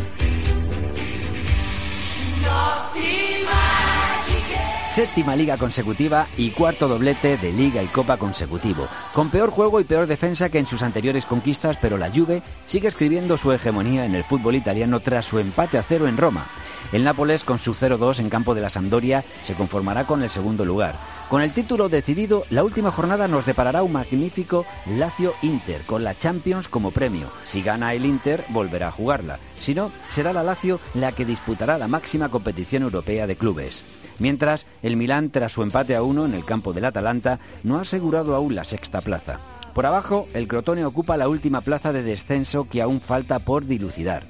Séptima 4.91 5.37
liga 5.37 5.55
consecutiva 5.55 6.27
y 6.35 6.51
cuarto 6.51 6.89
doblete 6.89 7.37
de 7.37 7.53
liga 7.53 7.81
y 7.81 7.87
copa 7.87 8.17
consecutivo. 8.17 8.89
Con 9.13 9.29
peor 9.29 9.49
juego 9.49 9.79
y 9.79 9.85
peor 9.85 10.05
defensa 10.05 10.49
que 10.49 10.59
en 10.59 10.65
sus 10.65 10.81
anteriores 10.81 11.25
conquistas, 11.25 11.77
pero 11.81 11.97
la 11.97 12.11
Juve 12.11 12.43
sigue 12.67 12.89
escribiendo 12.89 13.37
su 13.37 13.53
hegemonía 13.53 14.03
en 14.05 14.15
el 14.15 14.25
fútbol 14.25 14.55
italiano 14.55 14.99
tras 14.99 15.23
su 15.23 15.39
empate 15.39 15.77
a 15.77 15.83
cero 15.83 16.09
en 16.09 16.17
Roma. 16.17 16.45
El 16.91 17.05
Nápoles, 17.05 17.45
con 17.45 17.57
su 17.57 17.73
0-2 17.73 18.19
en 18.19 18.29
campo 18.29 18.53
de 18.53 18.61
la 18.61 18.69
Sampdoria, 18.69 19.23
se 19.43 19.53
conformará 19.53 20.05
con 20.05 20.23
el 20.23 20.29
segundo 20.29 20.65
lugar. 20.65 20.95
Con 21.29 21.41
el 21.41 21.53
título 21.53 21.87
decidido, 21.87 22.43
la 22.49 22.65
última 22.65 22.91
jornada 22.91 23.29
nos 23.29 23.45
deparará 23.45 23.81
un 23.81 23.93
magnífico 23.93 24.65
Lazio-Inter, 24.85 25.83
con 25.85 26.03
la 26.03 26.17
Champions 26.17 26.67
como 26.67 26.91
premio. 26.91 27.29
Si 27.45 27.61
gana 27.61 27.93
el 27.93 28.05
Inter, 28.05 28.43
volverá 28.49 28.89
a 28.89 28.91
jugarla. 28.91 29.39
Si 29.57 29.73
no, 29.73 29.91
será 30.09 30.33
la 30.33 30.43
Lazio 30.43 30.81
la 30.93 31.13
que 31.13 31.23
disputará 31.23 31.77
la 31.77 31.87
máxima 31.87 32.27
competición 32.29 32.83
europea 32.83 33.25
de 33.25 33.37
clubes. 33.37 33.83
Mientras, 34.19 34.65
el 34.83 34.97
Milán, 34.97 35.29
tras 35.29 35.53
su 35.53 35.63
empate 35.63 35.95
a 35.95 36.03
uno 36.03 36.25
en 36.25 36.33
el 36.33 36.43
campo 36.43 36.73
del 36.73 36.85
Atalanta, 36.85 37.39
no 37.63 37.77
ha 37.77 37.81
asegurado 37.81 38.35
aún 38.35 38.53
la 38.53 38.65
sexta 38.65 38.99
plaza. 38.99 39.39
Por 39.73 39.85
abajo, 39.85 40.27
el 40.33 40.47
Crotone 40.47 40.83
ocupa 40.85 41.17
la 41.17 41.29
última 41.29 41.61
plaza 41.61 41.93
de 41.93 42.03
descenso 42.03 42.67
que 42.67 42.81
aún 42.81 42.99
falta 42.99 43.39
por 43.39 43.65
dilucidar. 43.65 44.23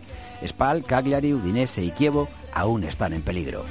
Spal, 0.45 0.83
Cagliari, 0.83 1.33
Udinese 1.33 1.83
y 1.83 1.91
Kievo 1.91 2.29
aún 2.53 2.83
están 2.83 3.13
en 3.13 3.21
peligro. 3.21 3.65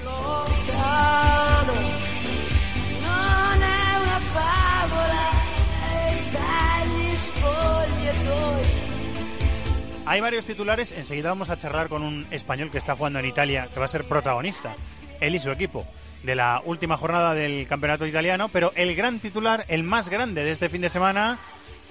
Hay 10.07 10.21
varios 10.21 10.45
titulares, 10.45 10.91
enseguida 10.91 11.29
vamos 11.29 11.51
a 11.51 11.57
charlar 11.57 11.89
con 11.89 12.03
un 12.03 12.27
español 12.33 12.73
que 12.73 12.79
está 12.79 12.97
jugando 12.97 13.21
en 13.21 13.27
Italia, 13.27 13.69
que 13.73 13.79
va 13.79 13.87
a 13.87 13.89
ser 13.89 14.09
protagonista, 14.09 14.75
él 15.21 15.37
y 15.37 15.39
su 15.39 15.53
equipo, 15.53 15.87
de 16.25 16.35
la 16.35 16.61
última 16.65 16.97
jornada 16.97 17.33
del 17.33 17.69
campeonato 17.69 18.05
italiano, 18.07 18.49
pero 18.49 18.73
el 18.75 18.97
gran 18.97 19.21
titular, 19.21 19.65
el 19.69 19.85
más 19.85 20.09
grande 20.09 20.43
de 20.43 20.51
este 20.51 20.69
fin 20.69 20.81
de 20.81 20.91
semana, 20.91 21.39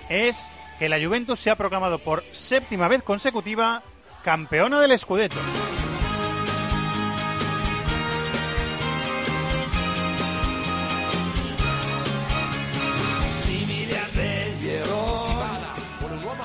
es 0.09 0.49
que 0.77 0.89
la 0.89 0.99
Juventus 0.99 1.39
se 1.39 1.49
ha 1.49 1.55
proclamado 1.55 1.99
por 1.99 2.23
séptima 2.33 2.87
vez 2.87 3.03
consecutiva 3.03 3.83
campeona 4.23 4.81
del 4.81 4.97
Scudetto. 4.97 5.37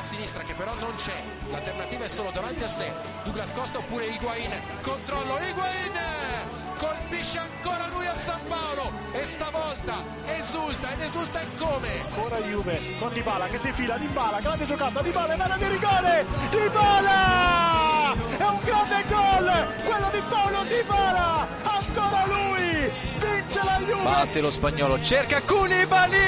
Sinistra 0.05 0.43
che 0.43 0.53
però 0.53 0.75
non 0.75 0.95
c'è. 0.97 1.15
L'alternativa 1.51 2.05
è 2.05 2.09
solo 2.09 2.31
davanti 2.31 2.63
a 2.63 2.69
sé. 2.69 2.93
Douglas 3.25 3.55
Costa 3.55 3.79
oppure 3.79 4.05
Higuain. 4.05 4.51
Controllo 4.83 5.39
Higuain! 5.39 6.64
Colpisce 6.79 7.39
ancora 7.39 7.87
lui 7.89 8.07
al 8.07 8.19
San 8.19 8.41
Paolo 8.49 8.91
e 9.13 9.27
stavolta 9.27 9.95
esulta 10.27 10.93
ed 10.93 11.01
esulta 11.01 11.41
in 11.41 11.49
come? 11.59 12.01
Ancora 12.01 12.39
Juve 12.39 12.81
con 12.99 13.13
Dybala 13.13 13.47
che 13.47 13.61
si 13.61 13.69
infila, 13.69 13.97
Dybala, 13.97 14.41
grande 14.41 14.67
giocata, 14.67 15.01
Dybala 15.03 15.35
in 15.35 15.41
area 15.41 15.57
di 15.57 15.67
rigore, 15.69 16.27
Dybala! 16.51 18.15
È 18.37 18.45
un 18.45 18.59
grande 18.63 19.05
gol, 19.09 19.67
quello 19.85 20.11
di 20.13 20.23
Paolo 20.29 20.65
Dybala, 20.65 21.47
ancora 21.63 22.27
lui, 22.27 22.91
vince 23.19 23.63
la 23.63 23.79
Juve! 23.79 24.03
Batte 24.03 24.41
lo 24.41 24.51
spagnolo, 24.51 25.01
cerca 25.01 25.41
Koulibaly! 25.43 26.19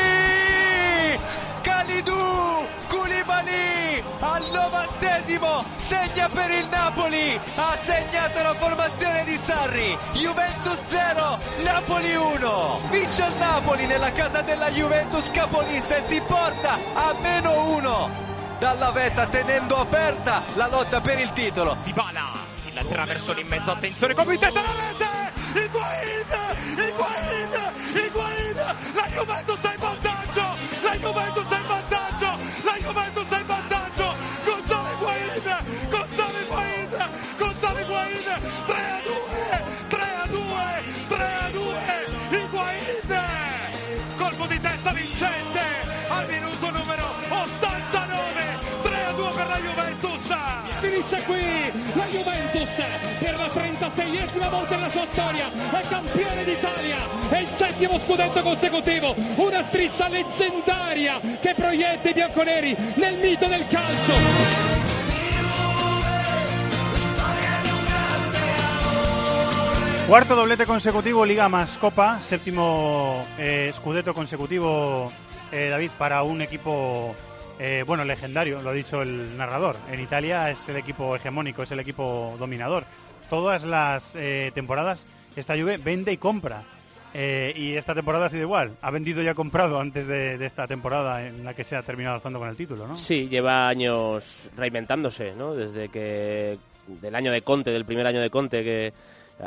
Kalidou! 1.62 2.66
Koulibaly 2.86 3.05
al 3.28 4.42
novantesimo 4.52 5.64
segna 5.76 6.28
per 6.28 6.50
il 6.50 6.68
Napoli, 6.68 7.38
ha 7.56 7.76
segnato 7.82 8.42
la 8.42 8.54
formazione 8.54 9.24
di 9.24 9.36
Sarri, 9.36 9.98
Juventus 10.12 10.80
0, 10.86 11.38
Napoli 11.62 12.14
1, 12.14 12.80
vince 12.90 13.24
il 13.24 13.34
Napoli 13.38 13.86
nella 13.86 14.12
casa 14.12 14.42
della 14.42 14.70
Juventus 14.70 15.30
capolista 15.30 15.96
e 15.96 16.02
si 16.06 16.20
porta 16.20 16.78
a 16.94 17.14
meno 17.20 17.70
1 17.76 18.24
dalla 18.58 18.90
vetta 18.90 19.26
tenendo 19.26 19.76
aperta 19.76 20.42
la 20.54 20.68
lotta 20.68 21.00
per 21.00 21.18
il 21.18 21.32
titolo. 21.32 21.76
Dybala, 21.82 22.32
il 22.64 22.86
traversone 22.88 23.40
in 23.40 23.48
mezzo, 23.48 23.70
attenzione, 23.70 24.14
come 24.14 24.34
in 24.34 24.40
testa 24.40 24.60
alla 24.60 24.72
rete, 24.88 25.64
Higuain, 25.64 26.26
Higuain, 26.76 28.04
Higuain, 28.06 28.76
la 28.94 29.06
Juventus 29.12 29.60
è 29.60 29.74
in 29.74 29.80
Finisce 51.06 51.24
qui 51.24 51.94
la 51.94 52.06
Juventus 52.06 52.84
per 53.20 53.36
la 53.36 53.46
36esima 53.46 54.50
volta 54.50 54.74
nella 54.74 54.90
sua 54.90 55.06
storia 55.06 55.48
è 55.70 55.88
campione 55.88 56.42
d'Italia. 56.42 56.96
È 57.28 57.38
il 57.38 57.48
settimo 57.48 57.96
scudetto 58.00 58.42
consecutivo 58.42 59.14
una 59.36 59.62
striscia 59.62 60.08
leggendaria 60.08 61.20
che 61.40 61.54
proietta 61.54 62.08
i 62.08 62.12
bianconeri 62.12 62.76
nel 62.96 63.18
mito 63.18 63.46
del 63.46 63.64
calcio. 63.68 64.14
Cuarto 70.08 70.34
doblete 70.34 70.64
consecutivo, 70.64 71.22
Liga 71.22 71.46
más 71.46 71.76
Copa, 71.78 72.18
séptimo 72.20 73.26
eh, 73.36 73.70
scudetto 73.72 74.12
consecutivo, 74.12 75.12
eh, 75.50 75.68
David, 75.68 75.90
para 75.96 76.22
un 76.22 76.40
equipo, 76.40 77.14
eh, 77.58 77.84
bueno, 77.86 78.04
legendario, 78.04 78.62
lo 78.62 78.70
ha 78.70 78.72
dicho 78.72 79.02
el 79.02 79.36
narrador. 79.36 79.76
En 79.90 80.00
Italia 80.00 80.50
es 80.50 80.68
el 80.68 80.76
equipo 80.76 81.16
hegemónico, 81.16 81.62
es 81.62 81.70
el 81.70 81.80
equipo 81.80 82.36
dominador. 82.38 82.84
Todas 83.30 83.64
las 83.64 84.14
eh, 84.14 84.52
temporadas 84.54 85.06
esta 85.34 85.54
Juve 85.56 85.78
vende 85.78 86.12
y 86.12 86.16
compra. 86.16 86.64
Eh, 87.14 87.54
y 87.56 87.72
esta 87.74 87.94
temporada 87.94 88.26
ha 88.26 88.30
sido 88.30 88.42
igual. 88.42 88.76
Ha 88.82 88.90
vendido 88.90 89.22
y 89.22 89.28
ha 89.28 89.34
comprado 89.34 89.80
antes 89.80 90.06
de, 90.06 90.36
de 90.36 90.46
esta 90.46 90.66
temporada 90.66 91.26
en 91.26 91.44
la 91.44 91.54
que 91.54 91.64
se 91.64 91.74
ha 91.74 91.82
terminado 91.82 92.16
alzando 92.16 92.38
con 92.38 92.48
el 92.48 92.56
título, 92.56 92.86
¿no? 92.86 92.94
Sí, 92.94 93.28
lleva 93.28 93.68
años 93.68 94.50
reinventándose, 94.54 95.34
¿no? 95.34 95.54
Desde 95.54 95.88
que 95.88 96.58
del 96.86 97.14
año 97.14 97.32
de 97.32 97.42
Conte, 97.42 97.70
del 97.70 97.84
primer 97.86 98.06
año 98.06 98.20
de 98.20 98.30
Conte, 98.30 98.62
que 98.62 98.92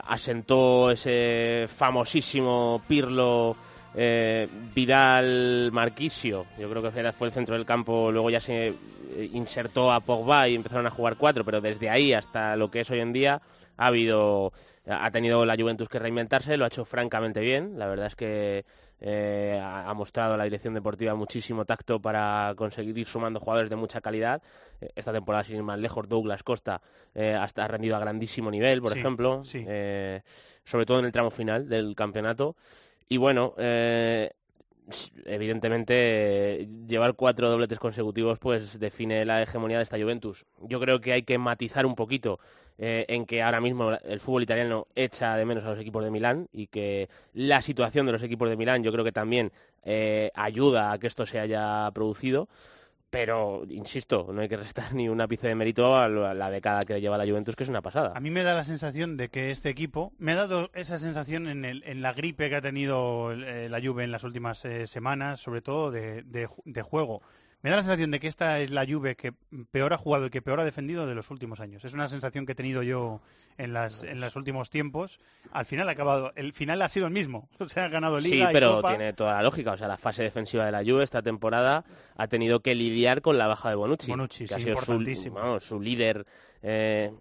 asentó 0.07 0.91
ese 0.91 1.67
famosísimo 1.73 2.81
Pirlo 2.87 3.55
eh, 3.95 4.47
Vidal 4.73 5.69
Marquisio. 5.71 6.45
Yo 6.57 6.69
creo 6.69 6.81
que 6.81 7.11
fue 7.13 7.27
el 7.27 7.33
centro 7.33 7.55
del 7.55 7.65
campo, 7.65 8.11
luego 8.11 8.29
ya 8.29 8.41
se 8.41 8.67
eh, 8.67 9.29
insertó 9.33 9.91
a 9.91 9.99
Pogba 9.99 10.47
y 10.47 10.55
empezaron 10.55 10.85
a 10.87 10.91
jugar 10.91 11.15
cuatro, 11.17 11.43
pero 11.45 11.61
desde 11.61 11.89
ahí 11.89 12.13
hasta 12.13 12.55
lo 12.55 12.69
que 12.69 12.81
es 12.81 12.89
hoy 12.89 12.99
en 12.99 13.13
día 13.13 13.41
ha 13.77 13.87
habido 13.87 14.51
ha 14.87 15.11
tenido 15.11 15.45
la 15.45 15.55
Juventus 15.55 15.87
que 15.87 15.99
reinventarse, 15.99 16.57
lo 16.57 16.63
ha 16.65 16.67
hecho 16.67 16.83
francamente 16.83 17.39
bien. 17.41 17.77
La 17.77 17.87
verdad 17.87 18.07
es 18.07 18.15
que 18.15 18.65
eh, 19.01 19.61
ha 19.63 19.93
mostrado 19.93 20.33
a 20.33 20.37
la 20.37 20.43
dirección 20.43 20.73
deportiva 20.73 21.15
muchísimo 21.15 21.63
tacto 21.63 22.01
para 22.01 22.53
conseguir 22.57 22.97
ir 22.97 23.07
sumando 23.07 23.39
jugadores 23.39 23.69
de 23.69 23.75
mucha 23.75 24.01
calidad. 24.01 24.41
Esta 24.95 25.13
temporada, 25.13 25.43
sin 25.43 25.57
ir 25.57 25.63
más 25.63 25.79
lejos, 25.79 26.09
Douglas 26.09 26.43
Costa 26.43 26.81
eh, 27.13 27.37
hasta 27.39 27.65
ha 27.65 27.67
rendido 27.67 27.95
a 27.95 27.99
grandísimo 27.99 28.49
nivel, 28.49 28.81
por 28.81 28.93
Sí, 28.93 28.99
ejemplo, 28.99 29.43
sí. 29.45 29.63
eh, 29.67 30.21
sobre 30.65 30.85
todo 30.85 30.99
en 30.99 31.05
el 31.05 31.11
tramo 31.11 31.29
final 31.29 31.69
del 31.69 31.95
campeonato. 31.95 32.55
Y 33.11 33.17
bueno, 33.17 33.55
eh, 33.57 34.29
evidentemente 35.25 36.67
llevar 36.87 37.15
cuatro 37.15 37.49
dobletes 37.49 37.79
consecutivos 37.79 38.37
pues 38.39 38.79
define 38.79 39.25
la 39.25 39.41
hegemonía 39.41 39.77
de 39.77 39.83
esta 39.83 39.97
Juventus. 39.97 40.45
Yo 40.61 40.79
creo 40.79 41.01
que 41.01 41.13
hay 41.13 41.23
que 41.23 41.39
matizar 41.39 41.87
un 41.87 41.95
poquito 41.95 42.39
eh, 42.77 43.05
en 43.09 43.25
que 43.25 43.41
ahora 43.41 43.61
mismo 43.61 43.91
el 43.91 44.19
fútbol 44.19 44.43
italiano 44.43 44.87
echa 44.95 45.35
de 45.35 45.45
menos 45.45 45.65
a 45.65 45.71
los 45.71 45.79
equipos 45.79 46.03
de 46.03 46.11
Milán 46.11 46.49
y 46.53 46.67
que 46.67 47.09
la 47.33 47.63
situación 47.63 48.05
de 48.05 48.11
los 48.11 48.21
equipos 48.21 48.47
de 48.47 48.57
Milán 48.57 48.83
yo 48.83 48.91
creo 48.91 49.03
que 49.03 49.11
también 49.11 49.51
eh, 49.83 50.31
ayuda 50.35 50.91
a 50.91 50.99
que 50.99 51.07
esto 51.07 51.25
se 51.25 51.39
haya 51.39 51.89
producido. 51.95 52.47
Pero, 53.11 53.63
insisto, 53.69 54.27
no 54.31 54.41
hay 54.41 54.49
que 54.49 54.57
restar 54.57 54.93
ni 54.93 55.09
un 55.09 55.19
ápice 55.21 55.47
de 55.47 55.55
mérito 55.55 55.97
a 55.97 56.07
la 56.07 56.49
década 56.51 56.83
que 56.83 57.01
lleva 57.01 57.17
la 57.17 57.25
Juventus, 57.25 57.55
que 57.55 57.63
es 57.63 57.69
una 57.69 57.81
pasada. 57.81 58.13
A 58.15 58.19
mí 58.19 58.29
me 58.29 58.43
da 58.43 58.53
la 58.53 58.63
sensación 58.63 59.17
de 59.17 59.29
que 59.29 59.49
este 59.51 59.69
equipo, 59.69 60.13
me 60.19 60.33
ha 60.33 60.35
dado 60.35 60.69
esa 60.75 60.99
sensación 60.99 61.47
en, 61.47 61.65
el- 61.65 61.83
en 61.85 62.01
la 62.01 62.13
gripe 62.13 62.49
que 62.49 62.55
ha 62.55 62.61
tenido 62.61 63.31
eh, 63.31 63.67
la 63.69 63.81
Juve 63.81 64.03
en 64.03 64.11
las 64.11 64.23
últimas 64.23 64.63
eh, 64.65 64.85
semanas, 64.85 65.39
sobre 65.39 65.61
todo 65.61 65.89
de, 65.91 66.21
de 66.23 66.47
de 66.65 66.81
juego. 66.83 67.21
Me 67.61 67.69
da 67.69 67.75
la 67.75 67.83
sensación 67.83 68.09
de 68.11 68.19
que 68.21 68.27
esta 68.27 68.59
es 68.59 68.71
la 68.71 68.85
Juve 68.85 69.15
que 69.15 69.33
peor 69.71 69.91
ha 69.93 69.97
jugado 69.97 70.27
y 70.27 70.29
que 70.29 70.41
peor 70.41 70.61
ha 70.61 70.63
defendido 70.63 71.05
de 71.05 71.13
los 71.15 71.29
últimos 71.29 71.59
años. 71.59 71.83
Es 71.83 71.93
una 71.93 72.07
sensación 72.07 72.45
que 72.45 72.53
he 72.53 72.55
tenido 72.55 72.83
yo 72.83 73.19
en 73.57 73.73
las 73.73 74.03
en 74.03 74.21
los 74.21 74.37
últimos 74.37 74.69
tiempos. 74.69 75.19
Al 75.51 75.65
final 75.65 75.89
ha 75.89 75.91
acabado, 75.91 76.31
el 76.35 76.53
final 76.53 76.81
ha 76.81 76.87
sido 76.89 77.07
el 77.07 77.13
mismo. 77.13 77.49
O 77.59 77.67
sea, 77.67 77.85
ha 77.85 77.89
ganado 77.89 78.19
Liga 78.19 78.45
Sí, 78.47 78.51
y 78.51 78.53
pero 78.53 78.77
Copa. 78.77 78.89
tiene 78.89 79.11
toda 79.13 79.33
la 79.33 79.43
lógica. 79.43 79.73
O 79.73 79.77
sea, 79.77 79.89
la 79.89 79.97
fase 79.97 80.23
defensiva 80.23 80.65
de 80.65 80.71
la 80.71 80.83
Juve 80.83 81.03
esta 81.03 81.21
temporada 81.21 81.83
ha 82.15 82.27
tenido 82.27 82.61
que 82.61 82.75
lidiar 82.75 83.21
con 83.21 83.37
la 83.37 83.47
baja 83.47 83.69
de 83.69 83.75
Bonucci, 83.75 84.09
Bonucci, 84.11 84.45
que 84.45 84.53
ha 84.55 84.57
sí, 84.57 84.63
sido 84.63 84.77
su, 84.77 85.31
vamos, 85.33 85.63
su 85.63 85.81
líder 85.81 86.25
eh, 86.61 87.11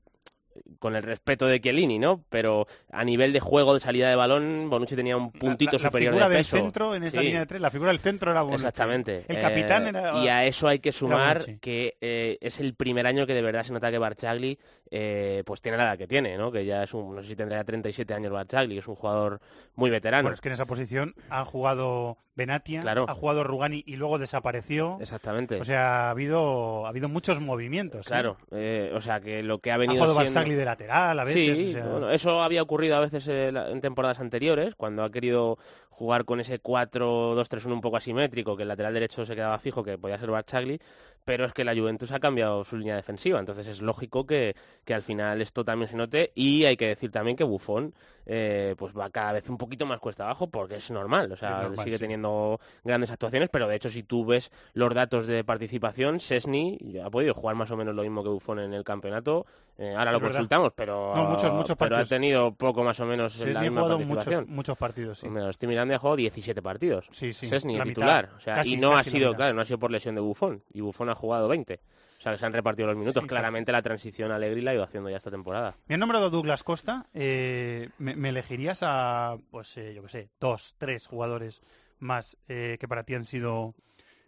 con 0.78 0.96
el 0.96 1.02
respeto 1.02 1.46
de 1.46 1.60
Chiellini, 1.60 1.98
¿no? 1.98 2.24
Pero 2.28 2.66
a 2.90 3.04
nivel 3.04 3.32
de 3.32 3.40
juego, 3.40 3.74
de 3.74 3.80
salida 3.80 4.08
de 4.10 4.16
balón, 4.16 4.68
Bonucci 4.70 4.96
tenía 4.96 5.16
un 5.16 5.30
puntito 5.32 5.72
la, 5.76 5.82
la 5.82 5.88
superior 5.88 6.12
figura 6.14 6.28
de 6.28 6.34
del 6.36 6.44
peso. 6.44 6.56
centro 6.56 6.94
en 6.94 7.02
esa 7.04 7.18
Sí. 7.20 7.26
línea 7.26 7.40
de 7.40 7.46
tres, 7.46 7.60
la 7.60 7.70
figura 7.70 7.90
del 7.90 8.00
centro 8.00 8.30
era 8.30 8.42
Bonucci. 8.42 8.64
Exactamente. 8.66 9.24
El 9.28 9.40
capitán 9.40 9.86
Eh, 9.86 9.88
era 9.90 10.22
Y 10.22 10.28
a 10.28 10.44
eso 10.46 10.68
hay 10.68 10.78
que 10.78 10.92
sumar 10.92 11.58
que 11.60 11.96
eh, 12.00 12.38
es 12.40 12.60
el 12.60 12.74
primer 12.74 13.06
año 13.06 13.26
que 13.26 13.34
de 13.34 13.42
verdad 13.42 13.64
se 13.64 13.72
nota 13.72 13.90
que 13.90 13.98
Barchagli 13.98 14.58
eh, 14.90 15.42
pues 15.46 15.60
tiene 15.60 15.76
la 15.78 15.84
edad 15.84 15.98
que 15.98 16.06
tiene, 16.06 16.36
¿no? 16.38 16.50
Que 16.50 16.64
ya 16.64 16.82
es 16.82 16.94
un, 16.94 17.14
no 17.14 17.22
sé 17.22 17.28
si 17.28 17.36
tendrá 17.36 17.62
37 17.64 18.14
años 18.14 18.32
Barchagli, 18.32 18.78
es 18.78 18.88
un 18.88 18.94
jugador 18.96 19.40
muy 19.74 19.90
veterano. 19.90 20.22
Bueno, 20.24 20.34
es 20.34 20.40
que 20.40 20.48
en 20.48 20.54
esa 20.54 20.66
posición 20.66 21.14
ha 21.28 21.44
jugado 21.44 22.18
Benatia, 22.38 22.80
Claro. 22.80 23.04
ha 23.08 23.14
jugado 23.14 23.42
Rugani 23.42 23.82
y 23.84 23.96
luego 23.96 24.16
desapareció. 24.18 24.96
Exactamente. 25.00 25.60
O 25.60 25.64
sea, 25.64 26.06
ha 26.06 26.10
habido, 26.10 26.86
ha 26.86 26.90
habido 26.90 27.08
muchos 27.08 27.40
movimientos. 27.40 28.06
¿eh? 28.06 28.08
Claro, 28.08 28.36
eh, 28.52 28.92
o 28.94 29.00
sea 29.00 29.20
que 29.20 29.42
lo 29.42 29.58
que 29.58 29.72
ha 29.72 29.74
Ha 29.74 29.78
venido 29.78 29.96
jugado 30.04 30.14
siendo... 30.20 30.34
Barzagli 30.34 30.54
de 30.54 30.64
lateral 30.64 31.18
a 31.18 31.24
veces. 31.24 31.58
Sí, 31.58 31.68
o 31.70 31.72
sea, 31.72 31.86
bueno, 31.86 32.10
eso 32.10 32.40
había 32.42 32.62
ocurrido 32.62 32.96
a 32.96 33.00
veces 33.00 33.26
eh, 33.26 33.48
en 33.48 33.80
temporadas 33.80 34.20
anteriores, 34.20 34.76
cuando 34.76 35.02
ha 35.02 35.10
querido 35.10 35.58
jugar 35.90 36.24
con 36.24 36.38
ese 36.38 36.62
4-2-3-1 36.62 37.72
un 37.72 37.80
poco 37.80 37.96
asimétrico, 37.96 38.56
que 38.56 38.62
el 38.62 38.68
lateral 38.68 38.94
derecho 38.94 39.26
se 39.26 39.34
quedaba 39.34 39.58
fijo, 39.58 39.82
que 39.82 39.98
podía 39.98 40.16
ser 40.16 40.30
Barchagli, 40.30 40.80
pero 41.28 41.44
es 41.44 41.52
que 41.52 41.62
la 41.62 41.76
Juventus 41.76 42.10
ha 42.12 42.20
cambiado 42.20 42.64
su 42.64 42.78
línea 42.78 42.96
defensiva, 42.96 43.38
entonces 43.38 43.66
es 43.66 43.82
lógico 43.82 44.24
que, 44.24 44.56
que 44.86 44.94
al 44.94 45.02
final 45.02 45.42
esto 45.42 45.62
también 45.62 45.90
se 45.90 45.94
note 45.94 46.32
y 46.34 46.64
hay 46.64 46.78
que 46.78 46.86
decir 46.86 47.10
también 47.10 47.36
que 47.36 47.44
Buffon 47.44 47.92
eh, 48.24 48.74
pues 48.78 48.96
va 48.96 49.10
cada 49.10 49.32
vez 49.32 49.46
un 49.50 49.58
poquito 49.58 49.84
más 49.84 50.00
cuesta 50.00 50.24
abajo 50.24 50.46
porque 50.46 50.76
es 50.76 50.90
normal, 50.90 51.30
o 51.30 51.36
sea, 51.36 51.64
normal, 51.64 51.84
sigue 51.84 51.98
sí. 51.98 52.00
teniendo 52.00 52.58
grandes 52.82 53.10
actuaciones, 53.10 53.50
pero 53.52 53.68
de 53.68 53.76
hecho 53.76 53.90
si 53.90 54.02
tú 54.02 54.24
ves 54.24 54.50
los 54.72 54.94
datos 54.94 55.26
de 55.26 55.44
participación, 55.44 56.18
Sesni 56.18 56.78
ha 57.04 57.10
podido 57.10 57.34
jugar 57.34 57.56
más 57.56 57.70
o 57.70 57.76
menos 57.76 57.94
lo 57.94 58.00
mismo 58.00 58.22
que 58.22 58.30
Buffon 58.30 58.60
en 58.60 58.72
el 58.72 58.84
campeonato, 58.84 59.44
eh, 59.78 59.94
ahora 59.96 60.12
lo 60.12 60.20
consultamos, 60.20 60.72
pero, 60.74 61.14
No, 61.14 61.24
muchos- 61.26 61.52
muchos 61.52 61.76
pero 61.78 61.96
ha 61.96 62.04
tenido 62.04 62.52
poco 62.54 62.82
más 62.84 62.98
o 63.00 63.06
menos 63.06 63.32
Sesni 63.32 63.52
la 63.52 63.60
ha 63.60 63.62
misma 63.62 63.80
jugado 63.82 63.98
muchos, 64.00 64.14
participación. 64.24 64.54
muchos 64.54 64.76
partidos, 64.78 65.18
sí. 65.20 65.28
Me 65.28 65.40
lo 65.40 65.50
estoy 65.50 65.68
mirando 65.68 65.92
y 65.92 65.96
ha 65.96 65.98
jugado 65.98 66.16
17 66.16 66.60
partidos. 66.62 67.06
Sí, 67.12 67.32
sí, 67.32 67.46
Sesni, 67.46 67.74
mitad, 67.74 67.84
titular. 67.86 68.30
O 68.36 68.40
sea, 68.40 68.56
casi, 68.56 68.74
y 68.74 68.76
no 68.76 68.96
ha 68.96 69.04
sido, 69.04 69.34
claro, 69.34 69.54
no 69.54 69.60
ha 69.60 69.64
sido 69.64 69.78
por 69.78 69.90
lesión 69.90 70.14
de 70.16 70.20
Buffon. 70.20 70.62
Y 70.72 70.80
Buffon 70.80 71.08
ha 71.10 71.14
jugado 71.14 71.48
20. 71.48 71.80
O 72.18 72.20
sea, 72.20 72.32
que 72.32 72.38
se 72.38 72.46
han 72.46 72.52
repartido 72.52 72.88
los 72.88 72.96
minutos. 72.96 73.22
Sí, 73.22 73.28
Claramente 73.28 73.70
la 73.70 73.80
transición 73.80 74.32
a 74.32 74.36
Allegri 74.36 74.60
la 74.60 74.72
ha 74.72 74.74
ido 74.74 74.82
haciendo 74.82 75.08
ya 75.08 75.16
esta 75.18 75.30
temporada. 75.30 75.76
Me 75.86 75.94
han 75.94 76.00
nombrado 76.00 76.30
Douglas 76.30 76.64
Costa. 76.64 77.06
eh, 77.14 77.90
me, 77.98 78.16
me 78.16 78.30
elegirías 78.30 78.80
a, 78.82 79.36
pues 79.52 79.76
eh, 79.76 79.94
yo 79.94 80.02
qué 80.02 80.08
sé, 80.08 80.30
dos, 80.40 80.74
tres 80.78 81.06
jugadores 81.06 81.62
más 82.00 82.36
eh, 82.48 82.76
que 82.80 82.88
para 82.88 83.04
ti 83.04 83.14
han 83.14 83.24
sido 83.24 83.74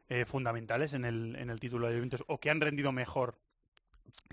eh, 0.09 0.25
fundamentales 0.25 0.93
en 0.93 1.05
el, 1.05 1.35
en 1.35 1.51
el 1.51 1.59
título 1.59 1.89
de 1.89 1.97
Juventus 1.97 2.23
o 2.29 2.39
que 2.39 2.51
han 2.51 2.61
rendido 2.61 2.93
mejor 2.93 3.35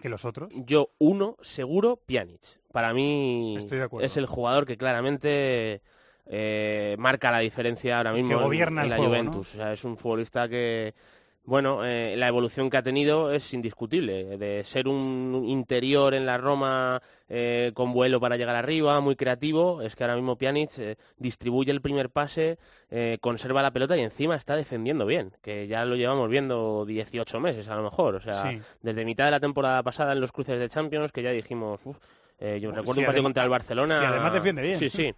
que 0.02 0.10
los 0.10 0.26
otros? 0.26 0.50
Yo, 0.54 0.90
uno, 1.00 1.38
seguro, 1.42 1.98
Pjanic. 2.06 2.42
Para 2.72 2.94
mí 2.94 3.56
Estoy 3.58 3.78
de 3.80 3.86
acuerdo. 3.86 4.06
es 4.06 4.18
el 4.18 4.26
jugador 4.26 4.66
que 4.66 4.78
claramente 4.78 5.82
eh, 6.26 6.96
marca 7.00 7.32
la 7.32 7.40
diferencia 7.40 7.98
ahora 7.98 8.14
mismo 8.14 8.34
en- 8.34 8.44
gobierna 8.44 8.84
en, 8.84 8.90
la 8.90 8.98
juego, 8.98 9.12
Juventus. 9.12 9.54
O 9.56 9.58
sea, 9.58 9.74
es 9.74 9.84
un 9.84 9.98
futbolista 9.98 10.48
que, 10.48 10.94
bueno, 11.48 11.86
eh, 11.86 12.16
la 12.18 12.28
evolución 12.28 12.70
que 12.70 12.76
ha 12.76 12.84
tenido 12.84 13.32
es 13.32 13.54
indiscutible. 13.54 14.38
De 14.38 14.64
ser 14.66 14.90
un 14.90 15.46
interior 15.48 16.14
en 16.14 16.26
la 16.26 16.38
Roma 16.38 17.02
eh, 17.30 17.72
con 17.74 17.94
vuelo 17.94 18.20
para 18.20 18.36
llegar 18.36 18.58
arriba, 18.58 19.00
muy 19.00 19.16
creativo, 19.16 19.82
es 19.82 19.96
que 19.96 20.04
ahora 20.04 20.18
mismo 20.18 20.38
Pjanic 20.38 20.72
eh, 20.78 20.98
distribuye 21.18 21.72
el 21.72 21.82
primer 21.82 22.10
pase, 22.10 22.60
eh, 22.92 23.18
conserva 23.22 23.62
la 23.62 23.72
pelota 23.72 23.96
y 23.96 24.02
encima 24.02 24.36
está 24.36 24.58
defendiendo 24.58 25.06
bien, 25.06 25.32
que 25.42 25.68
ya 25.68 25.86
lo 25.86 25.96
llevamos 25.96 26.30
viendo 26.30 26.84
18 26.86 27.40
meses 27.40 27.68
a 27.70 27.76
lo 27.78 27.84
mejor. 27.84 28.16
O 28.16 28.22
sea, 28.22 28.52
Sí. 28.52 28.60
desde 28.82 29.06
mitad 29.06 29.24
de 29.26 29.32
la 29.32 29.40
temporada 29.40 29.82
pasada 29.84 30.12
en 30.12 30.20
los 30.20 30.34
cruces 30.34 30.60
de 30.60 30.68
Champions, 30.68 31.14
que 31.14 31.24
ya 31.24 31.32
dijimos, 31.32 31.80
uf, 31.86 31.98
eh, 32.40 32.60
yo 32.62 32.72
recuerdo 32.72 33.02
un 33.02 33.06
partido 33.06 33.24
contra 33.24 33.44
el 33.44 33.50
Barcelona. 33.50 34.00
sí, 34.00 34.06
además 34.06 34.34
defiende 34.34 34.62
bien. 34.62 34.78
Sí, 34.78 34.90
sí. 34.90 35.14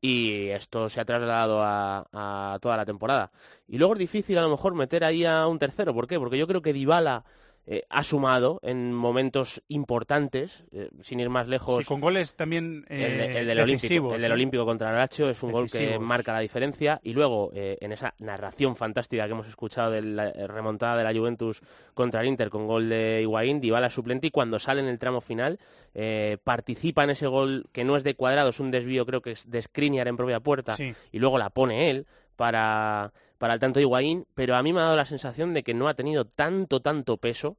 Y 0.00 0.48
esto 0.48 0.88
se 0.88 1.00
ha 1.00 1.04
trasladado 1.04 1.62
a, 1.62 2.06
a 2.12 2.58
toda 2.60 2.76
la 2.76 2.84
temporada. 2.84 3.30
Y 3.66 3.78
luego 3.78 3.94
es 3.94 3.98
difícil 3.98 4.38
a 4.38 4.42
lo 4.42 4.50
mejor 4.50 4.74
meter 4.74 5.04
ahí 5.04 5.24
a 5.24 5.46
un 5.46 5.58
tercero. 5.58 5.92
¿Por 5.94 6.06
qué? 6.06 6.18
Porque 6.18 6.38
yo 6.38 6.46
creo 6.46 6.62
que 6.62 6.72
Dybala 6.72 7.24
eh, 7.66 7.84
ha 7.88 8.02
sumado 8.02 8.58
en 8.62 8.92
momentos 8.92 9.62
importantes, 9.68 10.64
eh, 10.72 10.88
sin 11.02 11.20
ir 11.20 11.28
más 11.30 11.46
lejos. 11.48 11.84
Sí, 11.84 11.88
con 11.88 12.00
goles 12.00 12.34
también 12.34 12.84
eh, 12.88 13.36
el 13.38 13.46
del 13.46 13.58
Olímpico, 13.60 13.82
decisivos, 13.82 14.14
el 14.16 14.22
del 14.22 14.30
¿eh? 14.32 14.34
Olímpico 14.34 14.64
contra 14.64 14.90
el 14.90 14.96
Lazio 14.96 15.30
es 15.30 15.42
un 15.42 15.52
gol 15.52 15.70
que 15.70 15.98
marca 15.98 16.32
la 16.32 16.40
diferencia 16.40 17.00
y 17.04 17.12
luego 17.12 17.50
eh, 17.54 17.78
en 17.80 17.92
esa 17.92 18.14
narración 18.18 18.74
fantástica 18.74 19.26
que 19.26 19.32
hemos 19.32 19.46
escuchado 19.46 19.92
de 19.92 20.02
la 20.02 20.28
eh, 20.28 20.46
remontada 20.46 20.96
de 20.96 21.04
la 21.04 21.18
Juventus 21.18 21.60
contra 21.94 22.20
el 22.20 22.26
Inter 22.26 22.50
con 22.50 22.66
gol 22.66 22.88
de 22.88 23.20
Higuaín, 23.22 23.60
Dybala 23.60 23.90
suplente 23.90 24.26
y 24.26 24.30
cuando 24.30 24.58
sale 24.58 24.80
en 24.80 24.88
el 24.88 24.98
tramo 24.98 25.20
final 25.20 25.58
eh, 25.94 26.38
participa 26.42 27.04
en 27.04 27.10
ese 27.10 27.26
gol 27.26 27.66
que 27.72 27.84
no 27.84 27.96
es 27.96 28.02
de 28.04 28.14
cuadrado, 28.14 28.50
es 28.50 28.60
un 28.60 28.70
desvío 28.70 29.06
creo 29.06 29.22
que 29.22 29.32
es 29.32 29.50
de 29.50 29.62
Skriniar 29.62 30.08
en 30.08 30.16
propia 30.16 30.40
puerta 30.40 30.76
Sí. 30.76 30.94
y 31.12 31.18
luego 31.18 31.38
la 31.38 31.50
pone 31.50 31.90
él 31.90 32.06
para, 32.36 33.12
para 33.42 33.54
el 33.54 33.58
tanto 33.60 33.80
de 33.80 33.82
Higuaín, 33.82 34.24
pero 34.36 34.54
a 34.54 34.62
mí 34.62 34.72
me 34.72 34.78
ha 34.78 34.84
dado 34.84 34.94
la 34.96 35.04
sensación 35.04 35.52
de 35.52 35.64
que 35.64 35.74
no 35.74 35.88
ha 35.88 35.94
tenido 35.94 36.24
tanto, 36.24 36.78
tanto 36.78 37.16
peso 37.16 37.56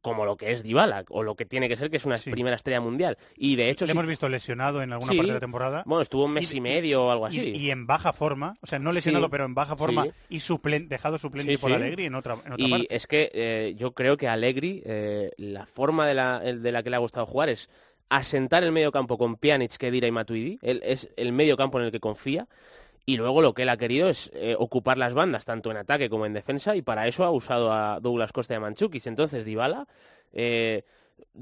como 0.00 0.24
lo 0.24 0.36
que 0.36 0.52
es 0.52 0.62
Dybala, 0.62 1.04
o 1.08 1.24
lo 1.24 1.34
que 1.34 1.44
tiene 1.44 1.68
que 1.68 1.76
ser, 1.76 1.90
que 1.90 1.96
es 1.96 2.04
una 2.06 2.18
primera 2.18 2.54
estrella 2.54 2.80
mundial. 2.80 3.18
Y 3.36 3.56
de 3.56 3.68
hecho, 3.68 3.84
Le 3.84 3.90
sí- 3.90 3.98
hemos 3.98 4.06
visto 4.06 4.28
lesionado 4.28 4.80
en 4.80 4.92
alguna 4.92 5.10
Sí. 5.10 5.18
parte 5.18 5.32
de 5.32 5.34
la 5.34 5.40
temporada. 5.40 5.82
Bueno, 5.86 6.02
estuvo 6.02 6.24
un 6.26 6.34
mes 6.34 6.54
y, 6.54 6.60
medio 6.60 7.06
o 7.06 7.10
algo 7.10 7.26
así. 7.26 7.40
Y, 7.40 7.56
y 7.56 7.70
en 7.72 7.88
baja 7.88 8.12
forma, 8.12 8.54
o 8.60 8.66
sea, 8.68 8.78
no 8.78 8.92
lesionado, 8.92 9.28
pero 9.28 9.44
en 9.44 9.54
baja 9.56 9.74
forma 9.74 10.06
y 10.28 10.36
suplen- 10.38 10.86
dejado 10.86 11.18
suplente 11.18 11.58
por 11.58 11.70
sí. 11.70 11.74
Allegri 11.74 12.04
en 12.04 12.14
otra, 12.14 12.34
en 12.44 12.52
otra 12.52 12.64
y 12.64 12.70
parte. 12.70 12.86
es 12.94 13.06
que 13.08 13.30
eh, 13.34 13.74
yo 13.76 13.92
creo 13.94 14.16
que 14.16 14.28
Allegri, 14.28 14.82
eh, 14.86 15.32
la 15.36 15.66
forma 15.66 16.06
de 16.06 16.14
la, 16.14 16.42
el- 16.44 16.62
de 16.62 16.70
la 16.70 16.84
que 16.84 16.90
le 16.90 16.96
ha 16.96 17.00
gustado 17.00 17.26
jugar 17.26 17.48
es 17.48 17.68
asentar 18.08 18.62
el 18.62 18.70
medio 18.70 18.92
campo 18.92 19.18
con 19.18 19.34
Pjanic, 19.36 19.76
Kedira 19.78 20.06
y 20.06 20.12
Matuidi. 20.12 20.58
Él 20.62 20.80
es 20.84 21.08
el 21.16 21.32
medio 21.32 21.56
campo 21.56 21.80
en 21.80 21.86
el 21.86 21.90
que 21.92 21.98
confía. 21.98 22.46
Y 23.08 23.16
luego 23.16 23.40
lo 23.40 23.54
que 23.54 23.62
él 23.62 23.70
ha 23.70 23.78
querido 23.78 24.10
es 24.10 24.30
eh, 24.34 24.54
ocupar 24.58 24.98
las 24.98 25.14
bandas, 25.14 25.46
tanto 25.46 25.70
en 25.70 25.78
ataque 25.78 26.10
como 26.10 26.26
en 26.26 26.34
defensa, 26.34 26.76
y 26.76 26.82
para 26.82 27.08
eso 27.08 27.24
ha 27.24 27.30
usado 27.30 27.72
a 27.72 28.00
Douglas 28.00 28.32
Costa 28.32 28.54
a 28.54 28.60
Manchukis. 28.60 29.06
Entonces, 29.06 29.46
Dybala, 29.46 29.88
eh, 30.34 30.82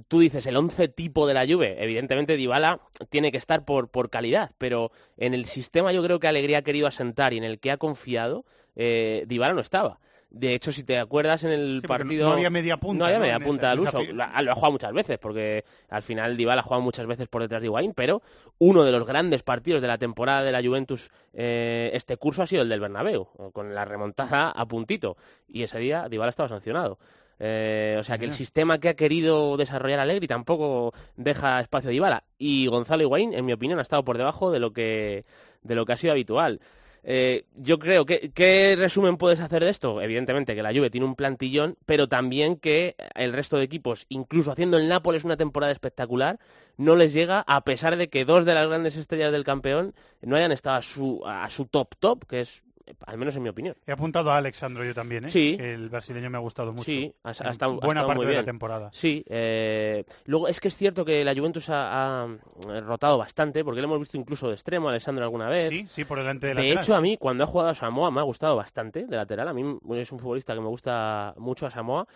tú 0.07 0.21
dices 0.21 0.47
el 0.47 0.57
11 0.57 0.87
tipo 0.87 1.27
de 1.27 1.35
la 1.35 1.45
Juve, 1.45 1.75
evidentemente 1.83 2.37
Dybala 2.37 2.83
tiene 3.11 3.33
que 3.33 3.39
estar 3.39 3.65
por, 3.65 3.89
por 3.89 4.11
calidad, 4.11 4.53
pero 4.59 4.93
en 5.17 5.35
el 5.35 5.47
sistema 5.47 5.91
yo 5.91 6.05
creo 6.05 6.21
que 6.21 6.29
Alegría 6.29 6.59
ha 6.59 6.63
querido 6.63 6.87
asentar 6.87 7.33
y 7.33 7.39
en 7.39 7.43
el 7.43 7.59
que 7.59 7.73
ha 7.73 7.79
confiado, 7.79 8.45
eh, 8.77 9.25
Dybala 9.27 9.55
no 9.55 9.61
estaba. 9.61 9.99
De 10.39 10.55
hecho, 10.55 10.71
si 10.71 10.85
te 10.85 10.99
acuerdas 10.99 11.45
en 11.45 11.51
el 11.51 11.79
Sí, 11.81 11.89
partido... 11.89 12.29
no 12.29 12.35
había 12.35 12.51
media 12.51 12.77
punta, 12.77 12.99
No 12.99 13.05
había 13.07 13.19
¿no? 13.19 13.23
media 13.25 13.41
punta 13.41 13.71
al 13.71 13.81
uso. 13.81 14.03
Lo 14.03 14.23
ha 14.23 14.55
jugado 14.55 14.73
muchas 14.73 14.93
veces, 14.93 15.19
porque 15.19 15.65
al 15.89 16.03
final 16.03 16.37
Dybala 16.37 16.61
ha 16.61 16.65
jugado 16.65 16.83
muchas 16.83 17.07
veces 17.07 17.27
por 17.29 17.43
detrás 17.43 17.61
de 17.63 17.67
Higuaín, 17.69 17.95
pero 17.95 18.23
uno 18.59 18.85
de 18.85 18.93
los 18.93 19.07
grandes 19.07 19.43
partidos 19.43 19.81
de 19.81 19.89
la 19.89 19.99
temporada 19.99 20.43
de 20.43 20.53
la 20.53 20.63
Juventus 20.63 21.11
eh, 21.33 21.91
este 21.95 22.17
curso 22.19 22.43
ha 22.43 22.47
sido 22.47 22.63
el 22.63 22.69
del 22.69 22.81
Bernabéu, 22.81 23.29
con 23.53 23.75
la 23.75 23.85
remontada 23.85 24.51
a 24.51 24.67
puntito. 24.67 25.17
Y 25.49 25.63
ese 25.63 25.79
día 25.79 26.09
Dybala 26.09 26.31
estaba 26.31 26.49
sancionado. 26.49 26.99
Eh, 27.39 27.99
o 28.01 28.05
sea 28.05 28.17
que 28.17 28.25
el 28.25 28.33
sistema 28.33 28.79
que 28.79 28.89
ha 28.89 28.95
querido 28.95 29.59
desarrollar 29.59 30.01
Allegri 30.01 30.27
tampoco 30.27 30.95
deja 31.17 31.61
espacio 31.61 31.91
a 31.91 31.93
Dybala. 31.93 32.25
Y 32.39 32.67
Gonzalo 32.67 33.03
Higuaín, 33.03 33.35
en 33.35 33.45
mi 33.45 33.53
opinión, 33.53 33.79
ha 33.79 33.83
estado 33.83 34.05
por 34.05 34.19
debajo 34.19 34.51
de 34.51 34.59
lo 34.59 34.73
que, 34.73 35.25
de 35.63 35.75
lo 35.75 35.85
que 35.87 35.93
ha 35.93 35.97
sido 35.97 36.13
habitual. 36.13 36.61
Eh, 37.09 37.45
yo 37.55 37.79
creo 37.79 38.05
que 38.05 38.33
¿qué 38.35 38.75
resumen 38.77 39.17
puedes 39.17 39.39
hacer 39.39 39.63
de 39.63 39.71
esto? 39.71 40.03
Evidentemente 40.03 40.57
que 40.57 40.63
la 40.63 40.75
Juve 40.75 40.91
tiene 40.91 41.07
un 41.07 41.15
plantillón, 41.15 41.79
pero 41.87 42.09
también 42.09 42.57
que 42.57 42.97
el 43.15 43.33
resto 43.33 43.57
de 43.57 43.63
equipos, 43.63 44.07
incluso 44.09 44.51
haciendo 44.51 44.77
el 44.77 44.89
Nápoles 44.89 45.23
una 45.23 45.37
temporada 45.37 45.71
espectacular, 45.71 46.41
no 46.77 46.97
les 46.97 47.13
llega 47.13 47.45
a 47.47 47.63
pesar 47.63 47.97
de 47.97 48.09
que 48.09 48.25
dos 48.25 48.45
de 48.45 48.55
las 48.55 48.67
grandes 48.67 48.97
estrellas 48.97 49.31
del 49.31 49.45
campeón 49.45 49.95
no 50.21 50.35
hayan 50.35 50.51
estado 50.51 50.79
a 51.25 51.49
su, 51.49 51.67
top 51.71 51.95
top, 52.01 52.27
que 52.27 52.41
es 52.41 52.65
al 53.07 53.19
menos 53.19 53.35
en 53.37 53.43
mi 53.43 53.49
opinión. 53.49 53.77
He 53.87 53.93
apuntado 53.93 54.31
a 54.31 54.39
Alexandro 54.39 54.85
yo 54.85 54.95
también, 54.95 55.25
¿eh? 55.25 55.29
Sí. 55.29 55.57
El 55.59 55.89
brasileño 55.89 56.31
me 56.31 56.37
ha 56.37 56.41
gustado 56.41 56.73
mucho. 56.73 56.85
Sí, 56.85 57.13
ha, 57.23 57.29
ha 57.29 57.33
estado, 57.33 57.79
ha 57.83 57.85
buena 57.85 58.01
estado 58.01 58.07
parte 58.09 58.25
muy 58.25 58.27
de 58.27 58.35
la 58.35 58.45
temporada. 58.45 58.91
Sí, 58.93 59.25
eh, 59.29 60.05
luego 60.25 60.49
es 60.49 60.61
que 60.61 60.69
es 60.69 60.77
cierto 60.77 61.05
que 61.05 61.25
la 61.25 61.35
Juventus 61.35 61.69
ha, 61.71 62.25
ha, 62.25 62.29
eh, 62.71 62.81
rotado 62.81 63.19
bastante, 63.19 63.65
porque 63.65 63.81
lo 63.81 63.87
hemos 63.87 64.01
visto 64.01 64.17
incluso 64.17 64.49
de 64.49 64.55
extremo 64.55 64.89
a 64.89 64.93
Alessandro 64.93 65.25
alguna 65.25 65.49
vez. 65.49 65.69
Sí, 65.69 65.87
sí, 65.91 66.05
por 66.05 66.19
delante 66.19 66.47
de 66.47 66.55
De 66.55 66.63
lateral. 66.63 66.85
hecho, 66.85 66.95
a 66.95 67.01
mí, 67.01 67.17
cuando 67.17 67.45
ha 67.45 67.47
jugado 67.47 67.71
a 67.71 67.75
Samoa, 67.75 68.11
me 68.11 68.21
ha 68.21 68.25
gustado 68.25 68.57
bastante 68.57 69.07
de 69.07 69.17
lateral. 69.17 69.49
A 69.49 69.53
mí 69.53 69.79
es 69.95 70.13
un 70.13 70.19
futbolista 70.19 70.55
que 70.55 70.61
me 70.61 70.69
gusta 70.69 71.35
mucho 71.39 71.67
a 71.67 71.71
Samoa. 71.71 72.07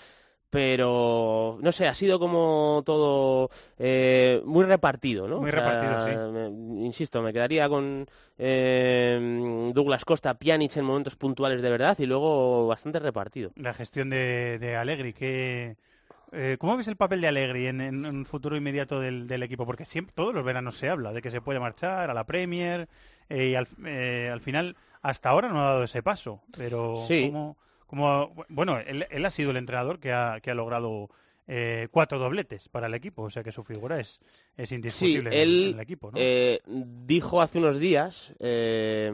Pero, 0.51 1.59
no 1.63 1.71
sé, 1.71 1.87
ha 1.87 1.95
sido 1.95 2.19
como 2.19 2.83
todo 2.85 3.51
eh, 3.79 4.43
muy 4.45 4.65
repartido, 4.65 5.29
¿no? 5.29 5.39
Muy 5.39 5.49
O 5.49 5.53
sea, 5.53 5.61
repartido, 5.63 6.33
me- 6.33 6.85
insisto, 6.85 7.23
me 7.23 7.33
quedaría 7.33 7.69
con 7.69 8.07
eh, 8.37 9.71
Douglas 9.73 10.05
Costa, 10.05 10.35
Pjanic 10.35 10.77
en 10.77 10.85
momentos 10.85 11.15
puntuales 11.15 11.63
de 11.63 11.71
verdad 11.71 11.97
y 12.01 12.07
luego 12.07 12.67
bastante 12.67 12.99
repartido. 12.99 13.53
La 13.55 13.75
gestión 13.75 14.11
de, 14.11 14.59
de 14.59 14.77
Allegri, 14.77 15.13
que... 15.13 15.77
eh, 16.33 16.57
¿Cómo 16.59 16.77
ves 16.77 16.89
el 16.89 16.97
papel 16.97 17.21
de 17.21 17.29
Allegri 17.29 17.67
en, 17.69 17.81
en 17.81 18.05
un 18.05 18.27
futuro 18.27 18.57
inmediato 18.57 18.99
del, 19.01 19.29
del 19.29 19.43
equipo? 19.45 19.67
Porque 19.67 19.85
siempre, 19.85 20.15
todos 20.17 20.35
los 20.35 20.45
veranos 20.45 20.77
se 20.77 20.89
habla 20.89 21.13
de 21.13 21.23
que 21.23 21.31
se 21.31 21.41
puede 21.41 21.61
marchar 21.61 22.11
a 22.11 22.15
la 22.15 22.25
Premier 22.25 22.89
y 23.29 23.55
al, 23.55 23.69
al 23.87 24.41
final 24.41 24.77
hasta 25.03 25.29
ahora 25.31 25.49
no 25.49 25.61
ha 25.61 25.65
dado 25.71 25.85
ese 25.85 26.03
paso. 26.03 26.41
Pero 26.57 27.05
Sí. 27.07 27.29
¿cómo- 27.29 27.57
cómo- 27.91 28.33
bueno, 28.49 28.79
él, 28.79 29.05
él 29.11 29.27
ha 29.27 29.31
sido 29.31 29.51
el 29.51 29.57
entrenador 29.57 29.99
que 29.99 30.13
ha, 30.13 30.39
que 30.41 30.51
ha 30.53 30.55
logrado 30.55 31.11
eh, 31.49 31.89
cuatro 31.91 32.19
dobletes 32.21 32.69
para 32.69 32.87
el 32.87 32.95
equipo, 32.95 33.23
o 33.23 33.31
sea 33.31 33.43
que 33.43 33.51
su 33.51 33.65
figura 33.65 33.99
es, 33.99 34.21
es 34.57 34.69
Sí, 34.69 34.77
indiscutible 34.77 35.31
en- 35.31 35.35
en, 35.37 35.41
él 35.43 35.73
el 35.75 35.81
equipo. 35.81 36.11
¿no? 36.13 36.19
eh, 36.21 36.61
dijo 36.67 37.43
hace 37.43 37.59
unos 37.59 37.81
días, 37.81 38.33
eh, 38.39 39.11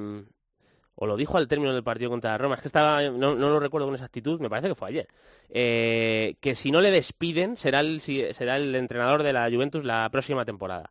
o 0.95 1.07
lo 1.07 1.17
dijo 1.17 1.39
al 1.39 1.49
término 1.49 1.73
del 1.73 1.83
partido 1.83 2.11
contra 2.11 2.33
la 2.33 2.39
Roma, 2.39 2.55
es 2.57 2.61
que 2.61 2.69
estaba, 2.69 3.03
no, 3.03 3.35
no 3.35 3.49
lo 3.51 3.59
recuerdo 3.59 3.87
con 3.87 3.95
exactitud, 3.95 4.39
me 4.41 4.51
parece 4.51 4.69
que 4.69 4.75
fue 4.75 4.89
ayer, 4.91 5.09
eh, 5.49 6.37
que 6.41 6.55
si 6.55 6.71
no 6.71 6.83
le 6.83 6.91
despiden 6.91 7.57
será 7.57 7.81
el, 7.81 8.03
si- 8.03 8.33
será 8.35 8.57
el 8.57 8.75
entrenador 8.75 9.23
de 9.23 9.33
la 9.33 9.49
Juventus 9.51 9.85
la 9.85 10.09
próxima 10.11 10.45
temporada. 10.45 10.91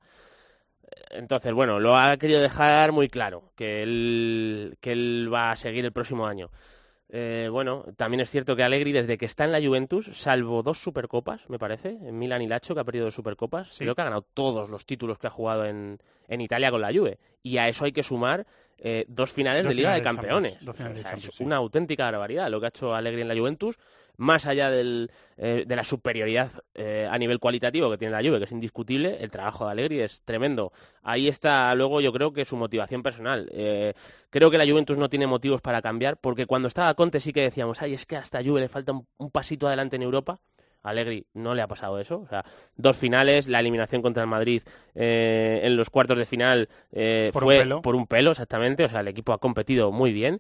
Entonces, 1.12 1.54
bueno, 1.54 1.80
lo 1.80 1.96
ha 1.98 2.18
querido 2.18 2.42
dejar 2.42 2.92
muy 2.92 3.08
claro, 3.08 3.52
que 3.56 3.84
él, 3.84 4.78
que 4.82 4.92
él 4.92 5.30
va 5.34 5.52
a 5.52 5.58
seguir 5.58 5.86
el 5.86 5.92
próximo 5.94 6.26
año. 6.28 6.50
Eh, 7.10 7.50
bueno, 7.52 7.86
también 7.98 8.22
es 8.22 8.32
cierto 8.32 8.56
que 8.56 8.64
Allegri, 8.64 8.92
desde 8.92 9.18
que 9.18 9.26
está 9.26 9.46
en 9.46 9.52
la 9.52 9.62
Juventus, 9.62 10.10
salvo 10.14 10.64
dos 10.64 10.80
Supercopas, 10.80 11.50
me 11.50 11.60
parece, 11.60 11.90
en 11.90 12.18
Milan 12.18 12.42
y 12.42 12.48
Lacho, 12.48 12.74
que 12.74 12.82
ha 12.82 12.84
perdido 12.84 13.06
dos 13.06 13.16
Supercopas, 13.16 13.78
creo 13.78 13.96
que 13.96 14.02
ha 14.02 14.06
ganado 14.06 14.24
todos 14.34 14.70
los 14.70 14.86
títulos 14.86 15.20
que 15.20 15.28
ha 15.28 15.30
jugado 15.30 15.66
en, 15.66 16.00
en 16.28 16.42
Italia 16.42 16.72
con 16.72 16.82
la 16.82 16.92
Juve. 16.92 17.20
Y 17.44 17.58
a 17.58 17.70
eso 17.70 17.86
hay 17.86 17.92
que 17.92 18.04
sumar 18.04 18.48
eh, 18.78 19.06
dos 19.08 19.32
finales 19.32 19.64
Dos 19.64 19.70
de 19.70 19.76
Liga 19.76 19.94
de 19.94 20.00
finales 20.00 20.16
de 20.16 20.22
Campeones. 20.22 20.54
Champions, 20.60 20.96
de 20.96 21.30
es 21.30 21.36
sí. 21.36 21.44
una 21.44 21.58
auténtica 21.58 22.06
barbaridad 22.12 22.50
lo 22.50 22.60
que 22.60 22.66
ha 22.68 22.70
hecho 22.70 22.94
Allegri 22.94 23.22
en 23.22 23.28
la 23.28 23.36
Juventus, 23.36 23.78
más 24.18 24.46
allá 24.46 24.70
del, 24.70 25.12
eh, 25.38 25.66
de 25.68 25.76
la 25.76 25.84
superioridad 25.84 26.52
eh, 26.74 27.08
a 27.10 27.18
nivel 27.18 27.40
cualitativo 27.40 27.90
que 27.90 27.98
tiene 27.98 28.12
la 28.12 28.28
Juve, 28.28 28.40
que 28.40 28.46
es 28.46 28.52
indiscutible, 28.52 29.18
el 29.22 29.32
trabajo 29.32 29.66
de 29.66 29.72
Allegri 29.72 30.00
es 30.02 30.22
tremendo. 30.24 30.72
Ahí 31.04 31.28
está 31.28 31.74
luego 31.76 32.02
yo 32.02 32.14
creo 32.14 32.32
que 32.32 32.46
su 32.46 32.56
motivación 32.56 33.04
personal. 33.04 33.50
Creo 34.30 34.52
que 34.52 34.58
la 34.58 34.66
Juventus 34.66 34.98
no 34.98 35.10
tiene 35.10 35.28
motivos 35.28 35.62
para 35.62 35.82
cambiar, 35.82 36.18
porque 36.18 36.46
cuando 36.46 36.68
estaba 36.68 36.94
Conte 36.94 37.20
sí 37.20 37.34
que 37.34 37.42
decíamos, 37.42 37.82
ay, 37.82 37.94
es 37.94 38.06
que 38.06 38.16
hasta 38.16 38.44
Juve 38.44 38.62
le 38.62 38.70
falta 38.70 38.92
un, 38.92 39.08
un 39.18 39.32
pasito 39.32 39.68
adelante 39.68 39.96
en 39.96 40.04
Europa. 40.04 40.40
A 40.86 40.90
Allegri 40.92 41.26
no 41.34 41.56
le 41.56 41.62
ha 41.62 41.68
pasado 41.68 42.00
eso. 42.00 42.22
O 42.22 42.28
sea, 42.28 42.46
dos 42.78 42.96
finales, 42.96 43.48
la 43.48 43.60
eliminación 43.60 44.02
contra 44.02 44.24
el 44.24 44.30
Madrid 44.30 44.62
eh, 44.94 45.62
en 45.64 45.76
los 45.76 45.90
cuartos 45.90 46.18
de 46.18 46.26
final 46.26 46.70
eh, 46.92 47.30
Por 47.34 47.44
un 47.44 47.48
fue 47.48 47.60
pelo. 47.60 47.82
por 47.82 47.96
un 47.96 48.08
pelo, 48.08 48.32
exactamente. 48.32 48.86
O 48.86 48.90
sea, 48.90 49.00
el 49.02 49.08
equipo 49.08 49.34
ha 49.34 49.40
competido 49.40 49.92
muy 49.92 50.14
bien. 50.14 50.40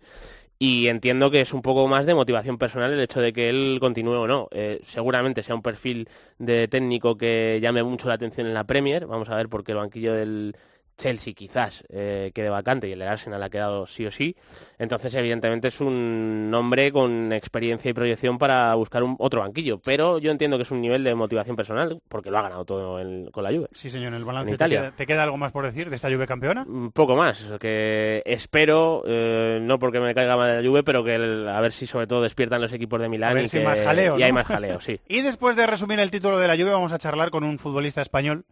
Y 0.57 0.87
entiendo 0.87 1.31
que 1.31 1.41
es 1.41 1.53
un 1.53 1.61
poco 1.61 1.85
más 1.89 2.05
de 2.05 2.13
motivación 2.13 2.57
personal 2.57 2.93
el 2.93 3.01
hecho 3.01 3.19
de 3.19 3.33
que 3.33 3.49
él 3.49 3.77
continúe 3.81 4.13
o 4.13 4.27
no. 4.27 4.47
Eh, 4.51 4.79
seguramente 4.85 5.43
sea 5.43 5.53
un 5.53 5.61
perfil 5.61 6.07
de 6.37 6.69
técnico 6.69 7.17
que 7.17 7.59
llame 7.61 7.83
mucho 7.83 8.07
la 8.07 8.13
atención 8.13 8.47
en 8.47 8.53
la 8.53 8.63
Premier. 8.63 9.05
Vamos 9.05 9.27
a 9.29 9.35
ver 9.35 9.49
porque 9.49 9.73
el 9.73 9.79
banquillo 9.79 10.13
del 10.13 10.55
Chelsea 10.97 11.33
quizás 11.33 11.83
eh, 11.89 12.31
quede 12.33 12.49
vacante 12.49 12.87
y 12.87 12.91
el 12.93 13.01
Arsenal 13.01 13.41
ha 13.43 13.49
quedado 13.49 13.85
sí 13.87 14.05
o 14.05 14.11
sí. 14.11 14.35
Entonces, 14.79 15.13
evidentemente, 15.15 15.67
es 15.67 15.79
un 15.81 16.51
hombre 16.55 16.91
con 16.91 17.31
experiencia 17.33 17.89
y 17.91 17.93
proyección 17.93 18.37
para 18.37 18.73
buscar 18.75 19.03
un, 19.03 19.15
otro 19.19 19.41
banquillo. 19.41 19.79
Pero 19.79 20.19
yo 20.19 20.31
entiendo 20.31 20.57
que 20.57 20.63
es 20.63 20.71
un 20.71 20.81
nivel 20.81 21.03
de 21.03 21.15
motivación 21.15 21.55
personal 21.55 21.99
porque 22.07 22.31
lo 22.31 22.37
ha 22.37 22.41
ganado 22.43 22.65
todo 22.65 22.99
en- 22.99 23.29
con 23.31 23.43
la 23.43 23.51
Juve. 23.51 23.67
Sí, 23.73 23.89
señor, 23.89 24.09
en 24.09 24.15
el 24.15 24.25
balance. 24.25 24.51
En 24.51 24.51
¿te, 24.51 24.55
Italia. 24.55 24.79
queda, 24.81 24.91
te 24.95 25.05
queda 25.05 25.23
algo 25.23 25.37
más 25.37 25.51
por 25.51 25.65
decir 25.65 25.89
de 25.89 25.95
esta 25.95 26.09
Juve 26.11 26.27
campeona? 26.27 26.63
Un 26.67 26.91
poco 26.91 27.15
más, 27.15 27.43
que 27.59 28.23
espero, 28.25 29.03
eh, 29.05 29.59
no 29.61 29.79
porque 29.79 29.99
me 29.99 30.13
caiga 30.15 30.37
mal 30.37 30.61
la 30.61 30.67
Juve, 30.67 30.83
pero 30.83 31.03
que 31.03 31.15
el- 31.15 31.47
a 31.47 31.59
ver 31.61 31.71
si 31.73 31.87
sobre 31.87 32.07
todo 32.07 32.21
despiertan 32.21 32.61
los 32.61 32.71
equipos 32.73 32.99
de 33.01 33.09
Milán 33.09 33.31
A 33.31 33.33
ver 33.33 33.45
y, 33.45 33.49
si 33.49 33.57
que- 33.59 33.63
más 33.63 33.79
jaleo, 33.81 34.17
y 34.19 34.23
hay 34.23 34.31
más 34.31 34.47
jaleo, 34.47 34.79
sí. 34.81 34.99
Y 35.07 35.21
después 35.21 35.55
de 35.55 35.67
resumir 35.67 35.99
el 35.99 36.11
título 36.11 36.37
de 36.39 36.47
la 36.47 36.55
Juve, 36.55 36.71
vamos 36.71 36.91
a 36.91 36.97
charlar 36.99 37.29
con 37.31 37.43
un 37.43 37.59
futbolista 37.59 38.01
español 38.01 38.45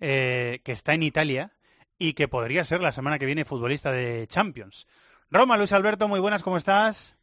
eh, 0.00 0.60
que 0.64 0.72
está 0.72 0.94
en 0.94 1.02
Italia 1.02 1.50
y 1.98 2.14
que 2.14 2.28
podría 2.28 2.64
ser 2.64 2.80
la 2.80 2.92
semana 2.92 3.18
que 3.18 3.26
viene 3.26 3.44
futbolista 3.44 3.90
de 3.92 4.26
Champions. 4.28 4.86
Roma, 5.30 5.56
Luis 5.56 5.72
Alberto, 5.72 6.08
muy 6.08 6.20
buenas, 6.20 6.42
¿cómo 6.42 6.56
estás? 6.56 7.14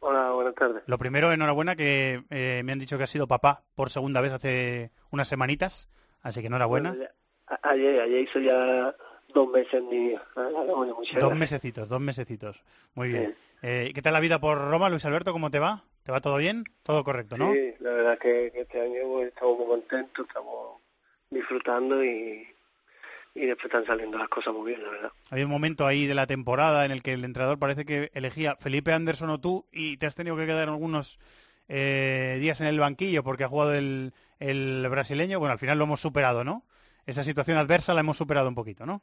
Hola, 0.00 0.30
buenas 0.30 0.54
tardes. 0.54 0.82
Lo 0.86 0.98
primero, 0.98 1.32
enhorabuena, 1.32 1.74
que 1.74 2.22
eh, 2.30 2.62
me 2.64 2.72
han 2.72 2.78
dicho 2.78 2.96
que 2.98 3.04
has 3.04 3.10
sido 3.10 3.26
papá 3.26 3.64
por 3.74 3.90
segunda 3.90 4.20
vez 4.20 4.32
hace 4.32 4.90
unas 5.10 5.26
semanitas, 5.28 5.88
así 6.22 6.40
que 6.40 6.46
enhorabuena. 6.46 6.90
Bueno, 6.90 7.04
ya- 7.04 7.54
a- 7.56 7.70
ayer, 7.70 8.00
ayer 8.02 8.20
hizo 8.20 8.38
ya 8.38 8.94
dos 9.34 9.48
meses 9.48 9.82
bueno, 10.34 10.94
muchas 10.96 11.20
Dos 11.20 11.34
mesecitos, 11.34 11.88
dos 11.88 12.00
mesecitos. 12.00 12.62
Muy 12.94 13.08
bien. 13.08 13.22
Bien. 13.22 13.36
Eh, 13.62 13.90
¿Qué 13.92 14.02
tal 14.02 14.12
la 14.12 14.20
vida 14.20 14.38
por 14.40 14.56
Roma, 14.70 14.88
Luis 14.88 15.04
Alberto? 15.04 15.32
¿Cómo 15.32 15.50
te 15.50 15.58
va? 15.58 15.82
¿Te 16.04 16.12
va 16.12 16.20
todo 16.20 16.36
bien? 16.36 16.62
Todo 16.84 17.02
correcto, 17.02 17.36
¿no? 17.36 17.52
Sí, 17.52 17.74
la 17.80 17.90
verdad 17.90 18.18
que, 18.18 18.50
que 18.52 18.60
este 18.60 18.80
año 18.80 19.00
pues, 19.08 19.28
estamos 19.28 19.58
muy 19.58 19.66
contentos, 19.66 20.26
estamos 20.28 20.80
disfrutando 21.28 22.04
y, 22.04 22.46
y 23.38 23.46
después 23.46 23.66
están 23.66 23.86
saliendo 23.86 24.18
las 24.18 24.28
cosas 24.28 24.52
muy 24.52 24.72
bien, 24.72 24.82
la 24.82 24.90
verdad. 24.90 25.12
Había 25.30 25.44
un 25.44 25.50
momento 25.50 25.86
ahí 25.86 26.06
de 26.06 26.14
la 26.14 26.26
temporada 26.26 26.84
en 26.84 26.90
el 26.90 27.02
que 27.02 27.12
el 27.12 27.24
entrenador 27.24 27.58
parece 27.58 27.84
que 27.84 28.10
elegía 28.12 28.56
Felipe 28.56 28.92
Anderson 28.92 29.30
o 29.30 29.38
tú 29.38 29.64
y 29.70 29.96
te 29.96 30.06
has 30.06 30.16
tenido 30.16 30.36
que 30.36 30.46
quedar 30.46 30.68
algunos 30.68 31.18
eh, 31.68 32.38
días 32.40 32.60
en 32.60 32.66
el 32.66 32.80
banquillo 32.80 33.22
porque 33.22 33.44
ha 33.44 33.48
jugado 33.48 33.74
el, 33.74 34.12
el 34.40 34.86
brasileño. 34.90 35.38
Bueno, 35.38 35.52
al 35.52 35.58
final 35.60 35.78
lo 35.78 35.84
hemos 35.84 36.00
superado, 36.00 36.42
¿no? 36.42 36.64
Esa 37.06 37.22
situación 37.22 37.58
adversa 37.58 37.94
la 37.94 38.00
hemos 38.00 38.16
superado 38.16 38.48
un 38.48 38.56
poquito, 38.56 38.84
¿no? 38.86 39.02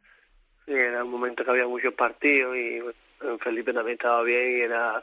Sí, 0.65 0.73
era 0.73 1.03
un 1.03 1.11
momento 1.11 1.45
que 1.45 1.51
había 1.51 1.67
muchos 1.67 1.93
partidos 1.93 2.57
y 2.57 2.81
bueno, 2.81 3.37
Felipe 3.39 3.71
también 3.71 3.95
estaba 3.95 4.21
bien 4.23 4.57
y 4.57 4.61
era 4.61 5.01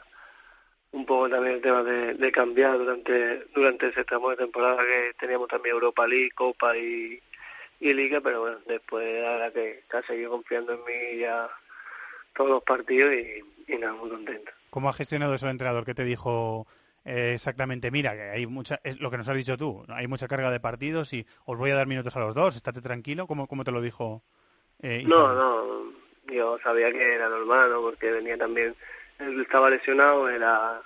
un 0.91 1.07
poco 1.07 1.27
también 1.27 1.55
el 1.55 1.61
tema 1.61 1.81
de, 1.81 2.13
de 2.13 2.31
cambiar 2.31 2.77
durante 2.77 3.45
durante 3.55 3.87
ese 3.87 4.03
tramo 4.03 4.29
de 4.29 4.37
temporada 4.37 4.77
que 4.77 5.13
teníamos 5.19 5.47
también 5.47 5.73
Europa 5.73 6.05
League, 6.05 6.29
Copa 6.35 6.77
y, 6.77 7.19
y 7.89 7.93
Liga, 7.93 8.21
pero 8.21 8.41
bueno, 8.41 8.59
después 8.65 9.25
ahora 9.25 9.51
que, 9.51 9.83
que 9.89 9.97
ha 9.97 10.01
seguido 10.03 10.31
confiando 10.31 10.73
en 10.73 10.83
mí 10.85 11.19
ya 11.19 11.49
todos 12.33 12.49
los 12.49 12.63
partidos 12.63 13.13
y, 13.13 13.43
y 13.67 13.77
nada, 13.77 13.93
muy 13.93 14.09
contento. 14.09 14.51
¿Cómo 14.69 14.89
ha 14.89 14.93
gestionado 14.93 15.35
eso 15.35 15.45
el 15.45 15.51
entrenador? 15.51 15.85
¿Qué 15.85 15.93
te 15.93 16.05
dijo 16.05 16.65
eh, 17.05 17.33
exactamente? 17.35 17.91
Mira, 17.91 18.13
que 18.13 18.21
hay 18.21 18.47
mucha, 18.47 18.79
es 18.83 18.99
lo 18.99 19.11
que 19.11 19.17
nos 19.17 19.27
has 19.27 19.35
dicho 19.35 19.57
tú, 19.57 19.85
hay 19.89 20.07
mucha 20.07 20.27
carga 20.27 20.49
de 20.49 20.59
partidos 20.59 21.11
y 21.13 21.27
os 21.45 21.57
voy 21.57 21.71
a 21.71 21.75
dar 21.75 21.87
minutos 21.87 22.15
a 22.15 22.19
los 22.19 22.33
dos, 22.33 22.55
estate 22.55 22.81
tranquilo. 22.81 23.27
¿Cómo, 23.27 23.47
cómo 23.47 23.63
te 23.63 23.71
lo 23.71 23.81
dijo? 23.81 24.23
Eh, 24.81 25.03
No, 25.05 25.33
no, 25.33 25.93
yo 26.33 26.57
sabía 26.63 26.91
que 26.91 27.15
era 27.15 27.27
normal, 27.27 27.69
¿no? 27.69 27.81
porque 27.81 28.11
venía 28.11 28.37
también, 28.37 28.75
él 29.19 29.41
estaba 29.41 29.69
lesionado, 29.69 30.29
era 30.29 30.81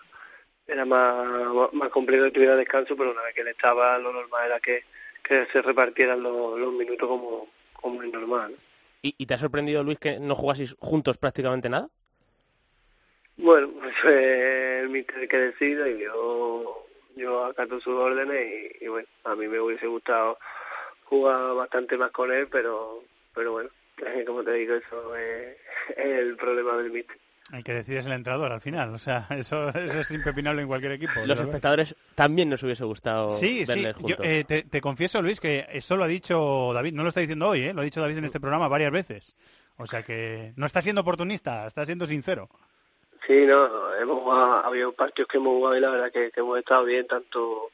era 0.66 0.84
más, 0.84 1.72
más 1.74 1.90
complejo 1.90 2.26
que 2.26 2.32
tuviera 2.32 2.56
descanso, 2.58 2.98
pero 2.98 3.12
una 3.12 3.22
vez 3.22 3.34
que 3.34 3.42
él 3.42 3.48
estaba, 3.48 3.98
lo 4.00 4.12
normal 4.12 4.48
era 4.48 4.60
que, 4.60 4.84
que 5.28 5.46
se 5.52 5.62
repartieran 5.62 6.24
los, 6.24 6.60
los 6.60 6.74
minutos 6.74 7.08
como, 7.08 7.48
como 7.74 8.04
es 8.04 8.12
normal. 8.12 8.52
¿no? 8.52 8.58
¿Y, 9.02 9.16
y 9.18 9.26
te 9.26 9.34
ha 9.34 9.38
sorprendido, 9.38 9.84
Luis, 9.84 10.00
que 10.00 10.20
no 10.20 10.36
jugaseis 10.36 10.76
juntos 10.80 11.18
prácticamente 11.18 11.70
nada? 11.70 11.90
Bueno, 13.38 13.70
pues 13.80 13.96
fue 13.98 14.80
el 14.82 14.90
mister 14.90 15.28
que 15.28 15.38
decida 15.38 15.88
y 15.88 16.00
yo, 16.00 16.88
yo 17.16 17.46
acato 17.46 17.80
sus 17.80 17.94
órdenes 17.94 18.72
y, 18.82 18.86
y 18.86 18.88
bueno, 18.88 19.08
a 19.26 19.36
mí 19.36 19.48
me 19.48 19.60
hubiese 19.60 19.86
gustado 19.86 20.40
jugar 21.06 21.54
bastante 21.56 21.98
más 21.98 22.12
con 22.12 22.32
él, 22.32 22.48
pero 22.52 23.04
pero 23.38 23.52
bueno, 23.52 23.70
como 24.26 24.44
te 24.44 24.54
digo, 24.54 24.74
eso 24.74 25.16
es, 25.16 25.56
es 25.96 26.06
el 26.06 26.36
problema 26.36 26.76
del 26.78 26.92
mister. 26.92 27.18
El 27.54 27.64
que 27.64 27.74
decide 27.74 28.00
es 28.00 28.06
el 28.06 28.12
entrenador 28.12 28.52
al 28.52 28.60
final, 28.62 28.94
o 28.94 28.98
sea, 28.98 29.26
eso, 29.32 29.70
eso 29.70 30.00
es 30.02 30.12
impepinable 30.12 30.62
en 30.64 30.68
cualquier 30.68 30.92
equipo. 30.94 31.14
Los 31.26 31.40
espectadores 31.40 31.96
también 32.16 32.50
nos 32.50 32.62
hubiese 32.64 32.84
gustado 32.84 33.30
Sí, 33.38 33.60
sí. 33.60 33.66
verles 33.66 33.96
Yo, 33.96 34.02
juntos. 34.02 34.26
eh, 34.26 34.44
te, 34.48 34.64
te 34.64 34.82
confieso, 34.82 35.22
Luis, 35.22 35.40
que 35.40 35.66
esto 35.72 35.96
lo 35.96 36.04
ha 36.04 36.08
dicho 36.08 36.72
David. 36.74 36.94
No 36.94 37.04
lo 37.04 37.10
está 37.10 37.22
diciendo 37.22 37.48
hoy, 37.50 37.62
¿eh? 37.64 37.74
Lo 37.74 37.82
ha 37.82 37.86
dicho 37.86 38.02
David 38.02 38.18
en 38.18 38.26
este 38.26 38.40
programa 38.42 38.68
varias 38.68 38.92
veces. 38.92 39.36
O 39.78 39.88
sea 39.88 40.04
que 40.04 40.54
no 40.56 40.66
está 40.66 40.82
siendo 40.82 41.02
oportunista, 41.02 41.68
está 41.68 41.86
siendo 41.86 42.06
sincero. 42.08 42.50
Sí, 43.26 43.46
no, 43.46 43.94
hemos 43.96 44.22
jugado, 44.24 44.54
ha 44.56 44.68
habido 44.68 44.92
partidos 44.94 45.28
que 45.30 45.38
hemos 45.38 45.54
jugado 45.54 45.78
y 45.78 45.82
la 45.82 45.90
verdad 45.92 46.12
que, 46.12 46.32
que 46.32 46.40
hemos 46.40 46.58
estado 46.60 46.84
bien, 46.86 47.06
tanto 47.08 47.70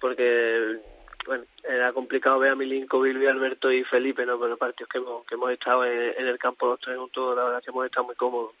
porque 0.00 0.78
bueno, 1.26 1.44
era 1.68 1.92
complicado 1.92 2.38
ver 2.38 2.52
a 2.52 2.56
Milinko, 2.56 3.00
Bilby, 3.00 3.26
Alberto 3.26 3.70
y 3.70 3.84
Felipe, 3.84 4.24
¿no? 4.26 4.36
Pero 4.38 4.48
los 4.50 4.58
partidos 4.58 4.88
que 4.88 4.98
hemos, 4.98 5.24
que 5.26 5.34
hemos 5.34 5.50
estado 5.52 5.84
en, 5.84 6.14
en 6.18 6.26
el 6.26 6.38
campo 6.38 6.66
los 6.66 6.80
tres 6.80 6.96
juntos, 6.96 7.36
la 7.36 7.44
verdad 7.44 7.62
que 7.62 7.70
hemos 7.70 7.84
estado 7.86 8.06
muy 8.06 8.14
cómodos. 8.14 8.52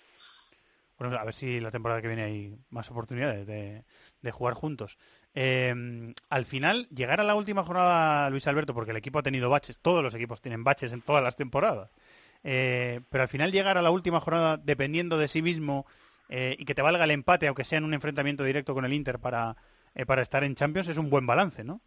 Bueno, 1.00 1.16
a 1.16 1.24
ver 1.24 1.32
si 1.32 1.60
la 1.60 1.70
temporada 1.70 2.02
que 2.02 2.08
viene 2.08 2.24
hay 2.24 2.54
más 2.68 2.90
oportunidades 2.90 3.46
de, 3.46 4.30
jugar 4.32 4.52
juntos. 4.52 4.98
Eh, 5.34 6.12
al 6.28 6.44
final, 6.44 6.90
llegar 6.90 7.20
a 7.20 7.24
la 7.24 7.34
última 7.34 7.64
jornada, 7.64 8.28
Luis 8.28 8.46
Alberto, 8.46 8.74
porque 8.74 8.90
el 8.90 8.98
equipo 8.98 9.18
ha 9.18 9.22
tenido 9.22 9.48
baches, 9.48 9.78
todos 9.78 10.04
los 10.04 10.14
equipos 10.14 10.42
tienen 10.42 10.62
baches 10.62 10.92
en 10.92 11.00
todas 11.00 11.24
las 11.24 11.36
temporadas. 11.36 11.90
Eh, 12.44 13.00
pero 13.08 13.22
al 13.22 13.28
final 13.28 13.50
llegar 13.50 13.78
a 13.78 13.82
la 13.82 13.90
última 13.90 14.20
jornada 14.20 14.58
dependiendo 14.62 15.16
de 15.16 15.28
sí 15.28 15.40
mismo 15.40 15.86
eh, 16.28 16.54
y 16.58 16.66
que 16.66 16.74
te 16.74 16.82
valga 16.82 17.04
el 17.04 17.12
empate, 17.12 17.46
aunque 17.46 17.64
sea 17.64 17.78
en 17.78 17.84
un 17.84 17.94
enfrentamiento 17.94 18.44
directo 18.44 18.74
con 18.74 18.84
el 18.84 18.92
Inter 18.92 19.18
para, 19.18 19.56
eh, 19.94 20.04
para 20.04 20.20
estar 20.20 20.44
en 20.44 20.54
Champions, 20.54 20.88
es 20.88 20.98
un 20.98 21.08
buen 21.08 21.26
balance, 21.26 21.64
¿no? 21.64 21.80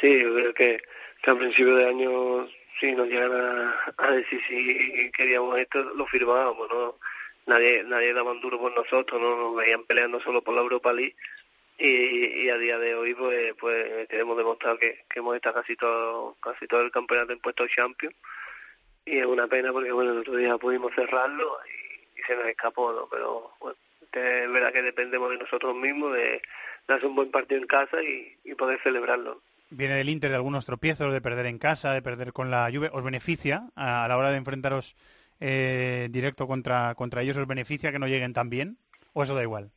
Sí, 0.00 0.22
yo 0.22 0.32
creo 0.32 0.54
que, 0.54 0.78
al 1.26 1.38
principio 1.38 1.74
de 1.74 1.88
año, 1.88 2.46
si 2.78 2.92
nos 2.92 3.08
llegan 3.08 3.32
a, 3.32 3.74
a 3.98 4.10
decir 4.12 4.40
si 4.46 5.10
queríamos 5.10 5.58
esto, 5.58 5.82
lo 5.96 6.06
firmábamos, 6.06 6.68
¿no? 6.70 6.94
Nadie, 7.50 7.82
nadie 7.82 8.14
daba 8.14 8.30
un 8.30 8.40
duro 8.40 8.60
por 8.60 8.72
nosotros, 8.72 9.20
¿no? 9.20 9.36
Nos 9.36 9.56
veían 9.56 9.82
peleando 9.82 10.20
solo 10.20 10.40
por 10.40 10.54
la 10.54 10.60
Europa 10.60 10.92
League 10.92 11.16
y, 11.78 12.44
y 12.44 12.48
a 12.48 12.56
día 12.56 12.78
de 12.78 12.94
hoy, 12.94 13.12
pues, 13.12 13.54
pues 13.58 14.06
queremos 14.08 14.36
demostrar 14.36 14.78
que, 14.78 15.04
que 15.08 15.18
hemos 15.18 15.34
estado 15.34 15.56
casi 15.56 15.74
todo, 15.74 16.36
casi 16.40 16.68
todo 16.68 16.82
el 16.82 16.92
campeonato 16.92 17.32
en 17.32 17.40
puesto 17.40 17.66
Champions 17.66 18.14
y 19.04 19.18
es 19.18 19.26
una 19.26 19.48
pena 19.48 19.72
porque, 19.72 19.90
bueno, 19.90 20.12
el 20.12 20.18
otro 20.18 20.36
día 20.36 20.56
pudimos 20.58 20.94
cerrarlo 20.94 21.58
y, 21.66 22.22
se 22.22 22.36
nos 22.36 22.44
escapó, 22.44 22.92
¿no? 22.92 23.08
Pero, 23.10 23.50
bueno, 23.58 23.76
es 24.12 24.52
verdad 24.52 24.72
que 24.72 24.82
dependemos 24.82 25.30
de 25.30 25.38
nosotros 25.38 25.74
mismos, 25.74 26.14
de, 26.14 26.40
de 26.86 27.06
un 27.06 27.16
buen 27.16 27.32
partido 27.32 27.60
en 27.60 27.66
casa 27.66 28.00
y, 28.00 28.38
y 28.44 28.54
poder 28.54 28.78
celebrarlo. 28.80 29.42
Viene 29.70 29.96
del 29.96 30.08
Inter 30.08 30.30
de 30.30 30.36
algunos 30.36 30.66
tropiezos, 30.66 31.12
de 31.12 31.20
perder 31.20 31.46
en 31.46 31.58
casa, 31.58 31.94
de 31.94 32.02
perder 32.02 32.32
con 32.32 32.52
la 32.52 32.70
Juve. 32.72 32.90
¿Os 32.92 33.02
beneficia 33.02 33.70
a 33.74 34.06
la 34.06 34.16
hora 34.16 34.30
de 34.30 34.36
enfrentaros 34.36 34.94
eh, 35.40 36.08
directo 36.10 36.46
contra, 36.46 36.94
contra 36.94 37.22
ellos? 37.22 37.36
¿Os 37.36 37.46
beneficia 37.46 37.92
que 37.92 37.98
no 37.98 38.06
lleguen 38.06 38.34
tan 38.34 38.50
bien? 38.50 38.78
¿O 39.12 39.22
eso 39.22 39.34
da 39.34 39.42
igual? 39.42 39.70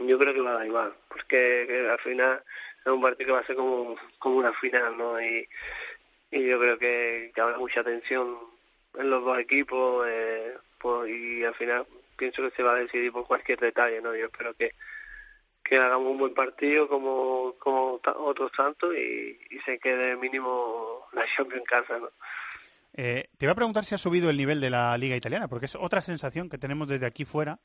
Yo 0.00 0.18
creo 0.18 0.34
que 0.34 0.40
va 0.40 0.50
a 0.50 0.54
dar 0.54 0.66
igual, 0.66 0.94
porque 1.08 1.66
que 1.68 1.88
al 1.88 2.00
final 2.00 2.42
es 2.84 2.92
un 2.92 3.00
partido 3.00 3.26
que 3.28 3.32
va 3.32 3.40
a 3.40 3.46
ser 3.46 3.56
como, 3.56 3.96
como 4.18 4.36
una 4.36 4.52
final, 4.52 4.96
¿no? 4.96 5.20
Y, 5.20 5.48
y 6.30 6.48
yo 6.48 6.58
creo 6.58 6.78
que, 6.78 7.32
habrá 7.36 7.58
mucha 7.58 7.84
tensión 7.84 8.36
en 8.94 9.10
los 9.10 9.24
dos 9.24 9.38
equipos 9.38 10.06
eh, 10.08 10.56
pues, 10.78 11.10
y 11.10 11.44
al 11.44 11.54
final 11.54 11.86
pienso 12.16 12.42
que 12.42 12.56
se 12.56 12.62
va 12.62 12.72
a 12.72 12.76
decidir 12.76 13.12
por 13.12 13.26
cualquier 13.26 13.60
detalle, 13.60 14.00
¿no? 14.00 14.16
Yo 14.16 14.26
espero 14.26 14.54
que, 14.54 14.74
que 15.62 15.76
hagamos 15.76 16.10
un 16.10 16.18
buen 16.18 16.34
partido 16.34 16.88
como, 16.88 17.54
como 17.58 18.00
otros 18.18 18.50
tantos 18.52 18.94
y, 18.96 19.38
y 19.50 19.58
se 19.60 19.78
quede 19.78 20.16
mínimo 20.16 21.06
la 21.12 21.24
Champions 21.26 21.66
casa, 21.66 21.98
¿no? 21.98 22.10
Eh, 22.96 23.28
te 23.36 23.44
iba 23.44 23.52
a 23.52 23.56
preguntar 23.56 23.84
si 23.84 23.94
ha 23.94 23.98
subido 23.98 24.30
el 24.30 24.36
nivel 24.36 24.60
de 24.60 24.70
la 24.70 24.96
liga 24.96 25.16
italiana, 25.16 25.48
porque 25.48 25.66
es 25.66 25.74
otra 25.74 26.00
sensación 26.00 26.48
que 26.48 26.58
tenemos 26.58 26.88
desde 26.88 27.06
aquí 27.06 27.24
fuera. 27.24 27.58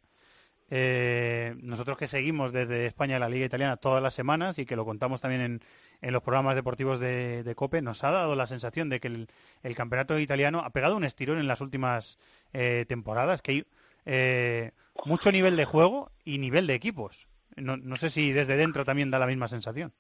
Eh, 0.72 1.56
nosotros 1.62 1.98
que 1.98 2.08
seguimos 2.08 2.52
desde 2.52 2.86
España 2.86 3.18
la 3.18 3.30
liga 3.30 3.46
italiana 3.46 3.78
todas 3.78 4.04
las 4.04 4.14
semanas 4.14 4.60
y 4.60 4.66
que 4.66 4.76
lo 4.76 4.86
contamos 4.86 5.20
también 5.20 5.42
en, 5.42 5.62
en 6.02 6.14
los 6.14 6.22
programas 6.22 6.54
deportivos 6.54 7.00
de, 7.00 7.44
de 7.44 7.56
COPE, 7.56 7.82
nos 7.82 8.04
ha 8.04 8.12
dado 8.12 8.36
la 8.36 8.46
sensación 8.46 8.88
de 8.90 9.00
que 9.00 9.08
el, 9.08 9.28
el 9.64 9.76
campeonato 9.76 10.20
italiano 10.20 10.60
ha 10.60 10.70
pegado 10.70 10.96
un 10.96 11.04
estirón 11.04 11.40
en 11.40 11.48
las 11.48 11.62
últimas 11.62 12.18
eh, 12.54 12.86
temporadas, 12.88 13.42
que 13.42 13.52
hay 13.52 13.66
eh, 14.06 14.72
mucho 15.06 15.32
nivel 15.32 15.56
de 15.56 15.66
juego 15.66 16.12
y 16.24 16.38
nivel 16.38 16.68
de 16.68 16.76
equipos. 16.76 17.28
No, 17.56 17.76
no 17.78 17.96
sé 17.96 18.10
si 18.12 18.32
desde 18.32 18.56
dentro 18.56 18.86
también 18.86 19.10
da 19.10 19.20
la 19.20 19.28
misma 19.28 19.48
sensación. 19.48 19.92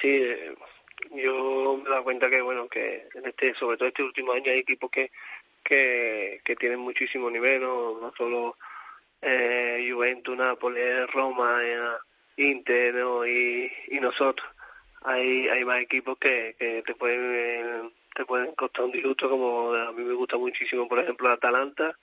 Sí, 0.00 0.08
eh, 0.08 0.54
yo 1.16 1.76
me 1.76 1.88
he 1.88 1.90
dado 1.90 2.04
cuenta 2.04 2.30
que 2.30 2.40
bueno 2.40 2.68
que 2.68 3.08
en 3.14 3.26
este 3.26 3.54
sobre 3.54 3.76
todo 3.76 3.88
este 3.88 4.02
último 4.02 4.32
año 4.32 4.50
hay 4.50 4.58
equipos 4.58 4.90
que 4.90 5.10
que, 5.62 6.40
que 6.44 6.56
tienen 6.56 6.78
muchísimo 6.80 7.30
nivel 7.30 7.62
no, 7.62 8.12
solo 8.16 8.56
eh, 9.22 9.88
Juventus, 9.90 10.36
Nápoles, 10.36 11.10
Roma, 11.12 11.58
eh, 11.64 11.78
Inter 12.36 12.94
¿no? 12.94 13.26
y, 13.26 13.72
y 13.88 14.00
nosotros 14.00 14.48
hay 15.02 15.48
hay 15.48 15.64
más 15.64 15.80
equipos 15.80 16.18
que, 16.18 16.54
que 16.58 16.82
te 16.82 16.94
pueden 16.94 17.92
te 18.14 18.24
pueden 18.24 18.54
costar 18.54 18.84
un 18.84 18.92
disgusto 18.92 19.28
como 19.28 19.72
a 19.74 19.92
mí 19.92 20.04
me 20.04 20.14
gusta 20.14 20.36
muchísimo 20.36 20.88
por 20.88 20.98
ejemplo 20.98 21.28
Atalanta 21.28 21.96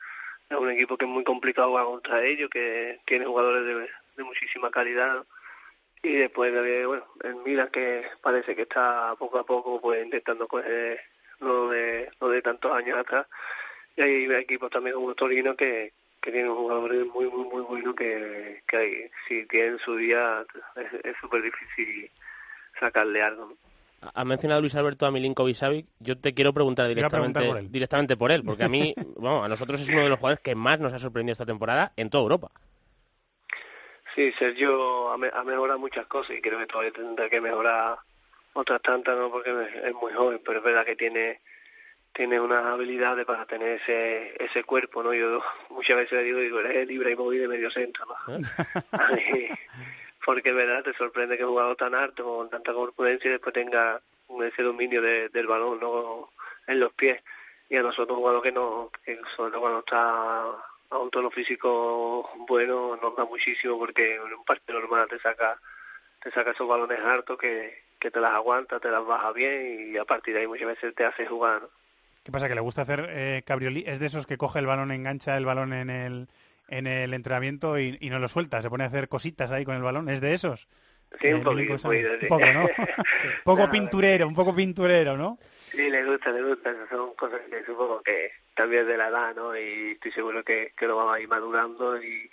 es 0.50 0.58
un 0.58 0.70
equipo 0.70 0.98
que 0.98 1.06
es 1.06 1.12
muy 1.12 1.24
complicado 1.24 1.70
jugar 1.70 1.86
contra 1.86 2.24
ellos 2.24 2.50
que 2.50 3.00
tiene 3.06 3.26
jugadores 3.26 3.66
de, 3.66 3.90
de 4.18 4.24
muchísima 4.24 4.70
calidad. 4.70 5.26
Y 6.04 6.14
después 6.14 6.54
de 6.54 6.86
bueno 6.86 7.06
el 7.24 7.38
Milan 7.38 7.70
que 7.70 8.04
parece 8.22 8.56
que 8.56 8.64
está 8.64 9.16
poco 9.18 9.40
a 9.40 9.46
poco 9.46 9.80
pues 9.82 10.04
intentando 10.04 10.48
coger 10.48 11.00
lo 11.40 11.70
de 11.70 12.12
lo 12.20 12.30
de 12.30 12.42
tantos 12.42 12.74
años 12.74 12.98
atrás 13.00 13.26
y 13.96 14.02
hay 14.02 14.26
equipos 14.34 14.70
también 14.70 14.96
como 14.96 15.16
Torino 15.16 15.56
que 15.56 15.94
que 16.22 16.32
tienen 16.32 16.54
jugadores 16.54 17.06
muy 17.08 17.26
muy 17.30 17.46
muy 17.46 17.62
buenos 17.62 17.96
que, 17.96 18.62
que 18.68 18.78
hay, 18.78 19.12
si 19.28 19.46
tienen 19.48 19.80
su 19.80 19.96
día 19.96 20.46
es 21.04 21.16
súper 21.22 21.42
difícil 21.42 22.12
sacarle 22.80 23.22
algo 23.22 23.48
¿no? 23.48 23.58
Ha 24.14 24.26
mencionado 24.26 24.60
Luis 24.60 24.76
Alberto 24.76 25.06
a 25.06 25.12
Milinkovic 25.12 25.56
Savic. 25.56 25.86
Yo 26.00 26.18
te 26.18 26.34
quiero 26.34 26.54
preguntar 26.54 26.90
directamente 26.90 27.40
preguntar 27.40 27.48
por 27.48 27.58
él. 27.58 27.72
directamente 27.72 28.18
por 28.18 28.32
él, 28.34 28.44
porque 28.44 28.66
a 28.66 28.68
mí, 28.68 28.94
bueno, 29.16 29.46
a 29.46 29.48
nosotros 29.48 29.80
es 29.80 29.88
uno 29.88 30.02
de 30.02 30.10
los 30.10 30.20
jugadores 30.20 30.44
que 30.44 30.56
más 30.56 30.78
nos 30.82 30.92
ha 30.92 31.00
sorprendido 31.00 31.32
esta 31.32 31.46
temporada 31.46 31.94
en 31.96 32.10
toda 32.10 32.24
Europa. 32.24 32.52
Sí, 34.16 34.32
Sergio 34.38 35.12
ha, 35.12 35.18
me- 35.18 35.32
ha 35.34 35.44
mejorado 35.44 35.80
muchas 35.80 36.06
cosas 36.08 36.36
y 36.38 36.42
creo 36.42 36.60
que 36.60 36.68
todavía 36.68 36.92
tendrá 36.92 37.30
que 37.30 37.42
mejorar 37.42 37.98
otras 38.54 38.82
tantas, 38.82 39.18
¿no? 39.18 39.32
Porque 39.32 39.52
es 39.84 39.94
muy 39.96 40.14
joven, 40.14 40.42
pero 40.46 40.60
es 40.60 40.64
verdad 40.66 40.86
que 40.86 40.96
tiene 40.96 41.42
tiene 42.16 42.40
unas 42.40 42.64
habilidades 42.64 43.26
para 43.26 43.48
tener 43.48 43.82
ese, 43.82 44.36
ese 44.44 44.64
cuerpo, 44.64 45.02
¿no? 45.02 45.16
Yo 45.16 45.42
muchas 45.72 45.98
veces 45.98 46.12
le 46.20 46.24
digo, 46.26 46.40
digo, 46.40 46.60
eres 46.60 46.88
libre 46.88 47.10
y 47.10 47.16
móvil 47.16 47.42
de 47.42 47.48
medio 47.48 47.72
centro, 47.72 48.06
¿no? 48.06 48.38
Porque 50.24 50.50
es 50.50 50.56
verdad, 50.56 50.84
te 50.84 50.94
sorprende 50.94 51.38
que 51.38 51.44
un 51.44 51.50
jugador 51.52 51.76
tan 51.76 51.96
alto, 51.96 52.24
con 52.24 52.50
tanta 52.52 52.72
corpulencia, 52.72 53.30
y 53.30 53.32
después 53.32 53.52
tenga 53.54 54.00
ese 54.44 54.62
dominio 54.62 55.02
de- 55.02 55.30
del 55.30 55.48
balón, 55.48 55.80
¿no? 55.80 56.30
En 56.68 56.80
los 56.80 56.94
pies. 56.94 57.20
Y 57.68 57.78
a 57.78 57.82
nosotros 57.82 58.16
un 58.16 58.22
jugador 58.22 58.44
que 58.44 58.52
no, 58.52 58.92
que 59.04 59.20
sobre 59.36 59.50
todo 59.52 59.62
cuando 59.62 59.80
está 59.80 60.46
a 60.90 60.98
un 61.00 61.10
tono 61.12 61.32
físico 61.32 62.30
bueno, 62.48 62.98
nos 63.02 63.16
da 63.16 63.26
muchísimo 63.26 63.78
porque 63.80 64.16
en 64.16 64.22
un 64.34 64.46
partido 64.46 64.80
normal 64.80 65.08
te 65.10 65.20
saca, 65.20 65.60
te 66.22 66.32
saca 66.32 66.52
esos 66.52 66.68
balones 66.68 67.00
hartos 67.00 67.38
que, 67.38 67.84
que 68.00 68.12
te 68.12 68.22
las 68.22 68.34
aguanta, 68.34 68.80
te 68.80 68.90
las 68.92 69.06
baja 69.06 69.32
bien 69.34 69.94
y 69.94 69.98
a 69.98 70.06
partir 70.06 70.34
de 70.34 70.42
ahí 70.42 70.48
muchas 70.48 70.68
veces 70.68 70.96
te 70.96 71.06
hace 71.06 71.26
jugar, 71.28 71.64
¿no? 71.64 71.70
¿Qué 72.24 72.32
pasa? 72.32 72.48
¿Que 72.48 72.56
le 72.56 72.62
gusta 72.62 72.84
hacer 72.84 73.06
eh, 73.10 73.44
cabriolí? 73.46 73.84
¿Es 73.86 74.00
de 74.00 74.06
esos 74.08 74.26
que 74.26 74.38
coge 74.38 74.60
el 74.60 74.66
balón, 74.66 74.92
engancha 74.92 75.36
el 75.38 75.46
balón 75.46 75.74
en 75.74 75.90
el, 75.90 76.30
en 76.68 76.88
el 76.88 77.14
entrenamiento 77.14 77.78
y, 77.80 77.98
y 78.00 78.10
no 78.10 78.20
lo 78.20 78.30
suelta? 78.30 78.62
¿Se 78.62 78.70
pone 78.70 78.86
a 78.86 78.88
hacer 78.88 79.10
cositas 79.10 79.52
ahí 79.52 79.66
con 79.66 79.76
el 79.76 79.82
balón? 79.84 80.10
¿Es 80.10 80.22
de 80.22 80.34
esos? 80.34 80.68
Sí, 81.22 81.34
un 81.34 81.42
Eh, 81.42 81.44
poquito, 81.44 81.74
un 81.76 81.82
poquito, 81.82 82.10
sí. 82.20 82.28
Poco, 82.28 82.54
¿no? 82.54 82.64
un 83.24 83.42
poco 83.44 83.70
pinturero, 83.70 84.28
un 84.28 84.34
poco 84.36 84.56
pinturero, 84.56 85.18
¿no? 85.18 85.38
Sí, 85.72 85.90
le 85.90 86.06
gusta, 86.06 86.32
le 86.32 86.44
gusta, 86.44 86.74
son 86.90 87.14
cosas 87.16 87.42
que 87.50 87.64
supongo 87.66 88.02
que 88.04 88.32
también 88.54 88.86
de 88.88 88.98
la 88.98 89.08
edad, 89.08 89.36
¿no? 89.36 89.56
Y 89.58 89.92
estoy 89.92 90.12
seguro 90.12 90.44
que, 90.44 90.74
que 90.78 90.88
lo 90.88 90.96
vamos 90.98 91.16
a 91.16 91.20
ir 91.20 91.28
madurando 91.28 92.02
y, 92.02 92.30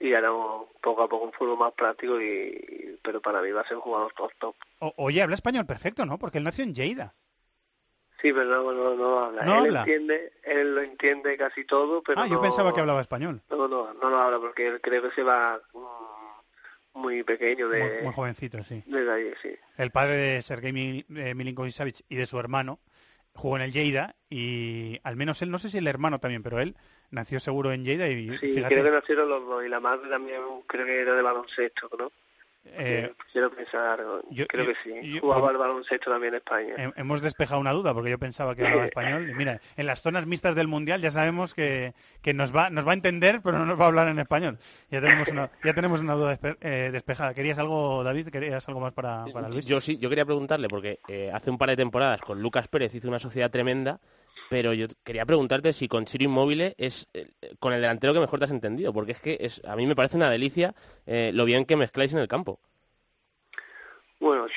y 0.00 0.14
haremos 0.14 0.66
poco 0.80 1.02
a 1.02 1.08
poco 1.08 1.26
un 1.26 1.32
fútbol 1.32 1.58
más 1.58 1.72
práctico, 1.72 2.20
y, 2.20 2.98
pero 3.02 3.20
para 3.20 3.42
mí 3.42 3.50
va 3.50 3.60
a 3.62 3.68
ser 3.68 3.76
un 3.76 3.82
jugador 3.82 4.12
top, 4.16 4.32
top. 4.38 4.56
O- 4.80 4.94
oye, 4.96 5.22
habla 5.22 5.34
español 5.34 5.66
perfecto, 5.66 6.06
¿no? 6.06 6.18
Porque 6.18 6.38
él 6.38 6.44
nació 6.44 6.64
en 6.64 6.74
Lleida. 6.74 7.14
Sí, 8.20 8.32
pero 8.32 8.46
no, 8.46 8.72
no, 8.72 8.94
no 8.96 9.18
habla. 9.20 9.44
¿No 9.44 9.52
él 9.58 9.66
habla? 9.66 9.80
entiende, 9.80 10.32
él 10.42 10.74
lo 10.74 10.80
entiende 10.82 11.36
casi 11.36 11.64
todo, 11.64 12.02
pero 12.02 12.20
ah, 12.20 12.26
yo 12.26 12.34
no- 12.34 12.42
pensaba 12.42 12.74
que 12.74 12.80
hablaba 12.80 13.00
español. 13.00 13.42
No, 13.48 13.68
no, 13.68 13.94
no 13.94 14.10
lo 14.10 14.16
habla 14.18 14.38
porque 14.40 14.66
él 14.66 14.80
creo 14.80 15.02
que 15.02 15.14
se 15.14 15.22
va 15.22 15.60
mm, 15.72 16.98
muy 17.00 17.22
pequeño 17.22 17.68
de, 17.68 17.78
Muy, 17.80 18.02
muy 18.06 18.12
jovencito, 18.14 18.64
sí. 18.64 18.82
de 18.86 19.12
ahí, 19.12 19.32
sí. 19.40 19.54
El 19.76 19.92
padre 19.92 20.14
de 20.16 20.42
Sergei 20.42 20.70
eh, 21.14 21.34
Milinkovic-Savic 21.36 22.04
y 22.08 22.16
de 22.16 22.26
su 22.26 22.40
hermano 22.40 22.80
jugó 23.38 23.56
en 23.56 23.62
el 23.62 23.72
Lleida 23.72 24.16
y 24.28 24.98
al 25.04 25.14
menos 25.14 25.40
él, 25.42 25.50
no 25.50 25.60
sé 25.60 25.70
si 25.70 25.78
el 25.78 25.86
hermano 25.86 26.18
también, 26.18 26.42
pero 26.42 26.58
él 26.58 26.74
nació 27.10 27.38
seguro 27.38 27.72
en 27.72 27.84
Lleida 27.84 28.08
y 28.08 28.28
Sí, 28.38 28.52
fíjate, 28.52 28.74
creo 28.74 28.84
que 28.84 28.90
nacieron 28.90 29.28
los 29.28 29.46
dos 29.46 29.64
y 29.64 29.68
la 29.68 29.78
madre 29.78 30.10
también 30.10 30.40
creo 30.66 30.84
que 30.84 31.00
era 31.00 31.14
de 31.14 31.22
baloncesto, 31.22 31.88
¿no? 31.96 32.10
Eh, 32.76 33.12
Quiero 33.32 33.50
pensar, 33.50 34.00
yo- 34.30 34.46
creo 34.46 34.64
yo- 34.64 34.72
que 34.72 34.76
sí. 35.02 35.12
yo- 35.14 35.20
Jugaba 35.20 35.50
al 35.50 35.56
baloncesto 35.58 36.10
también 36.10 36.34
en 36.34 36.38
España. 36.38 36.74
He- 36.76 37.00
Hemos 37.00 37.20
despejado 37.20 37.60
una 37.60 37.72
duda 37.72 37.94
porque 37.94 38.10
yo 38.10 38.18
pensaba 38.18 38.54
que 38.54 38.66
hablaba 38.66 38.86
español. 38.92 39.28
Y 39.30 39.34
mira, 39.34 39.60
en 39.76 39.86
las 39.86 40.02
zonas 40.02 40.26
mixtas 40.26 40.54
del 40.54 40.68
mundial 40.68 41.00
ya 41.00 41.10
sabemos 41.10 41.54
que, 41.54 41.94
que 42.22 42.34
nos 42.34 42.54
va 42.54 42.70
nos 42.70 42.86
va 42.86 42.90
a 42.92 42.94
entender, 42.94 43.40
pero 43.42 43.58
no 43.58 43.66
nos 43.66 43.78
va 43.80 43.84
a 43.84 43.88
hablar 43.88 44.08
en 44.08 44.18
español. 44.18 44.58
Ya 44.90 45.00
tenemos 45.00 45.28
una 45.28 45.50
ya 45.64 45.74
tenemos 45.74 46.00
una 46.00 46.14
duda 46.14 46.38
despe- 46.38 46.56
eh, 46.60 46.90
despejada. 46.92 47.34
¿Querías 47.34 47.58
algo, 47.58 48.02
David? 48.04 48.28
¿Querías 48.28 48.66
algo 48.68 48.80
más 48.80 48.92
para, 48.92 49.24
para 49.32 49.48
Luis? 49.48 49.66
Yo 49.66 49.80
sí, 49.80 49.98
yo 49.98 50.08
quería 50.08 50.24
preguntarle, 50.24 50.68
porque 50.68 51.00
eh, 51.08 51.30
hace 51.32 51.50
un 51.50 51.58
par 51.58 51.68
de 51.70 51.76
temporadas 51.76 52.20
con 52.20 52.40
Lucas 52.42 52.68
Pérez 52.68 52.94
hizo 52.94 53.08
una 53.08 53.18
sociedad 53.18 53.50
tremenda, 53.50 54.00
pero 54.48 54.72
yo 54.72 54.86
quería 55.04 55.26
preguntarte 55.26 55.72
si 55.72 55.88
con 55.88 56.04
Chiro 56.04 56.24
Inmóvil 56.24 56.74
es 56.78 57.08
eh, 57.14 57.30
con 57.58 57.72
el 57.72 57.80
delantero 57.80 58.14
que 58.14 58.20
mejor 58.20 58.38
te 58.38 58.46
has 58.46 58.50
entendido, 58.50 58.92
porque 58.92 59.12
es 59.12 59.20
que 59.20 59.38
es, 59.40 59.62
a 59.64 59.76
mí 59.76 59.86
me 59.86 59.96
parece 59.96 60.16
una 60.16 60.30
delicia 60.30 60.74
eh, 61.06 61.30
lo 61.34 61.44
bien 61.44 61.64
que 61.64 61.76
mezcláis 61.76 62.12
en 62.12 62.18
el 62.18 62.28
campo. 62.28 62.58
Bueno, 64.20 64.48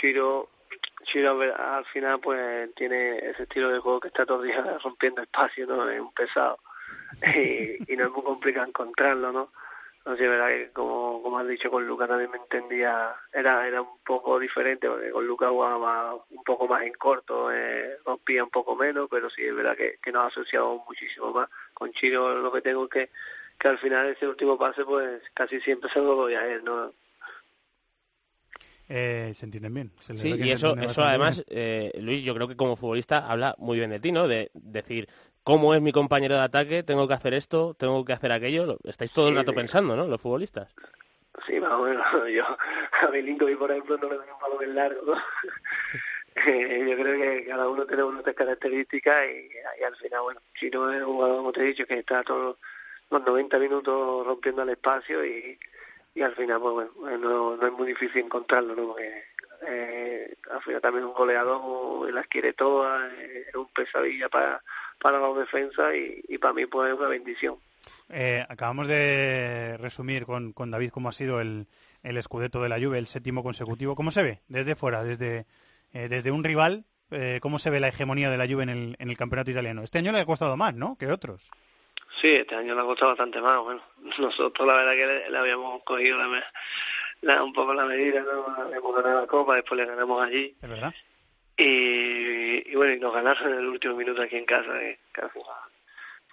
a 1.27 1.33
ver, 1.33 1.53
al 1.53 1.85
final 1.85 2.19
pues 2.19 2.73
tiene 2.75 3.17
ese 3.17 3.43
estilo 3.43 3.69
de 3.69 3.79
juego 3.79 3.99
que 3.99 4.07
está 4.07 4.25
todo 4.25 4.43
el 4.43 4.49
día 4.49 4.77
rompiendo 4.83 5.21
espacio, 5.21 5.67
¿no? 5.67 5.89
Es 5.89 5.99
un 5.99 6.13
pesado 6.13 6.57
y, 7.35 7.93
y 7.93 7.97
no 7.97 8.05
es 8.05 8.11
muy 8.11 8.23
complicado 8.23 8.67
encontrarlo, 8.67 9.31
¿no? 9.31 9.51
No 10.03 10.17
sé, 10.17 10.27
verdad 10.27 10.47
que 10.47 10.71
como, 10.71 11.21
como 11.21 11.37
has 11.37 11.47
dicho 11.47 11.69
con 11.69 11.85
Lucas 11.85 12.07
también 12.07 12.31
me 12.31 12.37
entendía, 12.37 13.15
era 13.31 13.67
era 13.67 13.81
un 13.83 13.99
poco 14.03 14.39
diferente 14.39 14.89
porque 14.89 15.11
con 15.11 15.27
Lucas 15.27 15.49
jugaba 15.49 16.15
un 16.15 16.43
poco 16.43 16.67
más 16.67 16.81
en 16.83 16.93
corto, 16.93 17.51
eh, 17.51 17.97
rompía 18.03 18.43
un 18.43 18.49
poco 18.49 18.75
menos, 18.75 19.07
pero 19.11 19.29
sí 19.29 19.43
es 19.43 19.55
verdad 19.55 19.77
que, 19.77 19.99
que 20.01 20.11
nos 20.11 20.23
ha 20.23 20.27
asociado 20.27 20.83
muchísimo 20.87 21.31
más. 21.31 21.47
Con 21.75 21.91
Chiro 21.93 22.33
lo 22.35 22.51
que 22.51 22.61
tengo 22.61 22.85
es 22.85 22.89
que, 22.89 23.09
que 23.59 23.67
al 23.67 23.77
final 23.77 24.07
ese 24.07 24.27
último 24.27 24.57
pase 24.57 24.83
pues 24.85 25.21
casi 25.35 25.61
siempre 25.61 25.89
se 25.91 25.99
lo 25.99 26.15
doy 26.15 26.33
a 26.33 26.47
él, 26.47 26.63
¿no? 26.63 26.93
Eh, 28.93 29.31
se 29.35 29.45
entienden 29.45 29.73
bien. 29.73 29.91
se 30.01 30.11
les 30.11 30.21
Sí, 30.21 30.35
y 30.37 30.51
eso, 30.51 30.75
eso 30.75 31.01
además, 31.03 31.45
eh, 31.47 31.93
Luis, 32.01 32.25
yo 32.25 32.35
creo 32.35 32.49
que 32.49 32.57
como 32.57 32.75
futbolista 32.75 33.25
habla 33.31 33.55
muy 33.57 33.77
bien 33.77 33.89
de 33.89 34.01
ti, 34.01 34.11
¿no? 34.11 34.27
De 34.27 34.51
decir, 34.53 35.07
¿cómo 35.43 35.73
es 35.73 35.81
mi 35.81 35.93
compañero 35.93 36.35
de 36.35 36.41
ataque? 36.41 36.83
Tengo 36.83 37.07
que 37.07 37.13
hacer 37.13 37.33
esto, 37.33 37.73
tengo 37.73 38.03
que 38.03 38.11
hacer 38.11 38.33
aquello. 38.33 38.65
Lo- 38.65 38.79
Estáis 38.83 39.13
todo 39.13 39.29
el 39.29 39.35
rato 39.35 39.51
sí. 39.51 39.55
pensando, 39.55 39.95
¿no? 39.95 40.07
Los 40.07 40.19
futbolistas. 40.19 40.73
Sí, 41.47 41.57
más 41.61 41.71
o 41.71 41.83
menos. 41.83 42.03
Yo 42.35 42.43
a 42.45 43.11
Milinkovic, 43.11 43.57
por 43.57 43.71
ejemplo, 43.71 43.97
no 43.97 44.09
le 44.09 44.15
doy 44.17 44.25
un 44.27 44.39
balón 44.41 44.63
en 44.63 44.75
largo, 44.75 45.01
¿no? 45.05 45.13
Eh, 46.47 46.85
Yo 46.89 46.95
creo 47.01 47.17
que 47.19 47.45
cada 47.45 47.67
uno 47.69 47.85
tiene 47.85 48.03
nuestras 48.03 48.35
características 48.35 49.25
y, 49.27 49.49
y 49.81 49.83
al 49.83 49.95
final, 49.97 50.21
bueno, 50.21 50.41
si 50.59 50.69
no 50.69 50.91
es 50.91 50.99
un 51.01 51.07
jugador, 51.13 51.37
como 51.37 51.51
te 51.51 51.59
he 51.61 51.65
dicho, 51.65 51.85
que 51.85 51.99
está 51.99 52.23
todos 52.23 52.57
los 53.09 53.21
90 53.25 53.59
minutos 53.59 54.25
rompiendo 54.25 54.63
el 54.63 54.69
espacio 54.69 55.25
y, 55.25 55.59
y 56.13 56.21
al 56.21 56.35
final, 56.35 56.59
pues 56.59 56.91
bueno, 56.95 57.17
no, 57.17 57.57
no 57.57 57.67
es 57.67 57.73
muy 57.73 57.87
difícil 57.87 58.25
encontrarlo, 58.25 58.75
¿no? 58.75 58.87
Porque 58.87 59.23
eh, 59.67 60.35
al 60.51 60.61
final 60.61 60.81
también 60.81 61.05
un 61.05 61.13
goleador, 61.13 62.09
y 62.09 62.11
las 62.11 62.27
quiere 62.27 62.49
eh, 62.49 63.45
es 63.47 63.55
un 63.55 63.67
pesadilla 63.69 64.27
para, 64.29 64.61
para 64.99 65.19
la 65.19 65.33
defensa 65.33 65.95
y, 65.95 66.23
y 66.27 66.37
para 66.37 66.53
mí 66.53 66.65
pues 66.65 66.91
es 66.91 66.99
una 66.99 67.07
bendición. 67.07 67.57
Eh, 68.09 68.45
acabamos 68.49 68.87
de 68.87 69.77
resumir 69.79 70.25
con, 70.25 70.51
con 70.51 70.69
David 70.69 70.89
cómo 70.89 71.07
ha 71.09 71.13
sido 71.13 71.39
el, 71.39 71.67
el 72.03 72.17
escudeto 72.17 72.61
de 72.61 72.67
la 72.69 72.77
Juve, 72.77 72.97
el 72.97 73.07
séptimo 73.07 73.41
consecutivo. 73.41 73.95
¿Cómo 73.95 74.11
se 74.11 74.23
ve 74.23 74.39
desde 74.49 74.75
fuera, 74.75 75.03
desde, 75.03 75.45
eh, 75.93 76.09
desde 76.09 76.31
un 76.31 76.43
rival? 76.43 76.83
eh, 77.11 77.39
¿Cómo 77.41 77.59
se 77.59 77.69
ve 77.69 77.79
la 77.79 77.87
hegemonía 77.89 78.29
de 78.29 78.37
la 78.37 78.47
Juve 78.47 78.63
en 78.63 78.69
el, 78.69 78.95
en 78.99 79.09
el 79.09 79.17
campeonato 79.17 79.51
italiano? 79.51 79.83
Este 79.83 79.99
año 79.99 80.11
le 80.11 80.19
ha 80.19 80.25
costado 80.25 80.57
más, 80.57 80.73
¿no? 80.73 80.97
Que 80.97 81.07
otros. 81.07 81.49
Sí, 82.19 82.35
este 82.35 82.55
año 82.55 82.75
le 82.75 82.81
ha 82.81 82.85
costado 82.85 83.11
bastante 83.11 83.41
más. 83.41 83.59
Bueno, 83.61 83.81
nosotros 84.19 84.67
la 84.67 84.75
verdad 84.75 84.93
que 84.93 85.07
le, 85.07 85.29
le 85.29 85.37
habíamos 85.37 85.83
cogido 85.83 86.17
la, 87.21 87.43
un 87.43 87.53
poco 87.53 87.73
la 87.73 87.85
medida, 87.85 88.21
¿no? 88.21 88.45
Habíamos 88.61 88.95
ganado 88.95 89.21
la 89.21 89.27
Copa, 89.27 89.55
después 89.55 89.79
le 89.79 89.85
ganamos 89.85 90.23
allí. 90.23 90.55
¿Es 90.61 90.69
verdad? 90.69 90.93
Y, 91.57 92.71
y 92.71 92.75
bueno, 92.75 92.93
y 92.93 92.99
nos 92.99 93.13
ganaron 93.13 93.53
en 93.53 93.59
el 93.59 93.67
último 93.67 93.95
minuto 93.95 94.21
aquí 94.21 94.37
en 94.37 94.45
casa. 94.45 94.71
Final, 94.71 95.71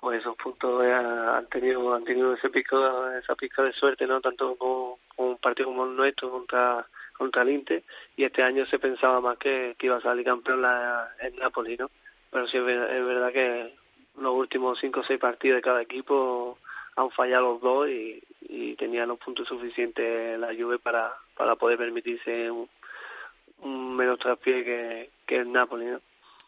pues 0.00 0.20
esos 0.20 0.36
puntos 0.36 0.84
ya 0.84 1.36
han 1.36 1.46
tenido 1.48 1.92
han 1.92 2.04
tenido 2.04 2.34
ese 2.34 2.48
pico, 2.50 3.10
esa 3.10 3.34
pizca 3.34 3.64
de 3.64 3.72
suerte, 3.72 4.06
no 4.06 4.20
tanto 4.20 4.56
con, 4.56 4.94
con 5.14 5.26
un 5.30 5.38
partido 5.38 5.68
como 5.68 5.86
el 5.86 5.96
nuestro 5.96 6.30
contra 6.30 6.86
contra 7.12 7.42
el 7.42 7.50
Inter. 7.50 7.82
Y 8.16 8.24
este 8.24 8.42
año 8.42 8.64
se 8.66 8.78
pensaba 8.78 9.20
más 9.20 9.36
que, 9.38 9.74
que 9.76 9.86
iba 9.86 9.96
a 9.96 10.00
salir 10.00 10.24
campeón 10.24 10.62
la, 10.62 11.10
el 11.20 11.34
Napoli, 11.36 11.76
¿no? 11.76 11.90
Pero 12.30 12.46
sí 12.46 12.58
es 12.58 12.62
es 12.62 13.04
verdad 13.04 13.32
que 13.32 13.74
los 14.20 14.34
últimos 14.34 14.78
cinco 14.80 15.00
o 15.00 15.04
seis 15.04 15.18
partidos 15.18 15.56
de 15.56 15.62
cada 15.62 15.82
equipo 15.82 16.58
han 16.96 17.10
fallado 17.10 17.52
los 17.54 17.60
dos 17.60 17.88
y, 17.88 18.22
y 18.42 18.74
tenían 18.76 19.08
los 19.08 19.18
puntos 19.18 19.48
suficientes 19.48 20.38
la 20.38 20.48
Juve 20.54 20.78
para, 20.78 21.12
para 21.36 21.54
poder 21.56 21.78
permitirse 21.78 22.50
un, 22.50 22.68
un 23.62 23.96
menos 23.96 24.18
traspié 24.18 24.64
que, 24.64 25.10
que 25.26 25.36
el 25.38 25.52
Napoli, 25.52 25.86
¿no? 25.86 26.00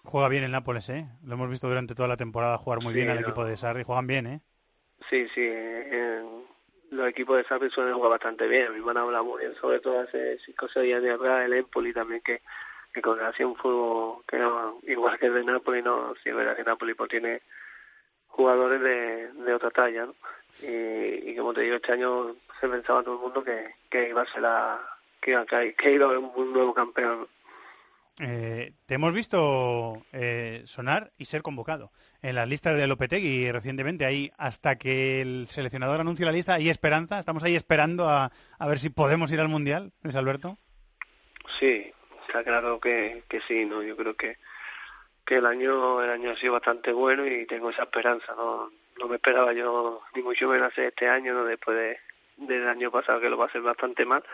Juega 0.04 0.28
bien 0.28 0.44
el 0.44 0.50
Nápoles, 0.52 0.88
¿eh? 0.90 1.06
Lo 1.24 1.34
hemos 1.34 1.48
visto 1.50 1.68
durante 1.68 1.94
toda 1.94 2.08
la 2.08 2.16
temporada 2.16 2.58
jugar 2.58 2.80
muy 2.80 2.92
Sí, 2.92 2.98
bien 2.98 3.08
al 3.10 3.20
no. 3.20 3.22
equipo 3.22 3.44
de 3.44 3.56
Sarri. 3.56 3.82
Juegan 3.84 4.06
bien, 4.06 4.26
¿eh? 4.26 4.40
Sí, 5.08 5.28
sí, 5.34 5.42
en- 5.46 6.44
los 6.90 7.08
equipos 7.08 7.36
de 7.36 7.44
Sarri 7.44 7.70
suelen 7.70 7.94
jugar 7.94 8.10
bastante 8.10 8.48
bien, 8.48 8.66
a 8.66 8.70
mí 8.70 8.80
me 8.80 8.90
han 8.90 8.96
hablado 8.98 9.24
muy 9.24 9.40
bien, 9.40 9.54
sobre 9.60 9.78
todo 9.80 10.00
hace 10.00 10.38
cinco 10.44 10.66
o 10.66 10.68
seis 10.68 10.86
días 10.86 11.02
de 11.02 11.12
atrás, 11.12 11.44
el 11.46 11.52
Empoli 11.52 11.92
también, 11.92 12.20
que, 12.20 12.42
que 12.92 13.00
con 13.00 13.20
hacía 13.20 13.46
un 13.46 13.54
fútbol 13.56 14.24
que 14.26 14.38
no, 14.38 14.78
igual 14.88 15.18
que 15.18 15.26
el 15.26 15.34
de 15.34 15.44
Napoli, 15.44 15.82
no, 15.82 16.14
sí 16.22 16.32
verdad 16.32 16.56
que 16.56 16.64
Napoli 16.64 16.94
pues 16.94 17.10
tiene 17.10 17.42
jugadores 18.30 18.80
de, 18.80 19.32
de 19.32 19.54
otra 19.54 19.70
talla, 19.70 20.06
¿no? 20.06 20.14
Y, 20.62 21.30
y 21.30 21.36
como 21.36 21.54
te 21.54 21.60
digo, 21.62 21.76
este 21.76 21.92
año 21.92 22.34
se 22.60 22.68
pensaba 22.68 23.02
todo 23.02 23.14
el 23.14 23.20
mundo 23.20 23.44
que, 23.44 23.74
que 23.88 24.08
iba 24.10 24.22
a 24.22 24.32
ser 24.32 24.42
la, 24.42 24.80
que, 25.20 25.30
iba- 25.32 25.46
que, 25.46 25.74
que 25.74 25.92
iba 25.92 26.06
a 26.06 26.08
haber 26.08 26.18
un, 26.18 26.52
nuevo 26.52 26.74
campeón. 26.74 27.28
Eh, 28.22 28.74
te 28.84 28.94
hemos 28.96 29.14
visto 29.14 30.02
eh, 30.12 30.62
sonar 30.66 31.10
y 31.16 31.24
ser 31.24 31.40
convocado 31.40 31.90
en 32.20 32.34
las 32.34 32.46
listas 32.46 32.76
de 32.76 32.86
Lopetegui 32.86 33.50
recientemente. 33.50 34.04
Ahí, 34.04 34.30
hasta 34.36 34.76
que 34.76 35.22
el 35.22 35.46
seleccionador 35.48 36.00
anuncie 36.00 36.26
la 36.26 36.32
lista, 36.32 36.54
hay 36.54 36.68
esperanza. 36.68 37.18
Estamos 37.18 37.42
ahí 37.44 37.56
esperando 37.56 38.10
a, 38.10 38.30
a 38.58 38.66
ver 38.66 38.78
si 38.78 38.90
podemos 38.90 39.32
ir 39.32 39.40
al 39.40 39.48
Mundial, 39.48 39.92
Luis 40.02 40.16
Alberto. 40.16 40.58
Sí, 41.58 41.90
está 42.26 42.44
claro 42.44 42.78
que, 42.78 43.22
que 43.26 43.40
sí, 43.48 43.64
no, 43.64 43.82
yo 43.82 43.96
creo 43.96 44.14
que, 44.14 44.36
que 45.30 45.36
el 45.36 45.46
año 45.46 46.02
el 46.02 46.10
año 46.10 46.32
ha 46.32 46.36
sido 46.36 46.54
bastante 46.54 46.92
bueno 46.92 47.24
y 47.24 47.46
tengo 47.46 47.70
esa 47.70 47.84
esperanza, 47.84 48.34
no 48.36 48.72
no 48.98 49.06
me 49.06 49.14
esperaba 49.14 49.52
yo 49.52 50.02
ni 50.14 50.22
mucho 50.22 50.48
menos 50.48 50.66
hacer 50.72 50.86
este 50.86 51.08
año, 51.08 51.32
no 51.34 51.44
después 51.44 51.76
de, 51.78 51.98
del 52.36 52.66
año 52.68 52.90
pasado 52.90 53.20
que 53.20 53.30
lo 53.30 53.38
pasé 53.38 53.60
bastante 53.60 54.04
mal 54.04 54.24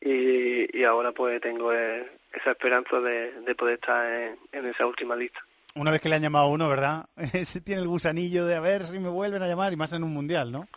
y, 0.00 0.78
y 0.78 0.84
ahora 0.84 1.10
pues 1.12 1.40
tengo 1.40 1.72
eh, 1.72 2.08
esa 2.32 2.52
esperanza 2.52 3.00
de, 3.00 3.32
de 3.40 3.54
poder 3.56 3.74
estar 3.74 4.10
en, 4.10 4.38
en 4.52 4.66
esa 4.66 4.86
última 4.86 5.16
lista. 5.16 5.40
una 5.74 5.90
vez 5.90 6.00
que 6.00 6.08
le 6.08 6.14
han 6.14 6.22
llamado 6.22 6.46
a 6.46 6.48
uno, 6.50 6.68
¿verdad? 6.68 7.06
Ese 7.32 7.60
tiene 7.60 7.82
el 7.82 7.88
gusanillo 7.88 8.46
de 8.46 8.54
a 8.54 8.60
ver 8.60 8.86
si 8.86 8.98
me 9.00 9.08
vuelven 9.08 9.42
a 9.42 9.48
llamar 9.48 9.72
y 9.72 9.76
más 9.76 9.92
en 9.92 10.04
un 10.04 10.12
mundial, 10.14 10.52
¿no? 10.52 10.68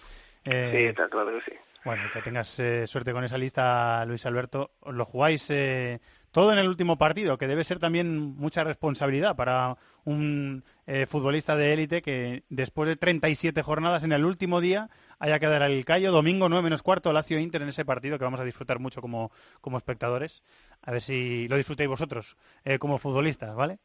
Eh, 0.43 0.71
Sí, 0.75 0.83
está 0.85 1.07
claro 1.07 1.31
que 1.39 1.51
sí. 1.51 1.57
Bueno, 1.85 2.01
que 2.11 2.21
tengas 2.23 2.57
eh, 2.59 2.87
suerte 2.87 3.13
con 3.13 3.23
esa 3.23 3.37
lista, 3.37 4.03
Luis 4.07 4.25
Alberto. 4.25 4.71
Lo 4.87 5.05
jugáis 5.05 5.45
eh, 5.51 5.99
todo 6.35 6.51
en 6.51 6.59
el 6.59 6.67
último 6.67 6.97
partido, 6.97 7.37
que 7.37 7.47
debe 7.47 7.63
ser 7.63 7.79
también 7.79 8.35
mucha 8.35 8.65
responsabilidad 8.65 9.37
para 9.37 9.77
un 10.03 10.65
eh, 10.85 11.05
futbolista 11.07 11.55
de 11.55 11.71
élite 11.71 12.01
que 12.01 12.43
después 12.49 12.89
de 12.89 12.97
37 12.97 13.61
jornadas 13.61 14.03
en 14.03 14.11
el 14.11 14.25
último 14.25 14.59
día 14.59 14.89
haya 15.17 15.39
que 15.39 15.47
dar 15.47 15.61
el 15.61 15.85
callo. 15.85 16.11
Domingo 16.11 16.49
9 16.49 16.61
menos 16.61 16.81
cuarto, 16.81 17.13
Lazio 17.13 17.39
Inter 17.39 17.61
en 17.61 17.69
ese 17.69 17.85
partido 17.85 18.17
que 18.17 18.25
vamos 18.25 18.41
a 18.41 18.43
disfrutar 18.43 18.79
mucho 18.79 18.99
como, 18.99 19.31
como 19.61 19.77
espectadores. 19.77 20.43
A 20.81 20.91
ver 20.91 21.01
si 21.01 21.47
lo 21.47 21.55
disfrutáis 21.55 21.87
vosotros 21.87 22.35
eh, 22.65 22.79
como 22.79 22.99
futbolistas, 22.99 23.55
¿vale? 23.55 23.79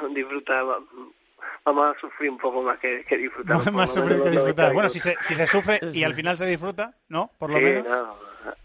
Disfruta, 0.14 0.62
va- 0.62 0.78
vamos 1.64 1.96
a 1.96 1.98
sufrir 2.00 2.30
un 2.30 2.38
poco 2.38 2.62
más 2.62 2.78
que, 2.78 3.04
que 3.04 3.16
disfrutar. 3.18 3.64
por 3.64 3.72
Más 3.72 3.88
lo 3.88 3.94
sufrir 4.02 4.10
menos 4.18 4.22
que 4.22 4.34
los 4.36 4.44
disfrutar. 4.44 4.64
90 4.66 4.74
Bueno, 4.74 4.90
si 4.90 5.00
se, 5.00 5.16
si 5.22 5.34
se 5.34 5.46
sufre 5.48 5.80
y 5.92 6.04
al 6.04 6.14
final 6.14 6.38
se 6.38 6.46
disfruta, 6.46 6.94
¿no? 7.08 7.32
Por 7.36 7.50
lo 7.50 7.58
Sí, 7.58 7.64
menos. 7.64 7.88
no, 7.88 8.14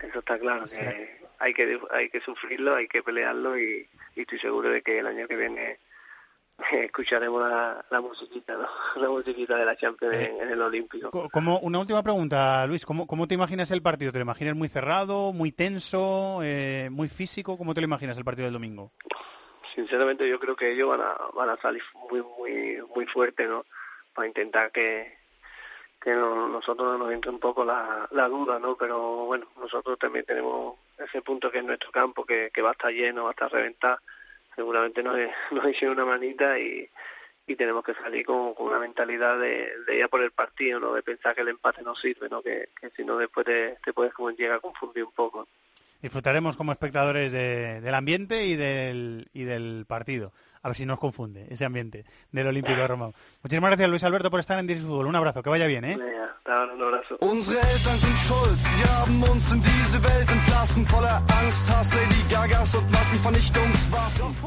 eso 0.08 0.20
está 0.20 0.38
claro, 0.38 0.66
que 0.66 1.21
hay 1.42 1.54
que 1.54 1.80
hay 1.92 2.10
que 2.10 2.22
sufrirlo, 2.22 2.76
hay 2.76 2.88
que 2.88 3.04
pelearlo 3.04 3.58
y, 3.60 3.90
y 4.16 4.22
estoy 4.22 4.40
seguro 4.40 4.70
de 4.70 4.82
que 4.82 5.00
el 5.00 5.08
año 5.08 5.28
que 5.28 5.36
viene 5.36 5.80
escucharemos 6.72 7.42
la, 7.42 7.84
la 7.90 8.02
musiquita, 8.02 8.56
¿no? 8.58 8.68
La 9.02 9.10
musiquita 9.10 9.56
de 9.58 9.66
la 9.66 9.76
Champions 9.76 10.14
en, 10.14 10.42
en 10.42 10.50
el 10.50 10.62
Olímpico. 10.62 11.10
Co- 11.12 11.30
Como 11.30 11.60
una 11.60 11.80
última 11.80 12.04
pregunta, 12.04 12.66
Luis, 12.68 12.86
¿cómo, 12.86 13.08
cómo 13.08 13.28
te 13.28 13.34
imaginas 13.36 13.72
el 13.72 13.82
partido? 13.82 14.12
¿Te 14.12 14.20
lo 14.20 14.24
imaginas 14.24 14.56
muy 14.56 14.68
cerrado, 14.68 15.34
muy 15.34 15.52
tenso, 15.52 16.40
eh, 16.44 16.90
muy 16.92 17.08
físico? 17.10 17.58
¿Cómo 17.58 17.74
te 17.74 17.82
lo 17.82 17.86
imaginas 17.86 18.18
el 18.18 18.26
partido 18.26 18.46
del 18.46 18.54
domingo? 18.54 18.92
Sinceramente 19.74 20.28
yo 20.30 20.40
creo 20.40 20.56
que 20.56 20.72
ellos 20.72 20.90
van 20.90 21.02
a, 21.02 21.16
van 21.34 21.50
a 21.50 21.58
salir 21.62 21.82
muy 22.10 22.22
muy 22.38 22.80
muy 22.94 23.06
fuerte, 23.06 23.48
¿no? 23.48 23.64
Para 24.14 24.28
intentar 24.28 24.72
que 24.72 25.18
que 26.02 26.12
no- 26.14 26.50
nosotros 26.50 27.00
nos 27.00 27.12
entre 27.14 27.32
un 27.32 27.40
poco 27.40 27.64
la, 27.64 28.08
la 28.12 28.28
duda, 28.28 28.60
¿no? 28.60 28.76
Pero 28.76 29.26
bueno, 29.26 29.46
nosotros 29.60 29.98
también 29.98 30.26
tenemos 30.26 30.76
ese 31.02 31.22
punto 31.22 31.52
que 31.52 31.60
es 31.60 31.64
nuestro 31.64 31.92
campo, 31.92 32.26
que, 32.26 32.50
que 32.54 32.62
va 32.62 32.70
a 32.70 32.74
estar 32.74 32.92
lleno, 32.92 33.24
va 33.24 33.30
a 33.30 33.32
estar 33.34 33.52
reventado. 33.52 34.00
Seguramente 34.56 35.02
nos, 35.04 35.18
nos 35.52 35.66
hicieron 35.70 35.98
una 35.98 36.06
manita 36.06 36.60
y, 36.60 36.88
y 37.48 37.56
tenemos 37.56 37.84
que 37.84 37.94
salir 37.94 38.26
con, 38.26 38.54
con 38.54 38.68
una 38.68 38.80
mentalidad 38.80 39.40
de, 39.40 39.72
de 39.88 39.98
ir 39.98 40.04
a 40.04 40.08
por 40.08 40.22
el 40.22 40.32
partido, 40.32 40.80
¿no? 40.80 40.94
De 40.94 41.04
pensar 41.04 41.34
que 41.36 41.42
el 41.42 41.48
empate 41.50 41.82
no 41.82 41.96
sirve, 41.96 42.30
¿no? 42.30 42.42
Que, 42.42 42.70
que 42.80 42.90
si 42.92 43.04
no 43.04 43.18
después 43.18 43.46
te, 43.46 43.78
puedes 43.94 44.14
como 44.14 44.32
llegar 44.32 44.58
a 44.58 44.62
confundir 44.62 45.04
un 45.04 45.12
poco. 45.12 45.48
Disfrutaremos 46.02 46.58
como 46.58 46.72
espectadores 46.72 47.32
de- 47.32 47.80
del 47.82 47.94
ambiente 47.94 48.46
y 48.46 48.56
del, 48.56 49.30
y 49.34 49.44
del 49.44 49.86
partido. 49.88 50.34
A 50.64 50.70
ver 50.70 50.78
si 50.78 50.86
nos 50.86 51.00
confunde 51.00 51.48
ese 51.50 51.66
ambiente 51.66 52.06
del 52.32 52.48
Olímpico 52.48 52.80
de 52.80 52.88
Roma. 52.88 53.12
Muchísimas 53.42 53.70
gracias, 53.72 53.90
Luis 53.90 54.04
Alberto, 54.04 54.30
por 54.30 54.40
estar 54.40 54.60
en 54.60 54.68
Direct 54.68 54.86
Fútbol. 54.86 55.08
Un 55.08 55.16
abrazo, 55.16 55.42
que 55.42 55.50
vaya 55.50 55.66
bien, 55.66 55.86
¿eh? 55.86 55.96
Un 55.96 56.82
abrazo. 56.82 57.18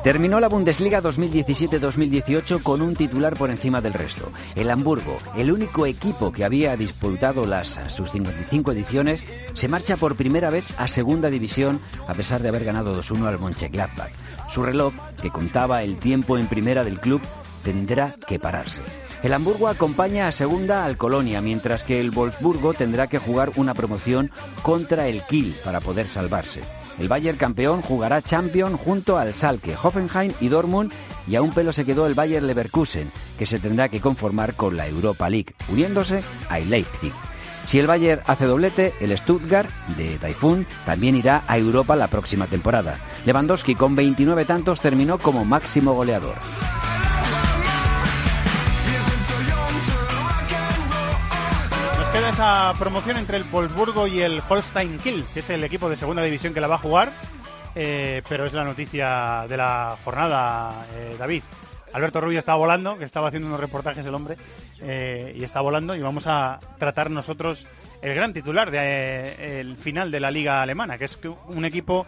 Terminó 0.04 0.38
la 0.40 0.48
Bundesliga 0.48 1.02
2017-2018 1.02 2.62
con 2.62 2.82
un 2.82 2.94
titular 2.94 3.36
por 3.36 3.50
encima 3.50 3.80
del 3.80 3.94
resto. 3.94 4.30
El 4.54 4.70
Hamburgo, 4.70 5.18
el 5.36 5.50
único 5.50 5.86
equipo 5.86 6.32
que 6.32 6.44
había 6.44 6.76
disputado 6.76 7.46
las 7.46 7.80
sus 7.92 8.10
55 8.12 8.72
ediciones, 8.72 9.24
se 9.54 9.68
marcha 9.68 9.96
por 9.96 10.16
primera 10.16 10.50
vez 10.50 10.64
a 10.78 10.86
segunda 10.88 11.30
división 11.30 11.80
a 12.06 12.14
pesar 12.14 12.42
de 12.42 12.48
haber 12.48 12.64
ganado 12.64 12.96
2-1 13.00 13.26
al 13.26 13.38
Mönchengladbach. 13.38 14.12
Su 14.50 14.62
reloj, 14.62 14.92
que 15.20 15.30
contaba 15.30 15.82
el 15.82 15.98
tiempo 16.04 16.36
en 16.36 16.46
primera 16.48 16.84
del 16.84 17.00
club, 17.00 17.22
tendrá 17.64 18.14
que 18.28 18.38
pararse. 18.38 18.82
El 19.22 19.32
Hamburgo 19.32 19.68
acompaña 19.68 20.28
a 20.28 20.32
segunda 20.32 20.84
al 20.84 20.98
Colonia, 20.98 21.40
mientras 21.40 21.82
que 21.82 21.98
el 21.98 22.10
Wolfsburgo 22.10 22.74
tendrá 22.74 23.06
que 23.06 23.18
jugar 23.18 23.52
una 23.56 23.72
promoción 23.72 24.30
contra 24.60 25.08
el 25.08 25.22
Kiel 25.22 25.56
para 25.64 25.80
poder 25.80 26.10
salvarse. 26.10 26.60
El 26.98 27.08
Bayern 27.08 27.38
campeón 27.38 27.80
jugará 27.80 28.20
Champion 28.20 28.76
junto 28.76 29.16
al 29.16 29.34
Salke, 29.34 29.74
Hoffenheim 29.82 30.34
y 30.42 30.48
Dortmund 30.48 30.92
y 31.26 31.36
a 31.36 31.42
un 31.42 31.52
pelo 31.52 31.72
se 31.72 31.86
quedó 31.86 32.06
el 32.06 32.12
Bayern 32.12 32.46
Leverkusen, 32.46 33.10
que 33.38 33.46
se 33.46 33.58
tendrá 33.58 33.88
que 33.88 34.02
conformar 34.02 34.52
con 34.52 34.76
la 34.76 34.86
Europa 34.86 35.30
League, 35.30 35.54
uniéndose 35.70 36.22
al 36.50 36.68
Leipzig. 36.68 37.14
Si 37.66 37.78
el 37.78 37.86
Bayern 37.86 38.22
hace 38.26 38.44
doblete, 38.44 38.94
el 39.00 39.16
Stuttgart 39.16 39.70
de 39.96 40.18
Typhoon 40.18 40.66
también 40.84 41.16
irá 41.16 41.42
a 41.46 41.56
Europa 41.56 41.96
la 41.96 42.08
próxima 42.08 42.46
temporada. 42.46 42.98
Lewandowski 43.24 43.74
con 43.74 43.96
29 43.96 44.44
tantos 44.44 44.80
terminó 44.80 45.18
como 45.18 45.44
máximo 45.44 45.94
goleador. 45.94 46.34
Nos 51.98 52.08
queda 52.08 52.28
esa 52.30 52.74
promoción 52.78 53.16
entre 53.16 53.38
el 53.38 53.44
Wolfsburgo 53.44 54.06
y 54.06 54.20
el 54.20 54.42
Holstein 54.46 54.98
Kiel, 54.98 55.24
que 55.32 55.40
es 55.40 55.50
el 55.50 55.64
equipo 55.64 55.88
de 55.88 55.96
segunda 55.96 56.22
división 56.22 56.52
que 56.52 56.60
la 56.60 56.68
va 56.68 56.74
a 56.74 56.78
jugar, 56.78 57.12
eh, 57.74 58.22
pero 58.28 58.44
es 58.44 58.52
la 58.52 58.64
noticia 58.64 59.46
de 59.48 59.56
la 59.56 59.96
jornada, 60.04 60.86
eh, 60.94 61.16
David. 61.18 61.42
Alberto 61.94 62.20
Rubio 62.20 62.40
está 62.40 62.56
volando, 62.56 62.98
que 62.98 63.04
estaba 63.04 63.28
haciendo 63.28 63.46
unos 63.46 63.60
reportajes 63.60 64.04
el 64.04 64.14
hombre, 64.14 64.36
eh, 64.80 65.32
y 65.36 65.44
está 65.44 65.60
volando, 65.60 65.94
y 65.94 66.00
vamos 66.00 66.26
a 66.26 66.58
tratar 66.76 67.08
nosotros 67.08 67.68
el 68.02 68.16
gran 68.16 68.32
titular 68.32 68.72
del 68.72 69.76
final 69.76 70.10
de 70.10 70.18
la 70.18 70.32
liga 70.32 70.60
alemana, 70.60 70.98
que 70.98 71.04
es 71.04 71.16
un 71.46 71.64
equipo 71.64 72.04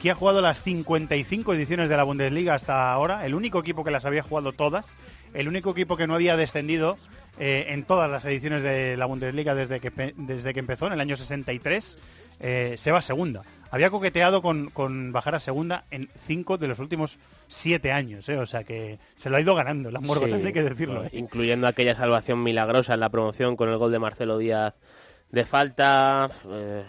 que 0.00 0.10
ha 0.10 0.16
jugado 0.16 0.40
las 0.40 0.60
55 0.64 1.54
ediciones 1.54 1.88
de 1.88 1.96
la 1.96 2.02
Bundesliga 2.02 2.54
hasta 2.54 2.92
ahora, 2.92 3.24
el 3.26 3.36
único 3.36 3.60
equipo 3.60 3.84
que 3.84 3.92
las 3.92 4.04
había 4.06 4.24
jugado 4.24 4.52
todas, 4.52 4.96
el 5.34 5.46
único 5.46 5.70
equipo 5.70 5.96
que 5.96 6.08
no 6.08 6.16
había 6.16 6.36
descendido 6.36 6.98
eh, 7.38 7.66
en 7.68 7.84
todas 7.84 8.10
las 8.10 8.24
ediciones 8.24 8.64
de 8.64 8.96
la 8.96 9.06
Bundesliga 9.06 9.54
desde 9.54 9.78
que, 9.78 10.14
desde 10.16 10.52
que 10.52 10.58
empezó 10.60 10.88
en 10.88 10.94
el 10.94 11.00
año 11.00 11.16
63, 11.16 11.96
eh, 12.40 12.74
se 12.76 12.90
va 12.90 13.02
segunda. 13.02 13.42
Había 13.70 13.90
coqueteado 13.90 14.40
con, 14.42 14.70
con 14.70 15.12
bajar 15.12 15.34
a 15.34 15.40
segunda 15.40 15.84
en 15.90 16.08
cinco 16.16 16.56
de 16.58 16.68
los 16.68 16.78
últimos 16.78 17.18
siete 17.48 17.92
años, 17.92 18.28
eh, 18.28 18.38
o 18.38 18.46
sea 18.46 18.64
que 18.64 18.98
se 19.16 19.28
lo 19.30 19.36
ha 19.36 19.40
ido 19.40 19.54
ganando 19.54 19.88
el 19.90 19.96
Hamburgo, 19.96 20.24
Sí, 20.24 20.30
también 20.30 20.46
hay 20.48 20.52
que 20.54 20.62
decirlo. 20.62 21.04
eh. 21.04 21.10
Incluyendo 21.12 21.66
aquella 21.66 21.94
salvación 21.94 22.42
milagrosa 22.42 22.94
en 22.94 23.00
la 23.00 23.10
promoción 23.10 23.56
con 23.56 23.68
el 23.68 23.76
gol 23.76 23.92
de 23.92 23.98
Marcelo 23.98 24.38
Díaz 24.38 24.74
de 25.30 25.44
falta. 25.44 26.30
eh, 26.48 26.84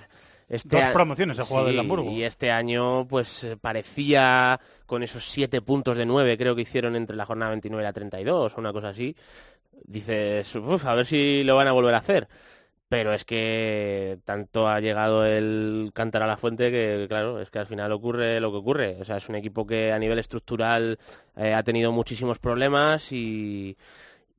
este 0.48 0.78
Dos 0.78 0.86
promociones 0.88 1.38
ha 1.38 1.44
jugado 1.46 1.68
Sí, 1.68 1.74
el 1.74 1.80
Hamburgo. 1.80 2.12
Y 2.12 2.24
este 2.24 2.50
año, 2.50 3.06
pues 3.08 3.44
eh, 3.44 3.56
parecía 3.58 4.60
con 4.88 5.04
esos 5.04 5.30
siete 5.30 5.62
puntos 5.62 5.96
de 5.98 6.06
nueve, 6.08 6.38
creo 6.38 6.56
que 6.56 6.64
hicieron 6.64 6.96
entre 6.96 7.16
la 7.16 7.26
jornada 7.26 7.52
29 7.52 7.84
y 7.84 7.86
la 7.86 7.94
32, 7.94 8.54
o 8.56 8.60
una 8.60 8.74
cosa 8.74 8.90
así. 8.90 9.16
Dices, 9.84 10.56
"Uf, 10.56 10.86
a 10.86 10.94
ver 10.96 11.06
si 11.06 11.44
lo 11.44 11.56
van 11.56 11.68
a 11.68 11.72
volver 11.72 11.94
a 11.94 12.00
hacer. 12.00 12.28
Pero 12.90 13.14
es 13.14 13.24
que 13.24 14.20
tanto 14.26 14.68
ha 14.68 14.80
llegado 14.80 15.24
el 15.24 15.92
cantar 15.94 16.24
a 16.24 16.28
la 16.28 16.38
fuente 16.38 16.72
que, 16.72 17.06
claro, 17.08 17.40
es 17.40 17.52
que 17.52 17.60
al 17.60 17.68
final 17.68 17.92
ocurre 17.92 18.40
lo 18.40 18.50
que 18.52 18.58
ocurre. 18.58 18.98
O 19.00 19.06
sea, 19.06 19.18
es 19.18 19.30
un 19.30 19.36
equipo 19.36 19.68
que 19.68 19.94
a 19.94 20.00
nivel 20.00 20.18
estructural 20.18 20.98
eh, 21.36 21.54
ha 21.54 21.64
tenido 21.64 21.92
muchísimos 21.92 22.40
problemas 22.40 23.12
y, 23.12 23.78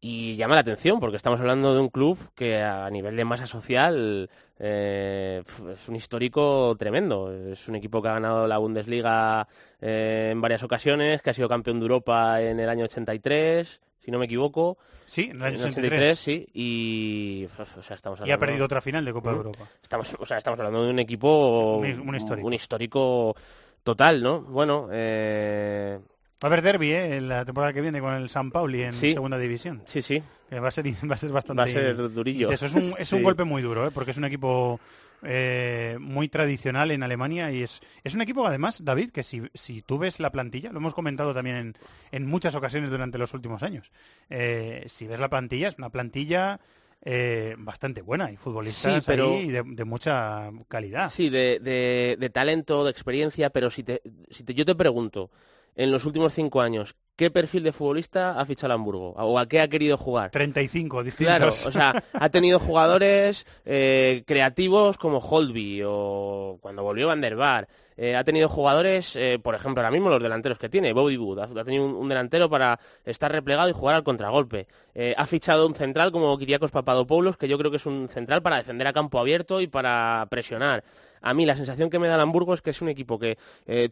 llama 0.02 0.54
la 0.54 0.62
atención 0.62 0.98
porque 0.98 1.16
estamos 1.16 1.38
hablando 1.40 1.74
de 1.74 1.80
un 1.80 1.90
club 1.90 2.18
que 2.34 2.60
a 2.62 2.90
nivel 2.90 3.16
de 3.16 3.24
masa 3.24 3.46
social 3.46 4.30
eh, 4.58 5.42
es 5.74 5.88
un 5.88 5.96
histórico 5.96 6.74
tremendo. 6.76 7.32
Es 7.32 7.68
un 7.68 7.76
equipo 7.76 8.02
que 8.02 8.08
ha 8.08 8.14
ganado 8.14 8.48
la 8.48 8.58
Bundesliga 8.58 9.46
eh, 9.80 10.30
en 10.32 10.40
varias 10.40 10.62
ocasiones, 10.64 11.22
que 11.22 11.30
ha 11.30 11.34
sido 11.34 11.48
campeón 11.48 11.78
de 11.78 11.84
Europa 11.84 12.42
en 12.42 12.58
el 12.58 12.68
año 12.68 12.84
83, 12.86 13.80
si 14.04 14.10
no 14.10 14.18
me 14.18 14.24
equivoco. 14.26 14.78
Sí, 15.06 15.28
en 15.30 15.36
el 15.36 15.42
año 15.42 15.58
83, 15.64 16.18
sí. 16.18 16.46
Y, 16.54 17.46
o 17.76 17.82
sea, 17.82 17.96
estamos 17.96 18.20
Y 18.24 18.30
ha 18.30 18.38
perdido 18.38 18.64
otra 18.64 18.80
final 18.80 19.04
de 19.04 19.12
Copa 19.12 19.30
de. 19.30 19.36
Europa. 19.38 19.66
Estamos, 19.82 20.14
o 20.18 20.24
sea, 20.26 20.38
estamos 20.38 20.58
hablando 20.60 20.84
de 20.84 20.90
un 20.90 20.98
equipo, 21.00 21.78
Un- 21.78 22.08
un 22.08 22.14
histórico. 22.14 22.46
un 22.46 22.54
histórico 22.54 23.34
total, 23.82 24.22
¿no? 24.22 24.40
Bueno, 24.42 24.88
eh, 24.92 25.98
Va 26.42 26.46
a 26.46 26.52
haber 26.52 26.62
derby 26.62 26.90
eh, 26.92 27.16
en 27.16 27.28
la 27.28 27.44
temporada 27.44 27.72
que 27.74 27.82
viene 27.82 28.00
con 28.00 28.14
el 28.14 28.30
San 28.30 28.50
Pauli 28.50 28.82
en 28.82 28.94
Sí. 28.94 29.12
segunda 29.12 29.36
división. 29.36 29.82
Sí, 29.84 30.00
sí. 30.00 30.22
Que 30.48 30.58
va 30.58 30.68
a 30.68 30.70
ser, 30.70 30.86
va 31.10 31.14
a 31.14 31.18
ser 31.18 31.30
bastante... 31.30 31.60
Va 31.60 31.64
a 31.64 31.68
ser 31.68 31.96
durillo. 32.14 32.50
Eso 32.50 32.64
es 32.66 32.74
un, 32.74 32.94
es 32.96 33.12
un 33.12 33.22
golpe 33.22 33.44
muy 33.44 33.60
duro, 33.60 33.86
¿eh? 33.86 33.90
porque 33.92 34.12
es 34.12 34.16
un 34.16 34.24
equipo 34.24 34.80
eh, 35.22 35.96
muy 36.00 36.28
tradicional 36.28 36.90
en 36.90 37.02
Alemania 37.02 37.50
y 37.52 37.62
es, 37.62 37.80
es 38.04 38.14
un 38.14 38.22
equipo, 38.22 38.46
además, 38.46 38.84
David, 38.84 39.10
que 39.10 39.22
si, 39.22 39.42
si 39.54 39.82
tú 39.82 39.98
ves 39.98 40.20
la 40.20 40.30
plantilla, 40.30 40.70
lo 40.72 40.78
hemos 40.78 40.94
comentado 40.94 41.34
también 41.34 41.56
en, 41.56 41.74
en 42.12 42.26
muchas 42.26 42.54
ocasiones 42.54 42.90
durante 42.90 43.18
los 43.18 43.34
últimos 43.34 43.62
años, 43.62 43.90
eh, 44.30 44.84
si 44.88 45.06
ves 45.06 45.20
la 45.20 45.28
plantilla, 45.30 45.68
es 45.68 45.78
una 45.78 45.90
plantilla 45.90 46.60
eh, 47.02 47.54
bastante 47.58 48.02
buena 48.02 48.30
y 48.30 48.36
futbolistas 48.36 48.92
Sí, 48.94 49.00
pero- 49.06 49.36
ahí 49.36 49.48
de, 49.50 49.62
de 49.64 49.84
mucha 49.84 50.50
calidad. 50.68 51.08
Sí, 51.08 51.30
de, 51.30 51.58
de- 51.60 52.16
de 52.18 52.30
talento, 52.30 52.84
de 52.84 52.90
experiencia, 52.90 53.50
pero 53.50 53.70
si, 53.70 53.82
te, 53.84 54.02
si 54.30 54.44
te- 54.44 54.54
yo 54.54 54.64
te 54.66 54.74
pregunto, 54.74 55.30
en 55.76 55.90
los 55.90 56.04
últimos 56.04 56.34
cinco 56.34 56.60
años, 56.60 56.94
qué 57.20 57.30
perfil 57.30 57.64
de 57.64 57.72
futbolista 57.72 58.40
ha 58.40 58.46
fichado 58.46 58.68
el 58.68 58.80
Hamburgo 58.80 59.10
o 59.10 59.38
a 59.38 59.46
qué 59.46 59.60
ha 59.60 59.68
querido 59.68 59.98
jugar. 59.98 60.30
35 60.30 61.04
distintos. 61.04 61.36
Claro, 61.36 61.54
o 61.66 61.70
sea, 61.70 62.02
ha 62.14 62.28
tenido 62.30 62.58
jugadores 62.58 63.44
eh, 63.66 64.22
creativos 64.26 64.96
como 64.96 65.18
Holby 65.18 65.82
o 65.84 66.56
cuando 66.62 66.82
volvió 66.82 67.08
Van 67.08 67.20
der 67.20 67.36
Vaart. 67.36 67.68
Eh, 67.96 68.16
ha 68.16 68.24
tenido 68.24 68.48
jugadores, 68.48 69.14
eh, 69.16 69.38
por 69.42 69.54
ejemplo, 69.54 69.82
ahora 69.82 69.90
mismo 69.90 70.08
los 70.08 70.22
delanteros 70.22 70.58
que 70.58 70.68
tiene, 70.68 70.92
Bobby 70.92 71.16
Wood, 71.16 71.38
ha, 71.40 71.44
ha 71.44 71.64
tenido 71.64 71.84
un, 71.84 71.94
un 71.94 72.08
delantero 72.08 72.48
para 72.48 72.78
estar 73.04 73.30
replegado 73.30 73.68
y 73.68 73.72
jugar 73.72 73.96
al 73.96 74.04
contragolpe. 74.04 74.66
Eh, 74.94 75.14
ha 75.16 75.26
fichado 75.26 75.66
un 75.66 75.74
central 75.74 76.10
como 76.10 76.36
Kiriakos 76.38 76.70
Papadopoulos, 76.70 77.36
que 77.36 77.48
yo 77.48 77.58
creo 77.58 77.70
que 77.70 77.76
es 77.76 77.86
un 77.86 78.08
central 78.08 78.42
para 78.42 78.56
defender 78.56 78.86
a 78.86 78.92
campo 78.92 79.18
abierto 79.18 79.60
y 79.60 79.66
para 79.66 80.26
presionar. 80.30 80.82
A 81.22 81.34
mí 81.34 81.44
la 81.44 81.54
sensación 81.54 81.90
que 81.90 81.98
me 81.98 82.08
da 82.08 82.14
el 82.14 82.22
Hamburgo 82.22 82.54
es 82.54 82.62
que 82.62 82.70
es 82.70 82.80
un 82.80 82.88
equipo 82.88 83.18
que 83.18 83.36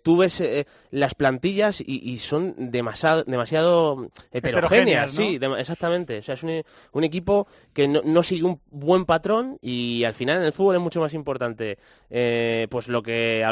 tú 0.03 0.16
ves 0.16 0.43
las 0.91 1.15
plantillas 1.15 1.79
y, 1.83 2.01
y 2.11 2.16
son 2.20 2.55
demasiado, 2.57 3.23
demasiado 3.25 4.09
heterogéneas. 4.33 5.12
Heterogéneas, 5.12 5.15
¿no? 5.15 5.55
Sí, 5.55 5.61
exactamente. 5.61 6.19
O 6.20 6.23
sea, 6.23 6.37
es 6.37 6.43
un, 6.43 6.62
un 6.93 7.05
equipo 7.05 7.47
que 7.75 7.87
no, 7.87 8.01
no 8.03 8.23
sigue 8.23 8.45
un 8.45 8.62
buen 8.70 9.05
patrón 9.05 9.59
y 9.61 10.05
al 10.05 10.15
final 10.15 10.39
en 10.39 10.45
el 10.45 10.55
fútbol 10.55 10.77
es 10.77 10.81
mucho 10.81 11.01
más 11.01 11.12
importante 11.12 11.77
eh, 12.09 12.66
pues 12.70 12.89
lo 12.89 13.03
que 13.03 13.45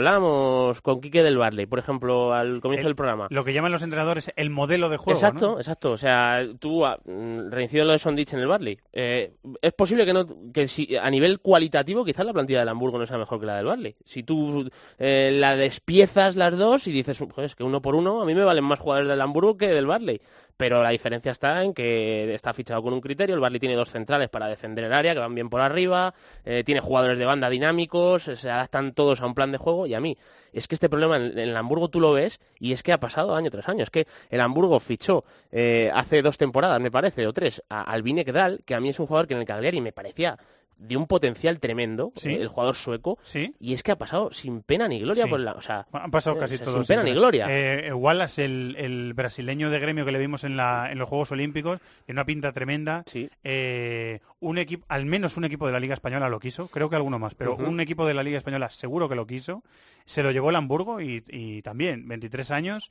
hablábamos 0.46 0.80
con 0.82 1.00
Quique 1.00 1.22
del 1.22 1.36
Barley, 1.38 1.66
por 1.66 1.78
ejemplo, 1.78 2.32
al 2.32 2.60
comienzo 2.60 2.82
El- 2.82 2.90
del 2.90 2.96
programa. 2.96 3.26
Lo 3.30 3.44
que 3.44 3.52
llaman 3.52 3.72
los 3.72 3.82
entrenadores 3.82 4.30
el 4.36 4.50
modelo 4.50 4.88
de 4.88 4.96
juego. 4.96 5.18
Exacto, 5.18 5.52
¿no? 5.52 5.58
exacto. 5.58 5.92
O 5.92 5.98
sea, 5.98 6.46
tú 6.58 6.84
ah, 6.84 6.98
mm, 7.04 7.50
reincido 7.50 7.82
en 7.82 7.86
lo 7.88 7.92
de 7.92 7.98
Sondich 7.98 8.32
en 8.32 8.40
el 8.40 8.46
Barley. 8.46 8.78
Eh, 8.92 9.32
es 9.62 9.72
posible 9.72 10.04
que 10.04 10.12
no 10.12 10.26
que 10.52 10.68
si 10.68 10.96
a 10.96 11.10
nivel 11.10 11.40
cualitativo 11.40 12.04
quizás 12.04 12.26
la 12.26 12.32
plantilla 12.32 12.60
del 12.60 12.68
Hamburgo 12.68 12.98
no 12.98 13.06
sea 13.06 13.18
mejor 13.18 13.40
que 13.40 13.46
la 13.46 13.56
del 13.56 13.66
Barley. 13.66 13.96
Si 14.04 14.22
tú 14.22 14.68
eh, 14.98 15.36
la 15.38 15.56
despiezas 15.56 16.36
las 16.36 16.56
dos 16.56 16.86
y 16.86 16.92
dices, 16.92 17.22
pues 17.34 17.54
que 17.54 17.64
uno 17.64 17.82
por 17.82 17.94
uno, 17.94 18.22
a 18.22 18.24
mí 18.24 18.34
me 18.34 18.44
valen 18.44 18.64
más 18.64 18.78
jugadores 18.78 19.08
del 19.08 19.20
Hamburgo 19.20 19.56
que 19.56 19.68
del 19.68 19.86
Barley. 19.86 20.20
Pero 20.56 20.82
la 20.82 20.90
diferencia 20.90 21.32
está 21.32 21.62
en 21.62 21.74
que 21.74 22.34
está 22.34 22.54
fichado 22.54 22.82
con 22.82 22.92
un 22.92 23.00
criterio. 23.00 23.34
El 23.34 23.40
Barley 23.40 23.60
tiene 23.60 23.74
dos 23.74 23.90
centrales 23.90 24.28
para 24.28 24.48
defender 24.48 24.84
el 24.84 24.92
área, 24.92 25.12
que 25.12 25.20
van 25.20 25.34
bien 25.34 25.50
por 25.50 25.60
arriba. 25.60 26.14
eh, 26.44 26.62
tiene 26.64 26.80
jugadores 26.80 27.18
de 27.18 27.24
banda 27.24 27.50
dinámicos, 27.50 28.28
eh, 28.28 28.36
se 28.36 28.50
adaptan 28.50 28.92
todos 28.92 29.20
a 29.20 29.26
un 29.26 29.34
plan 29.34 29.52
de 29.52 29.58
juego. 29.58 29.86
Y 29.86 29.94
a 29.94 30.00
mí, 30.00 30.16
es 30.52 30.66
que 30.68 30.74
este 30.74 30.88
problema 30.88 31.16
en, 31.16 31.38
el 31.38 31.56
Hamburgo 31.56 31.88
tú 31.88 32.00
lo 32.00 32.12
ves 32.12 32.40
y 32.58 32.72
es 32.72 32.82
que 32.82 32.92
ha 32.92 33.00
pasado 33.00 33.36
año 33.36 33.50
tras 33.50 33.68
año. 33.68 33.82
Es 33.82 33.90
que 33.90 34.06
el 34.30 34.40
Hamburgo 34.40 34.80
fichó 34.80 35.24
eh, 35.52 35.90
hace 35.94 36.22
dos 36.22 36.38
temporadas, 36.38 36.80
me 36.80 36.90
parece, 36.90 37.26
o 37.26 37.32
tres, 37.32 37.62
a 37.68 37.82
Albine 37.82 38.24
Kedal, 38.24 38.62
que 38.64 38.74
a 38.74 38.80
mí 38.80 38.88
es 38.88 38.98
un 38.98 39.06
jugador 39.06 39.26
que 39.26 39.34
en 39.34 39.40
el 39.40 39.46
Cagliari 39.46 39.80
me 39.80 39.92
parecía 39.92 40.38
de 40.78 40.96
un 40.96 41.06
potencial 41.06 41.58
tremendo, 41.58 42.12
Sí. 42.16 42.28
eh, 42.28 42.42
el 42.42 42.48
jugador 42.48 42.76
sueco, 42.76 43.18
Sí. 43.24 43.54
y 43.58 43.72
es 43.72 43.82
que 43.82 43.92
ha 43.92 43.96
pasado 43.96 44.30
sin 44.32 44.60
pena 44.62 44.86
ni 44.88 45.00
gloria 45.00 45.24
Sí. 45.24 45.30
por 45.30 45.40
la... 45.40 45.52
O 45.52 45.62
sea, 45.62 45.86
Han 45.92 46.10
pasado 46.10 46.36
eh, 46.36 46.40
casi 46.40 46.54
o 46.54 46.56
sea, 46.58 46.64
todos. 46.66 46.86
Sin 46.86 46.94
pena 46.96 47.02
ni 47.02 47.12
gloria. 47.14 47.46
Eh, 47.48 47.92
Wallace, 47.94 48.44
el, 48.44 48.76
el 48.78 49.14
brasileño 49.14 49.70
de 49.70 49.78
gremio 49.78 50.04
que 50.04 50.12
le 50.12 50.18
vimos 50.18 50.44
en, 50.44 50.56
la, 50.56 50.88
en 50.92 50.98
los 50.98 51.08
Juegos 51.08 51.32
Olímpicos, 51.32 51.80
tiene 52.04 52.18
una 52.20 52.26
pinta 52.26 52.52
tremenda. 52.52 53.04
Eh, 53.42 54.20
un 54.40 54.58
equipo, 54.58 54.84
al 54.88 55.06
menos 55.06 55.36
un 55.36 55.44
equipo 55.44 55.66
de 55.66 55.72
la 55.72 55.80
Liga 55.80 55.94
Española 55.94 56.28
lo 56.28 56.38
quiso, 56.40 56.68
creo 56.68 56.90
que 56.90 56.96
alguno 56.96 57.18
más, 57.18 57.34
pero 57.34 57.56
un 57.56 57.80
equipo 57.80 58.06
de 58.06 58.12
la 58.14 58.22
Liga 58.22 58.38
Española 58.38 58.68
seguro 58.68 59.08
que 59.08 59.14
lo 59.14 59.26
quiso. 59.26 59.62
Se 60.04 60.22
lo 60.22 60.30
llevó 60.30 60.50
el 60.50 60.56
Hamburgo 60.56 61.00
y, 61.00 61.24
y 61.28 61.62
también, 61.62 62.06
23 62.06 62.50
años, 62.50 62.90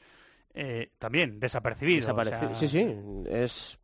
eh, 0.56 0.90
también 0.98 1.40
desapercibido. 1.40 2.00
o 2.00 2.16
Desaparecido. 2.16 2.56
sea, 2.56 2.68
Sí, 2.68 2.68
sí, 2.68 2.88
es... 3.30 3.78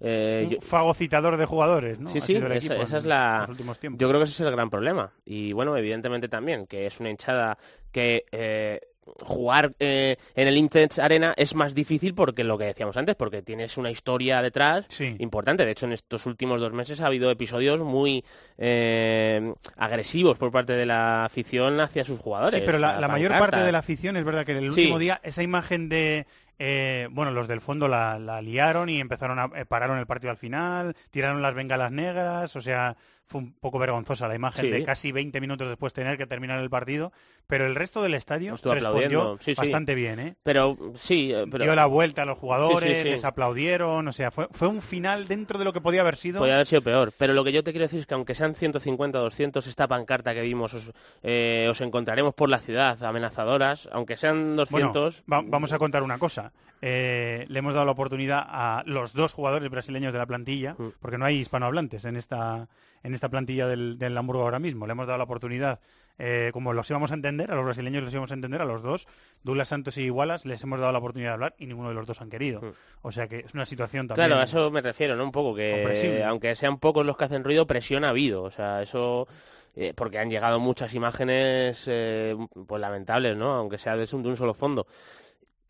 eh, 0.00 0.42
un 0.46 0.50
yo- 0.54 0.60
fagocitador 0.60 1.36
de 1.36 1.44
jugadores, 1.46 1.98
¿no? 1.98 2.08
Sí, 2.10 2.20
sí, 2.20 2.36
esa, 2.36 2.54
equipo 2.54 2.74
esa 2.74 2.96
en 2.96 3.02
es 3.02 3.04
la... 3.06 3.38
los 3.40 3.48
últimos 3.50 3.78
tiempos. 3.78 4.00
Yo 4.00 4.08
creo 4.08 4.20
que 4.20 4.24
ese 4.24 4.34
es 4.34 4.40
el 4.48 4.50
gran 4.52 4.70
problema. 4.70 5.12
Y 5.24 5.52
bueno, 5.52 5.76
evidentemente 5.76 6.28
también, 6.28 6.66
que 6.66 6.86
es 6.86 7.00
una 7.00 7.10
hinchada 7.10 7.58
que 7.92 8.24
eh, 8.30 8.80
jugar 9.22 9.72
eh, 9.80 10.16
en 10.36 10.48
el 10.48 10.56
Intense 10.58 11.00
Arena 11.00 11.32
es 11.36 11.54
más 11.54 11.74
difícil 11.74 12.14
porque 12.14 12.44
lo 12.44 12.58
que 12.58 12.66
decíamos 12.66 12.96
antes, 12.98 13.14
porque 13.16 13.40
tienes 13.42 13.78
una 13.78 13.90
historia 13.90 14.42
detrás 14.42 14.84
importante. 15.18 15.64
De 15.64 15.70
hecho, 15.72 15.86
en 15.86 15.92
estos 15.94 16.26
últimos 16.26 16.60
dos 16.60 16.72
meses 16.74 17.00
ha 17.00 17.06
habido 17.06 17.30
episodios 17.30 17.80
muy 17.80 18.22
eh, 18.58 19.52
agresivos 19.76 20.36
por 20.36 20.52
parte 20.52 20.74
de 20.74 20.84
la 20.86 21.24
afición 21.24 21.80
hacia 21.80 22.04
sus 22.04 22.20
jugadores. 22.20 22.60
Sí, 22.60 22.66
pero 22.66 22.78
la, 22.78 23.08
mayor 23.08 23.32
parte 23.32 23.60
de 23.60 23.72
la 23.72 23.78
afición 23.78 24.16
es 24.16 24.24
verdad 24.24 24.44
que 24.44 24.52
en 24.52 24.58
el 24.58 24.72
Sí. 24.72 24.80
último 24.82 24.98
día 24.98 25.20
esa 25.22 25.42
imagen 25.42 25.88
de 25.88 26.26
eh, 26.58 27.08
bueno 27.10 27.30
los 27.30 27.48
del 27.48 27.60
fondo 27.60 27.88
la, 27.88 28.18
liaron 28.42 28.88
y 28.88 29.00
empezaron 29.00 29.38
a 29.38 29.50
eh, 29.54 29.64
pararon 29.64 29.98
el 29.98 30.06
partido 30.06 30.30
al 30.30 30.36
final, 30.36 30.96
tiraron 31.10 31.42
las 31.42 31.54
bengalas 31.54 31.92
negras, 31.92 32.56
o 32.56 32.60
sea 32.60 32.96
fue 33.28 33.42
un 33.42 33.52
poco 33.52 33.78
vergonzosa 33.78 34.26
la 34.26 34.34
imagen 34.34 34.64
Sí. 34.64 34.70
de 34.70 34.82
casi 34.82 35.12
20 35.12 35.40
minutos 35.40 35.68
después 35.68 35.92
tener 35.92 36.16
que 36.16 36.26
terminar 36.26 36.60
el 36.60 36.70
partido, 36.70 37.12
pero 37.46 37.66
el 37.66 37.74
resto 37.74 38.02
del 38.02 38.14
estadio 38.14 38.54
Estuvo 38.54 38.72
respondió 38.74 39.36
sí. 39.40 39.52
bastante 39.54 39.94
bien, 39.94 40.18
¿eh? 40.18 40.34
Pero 40.42 40.76
sí, 40.94 41.30
eh, 41.32 41.44
pero... 41.50 41.64
Dio 41.64 41.74
la 41.74 41.84
vuelta 41.86 42.22
a 42.22 42.24
los 42.24 42.38
jugadores, 42.38 43.04
les 43.04 43.24
aplaudieron, 43.24 44.08
o 44.08 44.12
sea, 44.12 44.30
fue, 44.30 44.48
fue 44.50 44.68
un 44.68 44.80
final 44.80 45.28
dentro 45.28 45.58
de 45.58 45.64
lo 45.66 45.72
que 45.74 45.80
podía 45.82 46.00
haber 46.00 46.16
sido. 46.16 46.38
Podría 46.38 46.54
haber 46.56 46.66
sido 46.66 46.80
peor, 46.82 47.12
pero 47.18 47.34
lo 47.34 47.44
que 47.44 47.52
yo 47.52 47.62
te 47.62 47.72
quiero 47.72 47.84
decir 47.84 48.00
es 48.00 48.06
que 48.06 48.14
aunque 48.14 48.34
sean 48.34 48.54
150 48.54 49.18
200, 49.18 49.66
esta 49.66 49.86
pancarta 49.86 50.32
que 50.34 50.40
vimos 50.42 50.72
os, 50.72 50.90
eh, 51.22 51.68
os 51.70 51.80
encontraremos 51.82 52.32
por 52.34 52.48
la 52.48 52.58
ciudad 52.58 53.02
amenazadoras, 53.04 53.88
aunque 53.92 54.16
sean 54.16 54.56
200... 54.56 55.22
Bueno, 55.26 55.44
va- 55.44 55.48
vamos 55.50 55.72
a 55.72 55.78
contar 55.78 56.02
una 56.02 56.18
cosa. 56.18 56.52
Eh, 56.80 57.44
le 57.48 57.58
hemos 57.58 57.74
dado 57.74 57.86
la 57.86 57.92
oportunidad 57.92 58.44
a 58.48 58.82
los 58.86 59.12
dos 59.12 59.32
jugadores 59.32 59.68
brasileños 59.70 60.12
de 60.12 60.18
la 60.18 60.26
plantilla, 60.26 60.74
Mm. 60.78 60.92
porque 61.00 61.18
no 61.18 61.24
hay 61.24 61.36
hispanohablantes 61.38 62.04
en 62.04 62.16
esta, 62.16 62.68
en 63.02 63.14
esta 63.14 63.28
plantilla 63.28 63.66
del, 63.66 63.98
del 63.98 64.16
Hamburgo 64.16 64.42
ahora 64.42 64.58
mismo. 64.60 64.86
Le 64.86 64.92
hemos 64.92 65.06
dado 65.06 65.18
la 65.18 65.24
oportunidad, 65.24 65.80
eh, 66.18 66.50
como 66.52 66.72
los 66.72 66.88
íbamos 66.90 67.10
a 67.10 67.14
entender, 67.14 67.50
a 67.50 67.56
los 67.56 67.64
brasileños 67.64 68.04
los 68.04 68.12
íbamos 68.12 68.30
a 68.30 68.34
entender, 68.34 68.60
a 68.62 68.64
los 68.64 68.82
dos, 68.82 69.08
Douglas 69.42 69.68
Santos 69.68 69.96
y 69.98 70.02
Igualas, 70.02 70.44
les 70.46 70.62
hemos 70.62 70.78
dado 70.78 70.92
la 70.92 70.98
oportunidad 70.98 71.30
de 71.30 71.34
hablar 71.34 71.54
y 71.58 71.66
ninguno 71.66 71.88
de 71.88 71.94
los 71.96 72.06
dos 72.06 72.20
han 72.20 72.30
querido. 72.30 72.60
O 73.02 73.10
sea 73.12 73.26
que 73.28 73.40
es 73.40 73.54
una 73.54 73.66
situación 73.66 74.06
también. 74.06 74.26
Mm. 74.26 74.28
Claro, 74.30 74.40
a 74.40 74.44
eso 74.44 74.70
me 74.70 74.80
refiero, 74.80 75.16
¿no? 75.16 75.24
Un 75.24 75.32
poco 75.32 75.54
que, 75.56 76.22
aunque 76.24 76.54
sean 76.54 76.78
pocos 76.78 77.04
los 77.04 77.16
que 77.16 77.24
hacen 77.24 77.42
ruido, 77.44 77.66
presión 77.66 78.04
ha 78.04 78.10
habido. 78.10 78.42
O 78.44 78.50
sea, 78.52 78.82
eso... 78.82 79.26
eh, 79.74 79.92
porque 79.94 80.18
han 80.18 80.28
llegado 80.30 80.58
muchas 80.58 80.92
imágenes 80.94 81.84
eh, 81.86 82.36
pues 82.66 82.80
lamentables, 82.80 83.36
¿no? 83.36 83.52
Aunque 83.54 83.78
sea 83.78 83.96
de 83.96 84.08
un, 84.12 84.22
de 84.24 84.28
un 84.30 84.36
solo 84.36 84.54
fondo. 84.54 84.86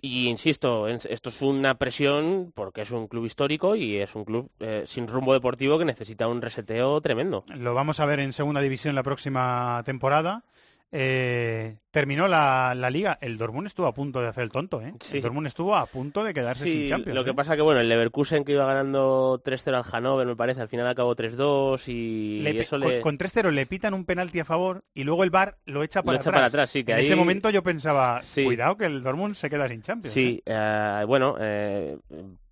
Y 0.01 0.29
insisto, 0.29 0.87
esto 0.87 1.29
es 1.29 1.43
una 1.43 1.75
presión 1.75 2.53
porque 2.55 2.83
es 2.83 2.91
un 2.93 3.09
club 3.09 3.27
histórico 3.27 3.75
y 3.75 3.97
es 3.97 4.15
un 4.15 4.25
club 4.25 4.49
eh, 4.61 4.85
sin 4.87 5.09
rumbo 5.09 5.33
deportivo 5.33 5.77
que 5.79 5.85
necesita 5.85 6.29
un 6.29 6.41
reseteo 6.41 7.01
tremendo. 7.01 7.45
Lo 7.57 7.75
vamos 7.75 7.99
a 7.99 8.07
ver 8.07 8.20
en 8.20 8.33
segunda 8.33 8.61
división 8.61 8.95
la 8.95 9.03
próxima 9.03 9.83
temporada. 9.85 10.45
Eh, 10.90 11.77
terminó 11.90 12.28
la, 12.28 12.74
la 12.74 12.89
liga. 12.89 13.19
El 13.20 13.36
Dortmund 13.36 13.66
estuvo 13.66 13.86
a 13.86 13.93
punto 13.93 14.23
de 14.23 14.28
hacer 14.28 14.43
el 14.44 14.51
tonto, 14.51 14.81
¿eh? 14.81 14.94
El 15.12 15.20
Dortmund 15.20 15.47
estuvo 15.47 15.77
a 15.77 15.85
punto 15.86 16.24
de 16.24 16.32
quedarse 16.32 16.65
sin 16.65 16.89
Champions. 16.89 17.15
lo 17.15 17.24
que 17.24 17.31
¿eh? 17.32 17.35
pasa 17.35 17.56
que 17.56 17.62
bueno, 17.62 17.81
el 17.81 17.89
Leverkusen 17.90 18.43
que 18.44 18.52
iba 18.52 18.65
ganando 18.66 19.43
3-0 19.44 19.74
al 19.74 19.85
Hannover, 19.85 20.27
me 20.27 20.35
parece, 20.36 20.62
al 20.62 20.69
final 20.69 20.86
acabó 20.86 21.15
3-2 21.15 21.89
y 21.89 22.40
Le 22.40 22.52
pi- 22.52 22.59
eso 22.60 22.78
con, 22.81 22.89
le... 22.89 23.01
con 23.02 23.19
3-0 23.19 23.51
le 23.51 23.66
pitan 23.66 23.93
un 23.93 24.05
penalti 24.06 24.40
a 24.40 24.44
favor 24.47 24.82
y 24.94 25.05
luego 25.05 25.24
el 25.24 25.31
VAR 25.31 25.59
lo 25.66 25.82
echa 25.82 26.02
para 26.02 26.16
echa 26.16 26.31
atrás. 26.31 26.35
para 26.39 26.47
atrás, 26.47 26.70
sí, 26.70 26.85
que 26.85 26.93
en 26.93 26.98
ahí- 26.98 27.05
ese 27.06 27.16
momento 27.16 27.51
yo 27.51 27.62
pensaba, 27.62 28.23
Sí. 28.23 28.44
cuidado 28.44 28.77
que 28.78 28.86
el 28.86 29.02
Dortmund 29.02 29.35
se 29.35 29.51
queda 29.51 29.69
sin 29.69 29.82
Champions. 29.82 30.15
Sí, 30.15 30.43
eh, 30.47 31.05
bueno, 31.06 31.36
eh, 31.39 31.98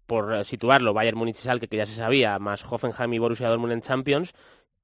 por 0.04 0.44
situarlo, 0.44 0.92
Bayern 0.92 1.16
Múnich 1.18 1.36
y 1.36 1.40
Schalke, 1.42 1.68
que 1.68 1.78
ya 1.78 1.86
se 1.86 1.94
sabía, 1.94 2.38
más 2.38 2.64
Hoffenheim 2.68 3.14
y 3.14 3.18
Borussia 3.18 3.48
Dortmund 3.48 3.72
en 3.72 3.80
Champions, 3.80 4.34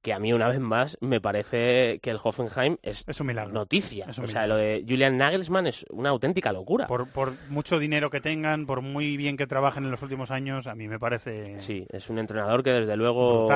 que 0.03 0.13
a 0.13 0.19
mí 0.19 0.33
una 0.33 0.49
vez 0.49 0.59
más 0.59 0.97
me 0.99 1.21
parece 1.21 1.99
que 2.03 2.11
el 2.11 2.19
Hoffenheim 2.21 2.77
es, 2.83 3.05
un 3.19 3.25
milagro. 3.25 3.53
noticia. 3.53 4.05
Es 4.09 4.17
un 4.17 4.25
o 4.25 4.27
sea, 4.27 4.45
lo 4.47 4.57
de 4.57 4.83
Julian 4.87 5.17
Nagelsmann 5.17 5.65
es 5.65 5.85
una 5.89 6.09
auténtica 6.09 6.51
locura. 6.51 6.87
Por, 6.87 7.07
por 7.07 7.31
mucho 7.49 7.79
dinero 7.79 8.09
que 8.09 8.19
tengan, 8.19 8.65
por 8.65 8.81
muy 8.81 9.15
bien 9.15 9.37
que 9.37 9.47
trabajen 9.47 9.85
en 9.85 9.91
los 9.91 10.01
últimos 10.01 10.29
años, 10.29 10.67
a 10.67 10.75
mí 10.75 10.89
me 10.89 10.99
parece... 10.99 11.57
Sí, 11.57 11.87
es 11.89 12.09
un 12.09 12.19
entrenador 12.19 12.63
que 12.63 12.71
desde 12.71 12.97
luego, 12.97 13.47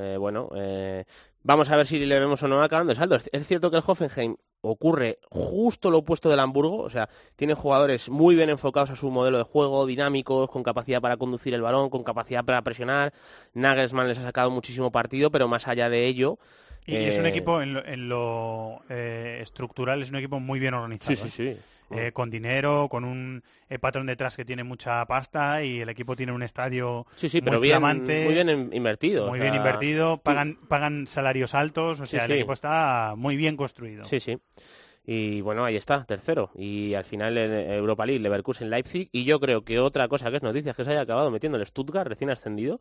eh, 0.00 0.16
bueno, 0.16 0.48
eh, 0.56 1.04
vamos 1.42 1.68
a 1.68 1.76
ver 1.76 1.86
si 1.86 2.04
le 2.04 2.18
vemos 2.18 2.42
o 2.42 2.48
no 2.48 2.62
acabando 2.62 2.92
el 2.92 2.98
saldo. 2.98 3.18
Es 3.30 3.46
cierto 3.46 3.70
que 3.70 3.76
el 3.76 3.84
Hoffenheim 3.86 4.36
ocurre 4.62 5.18
justo 5.28 5.90
lo 5.90 5.98
opuesto 5.98 6.30
del 6.30 6.40
Hamburgo, 6.40 6.78
o 6.78 6.90
sea, 6.90 7.08
tiene 7.36 7.54
jugadores 7.54 8.08
muy 8.08 8.34
bien 8.34 8.48
enfocados 8.48 8.90
a 8.90 8.96
su 8.96 9.10
modelo 9.10 9.38
de 9.38 9.44
juego, 9.44 9.84
dinámicos, 9.86 10.48
con 10.50 10.62
capacidad 10.62 11.00
para 11.00 11.16
conducir 11.16 11.52
el 11.52 11.62
balón, 11.62 11.90
con 11.90 12.04
capacidad 12.04 12.44
para 12.44 12.62
presionar. 12.62 13.12
Nagelsmann 13.54 14.08
les 14.08 14.18
ha 14.18 14.22
sacado 14.22 14.50
muchísimo 14.50 14.90
partido, 14.90 15.30
pero 15.30 15.48
más 15.48 15.68
allá 15.68 15.90
de 15.90 16.06
ello... 16.06 16.38
Y 16.84 16.96
es 16.96 17.16
un 17.18 17.26
eh, 17.26 17.28
equipo 17.28 17.62
en 17.62 17.74
lo, 17.74 17.84
en 17.84 18.08
lo, 18.08 18.82
eh, 18.88 19.38
estructural, 19.40 20.02
es 20.02 20.10
un 20.10 20.16
equipo 20.16 20.40
muy 20.40 20.58
bien 20.58 20.74
organizado. 20.74 21.14
Sí, 21.14 21.30
sí, 21.30 21.42
¿eh? 21.44 21.58
Eh, 21.98 22.12
con 22.12 22.30
dinero, 22.30 22.88
con 22.90 23.04
un 23.04 23.42
eh, 23.68 23.78
patrón 23.78 24.06
detrás 24.06 24.36
que 24.36 24.44
tiene 24.44 24.64
mucha 24.64 25.04
pasta 25.06 25.62
y 25.62 25.80
el 25.80 25.88
equipo 25.88 26.16
tiene 26.16 26.32
un 26.32 26.42
estadio 26.42 27.06
Sí, 27.16 27.28
sí, 27.28 27.40
muy 27.40 27.44
pero 27.50 27.60
bien, 27.60 27.72
flamante, 27.76 28.24
muy 28.24 28.34
bien 28.34 28.48
in- 28.48 28.70
invertido. 28.72 29.26
muy 29.28 29.38
o 29.38 29.42
bien 29.42 29.54
invertido, 29.54 30.18
pagan, 30.18 30.58
pagan 30.68 31.06
salarios 31.06 31.54
altos, 31.54 32.00
o 32.00 32.06
Sí, 32.06 32.16
sea, 32.16 32.24
el 32.24 32.32
equipo 32.32 32.52
está 32.52 33.14
muy 33.16 33.36
bien 33.36 33.56
construido. 33.56 34.04
Sí, 34.04 34.20
sí. 34.20 34.38
Y 35.04 35.40
bueno, 35.40 35.64
ahí 35.64 35.76
está, 35.76 36.04
tercero. 36.04 36.50
Y 36.54 36.94
al 36.94 37.04
final 37.04 37.36
en 37.36 37.52
Europa 37.72 38.06
League, 38.06 38.20
Leverkusen, 38.22 38.70
Leipzig. 38.70 39.08
Y 39.10 39.24
yo 39.24 39.40
creo 39.40 39.64
que 39.64 39.80
otra 39.80 40.06
cosa 40.06 40.30
que 40.30 40.36
es 40.36 40.42
noticia 40.44 40.70
es 40.70 40.76
que 40.76 40.84
se 40.84 40.90
haya 40.92 41.00
acabado 41.00 41.30
metiendo 41.32 41.58
el 41.58 41.66
Stuttgart, 41.66 42.06
recién 42.08 42.30
ascendido, 42.30 42.80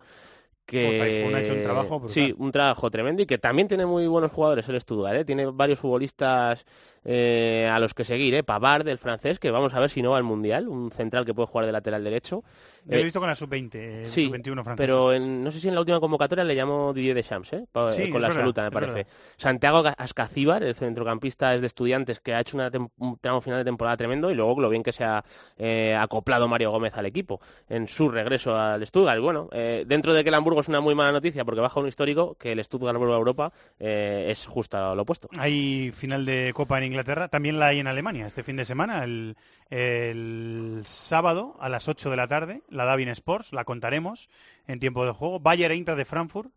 que 0.67 1.01
ha 1.33 1.39
hecho 1.41 1.53
un 1.53 1.63
trabajo 1.63 1.99
brutal. 1.99 2.13
sí 2.13 2.33
un 2.37 2.51
trabajo 2.51 2.89
tremendo 2.91 3.23
y 3.23 3.25
que 3.25 3.37
también 3.37 3.67
tiene 3.67 3.85
muy 3.85 4.07
buenos 4.07 4.31
jugadores 4.31 4.69
el 4.69 4.79
Stuttgart 4.79 5.17
¿eh? 5.17 5.25
tiene 5.25 5.47
varios 5.47 5.79
futbolistas 5.79 6.65
eh, 7.03 7.69
a 7.71 7.79
los 7.79 7.93
que 7.93 8.05
seguir 8.05 8.33
¿eh? 8.35 8.43
Pavard 8.43 8.85
del 8.85 8.97
francés 8.97 9.39
que 9.39 9.51
vamos 9.51 9.73
a 9.73 9.79
ver 9.79 9.89
si 9.89 10.01
no 10.01 10.11
va 10.11 10.17
al 10.17 10.23
mundial 10.23 10.67
un 10.67 10.91
central 10.91 11.25
que 11.25 11.33
puede 11.33 11.47
jugar 11.47 11.65
de 11.65 11.71
lateral 11.71 12.03
derecho 12.03 12.43
lo 12.85 12.95
he 12.97 13.01
Eh, 13.01 13.03
visto 13.03 13.19
con 13.19 13.29
la 13.29 13.35
sub-20, 13.35 13.69
eh, 13.75 14.05
sí, 14.05 14.25
sub-21 14.25 14.63
francesa. 14.63 14.75
pero 14.75 15.13
en- 15.13 15.43
no 15.43 15.51
sé 15.51 15.59
si 15.59 15.67
en 15.67 15.75
la 15.75 15.81
última 15.81 15.99
convocatoria 15.99 16.43
le 16.43 16.55
llamó 16.55 16.93
Didier 16.93 17.13
Deschamps, 17.15 17.53
¿eh? 17.53 17.65
Pa- 17.71 17.91
Sí, 17.91 18.09
con 18.09 18.21
la 18.21 18.27
verdad, 18.27 18.37
absoluta, 18.41 18.63
me 18.63 18.71
parece. 18.71 18.93
verdad. 18.93 19.07
Santiago 19.37 19.83
Ascacíbar, 19.97 20.63
el 20.63 20.73
centrocampista 20.73 21.53
es 21.53 21.61
de 21.61 21.67
estudiantes, 21.67 22.19
que 22.19 22.33
ha 22.33 22.39
hecho 22.39 22.57
una 22.57 22.71
un 22.97 23.17
tramo 23.19 23.39
final 23.41 23.59
de 23.59 23.65
temporada 23.65 23.97
tremendo 23.97 24.31
y 24.31 24.33
luego 24.33 24.59
lo 24.59 24.69
bien 24.69 24.81
que 24.81 24.93
se 24.93 25.03
ha 25.03 25.23
eh, 25.57 25.95
acoplado 25.99 26.47
Mario 26.47 26.71
Gómez 26.71 26.93
al 26.95 27.05
equipo 27.05 27.39
en 27.69 27.87
su 27.87 28.09
regreso 28.09 28.57
al 28.57 28.85
Stuttgart. 28.87 29.19
Y 29.19 29.21
bueno, 29.21 29.47
dentro 29.51 30.13
de 30.13 30.23
que 30.23 30.29
el 30.29 30.35
Hamburgo 30.35 30.61
es 30.61 30.67
una 30.67 30.81
muy 30.81 30.95
mala 30.95 31.11
noticia 31.11 31.45
porque 31.45 31.61
baja 31.61 31.79
un 31.79 31.87
histórico, 31.87 32.35
que 32.39 32.51
el 32.51 32.63
Stuttgart 32.63 32.97
vuelva 32.97 33.13
a 33.15 33.17
Europa 33.19 33.53
es 33.79 34.45
justo 34.47 34.95
lo 34.95 35.03
opuesto. 35.03 35.29
Hay 35.37 35.91
final 35.91 36.25
de 36.25 36.51
Copa 36.55 36.77
en 36.79 36.90
Inglaterra, 36.91 37.29
también 37.29 37.57
la 37.57 37.67
hay 37.67 37.79
en 37.79 37.87
Alemania 37.87 38.27
este 38.27 38.43
fin 38.43 38.57
de 38.57 38.65
semana, 38.65 39.03
el, 39.03 39.37
el 39.69 40.81
sábado 40.85 41.55
a 41.59 41.69
las 41.69 41.87
8 41.87 42.09
de 42.09 42.17
la 42.17 42.27
tarde, 42.27 42.61
la 42.69 42.85
Davin 42.85 43.09
Sports, 43.09 43.53
la 43.53 43.63
contaremos 43.63 44.29
en 44.67 44.79
tiempo 44.79 45.05
de 45.05 45.11
juego. 45.11 45.39
Bayern 45.39 45.73
Eintracht 45.73 45.97
de 45.97 46.05
Frankfurt, 46.05 46.51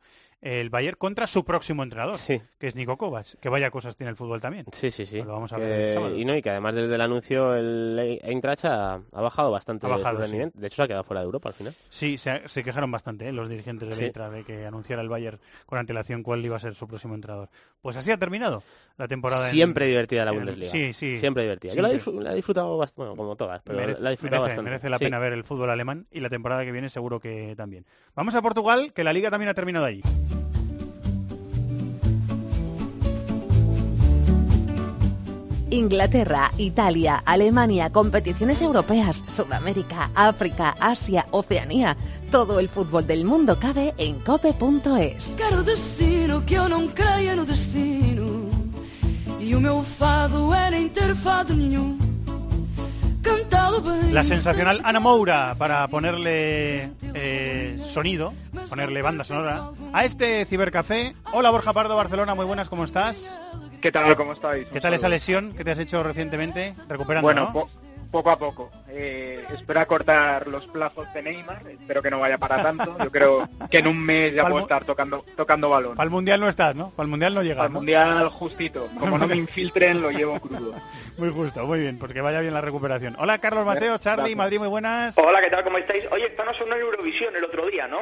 el 0.45 0.69
Bayern 0.69 0.97
contra 0.99 1.27
su 1.27 1.43
próximo 1.45 1.83
entrenador, 1.83 2.17
que 2.27 2.67
es 2.69 2.75
Nico 2.75 2.99
Kovac, 2.99 3.39
que 3.41 3.49
vaya 3.49 3.71
cosas 3.71 3.97
tiene 3.97 4.11
el 4.11 4.17
fútbol 4.17 4.43
también. 4.43 4.67
Sí, 4.73 4.91
sí, 4.91 5.07
sí. 5.07 5.23
Lo 5.23 5.33
vamos 5.33 5.53
a 5.55 5.57
Que- 5.57 5.63
ver 5.63 5.81
el 5.81 5.93
sábado. 5.95 6.17
y 6.17 6.25
no, 6.27 6.37
y 6.37 6.43
que 6.43 6.51
además 6.51 6.75
desde 6.75 6.95
el 6.95 7.01
anuncio 7.01 7.55
el 7.55 8.21
Eintracht 8.23 8.67
ha, 8.67 8.95
ha 8.95 9.21
bajado 9.23 9.51
bastante 9.51 9.87
Ha 9.87 9.91
de 9.91 9.97
bajado, 9.97 10.27
sí. 10.27 10.37
De 10.53 10.67
hecho, 10.67 10.77
se 10.77 10.83
ha 10.83 10.87
quedado 10.89 11.03
fuera 11.05 11.21
de 11.21 11.25
Europa 11.25 11.49
al 11.49 11.55
final. 11.55 11.75
Sí, 11.89 12.19
se, 12.19 12.47
se 12.47 12.63
quejaron 12.63 12.91
bastante 12.91 13.27
¿eh? 13.29 13.33
los 13.33 13.49
dirigentes 13.49 13.89
del 13.89 13.99
Sí. 13.99 14.05
Eintracht 14.05 14.33
de 14.35 14.45
que 14.45 14.67
anunciara 14.67 15.01
el 15.01 15.09
Bayern 15.09 15.39
con 15.65 15.79
antelación 15.79 16.23
cuál 16.23 16.45
iba 16.45 16.57
a 16.57 16.61
ser 16.61 16.75
su 16.75 16.87
próximo 16.87 17.15
entrenador. 17.15 17.49
Pues 17.81 17.97
así 17.97 18.11
ha 18.11 18.19
terminado 18.19 18.63
la 18.99 19.09
temporada. 19.09 19.49
en- 19.49 19.55
Siempre 19.55 19.87
divertida 19.87 20.25
la 20.27 20.33
en- 20.33 20.37
Bundesliga. 20.37 20.71
Sí, 20.71 20.93
sí. 20.93 21.19
Siempre 21.21 21.43
divertida. 21.45 21.73
Yo 21.75 21.83
Siempre. 21.87 21.99
disfr- 22.13 22.23
la 22.23 22.33
he 22.33 22.37
disfrutado 22.37 22.77
bastante, 22.77 22.99
bueno, 23.01 23.17
como 23.17 23.35
todas, 23.37 23.63
pero 23.63 23.79
merece, 23.79 24.03
la 24.03 24.11
he 24.11 24.13
disfrutado 24.13 24.43
merece- 24.43 24.49
bastante. 24.57 24.71
merece 24.71 24.91
la 24.91 24.99
Sí. 24.99 25.05
pena 25.05 25.19
ver 25.19 25.33
el 25.33 25.45
fútbol 25.45 25.71
alemán 25.71 26.07
y 26.11 26.21
la 26.21 26.29
temporada 26.29 26.65
que 26.65 26.73
viene 26.73 26.91
seguro 26.91 27.19
que 27.19 27.55
también. 27.57 27.87
Vamos 28.15 28.35
a 28.35 28.43
Portugal, 28.43 28.93
que 28.93 29.05
la 29.05 29.13
liga 29.15 29.31
también 29.31 29.49
ha 29.49 29.55
terminado 29.55 29.87
allí. 29.87 30.03
Inglaterra, 35.75 36.53
Italia, 36.57 37.21
Alemania, 37.27 37.91
competiciones 37.91 38.63
europeas, 38.63 39.25
Sudamérica, 39.27 40.09
África, 40.15 40.77
Asia, 40.79 41.27
Oceanía. 41.33 41.97
Todo 42.31 42.61
el 42.61 42.69
fútbol 42.69 43.07
del 43.07 43.25
mundo 43.25 43.59
cabe 43.59 43.93
en 43.99 44.21
cope.es. 44.21 45.35
Quero 45.37 45.65
destino 45.65 46.45
que 46.47 46.55
eu 46.55 46.69
não 46.69 46.87
creia 46.89 47.35
no 47.35 47.45
destino. 47.45 48.49
E 49.41 49.55
o 49.55 49.61
meu 49.61 49.83
fado 49.83 50.55
é 50.55 50.71
nem 50.71 50.89
ter 50.89 51.15
fado 51.15 51.55
nenhum. 51.55 51.99
Cantado 53.21 53.81
bem. 53.81 54.13
La 54.13 54.23
sensacional 54.23 54.79
Ana 54.85 55.01
Moura 55.01 55.57
para 55.59 55.89
ponerle 55.89 56.91
eh, 57.15 57.77
sonido, 57.83 58.33
ponerle 58.71 59.03
banda 59.03 59.25
sonora 59.25 59.71
a 59.93 60.05
este 60.05 60.45
cibercafé. 60.45 61.15
Hola 61.33 61.51
Borja 61.51 61.73
Pardo, 61.73 61.97
Barcelona, 61.97 62.35
muy 62.35 62.47
buenas, 62.47 62.69
¿cómo 62.69 62.85
estás? 62.85 63.39
¿Qué 63.85 63.93
tal? 63.93 64.17
¿Cómo 64.17 64.33
estáis? 64.33 64.67
¿Qué 64.69 64.81
tal 64.81 64.95
esa 64.95 65.11
lesión 65.11 65.53
que 65.55 65.63
te 65.63 65.71
has 65.73 65.79
hecho 65.79 66.03
recientemente? 66.03 66.73
Recuperando, 66.89 67.27
Bueno, 67.27 67.43
¿no? 67.43 67.53
po- 67.53 67.69
poco 68.11 68.31
a 68.31 68.39
poco. 68.39 68.71
Eh, 68.89 69.45
espero 69.53 69.79
acortar 69.81 70.49
los 70.49 70.67
plazos 70.69 71.07
de 71.13 71.21
Neymar. 71.21 71.67
Espero 71.69 72.01
que 72.01 72.11
no 72.11 72.19
vaya 72.19 72.39
para 72.39 72.63
tanto. 72.63 72.97
Yo 73.05 73.11
creo 73.11 73.47
que 73.71 73.81
en 73.81 73.87
un 73.89 73.99
mes 74.01 74.33
ya 74.33 74.47
puedo 74.49 74.61
estar 74.63 74.87
tocando 74.87 75.23
tocando 75.37 75.69
balón. 75.69 75.97
Para 75.97 76.05
el 76.05 76.11
Mundial 76.11 76.41
no 76.41 76.49
estás, 76.49 76.75
¿no? 76.75 76.93
Para 76.93 77.05
el 77.05 77.11
Mundial 77.11 77.35
no 77.35 77.43
llegas, 77.43 77.67
Al 77.67 77.73
¿no? 77.75 77.81
mundial 77.81 78.27
justito. 78.31 78.89
Como 78.99 79.19
no 79.19 79.27
me 79.29 79.37
infiltren, 79.37 80.01
lo 80.01 80.11
llevo 80.11 80.41
crudo. 80.41 80.73
Muy 81.19 81.29
justo, 81.29 81.65
muy 81.67 81.79
bien, 81.79 81.97
porque 81.99 82.23
vaya 82.23 82.41
bien 82.41 82.55
la 82.55 82.61
recuperación. 82.63 83.15
Hola 83.21 83.39
Carlos 83.39 83.65
Mateo, 83.67 83.99
Charlie, 83.99 84.23
Gracias. 84.35 84.37
Madrid, 84.39 84.59
muy 84.59 84.67
buenas. 84.69 85.17
Hola, 85.19 85.41
¿qué 85.41 85.49
tal? 85.51 85.63
¿Cómo 85.63 85.79
estáis? 85.79 86.05
Oye, 86.11 86.27
esta 86.27 86.45
no 86.45 86.53
sonó 86.55 86.75
en 86.75 86.81
Eurovisión 86.81 87.37
el 87.37 87.45
otro 87.45 87.67
día, 87.69 87.87
¿no? 87.87 88.01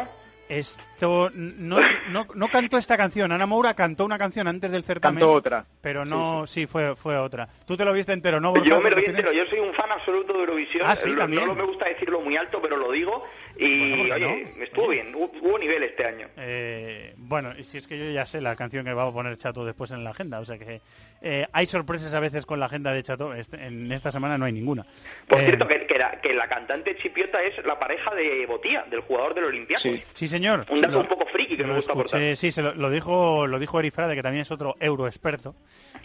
Esto 0.52 1.30
no, 1.34 1.78
no, 2.10 2.26
no 2.34 2.48
cantó 2.48 2.76
esta 2.76 2.98
canción. 2.98 3.32
Ana 3.32 3.46
Moura 3.46 3.72
cantó 3.72 4.04
una 4.04 4.18
canción 4.18 4.46
antes 4.46 4.70
del 4.70 4.84
certamen. 4.84 5.20
Cantó 5.20 5.32
otra. 5.32 5.64
Pero 5.80 6.04
no, 6.04 6.46
sí, 6.46 6.66
fue, 6.66 6.94
fue 6.94 7.16
otra. 7.16 7.48
Tú 7.66 7.74
te 7.74 7.86
lo 7.86 7.92
viste 7.94 8.12
entero, 8.12 8.38
¿no? 8.38 8.50
Borja? 8.50 8.68
Yo 8.68 8.80
me 8.82 8.90
lo 8.90 8.96
vi 8.96 9.06
entero, 9.06 9.32
yo 9.32 9.46
soy 9.46 9.60
un 9.60 9.72
fan 9.72 9.90
absoluto 9.90 10.34
de 10.34 10.40
Eurovisión. 10.40 10.86
Ah, 10.86 10.94
sí, 10.94 11.14
también. 11.16 11.46
no 11.46 11.54
me 11.54 11.62
gusta 11.62 11.86
decirlo 11.86 12.20
muy 12.20 12.36
alto, 12.36 12.60
pero 12.60 12.76
lo 12.76 12.92
digo. 12.92 13.24
Y 13.58 13.78
Bueno, 13.90 13.96
¿por 13.96 14.06
qué 14.06 14.24
oye, 14.24 14.54
estuvo 14.60 14.88
bien, 14.88 15.14
hubo, 15.14 15.30
hubo 15.42 15.58
nivel 15.58 15.82
este 15.82 16.04
año. 16.06 16.28
Eh, 16.36 17.14
bueno, 17.16 17.52
y 17.58 17.64
si 17.64 17.78
es 17.78 17.86
que 17.86 17.98
yo 17.98 18.10
ya 18.10 18.26
sé 18.26 18.40
la 18.40 18.56
canción 18.56 18.84
que 18.84 18.92
va 18.94 19.04
a 19.06 19.12
poner 19.12 19.36
Chato 19.36 19.64
después 19.64 19.90
en 19.90 20.02
la 20.04 20.10
agenda, 20.10 20.40
o 20.40 20.44
sea 20.44 20.58
que 20.58 20.80
eh, 21.20 21.46
hay 21.52 21.66
sorpresas 21.66 22.12
a 22.14 22.20
veces 22.20 22.46
con 22.46 22.58
la 22.60 22.66
agenda 22.66 22.92
de 22.92 23.02
Chato, 23.02 23.34
este- 23.34 23.64
en 23.64 23.90
esta 23.92 24.10
semana 24.10 24.38
no 24.38 24.44
hay 24.46 24.52
ninguna. 24.52 24.86
Por 25.28 25.40
Eh, 25.40 25.46
cierto, 25.46 25.68
que, 25.68 25.86
que 25.86 25.98
la, 25.98 26.20
que 26.20 26.34
la 26.34 26.48
cantante 26.48 26.96
chipiota 26.96 27.42
es 27.42 27.64
la 27.66 27.78
pareja 27.78 28.14
de 28.14 28.46
Botía, 28.46 28.84
del 28.90 29.00
jugador 29.00 29.34
del 29.34 29.44
Olympiacos. 29.44 29.90
Sí, 30.14 30.28
señor. 30.28 30.66
Un 30.70 30.80
dato 30.80 30.94
Lo- 30.94 31.00
un 31.00 31.06
poco 31.08 31.26
friki 31.26 31.56
que 31.56 31.64
me 31.64 31.74
gusta 31.74 31.92
escuché, 31.92 32.16
aportar. 32.16 32.36
Sí, 32.36 32.50
se 32.52 32.62
lo, 32.62 32.74
lo 32.74 32.90
dijo 32.90 33.46
lo 33.46 33.58
dijo 33.58 33.78
Eri 33.78 33.90
Frade, 33.90 34.14
que 34.14 34.22
también 34.22 34.42
es 34.42 34.50
otro 34.50 34.76
euroexperto. 34.80 35.54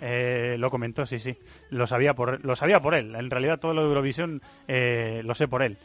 Eh, 0.02 0.56
lo 0.60 0.70
comentó, 0.70 1.06
sí, 1.06 1.20
sí. 1.20 1.38
Lo 1.70 1.88
sabía 1.88 2.14
por 2.14 2.44
lo 2.46 2.56
sabía 2.56 2.82
por 2.82 2.94
él. 2.94 3.16
En 3.16 3.30
realidad 3.32 3.60
todo 3.60 3.74
lo 3.74 3.82
de 3.82 3.88
Eurovisión 3.88 4.42
eh, 4.68 5.22
lo 5.24 5.34
sé 5.34 5.48
por 5.48 5.62
él. 5.64 5.78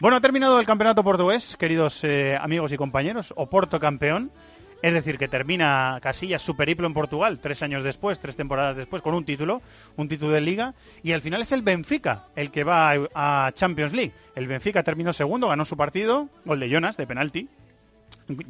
Bueno, 0.00 0.16
ha 0.16 0.20
terminado 0.20 0.58
el 0.58 0.66
campeonato 0.66 1.04
portugués, 1.04 1.56
queridos 1.56 2.02
eh, 2.02 2.36
amigos 2.40 2.72
y 2.72 2.76
compañeros. 2.76 3.32
Oporto 3.36 3.78
campeón. 3.78 4.32
Es 4.82 4.92
decir, 4.92 5.16
que 5.16 5.28
termina 5.28 5.98
Casillas 6.02 6.42
su 6.42 6.56
periplo 6.56 6.86
en 6.86 6.92
Portugal 6.92 7.38
tres 7.40 7.62
años 7.62 7.82
después, 7.84 8.20
tres 8.20 8.36
temporadas 8.36 8.76
después, 8.76 9.00
con 9.00 9.14
un 9.14 9.24
título, 9.24 9.62
un 9.96 10.08
título 10.08 10.32
de 10.32 10.42
liga. 10.42 10.74
Y 11.02 11.12
al 11.12 11.22
final 11.22 11.40
es 11.40 11.52
el 11.52 11.62
Benfica 11.62 12.26
el 12.36 12.50
que 12.50 12.64
va 12.64 12.90
a, 12.90 13.46
a 13.46 13.52
Champions 13.52 13.94
League. 13.94 14.12
El 14.34 14.48
Benfica 14.48 14.82
terminó 14.82 15.12
segundo, 15.12 15.48
ganó 15.48 15.64
su 15.64 15.76
partido, 15.76 16.28
gol 16.44 16.60
de 16.60 16.68
Jonas, 16.68 16.96
de 16.96 17.06
penalti. 17.06 17.48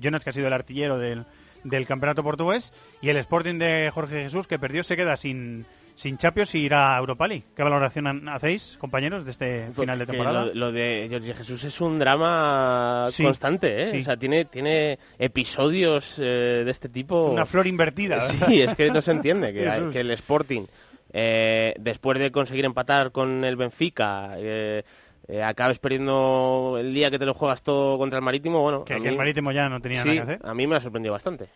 Jonas, 0.00 0.24
que 0.24 0.30
ha 0.30 0.32
sido 0.32 0.48
el 0.48 0.52
artillero 0.54 0.98
del, 0.98 1.26
del 1.62 1.86
campeonato 1.86 2.22
portugués, 2.24 2.72
y 3.00 3.10
el 3.10 3.16
Sporting 3.18 3.58
de 3.58 3.90
Jorge 3.92 4.24
Jesús, 4.24 4.46
que 4.46 4.58
perdió, 4.58 4.82
se 4.82 4.96
queda 4.96 5.16
sin, 5.16 5.66
sin 5.96 6.18
Champions 6.18 6.54
y 6.54 6.58
irá 6.58 6.96
a 6.96 6.98
Europa 6.98 7.28
League. 7.28 7.44
¿Qué 7.54 7.62
valoración 7.62 8.28
hacéis, 8.28 8.76
compañeros, 8.80 9.24
de 9.24 9.30
este 9.30 9.70
final 9.76 9.98
de 9.98 10.06
temporada? 10.06 10.46
Lo, 10.46 10.54
lo 10.54 10.72
de 10.72 11.08
Jorge 11.10 11.34
Jesús 11.34 11.62
es 11.64 11.80
un 11.80 11.98
drama 11.98 13.08
Sí, 13.12 13.22
constante, 13.22 13.82
¿eh? 13.84 13.90
sí. 13.92 14.00
O 14.00 14.04
sea, 14.04 14.16
tiene, 14.16 14.44
tiene 14.44 14.98
episodios 15.18 16.18
eh, 16.18 16.62
de 16.64 16.70
este 16.70 16.88
tipo. 16.88 17.26
Una 17.30 17.46
flor 17.46 17.66
invertida. 17.66 18.20
Sí, 18.46 18.60
es 18.62 18.74
que 18.74 18.90
no 18.90 19.00
se 19.02 19.12
entiende 19.12 19.52
que, 19.92 20.00
el 20.00 20.10
Sporting, 20.10 20.66
eh, 21.12 21.74
después 21.78 22.18
de 22.18 22.30
conseguir 22.32 22.64
empatar 22.64 23.12
con 23.12 23.44
el 23.44 23.56
Benfica, 23.56 24.32
eh, 24.36 24.82
eh, 25.28 25.42
acabes 25.42 25.78
perdiendo 25.78 26.76
el 26.78 26.92
día 26.92 27.10
que 27.10 27.18
te 27.18 27.24
lo 27.24 27.34
juegas 27.34 27.62
todo 27.62 27.96
contra 27.98 28.18
el 28.18 28.24
Marítimo, 28.24 28.60
bueno... 28.60 28.84
Que- 28.84 28.96
el 28.96 29.16
Marítimo 29.16 29.52
ya 29.52 29.68
no 29.68 29.80
tenía 29.80 30.02
sí, 30.02 30.08
nada 30.08 30.26
que 30.26 30.32
hacer. 30.34 30.46
a 30.46 30.54
mí 30.54 30.66
me 30.66 30.76
ha 30.76 30.80
sorprendido 30.80 31.12
bastante. 31.12 31.46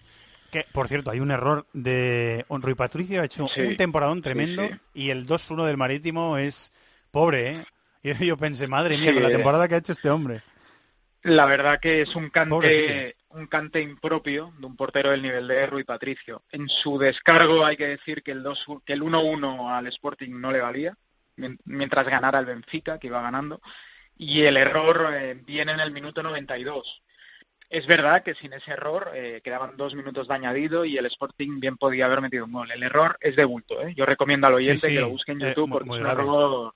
Que, 0.50 0.64
por 0.72 0.88
cierto, 0.88 1.10
hay 1.10 1.20
un 1.20 1.30
error 1.30 1.66
de 1.74 2.44
Rui 2.48 2.74
Patricio, 2.74 3.20
ha 3.20 3.24
hecho 3.26 3.46
Sí, 3.48 3.60
un 3.60 3.76
temporadón 3.76 4.22
tremendo 4.22 4.66
sí. 4.66 4.74
y 4.94 5.10
el 5.10 5.26
2-1 5.26 5.66
del 5.66 5.76
Marítimo 5.76 6.38
es 6.38 6.72
pobre, 7.10 7.50
¿eh? 7.50 7.66
Yo, 8.02 8.14
yo 8.14 8.36
pensé, 8.36 8.68
madre 8.68 8.96
mía, 8.96 9.12
con 9.12 9.22
la 9.24 9.28
eh. 9.28 9.32
temporada 9.32 9.68
que 9.68 9.74
ha 9.74 9.78
hecho 9.78 9.92
este 9.92 10.08
hombre. 10.08 10.40
La 11.22 11.44
verdad 11.46 11.80
que 11.80 12.00
es 12.00 12.14
un 12.14 12.30
cante, 12.30 13.16
un 13.30 13.48
cante 13.48 13.82
impropio 13.82 14.54
de 14.58 14.66
un 14.66 14.76
portero 14.76 15.10
del 15.10 15.20
nivel 15.20 15.48
de 15.48 15.66
Rui 15.66 15.82
Patricio. 15.84 16.44
En 16.52 16.68
su 16.68 16.96
descargo 16.96 17.66
hay 17.66 17.76
que 17.76 17.88
decir 17.88 18.22
que 18.22 18.30
el 18.30 18.42
2 18.44 18.66
que 18.86 18.92
el 18.92 19.02
1-1 19.02 19.68
al 19.70 19.88
Sporting 19.88 20.30
no 20.40 20.52
le 20.52 20.60
valía, 20.60 20.96
mien- 21.36 21.58
mientras 21.64 22.06
ganara 22.06 22.38
el 22.38 22.46
Benfica, 22.46 22.98
que 22.98 23.08
iba 23.08 23.20
ganando, 23.20 23.60
y 24.16 24.42
el 24.42 24.56
error 24.56 25.10
eh, 25.12 25.34
viene 25.44 25.72
en 25.72 25.80
el 25.80 25.90
minuto 25.90 26.22
92. 26.22 27.02
Es 27.70 27.86
verdad 27.86 28.22
que 28.22 28.34
sin 28.34 28.52
ese 28.54 28.70
error 28.70 29.10
eh, 29.14 29.40
quedaban 29.44 29.76
dos 29.76 29.94
minutos 29.94 30.26
de 30.28 30.34
añadido 30.34 30.84
y 30.86 30.96
el 30.96 31.06
Sporting 31.06 31.60
bien 31.60 31.76
podía 31.76 32.06
haber 32.06 32.22
metido 32.22 32.46
un 32.46 32.52
gol. 32.52 32.70
El 32.70 32.82
error 32.82 33.18
es 33.20 33.36
de 33.36 33.44
bulto. 33.44 33.80
¿eh? 33.86 33.92
Yo 33.94 34.06
recomiendo 34.06 34.46
al 34.46 34.54
oyente 34.54 34.86
Sí, 34.86 34.86
sí, 34.88 34.94
que 34.94 35.00
lo 35.00 35.10
busque 35.10 35.32
en 35.32 35.42
eh, 35.42 35.48
YouTube 35.48 35.68
mu- 35.68 35.74
porque 35.74 35.90
es 35.90 35.96
un 36.00 36.06
error 36.06 36.74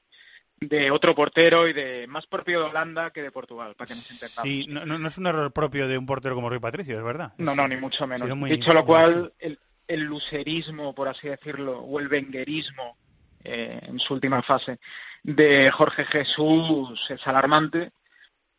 de 0.61 0.91
otro 0.91 1.15
portero 1.15 1.67
y 1.67 1.73
de 1.73 2.07
más 2.09 2.27
propio 2.27 2.61
de 2.61 2.67
Holanda 2.67 3.11
que 3.11 3.23
de 3.23 3.33
Portugal, 3.33 3.75
para 3.75 3.89
que 3.89 3.95
nos 3.95 4.11
entendamos. 4.11 4.43
Sí, 4.49 4.67
no, 4.69 5.09
es 5.09 5.19
un 5.19 5.27
error 5.27 5.51
propio 5.53 5.89
de 5.89 5.99
un 5.99 6.07
portero 6.07 6.35
como 6.35 6.49
Rui 6.51 6.61
Patricio, 6.61 6.99
es 6.99 7.05
verdad. 7.05 7.33
No, 7.39 7.55
no, 7.55 7.67
ni 7.67 7.77
mucho 7.77 8.07
menos. 8.07 8.29
muy- 8.37 8.51
Dicho 8.51 8.73
lo 8.75 8.85
cual, 8.85 9.33
el, 9.39 9.59
el 9.89 10.03
lucerismo, 10.05 10.95
por 10.95 11.09
así 11.09 11.27
decirlo, 11.29 11.79
o 11.81 11.99
el 11.99 12.09
venguerismo 12.09 12.97
eh, 13.45 13.81
en 13.83 13.99
su 13.99 14.15
última 14.15 14.41
fase 14.43 14.79
de 15.25 15.71
Jorge 15.73 16.05
Jesús 16.05 17.11
es 17.11 17.27
alarmante. 17.27 17.91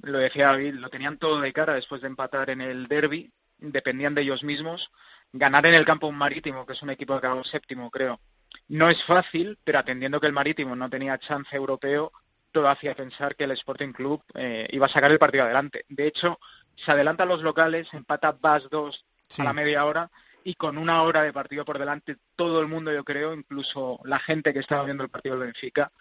Lo 0.03 0.19
decía 0.19 0.47
David, 0.47 0.75
lo 0.75 0.89
tenían 0.89 1.17
todo 1.17 1.41
de 1.41 1.51
cara 1.53 1.73
después 1.73 2.01
de 2.01 2.07
empatar 2.07 2.49
en 2.49 2.61
el 2.61 2.88
derby, 2.88 3.31
dependían 3.57 4.13
de 4.15 4.21
ellos 4.21 4.43
mismos. 4.43 4.91
Ganar 5.31 5.65
en 5.65 5.73
el 5.73 5.85
campo 5.85 6.07
un 6.07 6.17
marítimo, 6.17 6.65
que 6.65 6.73
es 6.73 6.81
un 6.84 6.91
equipo 6.91 7.13
que 7.13 7.25
acabó 7.25 7.43
séptimo, 7.43 7.89
creo, 7.89 8.19
no 8.67 8.89
es 8.89 9.03
fácil, 9.03 9.57
pero 9.63 9.80
atendiendo 9.80 10.19
que 10.19 10.27
el 10.27 10.34
marítimo 10.34 10.75
no 10.75 10.89
tenía 10.89 11.17
chance 11.17 11.55
europeo, 11.55 12.11
todo 12.51 12.69
hacía 12.69 12.95
pensar 12.95 13.35
que 13.35 13.45
el 13.45 13.51
Sporting 13.51 13.93
Club 13.93 14.23
eh, 14.35 14.67
iba 14.71 14.85
a 14.85 14.89
sacar 14.89 15.11
el 15.11 15.17
partido 15.19 15.45
adelante. 15.45 15.85
De 15.89 16.05
hecho, 16.05 16.39
se 16.75 16.91
adelantan 16.91 17.30
los 17.30 17.41
locales, 17.41 17.88
empata 17.93 18.31
Bas 18.39 18.63
2 18.69 19.05
Sí. 19.30 19.41
a 19.41 19.45
la 19.45 19.53
media 19.53 19.85
hora 19.85 20.11
y 20.43 20.53
con 20.55 20.77
una 20.77 21.01
hora 21.01 21.23
de 21.23 21.34
partido 21.34 21.65
por 21.65 21.80
delante, 21.80 22.17
todo 22.35 22.59
el 22.59 22.67
mundo, 22.67 22.91
yo 22.93 23.03
creo, 23.03 23.34
incluso 23.34 23.99
la 24.03 24.19
gente 24.19 24.53
que 24.53 24.59
estaba 24.59 24.84
viendo 24.84 25.03
el 25.03 25.09
partido 25.09 25.35
del 25.38 25.47
Benfica, 25.47 25.91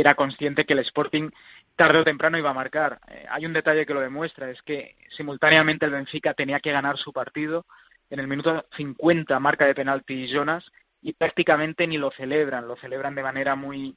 era 0.00 0.14
consciente 0.14 0.64
que 0.64 0.74
el 0.74 0.80
Sporting 0.80 1.30
tarde 1.76 2.00
o 2.00 2.04
temprano 2.04 2.38
iba 2.38 2.50
a 2.50 2.54
marcar. 2.54 3.00
Eh, 3.08 3.26
hay 3.28 3.46
un 3.46 3.52
detalle 3.52 3.86
que 3.86 3.94
lo 3.94 4.00
demuestra, 4.00 4.50
es 4.50 4.62
que 4.62 4.96
simultáneamente 5.16 5.86
el 5.86 5.92
Benfica 5.92 6.34
tenía 6.34 6.60
que 6.60 6.72
ganar 6.72 6.98
su 6.98 7.12
partido. 7.12 7.66
En 8.10 8.20
el 8.20 8.28
minuto 8.28 8.66
50 8.76 9.38
marca 9.40 9.66
de 9.66 9.74
penalti 9.74 10.26
Jonas 10.28 10.64
y 11.02 11.12
prácticamente 11.12 11.86
ni 11.86 11.98
lo 11.98 12.10
celebran, 12.10 12.66
lo 12.66 12.76
celebran 12.76 13.14
de 13.14 13.22
manera 13.22 13.54
muy, 13.54 13.96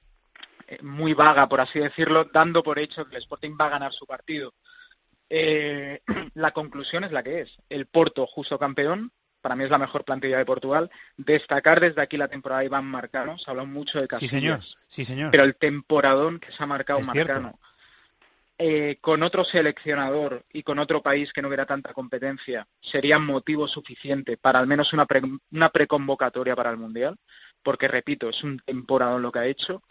eh, 0.68 0.80
muy 0.82 1.14
vaga, 1.14 1.48
por 1.48 1.62
así 1.62 1.80
decirlo, 1.80 2.26
dando 2.26 2.62
por 2.62 2.78
hecho 2.78 3.06
que 3.06 3.16
el 3.16 3.22
Sporting 3.22 3.58
va 3.60 3.68
a 3.68 3.70
ganar 3.70 3.94
su 3.94 4.06
partido. 4.06 4.54
Eh, 5.30 6.02
la 6.36 6.52
conclusión 6.52 7.04
es 7.04 7.12
la 7.12 7.24
que 7.24 7.42
es. 7.42 7.58
El 7.70 7.86
Porto, 7.86 8.28
justo 8.28 8.60
campeón, 8.60 9.12
para 9.42 9.56
mí 9.56 9.64
es 9.64 9.70
la 9.70 9.78
mejor 9.78 10.06
plantilla 10.06 10.38
de 10.38 10.46
Portugal. 10.46 10.90
Destacar 11.18 11.80
desde 11.80 12.02
aquí 12.02 12.18
la 12.18 12.28
temporada 12.28 12.60
de 12.62 12.68
Iván 12.68 12.86
Marcano, 12.86 13.38
se 13.38 13.50
habló 13.50 13.66
mucho 13.66 13.98
de 14.00 14.04
Sí, 14.06 14.08
Casillas, 14.08 14.32
señor. 14.32 14.60
Sí, 14.88 15.06
señor. 15.06 15.32
pero 15.32 15.44
el 15.44 15.56
temporadón 15.56 16.40
que 16.40 16.52
se 16.52 16.64
ha 16.64 16.68
marcado 16.68 17.00
Es. 17.00 17.08
Marcano, 17.08 17.60
eh, 18.58 18.98
con 19.02 19.24
otro 19.24 19.44
seleccionador 19.44 20.46
y 20.54 20.62
con 20.62 20.78
otro 20.78 21.02
país 21.02 21.34
que 21.34 21.42
no 21.42 21.48
hubiera 21.48 21.66
tanta 21.66 21.94
competencia, 21.94 22.68
sería 22.80 23.18
motivo 23.18 23.68
suficiente 23.68 24.38
para 24.38 24.60
al 24.60 24.68
menos 24.68 24.94
una, 24.94 25.06
pre- 25.08 25.22
una 25.52 25.70
preconvocatoria 25.70 26.56
para 26.56 26.70
el 26.70 26.78
Mundial, 26.78 27.18
porque 27.64 27.88
repito, 27.88 28.30
es 28.30 28.44
un 28.44 28.60
temporadón 28.60 29.24
lo 29.24 29.32
que 29.32 29.40
ha 29.40 29.46
hecho. 29.48 29.82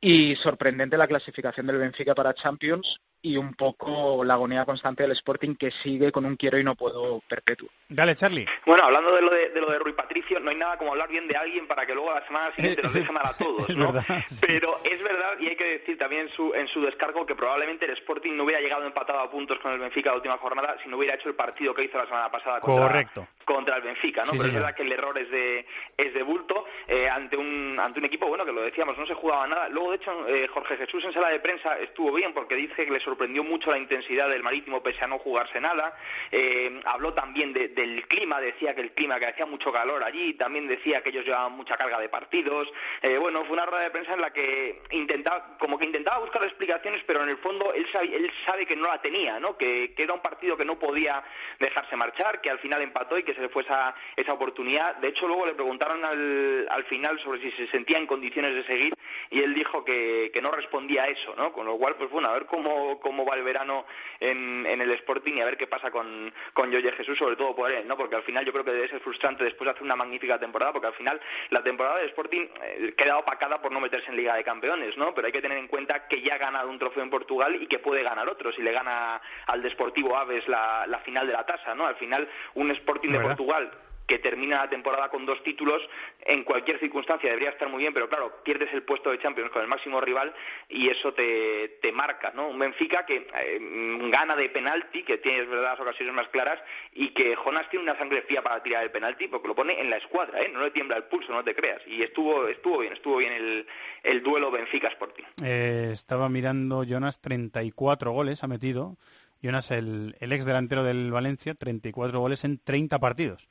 Y 0.00 0.36
sorprendente 0.36 0.98
la 0.98 1.06
clasificación 1.06 1.66
del 1.66 1.78
Benfica 1.78 2.14
para 2.14 2.34
Champions 2.34 3.00
y 3.24 3.38
un 3.38 3.54
poco 3.54 4.22
la 4.22 4.34
agonía 4.34 4.66
constante 4.66 5.02
del 5.02 5.12
Sporting 5.12 5.54
que 5.54 5.70
sigue 5.70 6.12
con 6.12 6.26
un 6.26 6.36
quiero 6.36 6.58
y 6.58 6.64
no 6.64 6.74
puedo 6.74 7.20
perpetuo. 7.26 7.70
Dale, 7.88 8.14
Charlie. 8.14 8.46
Bueno, 8.66 8.84
hablando 8.84 9.14
de 9.14 9.22
lo 9.22 9.30
de, 9.30 9.48
de 9.48 9.60
lo 9.62 9.70
de 9.70 9.78
Rui 9.78 9.94
Patricio, 9.94 10.40
no 10.40 10.50
hay 10.50 10.56
nada 10.56 10.76
como 10.76 10.90
hablar 10.92 11.08
bien 11.08 11.26
de 11.26 11.34
alguien 11.34 11.66
para 11.66 11.86
que 11.86 11.94
luego 11.94 12.10
a 12.10 12.20
la 12.20 12.26
semana 12.26 12.54
siguiente 12.54 12.82
nos 12.82 12.92
deje 12.94 13.10
mal 13.12 13.24
a 13.24 13.32
todos, 13.34 13.70
Es 13.70 13.76
¿no? 13.76 13.94
Pero 14.42 14.78
es 14.84 15.02
verdad, 15.02 15.38
y 15.40 15.48
hay 15.48 15.56
que 15.56 15.78
decir 15.78 15.96
también 15.96 16.26
en 16.26 16.34
su, 16.34 16.52
en 16.52 16.68
su 16.68 16.82
descargo, 16.82 17.24
que 17.24 17.34
probablemente 17.34 17.86
el 17.86 17.92
Sporting 17.92 18.32
no 18.36 18.44
hubiera 18.44 18.60
llegado 18.60 18.84
empatado 18.86 19.20
a 19.20 19.30
puntos 19.30 19.58
con 19.58 19.72
el 19.72 19.78
Benfica 19.78 20.10
la 20.10 20.16
última 20.16 20.36
jornada 20.36 20.76
si 20.82 20.90
no 20.90 20.98
hubiera 20.98 21.14
hecho 21.14 21.30
el 21.30 21.34
partido 21.34 21.72
que 21.72 21.84
hizo 21.84 21.96
la 21.96 22.04
semana 22.04 22.30
pasada 22.30 22.60
contra, 22.60 22.88
Correcto. 22.88 23.26
contra 23.46 23.76
el 23.76 23.82
Benfica, 23.82 24.26
¿no? 24.26 24.32
Sí, 24.32 24.38
Pero 24.38 24.48
es 24.48 24.54
verdad 24.54 24.74
que 24.74 24.82
el 24.82 24.92
error 24.92 25.16
es 25.18 25.30
de, 25.30 25.66
es 25.96 26.12
de 26.12 26.22
bulto 26.22 26.66
eh, 26.88 27.08
ante, 27.08 27.38
un, 27.38 27.78
ante 27.80 28.00
un 28.00 28.04
equipo, 28.04 28.26
bueno, 28.26 28.44
que 28.44 28.52
lo 28.52 28.60
decíamos, 28.60 28.98
no 28.98 29.06
se 29.06 29.14
jugaba 29.14 29.46
nada. 29.46 29.68
Luego, 29.70 29.90
de 29.92 29.96
hecho, 29.96 30.28
eh, 30.28 30.46
Jorge 30.48 30.76
Jesús 30.76 31.04
en 31.04 31.14
sala 31.14 31.30
de 31.30 31.40
prensa 31.40 31.78
estuvo 31.78 32.12
bien 32.12 32.34
porque 32.34 32.54
dice 32.54 32.84
que 32.84 32.92
le 32.92 33.00
sorprendió 33.00 33.13
mucho 33.44 33.70
la 33.70 33.78
intensidad 33.78 34.28
del 34.28 34.42
Marítimo 34.42 34.82
pese 34.82 35.04
a 35.04 35.06
no 35.06 35.18
jugarse 35.18 35.60
nada. 35.60 35.96
Eh, 36.30 36.80
habló 36.84 37.14
también 37.14 37.52
de- 37.52 37.68
del 37.68 38.06
clima, 38.08 38.40
decía 38.40 38.74
que 38.74 38.80
el 38.82 38.92
clima, 38.92 39.18
que 39.18 39.26
hacía 39.26 39.46
mucho 39.46 39.72
calor 39.72 40.02
allí, 40.02 40.34
también 40.34 40.66
decía 40.68 41.02
que 41.02 41.10
ellos 41.10 41.24
llevaban 41.24 41.52
mucha 41.52 41.76
carga 41.76 41.98
de 41.98 42.08
partidos. 42.08 42.68
Eh, 43.02 43.18
bueno, 43.18 43.44
fue 43.44 43.52
una 43.54 43.66
rueda 43.66 43.84
de 43.84 43.90
prensa 43.90 44.14
en 44.14 44.20
la 44.20 44.32
que 44.32 44.82
intentaba, 44.90 45.56
como 45.58 45.78
que 45.78 45.86
intentaba 45.86 46.18
buscar 46.18 46.42
explicaciones, 46.44 47.02
pero 47.06 47.22
en 47.22 47.28
el 47.30 47.38
fondo 47.38 47.72
él 47.72 47.86
sabe, 47.92 48.14
él 48.14 48.30
sabe 48.44 48.66
que 48.66 48.76
no 48.76 48.88
la 48.88 49.00
tenía, 49.00 49.38
¿no? 49.40 49.56
Que, 49.56 49.94
que 49.96 50.02
era 50.02 50.12
un 50.14 50.20
partido 50.20 50.56
que 50.56 50.64
no 50.64 50.78
podía 50.78 51.22
dejarse 51.58 51.96
marchar, 51.96 52.40
que 52.40 52.50
al 52.50 52.58
final 52.58 52.82
empató 52.82 53.18
y 53.18 53.22
que 53.22 53.34
se 53.34 53.40
le 53.40 53.48
fue 53.48 53.62
esa, 53.62 53.94
esa 54.16 54.32
oportunidad. 54.32 54.96
De 54.96 55.08
hecho, 55.08 55.26
luego 55.26 55.46
le 55.46 55.54
preguntaron 55.54 56.04
al, 56.04 56.66
al 56.70 56.84
final 56.84 57.18
sobre 57.20 57.40
si 57.40 57.52
se 57.52 57.68
sentía 57.68 57.98
en 57.98 58.06
condiciones 58.06 58.54
de 58.54 58.64
seguir 58.64 58.94
y 59.30 59.40
él 59.40 59.54
dijo 59.54 59.84
que, 59.84 60.30
que 60.32 60.42
no 60.42 60.50
respondía 60.50 61.04
a 61.04 61.08
eso, 61.08 61.34
¿no? 61.36 61.52
Con 61.52 61.66
lo 61.66 61.76
cual, 61.76 61.94
pues 61.96 62.10
bueno, 62.10 62.28
a 62.28 62.32
ver 62.34 62.46
cómo, 62.46 62.98
cómo 63.04 63.26
va 63.26 63.36
el 63.36 63.44
verano 63.44 63.84
en, 64.18 64.64
en 64.66 64.80
el 64.80 64.90
Sporting 64.92 65.34
y 65.34 65.40
a 65.42 65.44
ver 65.44 65.58
qué 65.58 65.66
pasa 65.66 65.90
con, 65.90 66.32
con 66.54 66.72
Yoye 66.72 66.90
Jesús, 66.92 67.18
sobre 67.18 67.36
todo 67.36 67.54
por 67.54 67.70
él, 67.70 67.86
¿no? 67.86 67.98
Porque 67.98 68.16
al 68.16 68.22
final 68.22 68.46
yo 68.46 68.52
creo 68.52 68.64
que 68.64 68.72
debe 68.72 68.88
ser 68.88 69.00
frustrante 69.00 69.44
después 69.44 69.66
de 69.66 69.72
hacer 69.72 69.82
una 69.82 69.94
magnífica 69.94 70.40
temporada, 70.40 70.72
porque 70.72 70.88
al 70.88 70.94
final 70.94 71.20
la 71.50 71.62
temporada 71.62 71.98
del 71.98 72.06
Sporting 72.06 72.46
eh, 72.62 72.94
queda 72.96 73.18
opacada 73.18 73.60
por 73.60 73.72
no 73.72 73.80
meterse 73.80 74.10
en 74.10 74.16
Liga 74.16 74.34
de 74.34 74.42
Campeones, 74.42 74.96
¿no? 74.96 75.14
Pero 75.14 75.26
hay 75.26 75.32
que 75.32 75.42
tener 75.42 75.58
en 75.58 75.68
cuenta 75.68 76.08
que 76.08 76.22
ya 76.22 76.36
ha 76.36 76.38
ganado 76.38 76.70
un 76.70 76.78
trofeo 76.78 77.02
en 77.02 77.10
Portugal 77.10 77.58
y 77.60 77.66
que 77.66 77.78
puede 77.78 78.02
ganar 78.02 78.26
otro 78.26 78.50
si 78.52 78.62
le 78.62 78.72
gana 78.72 79.20
al 79.46 79.62
Desportivo 79.62 80.16
Aves 80.16 80.48
la, 80.48 80.86
la 80.86 80.98
final 81.00 81.26
de 81.26 81.34
la 81.34 81.44
tasa, 81.44 81.74
¿no? 81.74 81.86
Al 81.86 81.96
final 81.96 82.26
un 82.54 82.70
Sporting 82.70 83.10
de 83.10 83.18
¿Verdad? 83.18 83.36
Portugal 83.36 83.70
que 84.06 84.18
termina 84.18 84.58
la 84.58 84.70
temporada 84.70 85.08
con 85.08 85.24
dos 85.24 85.42
títulos, 85.42 85.88
en 86.20 86.44
cualquier 86.44 86.78
circunstancia 86.78 87.30
debería 87.30 87.50
estar 87.50 87.68
muy 87.68 87.80
bien, 87.80 87.94
pero 87.94 88.08
claro, 88.08 88.42
pierdes 88.42 88.72
el 88.72 88.82
puesto 88.82 89.10
de 89.10 89.18
Champions 89.18 89.50
con 89.50 89.62
el 89.62 89.68
máximo 89.68 90.00
rival 90.00 90.34
y 90.68 90.88
eso 90.88 91.14
te, 91.14 91.78
te 91.80 91.92
marca, 91.92 92.32
¿no? 92.34 92.48
Un 92.48 92.58
Benfica 92.58 93.06
que 93.06 93.26
eh, 93.34 93.98
gana 94.10 94.36
de 94.36 94.48
penalti, 94.50 95.02
que 95.02 95.18
tiene 95.18 95.44
verdad 95.44 95.72
las 95.72 95.80
ocasiones 95.80 96.14
más 96.14 96.28
claras, 96.28 96.58
y 96.92 97.08
que 97.08 97.34
Jonas 97.34 97.68
tiene 97.70 97.84
una 97.84 97.98
sangre 97.98 98.22
fría 98.22 98.42
para 98.42 98.62
tirar 98.62 98.84
el 98.84 98.90
penalti, 98.90 99.28
porque 99.28 99.48
lo 99.48 99.54
pone 99.54 99.80
en 99.80 99.90
la 99.90 99.96
escuadra, 99.96 100.42
¿eh? 100.42 100.50
No 100.52 100.60
le 100.60 100.70
tiembla 100.70 100.96
el 100.96 101.04
pulso, 101.04 101.32
no 101.32 101.44
te 101.44 101.54
creas. 101.54 101.80
Y 101.86 102.02
estuvo, 102.02 102.46
estuvo 102.48 102.78
bien, 102.78 102.92
estuvo 102.92 103.16
bien 103.18 103.32
el, 103.32 103.66
el 104.02 104.22
duelo 104.22 104.50
Benfica-Sporting. 104.50 105.24
Eh, 105.42 105.90
estaba 105.92 106.28
mirando 106.28 106.84
Jonas, 106.84 107.20
34 107.20 108.12
goles 108.12 108.42
ha 108.42 108.46
metido. 108.46 108.96
Jonas, 109.42 109.70
el, 109.70 110.16
el 110.20 110.32
ex 110.32 110.44
delantero 110.44 110.84
del 110.84 111.10
Valencia, 111.10 111.54
34 111.54 112.18
goles 112.18 112.44
en 112.44 112.58
30 112.58 112.98
partidos. 112.98 113.46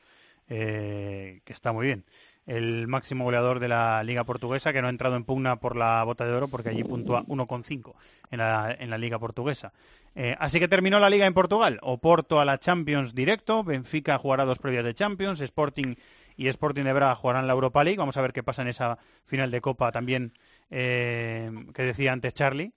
Eh, 0.49 1.41
que 1.45 1.53
está 1.53 1.71
muy 1.71 1.85
bien. 1.85 2.05
El 2.45 2.87
máximo 2.87 3.23
goleador 3.23 3.59
de 3.59 3.69
la 3.69 4.03
Liga 4.03 4.25
Portuguesa, 4.25 4.73
que 4.73 4.81
no 4.81 4.87
ha 4.87 4.89
entrado 4.89 5.15
en 5.15 5.23
pugna 5.23 5.61
por 5.61 5.77
la 5.77 6.03
bota 6.03 6.25
de 6.25 6.33
oro, 6.33 6.49
porque 6.49 6.69
allí 6.69 6.83
puntúa 6.83 7.23
1,5 7.25 7.93
en 8.31 8.39
la, 8.39 8.75
en 8.77 8.89
la 8.89 8.97
Liga 8.97 9.17
Portuguesa. 9.17 9.71
Eh, 10.15 10.35
así 10.39 10.59
que 10.59 10.67
terminó 10.67 10.99
la 10.99 11.09
Liga 11.09 11.25
en 11.25 11.33
Portugal. 11.33 11.79
Oporto 11.81 12.41
a 12.41 12.45
la 12.45 12.59
Champions 12.59 13.15
directo, 13.15 13.63
Benfica 13.63 14.17
jugará 14.17 14.43
dos 14.43 14.59
previas 14.59 14.83
de 14.83 14.93
Champions, 14.93 15.39
Sporting 15.39 15.95
y 16.35 16.47
Sporting 16.47 16.83
de 16.83 16.91
Braga 16.91 17.15
jugarán 17.15 17.47
la 17.47 17.53
Europa 17.53 17.81
League. 17.83 17.97
Vamos 17.97 18.17
a 18.17 18.21
ver 18.21 18.33
qué 18.33 18.43
pasa 18.43 18.61
en 18.61 18.67
esa 18.67 18.97
final 19.25 19.49
de 19.49 19.61
Copa 19.61 19.93
también 19.93 20.33
eh, 20.69 21.49
que 21.73 21.83
decía 21.83 22.11
antes 22.11 22.33
Charlie, 22.33 22.73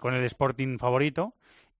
con 0.00 0.14
el 0.14 0.22
Sporting 0.24 0.78
favorito. 0.78 1.34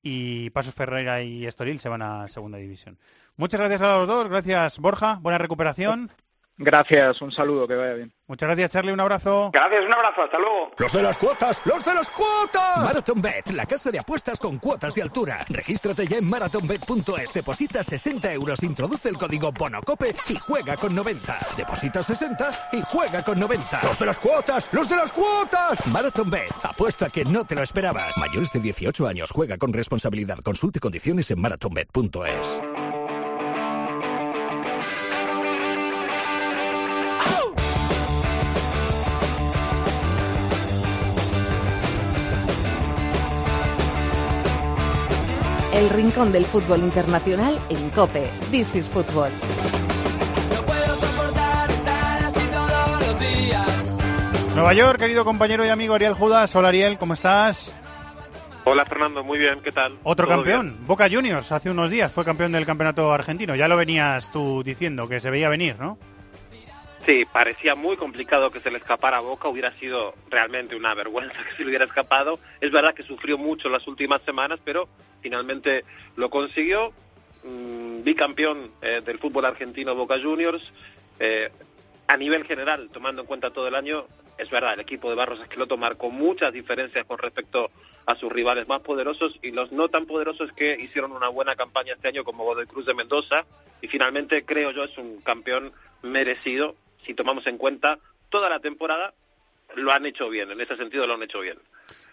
Y 0.08 0.50
Pasos 0.50 0.72
Ferreira 0.72 1.20
y 1.20 1.46
Estoril 1.46 1.80
se 1.80 1.88
van 1.88 2.00
a 2.00 2.28
Segunda 2.28 2.58
División. 2.58 2.96
Muchas 3.36 3.58
gracias 3.58 3.80
a 3.80 3.98
los 3.98 4.06
dos. 4.06 4.28
Gracias, 4.28 4.78
Borja. 4.78 5.18
Buena 5.20 5.36
recuperación. 5.36 6.12
Gracias, 6.58 7.20
un 7.20 7.30
saludo, 7.30 7.68
que 7.68 7.74
vaya 7.74 7.94
bien. 7.94 8.12
Muchas 8.28 8.48
gracias, 8.48 8.70
Charlie. 8.70 8.92
Un 8.92 9.00
abrazo. 9.00 9.50
Gracias, 9.52 9.84
un 9.84 9.92
abrazo, 9.92 10.22
hasta 10.22 10.38
luego. 10.38 10.72
¡Los 10.78 10.92
de 10.92 11.02
las 11.02 11.18
cuotas! 11.18 11.60
¡Los 11.64 11.84
de 11.84 11.94
las 11.94 12.10
cuotas! 12.10 12.78
Marathon 12.78 13.22
Bet, 13.22 13.50
la 13.50 13.66
casa 13.66 13.90
de 13.90 13.98
apuestas 13.98 14.38
con 14.38 14.58
cuotas 14.58 14.94
de 14.94 15.02
altura. 15.02 15.44
Regístrate 15.48 16.06
ya 16.06 16.16
en 16.16 16.28
marathonbet.es, 16.28 17.32
deposita 17.32 17.84
60 17.84 18.32
euros, 18.32 18.62
introduce 18.62 19.08
el 19.08 19.18
código 19.18 19.52
BONOCOPE 19.52 20.14
y 20.30 20.36
juega 20.36 20.76
con 20.76 20.94
90. 20.94 21.38
Deposita 21.56 22.02
60 22.02 22.50
y 22.72 22.82
juega 22.82 23.22
con 23.22 23.38
90. 23.38 23.80
¡Los 23.84 23.98
de 23.98 24.06
las 24.06 24.18
cuotas! 24.18 24.68
¡Los 24.72 24.88
de 24.88 24.96
las 24.96 25.12
cuotas! 25.12 25.86
Marathon 25.86 26.30
Bet, 26.30 26.52
apuesta 26.62 27.10
que 27.10 27.24
no 27.24 27.44
te 27.44 27.54
lo 27.54 27.62
esperabas. 27.62 28.16
Mayores 28.16 28.50
de 28.52 28.60
18 28.60 29.06
años, 29.06 29.30
juega 29.30 29.58
con 29.58 29.72
responsabilidad. 29.72 30.38
Consulte 30.38 30.80
condiciones 30.80 31.30
en 31.30 31.40
marathonbet.es. 31.40 32.60
El 45.76 45.90
rincón 45.90 46.32
del 46.32 46.46
fútbol 46.46 46.80
internacional 46.80 47.58
en 47.68 47.90
Cope. 47.90 48.30
This 48.50 48.74
is 48.76 48.88
Fútbol. 48.88 49.30
Nueva 54.54 54.72
York, 54.72 54.98
querido 54.98 55.26
compañero 55.26 55.66
y 55.66 55.68
amigo 55.68 55.92
Ariel 55.92 56.14
Judas. 56.14 56.56
Hola, 56.56 56.68
Ariel, 56.68 56.96
¿cómo 56.96 57.12
estás? 57.12 57.70
Hola 58.64 58.86
Fernando, 58.86 59.22
muy 59.22 59.38
bien, 59.38 59.60
¿qué 59.62 59.70
tal? 59.70 59.98
Otro 60.02 60.26
¿Todo 60.26 60.36
campeón, 60.36 60.78
Boca 60.86 61.10
Juniors, 61.10 61.52
hace 61.52 61.68
unos 61.68 61.90
días 61.90 62.10
fue 62.10 62.24
campeón 62.24 62.52
del 62.52 62.64
campeonato 62.64 63.12
argentino. 63.12 63.54
Ya 63.54 63.68
lo 63.68 63.76
venías 63.76 64.32
tú 64.32 64.62
diciendo, 64.64 65.06
que 65.08 65.20
se 65.20 65.28
veía 65.28 65.50
venir, 65.50 65.76
¿no? 65.78 65.98
Sí, 67.06 67.24
parecía 67.24 67.76
muy 67.76 67.96
complicado 67.96 68.50
que 68.50 68.58
se 68.58 68.68
le 68.68 68.78
escapara 68.78 69.18
a 69.18 69.20
Boca, 69.20 69.46
hubiera 69.46 69.70
sido 69.78 70.16
realmente 70.28 70.74
una 70.74 70.92
vergüenza 70.92 71.36
que 71.48 71.56
se 71.56 71.62
le 71.62 71.68
hubiera 71.68 71.84
escapado. 71.84 72.40
Es 72.60 72.72
verdad 72.72 72.94
que 72.94 73.04
sufrió 73.04 73.38
mucho 73.38 73.68
las 73.68 73.86
últimas 73.86 74.20
semanas, 74.22 74.58
pero 74.64 74.88
finalmente 75.20 75.84
lo 76.16 76.28
consiguió. 76.30 76.92
Mm, 77.44 78.02
bicampeón 78.02 78.72
eh, 78.82 79.02
del 79.06 79.20
fútbol 79.20 79.44
argentino 79.44 79.94
Boca 79.94 80.18
Juniors. 80.20 80.72
Eh, 81.20 81.48
a 82.08 82.16
nivel 82.16 82.44
general, 82.44 82.90
tomando 82.92 83.22
en 83.22 83.28
cuenta 83.28 83.52
todo 83.52 83.68
el 83.68 83.76
año, 83.76 84.06
es 84.36 84.50
verdad, 84.50 84.74
el 84.74 84.80
equipo 84.80 85.08
de 85.08 85.14
Barros 85.14 85.40
Esqueloto 85.40 85.76
marcó 85.76 86.10
muchas 86.10 86.52
diferencias 86.52 87.04
con 87.04 87.18
respecto 87.18 87.70
a 88.06 88.16
sus 88.16 88.32
rivales 88.32 88.66
más 88.66 88.80
poderosos 88.80 89.38
y 89.42 89.52
los 89.52 89.70
no 89.70 89.88
tan 89.88 90.06
poderosos 90.06 90.52
que 90.52 90.76
hicieron 90.80 91.12
una 91.12 91.28
buena 91.28 91.54
campaña 91.54 91.94
este 91.94 92.08
año 92.08 92.24
como 92.24 92.44
Godoy 92.44 92.66
Cruz 92.66 92.86
de 92.86 92.94
Mendoza 92.94 93.44
y 93.80 93.88
finalmente 93.88 94.44
creo 94.44 94.70
yo 94.70 94.84
es 94.84 94.96
un 94.98 95.20
campeón 95.22 95.72
merecido 96.02 96.76
si 97.06 97.14
tomamos 97.14 97.46
en 97.46 97.56
cuenta 97.58 97.98
toda 98.28 98.50
la 98.50 98.60
temporada 98.60 99.14
lo 99.76 99.92
han 99.92 100.04
hecho 100.06 100.28
bien, 100.28 100.50
en 100.50 100.60
ese 100.60 100.76
sentido 100.76 101.06
lo 101.06 101.14
han 101.14 101.22
hecho 101.22 101.40
bien. 101.40 101.58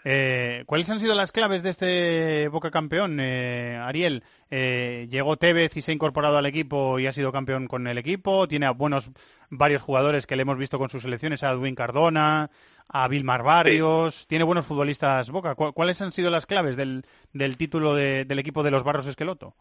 Eh, 0.05 0.63
¿Cuáles 0.65 0.89
han 0.89 0.99
sido 0.99 1.15
las 1.15 1.31
claves 1.31 1.63
de 1.63 1.69
este 1.69 2.47
Boca 2.49 2.71
campeón, 2.71 3.19
eh, 3.21 3.79
Ariel? 3.81 4.23
Eh, 4.51 5.07
llegó 5.09 5.37
Tevez 5.37 5.77
y 5.77 5.81
se 5.81 5.91
ha 5.91 5.93
incorporado 5.93 6.37
al 6.37 6.45
equipo 6.45 6.99
y 6.99 7.07
ha 7.07 7.13
sido 7.13 7.31
campeón 7.31 7.67
con 7.67 7.87
el 7.87 7.97
equipo. 7.97 8.47
Tiene 8.47 8.65
a 8.65 8.71
buenos 8.71 9.11
varios 9.49 9.81
jugadores 9.81 10.27
que 10.27 10.35
le 10.35 10.41
hemos 10.41 10.57
visto 10.57 10.77
con 10.77 10.89
sus 10.89 11.03
selecciones, 11.03 11.41
a 11.43 11.51
Edwin 11.51 11.75
Cardona, 11.75 12.49
a 12.89 13.07
Vilmar 13.07 13.43
Barrios. 13.43 14.27
Tiene 14.27 14.43
buenos 14.43 14.65
futbolistas 14.65 15.29
Boca. 15.29 15.55
¿Cu- 15.55 15.71
¿Cuáles 15.71 16.01
han 16.01 16.11
sido 16.11 16.29
las 16.29 16.45
claves 16.45 16.75
del, 16.75 17.05
del 17.31 17.55
título 17.55 17.95
de- 17.95 18.25
del 18.25 18.39
equipo 18.39 18.61
de 18.63 18.71
los 18.71 18.83
Barros 18.83 19.07
Esqueloto? 19.07 19.55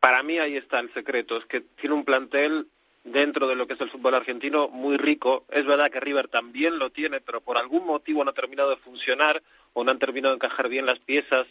Para 0.00 0.22
mí 0.22 0.38
ahí 0.38 0.56
está 0.56 0.80
el 0.80 0.92
secreto, 0.92 1.38
es 1.38 1.46
que 1.46 1.62
tiene 1.62 1.94
un 1.94 2.04
plantel 2.04 2.68
dentro 3.06 3.46
de 3.46 3.54
lo 3.54 3.66
que 3.66 3.74
es 3.74 3.80
el 3.80 3.90
fútbol 3.90 4.14
argentino 4.14 4.68
muy 4.68 4.96
rico. 4.96 5.44
Es 5.50 5.64
verdad 5.64 5.90
que 5.90 6.00
River 6.00 6.28
también 6.28 6.78
lo 6.78 6.90
tiene, 6.90 7.20
pero 7.20 7.40
por 7.40 7.56
algún 7.56 7.86
motivo 7.86 8.24
no 8.24 8.30
ha 8.30 8.34
terminado 8.34 8.70
de 8.70 8.76
funcionar 8.76 9.42
o 9.72 9.84
no 9.84 9.90
han 9.90 9.98
terminado 9.98 10.34
de 10.34 10.36
encajar 10.36 10.68
bien 10.68 10.86
las 10.86 10.98
piezas 10.98 11.46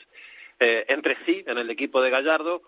eh, 0.60 0.86
entre 0.90 1.18
sí 1.26 1.44
en 1.48 1.58
el 1.58 1.70
equipo 1.70 2.02
de 2.02 2.10
Gallardo 2.10 2.62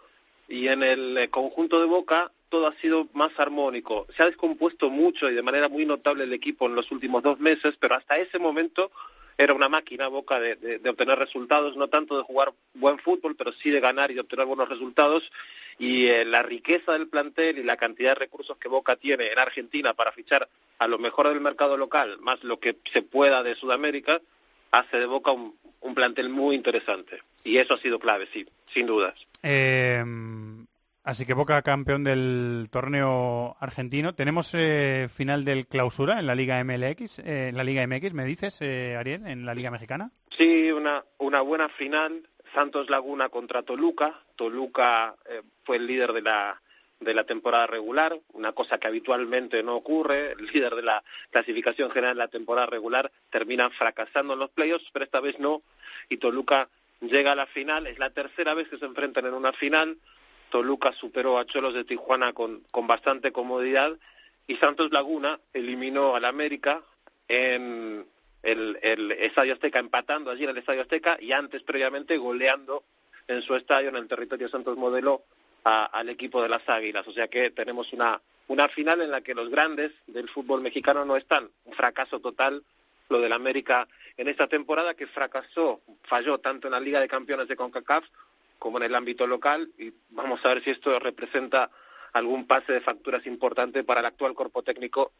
y 0.47 0.68
en 0.68 0.84
el 0.84 1.18
eh, 1.18 1.30
conjunto 1.30 1.80
de 1.80 1.85
Boca 1.85 2.31
todo 2.49 2.68
ha 2.68 2.76
sido 2.76 3.07
más 3.14 3.31
armónico. 3.38 4.07
Se 4.15 4.23
ha 4.23 4.27
descompuesto 4.27 4.89
mucho 4.89 5.30
y 5.30 5.35
de 5.35 5.43
manera 5.43 5.68
muy 5.68 5.85
notable 5.85 6.23
el 6.23 6.34
equipo 6.34 6.65
en 6.65 6.76
los 6.76 6.91
últimos 6.91 7.23
dos 7.23 7.39
meses, 7.39 7.76
pero 7.80 7.95
hasta 7.95 8.18
ese 8.18 8.39
momento 8.39 8.91
era 9.38 9.53
una 9.53 9.69
máquina 9.69 10.07
Boca 10.07 10.39
de, 10.39 10.81
obtener 10.89 11.19
resultados, 11.19 11.76
no 11.77 11.88
tanto 11.88 12.18
de 12.18 12.23
jugar 12.23 12.53
buen 12.73 12.97
fútbol, 12.99 13.35
pero 13.35 13.53
sí 13.53 13.69
de 13.69 13.80
ganar 13.80 14.11
y 14.11 14.15
de 14.15 14.22
obtener 14.22 14.45
buenos 14.45 14.69
resultados. 14.69 15.31
Y 15.80 16.07
eh, 16.07 16.26
la 16.26 16.41
riqueza 16.41 16.93
del 16.93 17.07
plantel 17.07 17.59
y 17.59 17.64
la 17.64 17.77
cantidad 17.77 18.11
de 18.11 18.15
recursos 18.15 18.57
que 18.57 18.68
Boca 18.68 18.95
tiene 18.95 19.31
en 19.31 19.38
Argentina 19.38 19.93
para 19.93 20.11
fichar 20.11 20.49
a 20.80 20.88
lo 20.88 20.97
mejor 20.97 21.27
del 21.30 21.41
mercado 21.41 21.77
local, 21.77 22.18
más 22.19 22.43
lo 22.43 22.59
que 22.59 22.77
se 22.91 23.03
pueda 23.03 23.43
de 23.43 23.55
Sudamérica, 23.55 24.22
hace 24.72 24.97
de 24.97 25.05
Boca 25.05 25.31
un, 25.31 25.55
un 25.81 25.93
plantel 25.93 26.30
muy 26.30 26.55
interesante. 26.55 27.22
Y 27.43 27.57
eso 27.57 27.76
ha 27.76 27.80
sido 27.80 27.99
clave, 27.99 28.27
sí, 28.34 28.45
sin 28.73 28.88
dudas. 28.88 29.14
Eh, 29.43 30.03
así 31.07 31.25
que 31.25 31.34
Boca 31.34 31.61
campeón 31.61 32.03
del 32.03 32.67
torneo 32.69 33.55
argentino. 33.59 34.13
Tenemos 34.13 34.53
eh, 34.53 35.07
final 35.15 35.45
del 35.45 35.65
clausura 35.65 36.19
en 36.19 36.27
la 36.27 36.35
Liga 36.35 36.61
MLX, 36.63 37.19
eh, 37.19 37.47
en 37.47 37.57
la 37.57 37.63
Liga 37.63 37.88
MX, 37.88 38.13
me 38.13 38.25
dices, 38.25 38.57
eh, 38.61 38.95
Ariel, 38.97 39.25
en 39.25 39.45
la 39.45 39.55
Liga 39.55 39.71
Mexicana. 39.71 40.11
Sí, 40.38 40.71
una, 40.71 41.03
una 41.17 41.41
buena 41.41 41.69
final. 41.69 42.27
Santos 42.53 42.89
Laguna 42.89 43.29
contra 43.29 43.63
Toluca. 43.63 44.21
Toluca 44.35 45.15
eh, 45.29 45.41
fue 45.63 45.77
el 45.77 45.88
líder 45.88 46.11
de 46.11 46.21
la, 46.21 46.61
de 46.99 47.13
la 47.13 47.23
temporada 47.23 47.67
regular, 47.67 48.19
una 48.34 48.51
cosa 48.51 48.77
que 48.77 48.88
habitualmente 48.88 49.63
no 49.63 49.75
ocurre. 49.75 50.34
El 50.34 50.47
líder 50.47 50.75
de 50.75 50.84
la 50.84 51.03
clasificación 51.31 51.89
general 51.89 52.17
de 52.17 52.23
la 52.23 52.27
temporada 52.27 52.67
regular 52.67 53.11
termina 53.29 53.69
fracasando 53.69 54.34
en 54.34 54.39
los 54.39 54.49
playoffs, 54.49 54.89
pero 54.91 55.05
esta 55.05 55.21
vez 55.21 55.39
no. 55.39 55.61
Y 56.09 56.17
Toluca 56.17 56.69
llega 56.99 57.31
a 57.31 57.35
la 57.35 57.45
final. 57.45 57.88
Es 57.88 57.97
la 57.97 58.09
tercera 58.09 58.53
vez 58.53 58.67
que 58.67 58.77
se 58.77 58.85
enfrentan 58.85 59.25
en 59.25 59.34
una 59.34 59.53
final. 59.53 59.97
Toluca 60.49 60.93
superó 60.93 61.37
a 61.37 61.45
Cholos 61.45 61.73
de 61.73 61.83
Tijuana 61.83 62.33
con, 62.33 62.61
con 62.71 62.87
bastante 62.87 63.31
comodidad. 63.31 63.97
Y 64.47 64.55
Santos 64.57 64.91
Laguna 64.91 65.39
eliminó 65.53 66.15
al 66.15 66.25
América 66.25 66.81
en 67.27 68.05
el, 68.43 68.79
el 68.81 69.11
Estadio 69.11 69.53
Azteca, 69.53 69.79
empatando 69.79 70.31
allí 70.31 70.43
en 70.45 70.51
el 70.51 70.57
Estadio 70.57 70.81
Azteca 70.81 71.17
y 71.19 71.33
antes 71.33 71.63
previamente 71.63 72.17
goleando 72.17 72.83
en 73.27 73.41
su 73.41 73.55
estadio, 73.55 73.89
en 73.89 73.97
el 73.97 74.07
territorio 74.07 74.47
Santos 74.47 74.77
Modelo, 74.77 75.23
a- 75.65 75.85
al 75.85 76.07
equipo 76.09 76.41
de 76.41 76.47
las 76.49 76.67
Águilas. 76.69 77.05
O 77.07 77.11
sea 77.11 77.27
que 77.27 77.49
tenemos 77.51 77.91
una, 77.91 78.21
una 78.47 78.69
final 78.69 79.01
en 79.01 79.11
la 79.11 79.19
que 79.21 79.35
los 79.35 79.49
grandes 79.49 79.91
del 80.07 80.29
fútbol 80.29 80.61
mexicano 80.61 81.03
no 81.03 81.17
están. 81.17 81.49
Un 81.65 81.73
fracaso 81.73 82.21
total 82.21 82.63
lo 83.09 83.19
del 83.19 83.33
América 83.33 83.87
en 84.15 84.29
esta 84.29 84.47
temporada 84.47 84.93
que 84.93 85.07
fracasó, 85.07 85.81
falló 86.03 86.37
tanto 86.39 86.67
en 86.67 86.71
la 86.71 86.79
Liga 86.79 86.99
de 87.01 87.07
Campeones 87.09 87.47
de 87.49 87.55
CONCACAF 87.57 88.05
como 88.59 88.77
en 88.77 88.84
el 88.84 88.95
ámbito 88.95 89.27
local 89.27 89.71
y 89.77 89.93
vamos 90.09 90.39
a 90.43 90.49
ver 90.49 90.63
si 90.63 90.71
esto 90.71 90.99
representa 90.99 91.71
algún 92.13 92.47
pase 92.47 92.73
de 92.73 92.81
facturas 92.81 93.25
importante 93.25 93.84
para 93.84 93.99
el 93.99 94.05
actual 94.05 94.34
cuerpo 94.34 94.63
técnico 94.63 95.13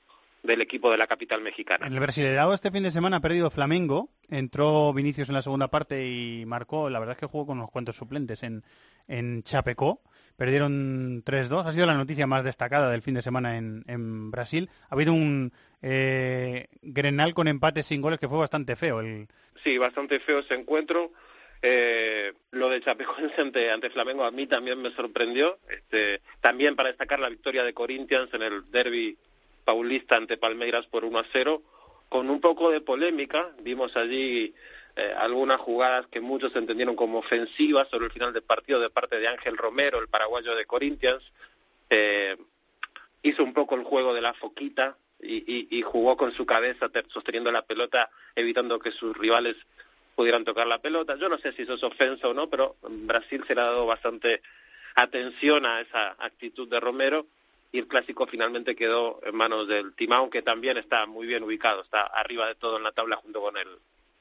del 0.44 0.62
equipo 0.62 0.92
de 0.92 0.98
la 0.98 1.08
capital 1.08 1.42
mexicana. 1.42 1.88
En 1.88 1.94
el 1.94 2.00
Brasileirao 2.00 2.54
este 2.54 2.72
fin 2.72 2.84
de 2.84 2.92
semana 2.92 3.18
ha 3.18 3.22
perdido 3.22 3.50
Flamengo. 3.50 4.10
Entró 4.30 4.94
Vinicius 4.94 5.30
en 5.30 5.36
la 5.36 5.42
segunda 5.42 5.68
parte 5.68 6.08
y 6.08 6.46
marcó. 6.46 6.90
La 6.90 7.00
verdad 7.00 7.16
es 7.16 7.20
que 7.20 7.26
jugó 7.26 7.48
con 7.48 7.58
unos 7.58 7.72
cuantos 7.72 7.96
suplentes 7.96 8.44
en, 8.44 8.64
en 9.08 9.44
Chapecó. 9.44 10.02
Perdieron 10.36 11.24
3-2. 11.24 11.66
Ha 11.66 11.72
sido 11.72 11.86
la 11.86 11.96
noticia 11.96 12.28
más 12.28 12.44
destacada 12.44 12.90
del 12.92 13.02
fin 13.02 13.16
de 13.16 13.24
semana 13.24 13.58
en, 13.58 13.84
en 13.88 14.32
Brasil. 14.32 14.70
Ha 14.90 14.96
habido 14.96 15.14
un 15.14 15.52
eh, 15.82 16.68
Grenal 16.82 17.34
con 17.34 17.48
empate 17.48 17.84
sin 17.84 18.02
goles 18.02 18.20
que 18.20 18.30
fue 18.30 18.38
bastante 18.38 18.76
feo. 18.76 19.00
El, 19.00 19.28
Sí, 19.64 19.78
bastante 19.78 20.20
feo 20.20 20.40
ese 20.40 20.54
encuentro. 20.54 21.12
Eh, 21.62 22.34
lo 22.52 22.70
de 22.70 22.82
Chapecoense 22.82 23.36
ante, 23.42 23.72
ante 23.72 23.90
Flamengo 23.90 24.24
a 24.24 24.32
mí 24.32 24.46
también 24.48 24.82
me 24.82 24.94
sorprendió. 24.96 25.60
Este, 25.70 26.22
también 26.42 26.76
para 26.76 26.90
destacar 26.90 27.20
la 27.20 27.30
victoria 27.30 27.64
de 27.64 27.74
Corinthians 27.74 28.34
en 28.34 28.44
el 28.44 28.70
derby 28.72 29.18
paulista 29.66 30.16
ante 30.16 30.38
Palmeiras 30.38 30.86
por 30.88 31.04
1 31.04 31.20
a 31.20 31.26
0, 31.34 31.62
con 32.10 32.30
un 32.30 32.40
poco 32.40 32.70
de 32.72 32.82
polémica. 32.82 33.52
Vimos 33.62 33.96
allí 33.98 34.54
eh, 34.96 35.14
algunas 35.18 35.60
jugadas 35.60 36.08
que 36.08 36.22
muchos 36.22 36.56
entendieron 36.56 36.96
como 36.96 37.20
ofensivas 37.20 37.88
sobre 37.90 38.06
el 38.06 38.12
final 38.12 38.34
del 38.34 38.44
partido 38.44 38.80
de 38.80 38.90
parte 38.90 39.20
de 39.20 39.28
Ángel 39.28 39.58
Romero, 39.58 40.00
el 40.00 40.08
paraguayo 40.08 40.56
de 40.56 40.66
Corinthians. 40.66 41.24
Eh, 41.90 42.38
hizo 43.24 43.44
un 43.44 43.54
poco 43.54 43.76
el 43.76 43.84
juego 43.84 44.14
de 44.14 44.22
la 44.22 44.34
foquita 44.34 44.98
y, 45.22 45.38
y- 45.52 45.68
y 45.70 45.82
jugó 45.82 46.16
con 46.16 46.32
su 46.34 46.46
cabeza 46.46 46.90
sosteniendo 47.12 47.52
la 47.52 47.64
pelota, 47.66 48.10
evitando 48.36 48.80
que 48.80 48.92
sus 48.92 49.18
rivales 49.18 49.56
pudieran 50.18 50.44
tocar 50.44 50.66
la 50.66 50.80
pelota. 50.80 51.16
Yo 51.16 51.30
no 51.30 51.38
sé 51.38 51.54
si 51.54 51.62
eso 51.62 51.76
es 51.76 51.84
ofensa 51.84 52.28
o 52.28 52.34
no, 52.34 52.50
pero 52.50 52.76
Brasil 52.82 53.44
se 53.48 53.54
le 53.54 53.62
ha 53.62 53.66
dado 53.66 53.86
bastante 53.86 54.42
atención 54.96 55.64
a 55.64 55.80
esa 55.80 56.16
actitud 56.18 56.68
de 56.68 56.80
Romero 56.80 57.28
y 57.72 57.78
el 57.78 57.88
clásico 57.88 58.26
finalmente 58.26 58.76
quedó 58.76 59.20
en 59.24 59.36
manos 59.36 59.68
del 59.68 59.94
Timao, 59.94 60.32
que 60.32 60.42
también 60.42 60.78
está 60.78 61.06
muy 61.06 61.28
bien 61.28 61.44
ubicado, 61.44 61.84
está 61.84 62.02
arriba 62.02 62.48
de 62.48 62.56
todo 62.56 62.78
en 62.78 62.84
la 62.84 62.92
tabla 62.94 63.18
junto 63.18 63.42
con 63.42 63.58
el 63.58 63.68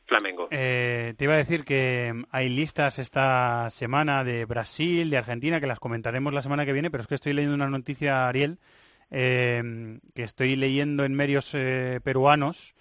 Flamengo. 0.05 0.49
Eh, 0.51 1.15
te 1.17 1.25
iba 1.25 1.33
a 1.33 1.39
decir 1.39 1.65
que 1.65 2.13
mm, 2.15 2.25
hay 2.31 2.51
listas 2.51 2.99
esta 2.99 3.71
semana 3.71 4.23
de 4.23 4.45
Brasil, 4.45 5.09
de 5.09 5.17
Argentina, 5.17 5.61
que 5.61 5.67
las 5.67 5.81
comentaremos 5.81 6.35
la 6.35 6.43
semana 6.43 6.67
que 6.67 6.75
viene, 6.75 6.91
pero 6.91 7.05
es 7.05 7.09
que 7.09 7.15
estoy 7.15 7.33
leyendo 7.33 7.55
una 7.55 7.71
noticia, 7.71 8.29
Ariel, 8.29 8.59
eh, 9.11 9.99
que 10.15 10.25
estoy 10.25 10.57
leyendo 10.57 11.05
en 11.05 11.15
medios 11.15 11.55
eh, 11.55 12.01
peruanos, 12.05 12.75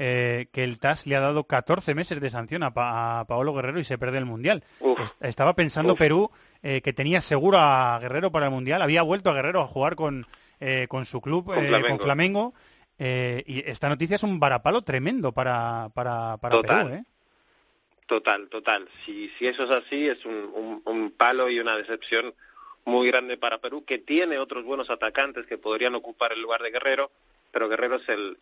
eh, 0.00 0.46
que 0.52 0.62
el 0.62 0.78
TAS 0.78 1.06
le 1.08 1.16
ha 1.16 1.20
dado 1.20 1.42
14 1.44 1.94
meses 1.96 2.20
de 2.20 2.30
sanción 2.30 2.62
a, 2.62 2.72
Pa- 2.72 3.18
a 3.20 3.24
Paolo 3.26 3.52
Guerrero 3.52 3.80
y 3.80 3.84
se 3.84 3.98
pierde 3.98 4.18
el 4.18 4.26
Mundial. 4.26 4.62
Est- 5.02 5.16
Estaba 5.24 5.54
pensando 5.54 5.94
Uf. 5.94 5.98
Perú 5.98 6.30
eh, 6.62 6.80
que 6.82 6.92
tenía 6.92 7.20
seguro 7.20 7.58
a 7.58 7.98
Guerrero 8.00 8.30
para 8.30 8.46
el 8.46 8.52
Mundial, 8.52 8.80
había 8.80 9.02
vuelto 9.02 9.30
a 9.30 9.34
Guerrero 9.34 9.60
a 9.60 9.66
jugar 9.66 9.96
con, 9.96 10.26
eh, 10.60 10.86
con 10.88 11.04
su 11.04 11.20
club, 11.20 11.46
Con 11.46 11.58
eh, 11.58 11.66
Flamengo. 11.68 11.88
con 11.88 11.98
Flamengo, 12.04 12.54
eh, 13.00 13.42
y 13.46 13.68
esta 13.68 13.88
noticia 13.88 14.16
es 14.16 14.22
un 14.22 14.38
varapalo 14.38 14.82
tremendo 14.82 15.32
para, 15.32 15.88
para, 15.94 16.36
para 16.36 16.54
Total. 16.56 16.86
Perú. 16.88 16.96
¿eh? 17.00 17.04
Total, 18.06 18.48
total. 18.48 18.88
Si, 19.04 19.28
si 19.38 19.46
eso 19.46 19.64
es 19.64 19.70
así, 19.70 20.08
es 20.08 20.24
un, 20.24 20.34
un, 20.54 20.82
un 20.86 21.10
palo 21.10 21.50
y 21.50 21.60
una 21.60 21.76
decepción 21.76 22.32
muy 22.84 23.06
grande 23.08 23.36
para 23.36 23.58
Perú, 23.58 23.84
que 23.84 23.98
tiene 23.98 24.38
otros 24.38 24.64
buenos 24.64 24.88
atacantes 24.88 25.44
que 25.46 25.58
podrían 25.58 25.94
ocupar 25.94 26.32
el 26.32 26.40
lugar 26.40 26.62
de 26.62 26.70
Guerrero, 26.70 27.10
pero 27.52 27.68
Guerrero 27.68 27.96
es 27.96 28.08
el, 28.08 28.38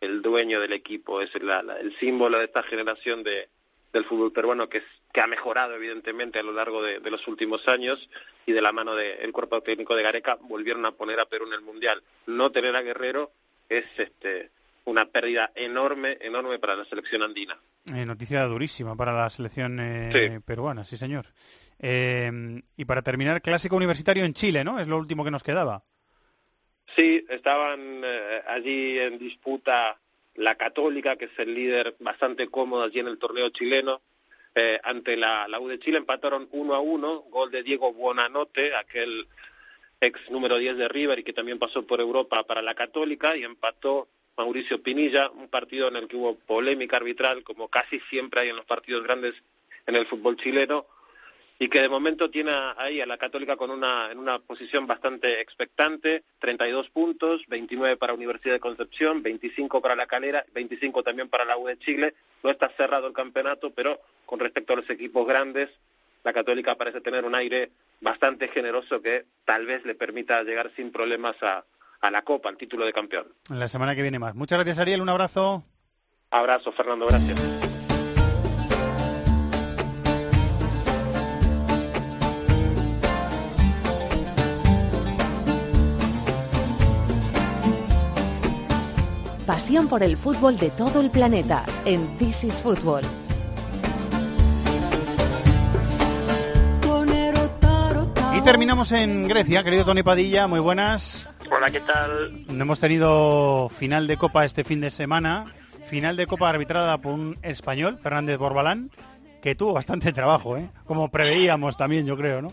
el 0.00 0.22
dueño 0.22 0.60
del 0.60 0.72
equipo, 0.72 1.20
es 1.20 1.30
la- 1.42 1.62
la- 1.62 1.78
el 1.80 1.96
símbolo 1.98 2.38
de 2.38 2.44
esta 2.46 2.62
generación 2.62 3.22
de, 3.22 3.48
del 3.92 4.04
fútbol 4.04 4.32
peruano 4.32 4.68
que, 4.68 4.78
es, 4.78 4.84
que 5.12 5.20
ha 5.20 5.26
mejorado 5.26 5.74
evidentemente 5.74 6.38
a 6.38 6.42
lo 6.42 6.52
largo 6.52 6.82
de, 6.82 7.00
de 7.00 7.10
los 7.10 7.26
últimos 7.28 7.66
años 7.68 8.08
y 8.44 8.52
de 8.52 8.60
la 8.62 8.72
mano 8.72 8.94
del 8.94 9.32
cuerpo 9.32 9.60
técnico 9.62 9.96
de 9.96 10.02
Gareca 10.02 10.36
volvieron 10.42 10.84
a 10.86 10.92
poner 10.92 11.18
a 11.20 11.24
Perú 11.26 11.46
en 11.46 11.54
el 11.54 11.62
Mundial. 11.62 12.02
No 12.26 12.52
tener 12.52 12.76
a 12.76 12.82
Guerrero 12.82 13.32
es 13.68 13.84
este 13.96 14.50
una 14.84 15.06
pérdida 15.06 15.50
enorme, 15.56 16.16
enorme 16.20 16.58
para 16.60 16.76
la 16.76 16.84
selección 16.84 17.22
andina. 17.22 17.58
Eh, 17.92 18.04
noticia 18.06 18.44
durísima 18.44 18.94
para 18.94 19.12
la 19.12 19.30
selección 19.30 19.78
eh, 19.80 20.40
peruana, 20.44 20.84
sí 20.84 20.96
señor. 20.96 21.26
Eh, 21.80 22.30
y 22.76 22.84
para 22.84 23.02
terminar, 23.02 23.42
clásico 23.42 23.76
universitario 23.76 24.24
en 24.24 24.32
Chile, 24.34 24.62
¿no? 24.64 24.78
Es 24.78 24.86
lo 24.88 24.96
último 24.98 25.24
que 25.24 25.30
nos 25.30 25.42
quedaba. 25.42 25.82
Sí, 26.94 27.24
estaban 27.28 28.02
eh, 28.04 28.42
allí 28.46 28.98
en 28.98 29.18
disputa 29.18 29.98
la 30.34 30.54
Católica, 30.54 31.16
que 31.16 31.26
es 31.26 31.38
el 31.38 31.54
líder 31.54 31.96
bastante 31.98 32.48
cómodo 32.48 32.84
allí 32.84 33.00
en 33.00 33.08
el 33.08 33.18
torneo 33.18 33.48
chileno, 33.48 34.02
eh, 34.54 34.78
ante 34.84 35.16
la, 35.16 35.48
la 35.48 35.60
U 35.60 35.68
de 35.68 35.78
Chile. 35.78 35.98
Empataron 35.98 36.48
uno 36.52 36.74
a 36.74 36.80
uno, 36.80 37.20
gol 37.30 37.50
de 37.50 37.62
Diego 37.62 37.92
Buonanote, 37.92 38.74
aquel 38.74 39.26
ex 40.00 40.30
número 40.30 40.58
10 40.58 40.76
de 40.76 40.88
River 40.88 41.18
y 41.18 41.24
que 41.24 41.32
también 41.32 41.58
pasó 41.58 41.86
por 41.86 42.00
Europa 42.00 42.42
para 42.44 42.62
la 42.62 42.74
Católica, 42.74 43.36
y 43.36 43.44
empató 43.44 44.08
Mauricio 44.36 44.82
Pinilla, 44.82 45.30
un 45.30 45.48
partido 45.48 45.88
en 45.88 45.96
el 45.96 46.08
que 46.08 46.16
hubo 46.16 46.36
polémica 46.36 46.98
arbitral, 46.98 47.42
como 47.42 47.68
casi 47.68 48.00
siempre 48.10 48.42
hay 48.42 48.48
en 48.50 48.56
los 48.56 48.66
partidos 48.66 49.02
grandes 49.02 49.34
en 49.86 49.96
el 49.96 50.06
fútbol 50.06 50.36
chileno, 50.36 50.86
y 51.58 51.68
que 51.68 51.80
de 51.80 51.88
momento 51.88 52.30
tiene 52.30 52.52
ahí 52.76 53.00
a 53.00 53.06
la 53.06 53.16
Católica 53.16 53.56
con 53.56 53.70
una, 53.70 54.10
en 54.10 54.18
una 54.18 54.38
posición 54.38 54.86
bastante 54.86 55.40
expectante, 55.40 56.24
32 56.40 56.90
puntos, 56.90 57.42
29 57.48 57.96
para 57.96 58.14
Universidad 58.14 58.54
de 58.54 58.60
Concepción, 58.60 59.22
25 59.22 59.80
para 59.80 59.96
la 59.96 60.06
Calera, 60.06 60.44
25 60.52 61.02
también 61.02 61.28
para 61.28 61.44
la 61.44 61.56
U 61.56 61.66
de 61.66 61.78
Chile, 61.78 62.14
no 62.42 62.50
está 62.50 62.70
cerrado 62.76 63.06
el 63.06 63.14
campeonato, 63.14 63.70
pero 63.70 64.00
con 64.26 64.38
respecto 64.38 64.74
a 64.74 64.76
los 64.76 64.90
equipos 64.90 65.26
grandes, 65.26 65.70
la 66.24 66.32
Católica 66.32 66.74
parece 66.74 67.00
tener 67.00 67.24
un 67.24 67.34
aire 67.34 67.70
bastante 68.00 68.48
generoso 68.48 69.00
que 69.00 69.24
tal 69.44 69.64
vez 69.64 69.84
le 69.84 69.94
permita 69.94 70.42
llegar 70.42 70.70
sin 70.76 70.92
problemas 70.92 71.36
a, 71.42 71.64
a 72.00 72.10
la 72.10 72.22
Copa, 72.22 72.48
al 72.48 72.56
título 72.56 72.84
de 72.84 72.92
campeón. 72.92 73.26
La 73.48 73.68
semana 73.68 73.94
que 73.94 74.02
viene 74.02 74.18
más. 74.18 74.34
Muchas 74.34 74.58
gracias, 74.58 74.78
Ariel. 74.78 75.00
Un 75.00 75.08
abrazo. 75.08 75.64
Abrazo, 76.30 76.72
Fernando. 76.72 77.06
Gracias. 77.06 77.65
Pasión 89.66 89.88
por 89.88 90.04
el 90.04 90.16
fútbol 90.16 90.56
de 90.58 90.70
todo 90.70 91.00
el 91.00 91.10
planeta 91.10 91.64
en 91.84 92.06
This 92.18 92.44
is 92.44 92.62
Football. 92.62 93.02
Y 98.36 98.40
terminamos 98.42 98.92
en 98.92 99.26
Grecia, 99.26 99.64
querido 99.64 99.84
Tony 99.84 100.04
Padilla, 100.04 100.46
muy 100.46 100.60
buenas. 100.60 101.28
Hola, 101.50 101.68
¿qué 101.72 101.80
tal? 101.80 102.46
No 102.46 102.62
hemos 102.62 102.78
tenido 102.78 103.68
final 103.70 104.06
de 104.06 104.16
Copa 104.16 104.44
este 104.44 104.62
fin 104.62 104.80
de 104.80 104.92
semana, 104.92 105.46
final 105.90 106.16
de 106.16 106.28
Copa 106.28 106.48
arbitrada 106.48 106.98
por 106.98 107.14
un 107.14 107.36
español, 107.42 107.98
Fernández 108.00 108.38
Borbalán, 108.38 108.88
que 109.42 109.56
tuvo 109.56 109.72
bastante 109.72 110.12
trabajo, 110.12 110.56
¿eh? 110.56 110.70
como 110.84 111.08
preveíamos 111.08 111.76
también, 111.76 112.06
yo 112.06 112.16
creo, 112.16 112.40
¿no? 112.40 112.52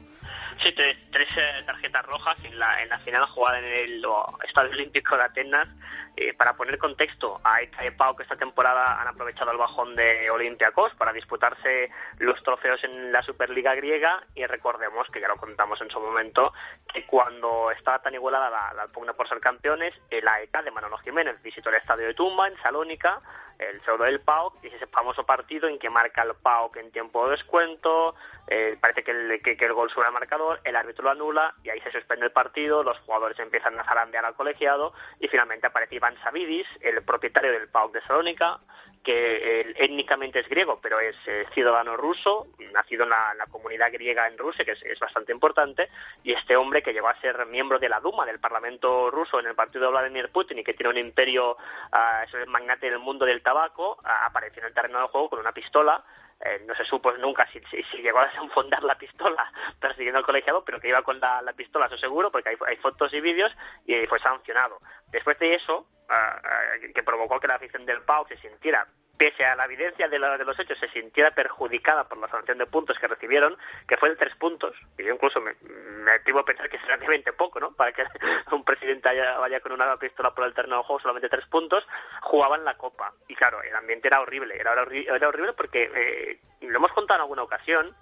Sí, 0.60 0.72
tres, 0.72 0.98
tres, 1.12 1.28
tarjetas 1.66 2.06
rojas 2.06 2.38
en 2.44 2.58
la, 2.58 2.82
en 2.82 2.90
la 2.90 3.00
final 3.00 3.26
jugada 3.28 3.60
en 3.60 3.66
el 3.66 4.06
Estadio 4.46 4.72
Olímpico 4.72 5.18
de 5.18 5.24
Atenas. 5.24 5.68
Eh, 6.16 6.34
para 6.36 6.56
poner 6.56 6.78
contexto, 6.78 7.42
a 7.44 7.62
Eta 7.62 7.84
y 7.84 7.90
Pau 7.90 8.16
que 8.16 8.22
esta 8.22 8.36
temporada 8.36 9.02
han 9.02 9.08
aprovechado 9.08 9.52
el 9.52 9.58
bajón 9.58 9.96
de 9.96 10.30
Olympiacos 10.30 10.94
para 10.94 11.12
disputarse 11.12 11.90
los 12.20 12.42
trofeos 12.44 12.84
en 12.84 13.12
la 13.12 13.24
Superliga 13.24 13.74
griega 13.74 14.24
y 14.36 14.46
recordemos, 14.46 15.10
que 15.10 15.20
ya 15.20 15.28
lo 15.28 15.38
contamos 15.38 15.82
en 15.82 15.90
su 15.90 16.00
momento, 16.00 16.54
que 16.94 17.06
cuando 17.08 17.72
estaba 17.72 18.04
tan 18.04 18.14
igualada 18.14 18.52
la, 18.52 18.74
la 18.74 18.88
pugna 18.90 19.14
por 19.14 19.28
ser 19.28 19.40
campeones, 19.40 19.94
el 20.12 20.28
AEK 20.28 20.64
de 20.64 20.72
Manolo 20.72 21.00
Jiménez 21.00 21.42
visitó 21.42 21.72
el 21.72 21.78
estadio 21.78 22.06
de 22.06 22.14
Tumba 22.14 22.48
en 22.48 22.62
Salónica, 22.62 23.20
el 23.60 23.82
pseudo 23.84 24.04
del 24.06 24.20
PAOK, 24.22 24.64
ese 24.64 24.88
famoso 24.88 25.26
partido 25.26 25.68
en 25.68 25.80
que 25.80 25.90
marca 25.90 26.24
el 26.24 26.36
PAOK 26.36 26.78
en 26.78 26.92
tiempo 26.92 27.26
de 27.26 27.32
descuento, 27.32 28.16
eh, 28.48 28.78
parece 28.80 29.04
que 29.04 29.12
el, 29.12 29.42
que, 29.42 29.58
el 29.60 29.74
gol 29.74 29.90
sube 29.90 30.06
al 30.06 30.14
marcador, 30.14 30.60
el 30.64 30.76
árbitro 30.76 31.06
lo 31.06 31.12
anula 31.12 31.56
y 31.64 31.70
ahí 31.70 31.80
se 31.82 31.92
suspende 31.92 32.26
el 32.26 32.32
partido, 32.32 32.84
los 32.84 33.00
jugadores 33.00 33.40
empiezan 33.40 33.80
a 33.80 33.84
zarandear 33.84 34.26
al 34.26 34.36
colegiado 34.36 34.94
y 35.20 35.28
finalmente 35.28 35.68
aparece 35.68 35.96
Iván 35.96 36.18
Savidis, 36.24 36.68
el 36.82 37.04
propietario 37.04 37.52
del 37.52 37.70
PAOK 37.70 37.94
de 37.94 38.02
Salónica, 38.02 38.60
que 39.04 39.76
étnicamente 39.78 40.40
es 40.40 40.50
griego, 40.50 40.80
pero 40.82 41.00
es 41.00 41.16
ciudadano 41.54 41.98
ruso, 41.98 42.48
nacido 42.74 43.04
en 43.04 43.10
la, 43.10 43.48
comunidad 43.52 43.92
griega 43.92 44.28
en 44.28 44.38
Rusia, 44.38 44.66
que 44.66 44.72
es, 44.72 45.00
bastante 45.00 45.32
importante, 45.32 45.90
y 46.24 46.32
este 46.32 46.56
hombre 46.56 46.82
que 46.82 46.94
llegó 46.94 47.08
a 47.08 47.20
ser 47.22 47.46
miembro 47.46 47.80
de 47.80 47.90
la 47.90 48.00
Duma, 48.00 48.26
del 48.26 48.40
Parlamento 48.40 49.12
ruso, 49.12 49.40
en 49.40 49.48
el 49.48 49.56
partido 49.56 49.86
de 49.86 49.92
Vladimir 49.92 50.30
Putin, 50.32 50.60
y 50.60 50.64
que 50.64 50.74
tiene 50.74 50.90
un 50.90 50.98
imperio, 50.98 51.52
uh, 51.52 52.24
es 52.28 52.34
el 52.34 52.48
magnate 52.48 52.90
del 52.90 53.00
mundo 53.00 53.26
del 53.26 53.42
tabaco, 53.42 54.00
uh, 54.04 54.26
apareció 54.26 54.62
en 54.62 54.68
el 54.68 54.74
terreno 54.74 55.00
del 55.00 55.08
juego 55.08 55.30
con 55.30 55.40
una 55.40 55.54
pistola, 55.54 56.04
eh, 56.46 56.64
no 56.66 56.76
se 56.76 56.86
supo 56.86 57.12
nunca 57.14 57.48
si, 57.52 57.62
llegó 58.02 58.20
a 58.20 58.28
desenfundar 58.28 58.84
la 58.84 58.98
pistola 58.98 59.52
persiguiendo 59.80 60.20
al 60.20 60.26
colegiado, 60.26 60.64
pero 60.66 60.80
que 60.80 60.90
iba 60.90 61.02
con 61.02 61.20
la, 61.20 61.42
la 61.42 61.54
pistola, 61.54 61.86
eso 61.86 61.98
seguro, 61.98 62.32
porque 62.32 62.50
hay, 62.50 62.58
hay, 62.68 62.78
fotos 62.78 63.14
y 63.14 63.22
vídeos, 63.22 63.56
y 63.86 64.06
fue 64.08 64.20
sancionado. 64.20 64.80
Después 65.08 65.38
de 65.40 65.56
eso, 65.56 65.88
uh, 66.10 66.88
uh, 66.88 66.94
que 66.94 67.04
provocó 67.04 67.40
que 67.40 67.48
la 67.48 67.56
afición 67.56 67.86
del 67.86 68.02
PAO 68.02 68.28
se 68.28 68.38
sintiera 68.38 68.88
pese 69.24 69.46
a 69.46 69.56
la 69.56 69.64
evidencia 69.66 70.10
de, 70.10 70.20
la, 70.20 70.38
de, 70.38 70.44
los 70.44 70.60
hechos, 70.60 70.78
se 70.78 70.90
sintiera 70.90 71.32
perjudicada 71.32 72.10
por 72.10 72.18
la 72.18 72.28
sanción 72.28 72.58
de 72.58 72.66
puntos 72.66 73.00
que 73.00 73.08
recibieron, 73.08 73.58
que 73.88 73.96
fue 73.96 74.10
de 74.10 74.18
tres 74.18 74.36
puntos, 74.36 74.76
y 74.98 75.06
yo 75.06 75.14
incluso 75.14 75.40
me, 75.40 75.56
me 75.62 76.12
atrevo 76.12 76.40
a 76.40 76.46
pensar 76.46 76.70
que 76.70 76.76
es 76.76 76.82
relativamente 76.82 77.32
poco, 77.32 77.62
¿no? 77.62 77.74
Para 77.74 77.94
que 77.94 78.04
un 78.52 78.66
presidente 78.66 79.08
haya, 79.08 79.38
vaya 79.38 79.62
con 79.62 79.72
una 79.72 79.98
pistola 79.98 80.36
por 80.36 80.46
el 80.46 80.54
terreno 80.54 80.78
de 80.78 80.84
juego, 80.84 81.00
solamente 81.00 81.30
tres 81.30 81.46
puntos, 81.46 81.88
jugaban 82.22 82.66
la 82.66 82.76
Copa. 82.78 83.14
Y 83.30 83.36
claro, 83.36 83.62
el 83.64 83.74
ambiente 83.74 84.10
era 84.10 84.20
horrible, 84.20 84.60
era, 84.60 84.74
horrible, 84.74 85.54
porque, 85.54 85.90
eh, 85.96 86.42
lo 86.60 86.78
hemos 86.78 86.92
contado 86.92 87.20
en 87.20 87.22
alguna 87.22 87.44
ocasión, 87.44 87.96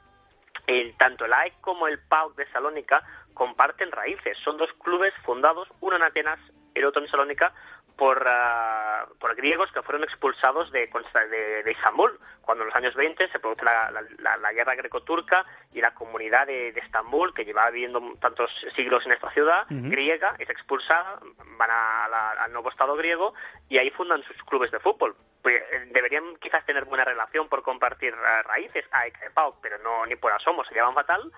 el, 0.65 0.98
tanto 0.98 1.26
el 1.26 1.34
AEC 1.34 1.61
como 1.61 1.88
el 1.88 1.99
PAOK 1.99 2.35
de 2.35 2.52
Salónica 2.52 3.03
comparten 3.35 3.91
raíces. 3.91 4.39
Son 4.39 4.57
dos 4.57 4.73
clubes 4.73 5.14
fundados, 5.23 5.68
uno 5.81 5.98
en 5.98 6.03
Atenas, 6.03 6.39
el 6.73 6.85
otro 6.85 7.03
en 7.03 7.10
Salónica, 7.10 7.53
por, 7.96 8.26
uh, 8.26 9.18
por 9.20 9.36
griegos 9.36 9.72
que 9.72 9.82
fueron 9.82 10.04
expulsados 10.04 10.72
de, 10.72 10.90
de, 11.30 11.64
de, 11.64 11.72
Istambul. 11.72 12.20
Cuando 12.42 12.64
en 12.64 12.70
los 12.70 12.76
años 12.76 12.96
20 12.96 13.30
se 13.32 13.40
produce 13.40 13.64
la, 13.64 13.92
la, 14.20 14.38
la 14.38 14.54
guerra 14.54 14.76
greco-turca 14.76 15.46
y 15.72 15.82
la 15.82 15.94
comunidad 15.94 16.48
de, 16.48 16.72
de, 16.72 16.80
Estambul, 16.80 17.34
que 17.34 17.46
llevaba 17.46 17.70
viviendo 17.70 18.02
tantos 18.20 18.50
siglos 18.76 19.06
en 19.06 19.12
esta 19.12 19.32
ciudad 19.32 19.66
uh 19.70 19.74
-huh. 19.74 19.92
griega, 19.92 20.36
es 20.40 20.50
expulsada, 20.50 21.20
van 21.58 21.70
a, 21.72 22.44
al 22.44 22.52
nuevo 22.52 22.70
Estado 22.70 22.96
griego 22.96 23.34
y 23.70 23.78
ahí 23.78 23.92
fundan 23.92 24.24
sus 24.24 24.38
clubes 24.44 24.72
de 24.72 24.80
fútbol. 24.80 25.16
Pues, 25.42 25.64
deberían 25.92 26.36
quizás 26.38 26.66
tener 26.66 26.86
buena 26.86 27.04
relación 27.04 27.48
por 27.50 27.64
compartir 27.64 28.14
uh, 28.14 28.48
raíces, 28.48 28.86
Pau, 29.34 29.56
pero 29.62 29.78
no 29.80 30.06
ni 30.06 30.16
por 30.16 30.32
asomo, 30.32 30.64
se 30.66 30.74
llevan 30.74 30.94
fatal 30.94 31.32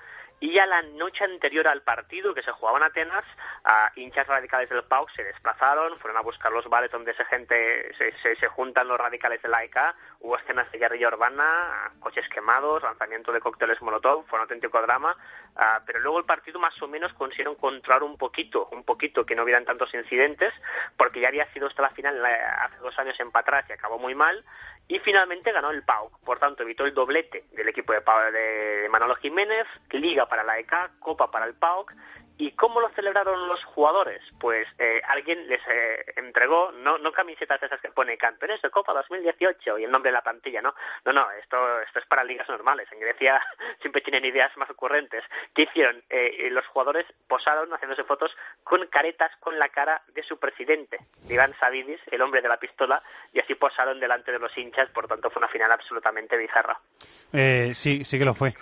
y 0.43 0.51
ya 0.51 0.65
la 0.65 0.81
noche 0.81 1.23
anterior 1.23 1.65
al 1.69 1.83
partido 1.83 2.33
que 2.33 2.43
se 2.43 2.51
jugaba 2.51 2.77
en 2.77 2.83
Atenas, 2.83 3.23
uh, 3.65 3.97
hinchas 3.97 4.27
radicales 4.27 4.69
del 4.69 4.83
PAOK 4.83 5.09
se 5.15 5.23
desplazaron, 5.23 5.97
fueron 5.99 6.17
a 6.17 6.21
buscar 6.21 6.51
los 6.51 6.67
bares 6.67 6.91
donde 6.91 7.15
se, 7.15 7.23
gente, 7.23 7.95
se, 7.97 8.35
se, 8.35 8.47
juntan 8.49 8.89
los 8.89 8.97
radicales 8.97 9.41
de 9.41 9.47
la 9.47 9.59
AEK, 9.59 9.77
hubo 10.19 10.37
escenas 10.37 10.69
de 10.69 10.79
guerrilla 10.79 11.07
urbana, 11.07 11.93
coches 12.01 12.27
quemados, 12.27 12.83
lanzamiento 12.83 13.31
de 13.31 13.39
cócteles 13.39 13.81
molotov, 13.81 14.25
fue 14.27 14.37
un 14.37 14.41
auténtico 14.41 14.81
drama, 14.81 15.15
uh, 15.55 15.81
pero 15.85 16.01
luego 16.01 16.19
el 16.19 16.25
partido 16.25 16.59
más 16.59 16.73
o 16.81 16.89
menos 16.89 17.13
consiguieron 17.13 17.55
controlar 17.55 18.03
un 18.03 18.17
poquito, 18.17 18.67
un 18.73 18.83
poquito 18.83 19.25
que 19.25 19.37
no 19.37 19.43
hubieran 19.43 19.63
tantos 19.63 19.93
incidentes, 19.93 20.51
porque 20.97 21.21
ya 21.21 21.29
había 21.29 21.49
sido 21.53 21.67
hasta 21.67 21.83
la 21.83 21.91
final 21.91 22.21
hace 22.25 22.75
dos 22.79 22.99
años 22.99 23.17
en 23.21 23.31
Patras 23.31 23.63
y 23.69 23.71
acabó 23.71 23.97
muy 23.97 24.13
mal, 24.13 24.43
y 24.87 24.99
finalmente 24.99 25.51
ganó 25.51 25.71
el 25.71 25.83
PAOK, 25.83 26.19
por 26.19 26.39
tanto 26.39 26.63
evitó 26.63 26.85
el 26.85 26.93
doblete 26.93 27.45
del 27.51 27.69
equipo 27.69 27.93
de, 27.93 28.01
de 28.31 28.89
Manolo 28.89 29.15
Jiménez, 29.15 29.65
Liga 29.91 30.27
para 30.27 30.43
la 30.43 30.59
EK, 30.59 30.99
Copa 30.99 31.31
para 31.31 31.45
el 31.45 31.55
PAOK, 31.55 31.93
¿Y 32.37 32.51
cómo 32.53 32.81
lo 32.81 32.89
celebraron 32.89 33.47
los 33.47 33.63
jugadores? 33.63 34.19
Pues 34.39 34.65
eh, 34.79 35.01
alguien 35.07 35.47
les 35.47 35.59
eh, 35.67 36.05
entregó, 36.15 36.71
no, 36.71 36.97
no 36.97 37.11
camisetas 37.11 37.61
esas 37.61 37.79
que 37.79 37.91
pone 37.91 38.17
campeones 38.17 38.59
de 38.61 38.71
Copa 38.71 38.91
2018 38.93 39.77
y 39.77 39.83
el 39.83 39.91
nombre 39.91 40.09
de 40.09 40.13
la 40.13 40.23
plantilla, 40.23 40.61
¿no? 40.61 40.73
No, 41.05 41.13
no, 41.13 41.29
esto, 41.31 41.81
esto 41.81 41.99
es 41.99 42.05
para 42.07 42.23
ligas 42.23 42.49
normales. 42.49 42.87
En 42.91 42.99
Grecia 42.99 43.39
siempre 43.81 44.01
tienen 44.01 44.25
ideas 44.25 44.49
más 44.57 44.69
ocurrentes. 44.69 45.23
¿Qué 45.53 45.63
hicieron? 45.63 46.03
Eh, 46.09 46.49
los 46.51 46.65
jugadores 46.67 47.05
posaron 47.27 47.69
haciéndose 47.69 48.03
fotos 48.03 48.31
con 48.63 48.85
caretas 48.87 49.29
con 49.39 49.59
la 49.59 49.69
cara 49.69 50.01
de 50.13 50.23
su 50.23 50.39
presidente, 50.39 50.99
Iván 51.29 51.55
Savidis, 51.59 51.99
el 52.11 52.21
hombre 52.21 52.41
de 52.41 52.49
la 52.49 52.59
pistola, 52.59 53.03
y 53.31 53.39
así 53.39 53.53
posaron 53.53 53.99
delante 53.99 54.31
de 54.31 54.39
los 54.39 54.57
hinchas, 54.57 54.89
por 54.89 55.07
tanto 55.07 55.29
fue 55.29 55.39
una 55.39 55.49
final 55.49 55.71
absolutamente 55.71 56.37
bizarra. 56.37 56.79
sí, 57.75 58.03
sí 58.05 58.19
que 58.19 58.25
lo 58.25 58.33
fue. 58.33 58.55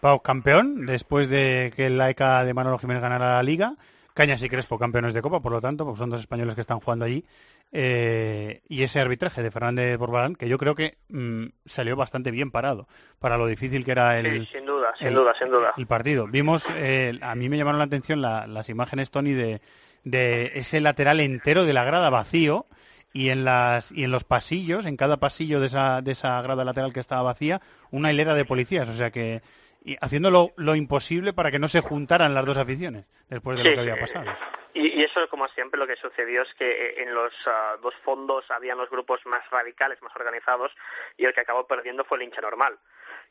Pau 0.00 0.20
campeón, 0.20 0.86
después 0.86 1.30
de 1.30 1.72
que 1.74 1.88
la 1.88 2.10
ECA 2.10 2.44
de 2.50 2.54
Manolo 2.54 2.78
Jiménez 2.78 3.02
ganara 3.02 3.36
la 3.36 3.42
Liga. 3.42 3.76
Cañas 4.12 4.42
y 4.42 4.48
Crespo 4.48 4.76
campeones 4.76 5.14
de 5.14 5.22
Copa, 5.22 5.40
por 5.40 5.52
lo 5.52 5.60
tanto, 5.60 5.84
porque 5.84 5.98
son 5.98 6.10
dos 6.10 6.20
españoles 6.20 6.56
que 6.56 6.60
están 6.60 6.80
jugando 6.80 7.04
allí. 7.04 7.24
Eh, 7.70 8.60
y 8.68 8.82
ese 8.82 8.98
arbitraje 8.98 9.40
de 9.40 9.52
Fernández 9.52 9.96
Borbalán, 9.96 10.34
que 10.34 10.48
yo 10.48 10.58
creo 10.58 10.74
que 10.74 10.98
mmm, 11.08 11.46
salió 11.64 11.94
bastante 11.94 12.32
bien 12.32 12.50
parado 12.50 12.88
para 13.20 13.38
lo 13.38 13.46
difícil 13.46 13.84
que 13.84 13.92
era 13.92 14.18
el, 14.18 14.48
sí, 14.48 14.54
sin 14.56 14.66
duda, 14.66 14.92
sin 14.98 15.06
el, 15.06 15.14
duda, 15.14 15.32
sin 15.38 15.48
duda. 15.48 15.72
el 15.76 15.86
partido. 15.86 16.26
Vimos, 16.26 16.64
eh, 16.74 17.16
a 17.22 17.36
mí 17.36 17.48
me 17.48 17.56
llamaron 17.56 17.78
la 17.78 17.84
atención 17.84 18.20
la, 18.20 18.48
las 18.48 18.68
imágenes, 18.68 19.12
Tony, 19.12 19.32
de, 19.32 19.60
de 20.02 20.50
ese 20.56 20.80
lateral 20.80 21.20
entero 21.20 21.64
de 21.64 21.72
la 21.72 21.84
grada 21.84 22.10
vacío 22.10 22.66
y 23.12 23.28
en 23.28 23.44
las 23.44 23.92
y 23.92 24.02
en 24.02 24.10
los 24.10 24.24
pasillos, 24.24 24.86
en 24.86 24.96
cada 24.96 25.18
pasillo 25.18 25.60
de 25.60 25.66
esa, 25.66 26.02
de 26.02 26.10
esa 26.12 26.42
grada 26.42 26.64
lateral 26.64 26.92
que 26.92 27.00
estaba 27.00 27.22
vacía, 27.22 27.60
una 27.92 28.12
hilera 28.12 28.34
de 28.34 28.44
policías. 28.44 28.88
O 28.88 28.94
sea 28.94 29.12
que 29.12 29.42
y 29.82 29.96
haciendo 30.00 30.30
lo, 30.30 30.52
lo, 30.56 30.74
imposible 30.74 31.32
para 31.32 31.50
que 31.50 31.58
no 31.58 31.68
se 31.68 31.80
juntaran 31.80 32.34
las 32.34 32.44
dos 32.44 32.58
aficiones 32.58 33.06
después 33.28 33.56
de 33.56 33.62
sí, 33.62 33.68
lo 33.70 33.74
que 33.74 33.80
había 33.90 34.00
pasado. 34.00 34.30
Y, 34.74 35.00
y, 35.00 35.02
eso, 35.02 35.26
como 35.28 35.48
siempre, 35.48 35.78
lo 35.78 35.86
que 35.86 35.96
sucedió 35.96 36.42
es 36.42 36.54
que 36.54 36.94
en 36.98 37.14
los 37.14 37.32
uh, 37.46 37.80
dos 37.82 37.94
fondos 38.04 38.44
habían 38.50 38.78
los 38.78 38.90
grupos 38.90 39.20
más 39.24 39.42
radicales, 39.50 40.00
más 40.02 40.14
organizados, 40.14 40.72
y 41.16 41.24
el 41.24 41.32
que 41.32 41.40
acabó 41.40 41.66
perdiendo 41.66 42.04
fue 42.04 42.18
el 42.18 42.24
hincha 42.24 42.40
normal. 42.40 42.78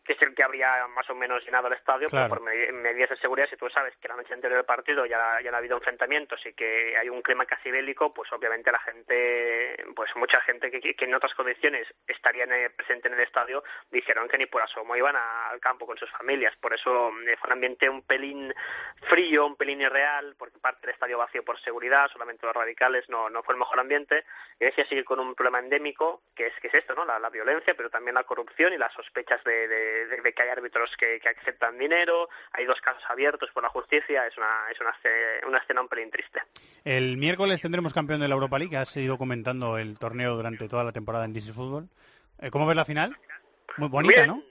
Que 0.04 0.14
es 0.14 0.22
el 0.22 0.34
que 0.34 0.44
habría 0.44 0.88
más 0.88 1.10
o 1.10 1.16
menos 1.16 1.44
llenado 1.46 1.68
el 1.68 1.74
estadio, 1.74 2.10
Claro. 2.10 2.30
pero 2.34 2.42
por 2.44 2.52
medi- 2.52 2.72
medidas 2.72 3.10
de 3.10 3.18
seguridad, 3.18 3.48
si 3.50 3.58
tú 3.58 3.70
sabes 3.70 3.96
que 3.98 4.08
la 4.08 4.16
noche 4.16 4.34
anterior 4.34 4.58
del 4.58 4.66
partido 4.66 5.06
ya, 5.06 5.40
ya 5.42 5.52
no 5.52 5.58
ha 5.58 5.60
habido 5.60 5.78
enfrentamientos 5.78 6.44
y 6.46 6.54
que 6.54 6.96
hay 6.98 7.10
un 7.10 7.22
clima 7.22 7.46
casi 7.46 7.70
bélico, 7.72 8.14
pues 8.14 8.32
obviamente 8.34 8.72
la 8.72 8.80
gente, 8.80 9.86
pues 9.96 10.16
mucha 10.16 10.42
gente 10.42 10.72
que, 10.72 10.80
que 10.96 11.06
en 11.06 11.14
otras 11.14 11.34
condiciones 11.36 11.86
estarían 12.08 12.52
eh, 12.52 12.70
presente 12.72 13.08
en 13.08 13.14
el 13.16 13.20
estadio, 13.22 13.64
dijeron 13.92 14.28
que 14.28 14.38
ni 14.38 14.46
por 14.48 14.62
asomo 14.62 14.96
iban 14.96 15.16
a- 15.16 15.50
al 15.50 15.60
campo 15.60 15.86
con 15.86 15.98
sus 15.98 16.10
familias. 16.12 16.56
Por 16.58 16.74
eso 16.74 17.10
eh, 17.28 17.36
fue 17.40 17.48
un 17.48 17.54
ambiente 17.54 17.90
un 17.90 18.02
pelín 18.02 18.54
frío, 19.04 19.46
un 19.46 19.56
pelín 19.56 19.82
irreal, 19.82 20.36
porque 20.38 20.58
parte 20.60 20.82
del 20.88 20.94
estadio 20.96 21.18
vacío 21.18 21.44
por 21.46 21.60
seguridad, 21.62 22.10
solamente 22.12 22.46
los 22.46 22.56
radicales, 22.56 23.08
no, 23.10 23.30
no 23.30 23.44
fue 23.44 23.54
el 23.54 23.60
mejor 23.60 23.80
ambiente. 23.80 24.26
Grecia 24.60 24.86
sigue 24.90 25.04
con 25.06 25.20
un 25.20 25.36
problema 25.36 25.60
endémico, 25.60 26.24
que 26.36 26.48
es, 26.48 26.54
que 26.60 26.68
es 26.68 26.74
esto, 26.74 26.96
¿no? 26.96 27.06
La, 27.06 27.20
la 27.20 27.30
violencia, 27.30 27.76
pero 27.76 27.90
también 27.90 28.16
la 28.16 28.24
corrupción 28.24 28.74
y 28.74 28.78
las 28.78 28.94
sospechas 28.94 29.42
de, 29.44 29.68
de- 29.70 30.34
que 30.34 30.44
hay 30.44 30.50
árbitros 30.50 30.90
que, 30.98 31.20
que 31.20 31.30
aceptan 31.30 31.78
dinero, 31.78 32.30
hay 32.54 32.66
dos 32.66 32.80
casos 32.82 33.04
abiertos 33.10 33.50
por 33.54 33.64
la 33.64 33.70
justicia, 33.70 34.26
es 34.28 34.38
una, 34.38 34.48
es 34.72 34.80
una, 34.80 34.92
esce- 34.92 35.48
una 35.48 35.58
escena 35.60 35.82
un 35.82 35.88
pelín 35.88 36.12
triste. 36.12 36.42
El 36.84 37.18
miércoles 37.18 37.62
tendremos 37.62 37.94
campeón 37.94 38.20
de 38.22 38.28
la 38.28 38.34
Europa 38.36 38.58
League. 38.60 38.76
Has 38.78 38.90
seguido 38.90 39.18
comentando 39.18 39.78
el 39.78 39.98
torneo 40.00 40.36
durante 40.36 40.68
toda 40.68 40.84
la 40.84 40.92
temporada 40.92 41.26
en 41.26 41.34
DC 41.34 41.54
Fútbol. 41.54 41.90
Eh, 42.40 42.50
¿Cómo 42.52 42.66
ves 42.68 42.76
la 42.76 42.86
final? 42.86 43.18
Muy 43.78 43.88
bonita, 43.90 44.16
Bien. 44.16 44.28
¿no? 44.28 44.44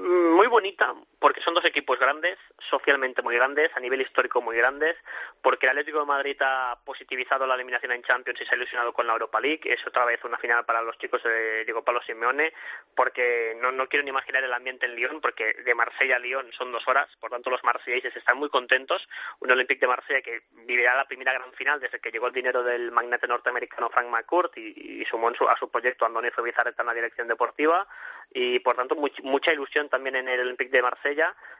Mm, 0.00 0.36
Muy 0.36 0.46
bonita, 0.48 0.94
porque 1.18 1.40
son 1.40 1.54
dos 1.54 1.64
equipos 1.64 1.98
grandes, 1.98 2.36
socialmente 2.58 3.22
muy 3.22 3.34
grandes, 3.36 3.70
a 3.74 3.80
nivel 3.80 4.00
histórico 4.02 4.42
muy 4.42 4.56
grandes, 4.56 4.94
porque 5.42 5.66
el 5.66 5.70
Atlético 5.70 6.00
de 6.00 6.06
Madrid 6.06 6.36
ha 6.40 6.78
positivizado 6.84 7.46
la 7.46 7.54
eliminación 7.54 7.92
en 7.92 8.02
Champions 8.02 8.40
y 8.40 8.44
se 8.44 8.54
ha 8.54 8.58
ilusionado 8.58 8.92
con 8.92 9.06
la 9.06 9.14
Europa 9.14 9.40
League, 9.40 9.60
es 9.64 9.84
otra 9.86 10.04
vez 10.04 10.22
una 10.24 10.36
final 10.38 10.64
para 10.66 10.82
los 10.82 10.98
chicos 10.98 11.22
de 11.22 11.64
Diego 11.64 11.84
Pablo 11.84 12.02
Simeone, 12.06 12.52
porque 12.94 13.56
no, 13.60 13.72
no 13.72 13.88
quiero 13.88 14.04
ni 14.04 14.10
imaginar 14.10 14.44
el 14.44 14.52
ambiente 14.52 14.86
en 14.86 14.94
Lyon, 14.94 15.20
porque 15.20 15.54
de 15.54 15.74
Marsella 15.74 16.16
a 16.16 16.18
Lyon 16.18 16.50
son 16.52 16.70
dos 16.70 16.86
horas, 16.86 17.06
por 17.18 17.30
tanto 17.30 17.50
los 17.50 17.64
marselleses 17.64 18.14
están 18.14 18.36
muy 18.38 18.50
contentos, 18.50 19.08
un 19.40 19.50
Olympique 19.50 19.80
de 19.80 19.88
Marsella 19.88 20.20
que 20.22 20.42
vivirá 20.52 20.94
la 20.94 21.06
primera 21.08 21.32
gran 21.32 21.52
final 21.54 21.80
desde 21.80 21.98
que 21.98 22.10
llegó 22.10 22.26
el 22.26 22.32
dinero 22.34 22.62
del 22.62 22.92
magnate 22.92 23.26
norteamericano 23.26 23.88
Frank 23.90 24.08
McCourt 24.08 24.56
y, 24.58 25.00
y 25.00 25.04
sumó 25.06 25.32
su- 25.34 25.48
a 25.48 25.56
su 25.56 25.70
proyecto 25.70 26.04
Andoni 26.04 26.28
Zubizarreta 26.30 26.82
en 26.82 26.86
la 26.88 26.94
dirección 26.94 27.26
deportiva, 27.26 27.88
y 28.32 28.58
por 28.60 28.76
tanto 28.76 28.96
much- 28.96 29.22
mucha 29.22 29.52
ilusión 29.52 29.88
también 29.88 30.16
en 30.16 30.28
el 30.28 30.40
Olympique 30.40 30.70
de 30.70 30.82
Marsella 30.82 31.06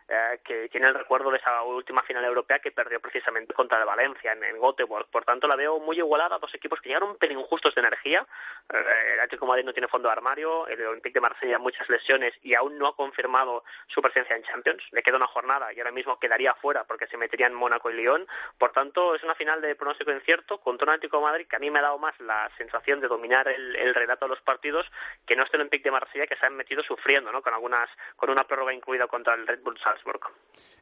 eh, 0.09 0.41
que 0.45 0.69
tiene 0.69 0.87
el 0.87 0.95
recuerdo 0.95 1.33
de 1.33 1.39
esa 1.39 1.63
última 1.63 2.03
final 2.03 2.25
europea 2.25 2.61
que 2.61 2.71
perdió 2.71 3.01
precisamente 3.01 3.53
contra 3.53 3.81
el 3.81 3.87
Valencia 3.87 4.33
en, 4.33 4.45
en 4.45 4.61
Göteborg. 4.61 5.09
Por 5.11 5.25
tanto 5.25 5.49
la 5.49 5.57
veo 5.57 5.81
muy 5.81 5.97
igualada 5.97 6.39
dos 6.39 6.55
equipos 6.55 6.81
que 6.81 6.91
llegaron 6.91 7.11
un 7.11 7.17
pelín 7.17 7.43
justos 7.43 7.75
de 7.75 7.81
energía. 7.81 8.25
Eh, 8.73 8.85
el 9.15 9.21
Atlético 9.21 9.47
de 9.47 9.49
Madrid 9.49 9.65
no 9.65 9.73
tiene 9.73 9.89
fondo 9.89 10.09
de 10.09 10.13
armario 10.13 10.69
el 10.69 10.87
Olympique 10.87 11.15
de 11.15 11.21
Marsella 11.23 11.59
muchas 11.59 11.89
lesiones 11.89 12.33
y 12.43 12.55
aún 12.55 12.79
no 12.79 12.87
ha 12.87 12.95
confirmado 12.95 13.65
su 13.89 14.01
presencia 14.01 14.37
en 14.37 14.45
Champions. 14.45 14.85
Le 14.93 15.03
queda 15.03 15.17
una 15.17 15.27
jornada 15.27 15.73
y 15.73 15.79
ahora 15.81 15.91
mismo 15.91 16.21
quedaría 16.21 16.55
fuera 16.55 16.85
porque 16.85 17.09
se 17.09 17.17
metería 17.17 17.49
en 17.49 17.55
Mónaco 17.55 17.91
y 17.91 17.95
Lyon. 17.95 18.29
Por 18.59 18.71
tanto 18.71 19.15
es 19.17 19.25
una 19.25 19.35
final 19.35 19.61
de 19.61 19.75
pronóstico 19.75 20.13
incierto 20.13 20.61
contra 20.61 20.85
un 20.85 20.91
Atlético 20.91 21.19
de 21.19 21.25
Madrid 21.25 21.47
que 21.49 21.57
a 21.57 21.59
mí 21.59 21.71
me 21.71 21.81
ha 21.81 21.83
dado 21.83 21.99
más 21.99 22.15
la 22.21 22.49
sensación 22.57 23.01
de 23.01 23.09
dominar 23.09 23.49
el, 23.49 23.75
el 23.77 23.95
relato 23.95 24.27
de 24.27 24.31
los 24.31 24.41
partidos 24.43 24.91
que 25.27 25.35
no 25.35 25.43
este 25.43 25.57
Olympique 25.57 25.85
de 25.85 25.91
Marsella 25.91 26.27
que 26.27 26.37
se 26.37 26.47
han 26.47 26.55
metido 26.55 26.83
sufriendo, 26.85 27.33
¿no? 27.33 27.43
Con 27.43 27.55
algunas, 27.55 27.89
con 28.15 28.31
una 28.31 28.47
prórroga 28.47 28.73
incluida 28.73 29.09
contra 29.09 29.36
Red 29.47 29.61
Bull 29.63 29.79
Salzburg. 29.83 30.21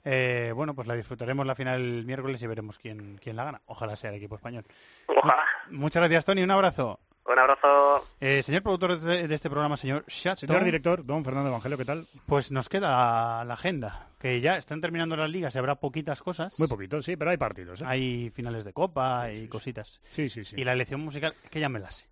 Eh, 0.05 0.52
bueno, 0.55 0.74
pues 0.74 0.86
la 0.86 0.94
disfrutaremos 0.94 1.47
la 1.47 1.55
final 1.55 1.81
el 1.81 2.05
miércoles 2.05 2.43
y 2.43 2.47
veremos 2.47 2.78
quién, 2.78 3.18
quién 3.22 3.36
la 3.36 3.44
gana. 3.44 3.62
Ojalá 3.66 3.97
sea 3.97 4.10
el 4.10 4.16
equipo 4.16 4.36
español. 4.36 4.64
Ojalá. 5.06 5.44
Muchas 5.70 6.02
gracias, 6.02 6.24
Tony. 6.26 6.43
Un 6.43 6.51
abrazo. 6.51 7.01
Un 7.26 7.39
abrazo. 7.39 8.06
Eh, 8.20 8.43
señor 8.43 8.62
productor 8.62 9.01
de, 9.01 9.26
de 9.26 9.35
este 9.35 9.48
programa, 9.48 9.78
señor 9.78 10.05
Chato. 10.06 10.40
Señor 10.40 10.62
director, 10.62 11.06
don 11.06 11.24
Fernando 11.24 11.48
Evangelio, 11.48 11.78
¿qué 11.78 11.86
tal? 11.86 12.06
Pues 12.26 12.51
nos 12.51 12.68
queda 12.68 13.43
la 13.44 13.55
agenda, 13.55 14.09
que 14.18 14.43
ya 14.43 14.59
están 14.59 14.82
terminando 14.82 15.16
las 15.16 15.31
ligas 15.31 15.55
y 15.55 15.59
habrá 15.59 15.76
poquitas 15.76 16.20
cosas. 16.20 16.59
Muy 16.59 16.68
poquito, 16.68 17.01
sí, 17.01 17.16
pero 17.16 17.31
hay 17.31 17.39
partidos. 17.39 17.81
¿eh? 17.81 17.85
Hay 17.86 18.31
finales 18.31 18.66
de 18.66 18.74
copa 18.74 19.32
y 19.32 19.48
cositas. 19.48 20.02
Sí, 20.12 20.28
sí, 20.28 20.44
sí. 20.44 20.56
Y 20.59 20.64
la 20.64 20.74
elección 20.74 21.01
musical, 21.01 21.35
que 21.51 21.60
ya 21.60 21.70
me 21.70 21.78
la 21.78 21.90
sé. 21.93 22.06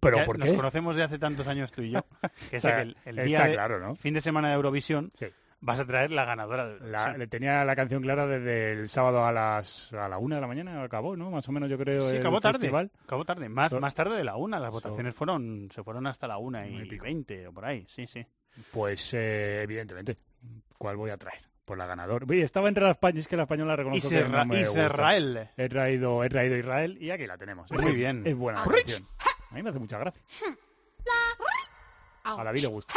¿Pero 0.00 0.16
Ya 0.16 0.24
por 0.24 0.38
Nos 0.38 0.52
conocemos 0.52 0.96
de 0.96 1.02
hace 1.02 1.18
tantos 1.18 1.46
años 1.46 1.72
tú 1.72 1.82
y 1.82 1.90
yo, 1.90 2.04
que 2.50 2.62
sé 2.62 2.94
que 3.04 3.10
el, 3.10 3.24
día 3.26 3.44
de 3.44 3.52
claro, 3.52 3.78
¿no? 3.78 3.94
fin 3.94 4.14
de 4.14 4.22
semana 4.22 4.48
de 4.48 4.54
Eurovisión 4.54 5.12
Sí. 5.18 5.26
Vas 5.64 5.80
a 5.80 5.86
traer 5.86 6.10
la 6.10 6.24
ganadora. 6.26 6.76
La- 6.80 7.16
le 7.16 7.26
tenía 7.26 7.64
la 7.64 7.74
canción 7.74 8.02
clara 8.02 8.26
desde 8.26 8.72
el 8.72 8.88
sábado 8.88 9.24
a 9.24 9.32
las 9.32 9.92
a 9.94 10.08
la 10.08 10.18
una 10.18 10.34
de 10.36 10.40
la 10.42 10.46
mañana 10.46 10.82
acabó, 10.82 11.16
¿no? 11.16 11.30
Más 11.30 11.48
o 11.48 11.52
menos 11.52 11.70
yo 11.70 11.78
creo 11.78 12.02
Sí, 12.02 12.16
el 12.16 12.20
acabó 12.20 12.40
tarde. 12.40 12.58
festival. 12.58 12.90
Acabó 13.04 13.24
tarde. 13.24 13.48
Más, 13.48 13.70
So- 13.70 13.80
más 13.80 13.94
tarde 13.94 14.16
de 14.16 14.24
la 14.24 14.36
una. 14.36 14.60
Las 14.60 14.68
so- 14.68 14.74
votaciones 14.74 15.14
fueron 15.14 15.70
se 15.74 15.82
fueron 15.82 16.06
hasta 16.06 16.28
la 16.28 16.36
una 16.38 16.66
y, 16.66 16.98
veinte 16.98 17.46
o 17.48 17.52
por 17.52 17.64
ahí. 17.64 17.86
Sí, 17.88 18.06
sí. 18.06 18.24
Pues 18.72 19.12
eh, 19.14 19.62
evidentemente, 19.62 20.16
¿cuál 20.78 20.96
voy 20.96 21.10
a 21.10 21.16
traer? 21.16 21.42
Por 21.64 21.78
la 21.78 21.86
ganadora. 21.86 22.26
Oye, 22.28 22.42
estaba 22.42 22.68
entre 22.68 22.84
la 22.84 22.90
España, 22.90 23.20
es 23.20 23.26
que 23.26 23.36
la 23.38 23.44
española 23.44 23.74
reconozco 23.74 24.10
que 24.10 24.22
no 24.28 24.44
me 24.44 24.64
gusta. 24.66 24.84
Israel. 24.86 25.48
He 25.56 25.68
traído, 25.70 26.22
he 26.22 26.28
traído 26.28 26.56
Israel 26.58 26.98
y 27.00 27.10
aquí 27.10 27.26
la 27.26 27.38
tenemos. 27.38 27.70
Muy 27.72 27.86
Es- 27.86 27.94
bien. 27.96 28.22
Es 28.26 28.36
buena 28.36 28.62
canción. 28.62 29.08
A 29.50 29.54
mí 29.54 29.62
me 29.62 29.70
hace 29.70 29.78
mucha 29.78 29.98
gracia. 29.98 30.22
A 32.24 32.42
la 32.44 32.52
vida 32.52 32.62
le 32.68 32.74
gusta. 32.74 32.94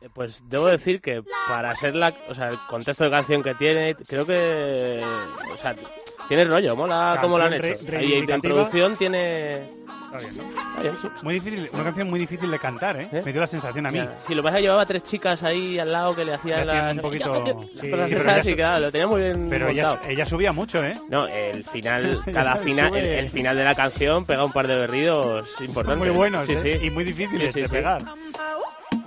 Eh, 0.00 0.08
Pues 0.12 0.44
debo 0.48 0.66
decir 0.66 1.00
que 1.00 1.22
para 1.48 1.74
ser 1.76 1.94
la, 1.94 2.12
o 2.28 2.34
sea, 2.34 2.50
el 2.50 2.58
contexto 2.68 3.04
de 3.04 3.10
canción 3.10 3.42
que 3.42 3.54
tiene, 3.54 3.96
creo 4.06 4.24
que, 4.26 5.02
o 5.52 5.56
sea, 5.56 5.74
tiene 6.28 6.44
rollo, 6.44 6.76
mola 6.76 7.18
cómo 7.20 7.38
lo 7.38 7.44
han 7.44 7.54
hecho. 7.54 7.62
re- 7.62 7.78
Y 7.82 7.86
reivindicativa. 7.86 8.54
producción 8.54 8.96
tiene, 8.96 9.76
Está 10.08 10.18
bien, 10.20 10.36
¿no? 10.38 10.42
está 10.70 10.80
bien, 10.82 10.94
sí. 11.02 11.08
Muy 11.22 11.34
difícil, 11.34 11.70
una 11.72 11.84
canción 11.84 12.08
muy 12.10 12.20
difícil 12.20 12.50
de 12.50 12.58
cantar, 12.58 12.96
¿eh? 12.98 13.08
¿Eh? 13.12 13.22
Me 13.24 13.32
dio 13.32 13.40
la 13.40 13.46
sensación 13.46 13.84
a 13.86 13.90
mí. 13.90 14.00
Sí, 14.26 14.34
lo 14.34 14.42
pasa 14.42 14.56
que 14.56 14.62
llevaba 14.62 14.86
tres 14.86 15.02
chicas 15.02 15.42
ahí 15.42 15.78
al 15.78 15.90
lado 15.92 16.14
que 16.14 16.24
le 16.24 16.34
hacían, 16.34 16.64
Le 16.64 16.70
hacían 16.72 16.86
las- 16.86 16.96
un 16.96 17.02
poquito- 17.02 17.32
las 17.32 17.80
sí, 17.80 17.90
cosas 17.90 18.10
esas 18.10 18.54
claro, 18.54 18.80
lo 18.86 18.92
tenía 18.92 19.06
muy 19.06 19.20
bien 19.22 19.48
Pero 19.50 19.68
ella, 19.68 20.26
subía 20.26 20.52
mucho, 20.52 20.82
¿eh? 20.84 20.94
No, 21.10 21.26
el 21.26 21.64
final, 21.64 22.22
cada 22.32 22.56
final, 22.56 22.94
el, 22.94 23.28
final 23.30 23.56
de 23.56 23.64
la 23.64 23.74
canción 23.74 24.24
pega 24.24 24.44
un 24.44 24.52
par 24.52 24.66
de 24.68 24.76
berridos 24.76 25.48
importantes. 25.60 26.06
Muy 26.06 26.16
buenos, 26.16 26.48
¿eh? 26.48 26.80
Y 26.82 26.90
muy 26.90 27.04
difíciles 27.04 27.52
de 27.52 27.68
pegar. 27.68 28.00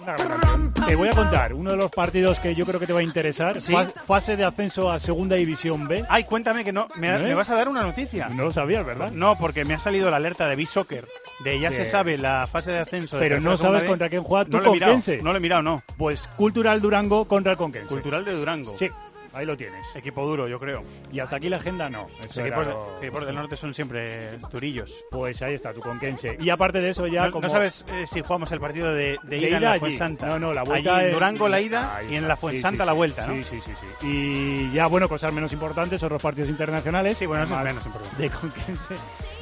Una 0.01 0.15
gran 0.17 0.39
canción. 0.39 0.70
Te 0.87 0.95
voy 0.95 1.07
a 1.07 1.11
contar 1.11 1.53
uno 1.53 1.71
de 1.71 1.77
los 1.77 1.89
partidos 1.91 2.39
que 2.39 2.55
yo 2.55 2.65
creo 2.65 2.79
que 2.79 2.87
te 2.87 2.93
va 2.93 2.99
a 2.99 3.03
interesar. 3.03 3.61
¿Sí? 3.61 3.71
Fa- 3.71 3.85
Fase 3.85 4.35
de 4.35 4.43
ascenso 4.43 4.91
a 4.91 4.99
Segunda 4.99 5.35
División 5.35 5.87
B. 5.87 6.03
Ay, 6.09 6.23
cuéntame 6.25 6.63
que 6.63 6.71
no. 6.73 6.87
¿Me, 6.95 7.09
¿Eh? 7.15 7.19
me 7.19 7.33
vas 7.33 7.49
a 7.49 7.55
dar 7.55 7.67
una 7.69 7.83
noticia? 7.83 8.29
No 8.29 8.43
lo 8.45 8.51
sabías, 8.53 8.85
¿verdad? 8.85 9.11
No, 9.11 9.37
porque 9.37 9.63
me 9.65 9.73
ha 9.75 9.79
salido 9.79 10.09
la 10.09 10.17
alerta 10.17 10.47
de 10.47 10.55
B-Soccer. 10.55 11.05
De 11.43 11.59
ya 11.59 11.71
se 11.71 11.85
sabe 11.85 12.17
la 12.17 12.47
fase 12.51 12.71
de 12.71 12.79
ascenso. 12.79 13.17
de 13.17 13.21
Pero 13.21 13.39
no 13.39 13.57
sabes 13.57 13.83
B. 13.83 13.87
contra 13.87 14.09
quién 14.09 14.23
juega 14.23 14.45
tu 14.45 14.51
No 14.51 14.59
lo 14.61 14.69
he 14.69 14.73
mirado, 14.73 14.99
no 15.23 15.31
lo 15.31 15.37
he 15.37 15.39
mirado, 15.41 15.61
no. 15.63 15.83
Pues 15.97 16.27
Cultural 16.37 16.81
Durango 16.81 17.25
contra 17.25 17.53
el 17.53 17.57
Conquense. 17.57 17.87
Cultural 17.87 18.25
de 18.25 18.33
Durango. 18.33 18.75
Sí, 18.77 18.89
ahí 19.33 19.45
lo 19.45 19.55
tienes. 19.57 19.85
Equipo 19.95 20.25
duro, 20.25 20.47
yo 20.47 20.59
creo. 20.59 20.83
Y 21.11 21.19
hasta 21.19 21.37
aquí 21.37 21.49
la 21.49 21.57
agenda 21.57 21.89
no. 21.89 22.07
Los 22.21 22.37
equipos, 22.37 22.67
lo- 22.67 22.97
equipos 23.01 23.25
del 23.25 23.35
norte 23.35 23.57
son 23.57 23.73
siempre 23.73 24.37
durillos. 24.51 25.03
Pues 25.11 25.41
ahí 25.41 25.53
está 25.53 25.73
tu 25.73 25.79
Conquense. 25.81 26.37
Y 26.39 26.49
aparte 26.49 26.79
de 26.81 26.89
eso 26.89 27.07
ya 27.07 27.25
no, 27.25 27.31
como... 27.31 27.47
no 27.47 27.49
sabes 27.53 27.85
eh, 27.89 28.05
si 28.07 28.21
jugamos 28.21 28.51
el 28.51 28.59
partido 28.59 28.93
de, 28.93 29.17
de 29.23 29.39
De 29.39 29.47
ida, 29.49 29.57
en 29.57 29.63
la. 29.63 29.79
Fuensanta. 29.79 30.27
No, 30.27 30.39
no, 30.39 30.53
la 30.53 30.63
vuelta 30.63 30.97
Allí 30.97 31.07
en 31.07 31.13
Durango 31.13 31.47
la 31.47 31.61
ida 31.61 32.01
y 32.09 32.15
en 32.15 32.27
la 32.27 32.35
Fuensanta 32.37 32.83
sí, 32.83 32.87
la 32.87 32.93
vuelta, 32.93 33.27
¿no? 33.27 33.33
Sí, 33.35 33.43
sí, 33.43 33.61
sí, 33.61 33.71
sí. 33.99 34.07
Y 34.07 34.71
ya, 34.73 34.87
bueno, 34.87 35.07
cosas 35.09 35.31
menos 35.33 35.51
importantes 35.53 35.99
son 35.99 36.09
los 36.11 36.21
partidos 36.21 36.49
internacionales. 36.49 37.17
Sí, 37.17 37.25
bueno, 37.25 37.43
eso 37.43 37.53
es 37.53 37.59
Además 37.59 37.85
menos 37.85 37.85
importante. 37.87 38.23
De 38.23 38.29
Conquense. 38.29 38.95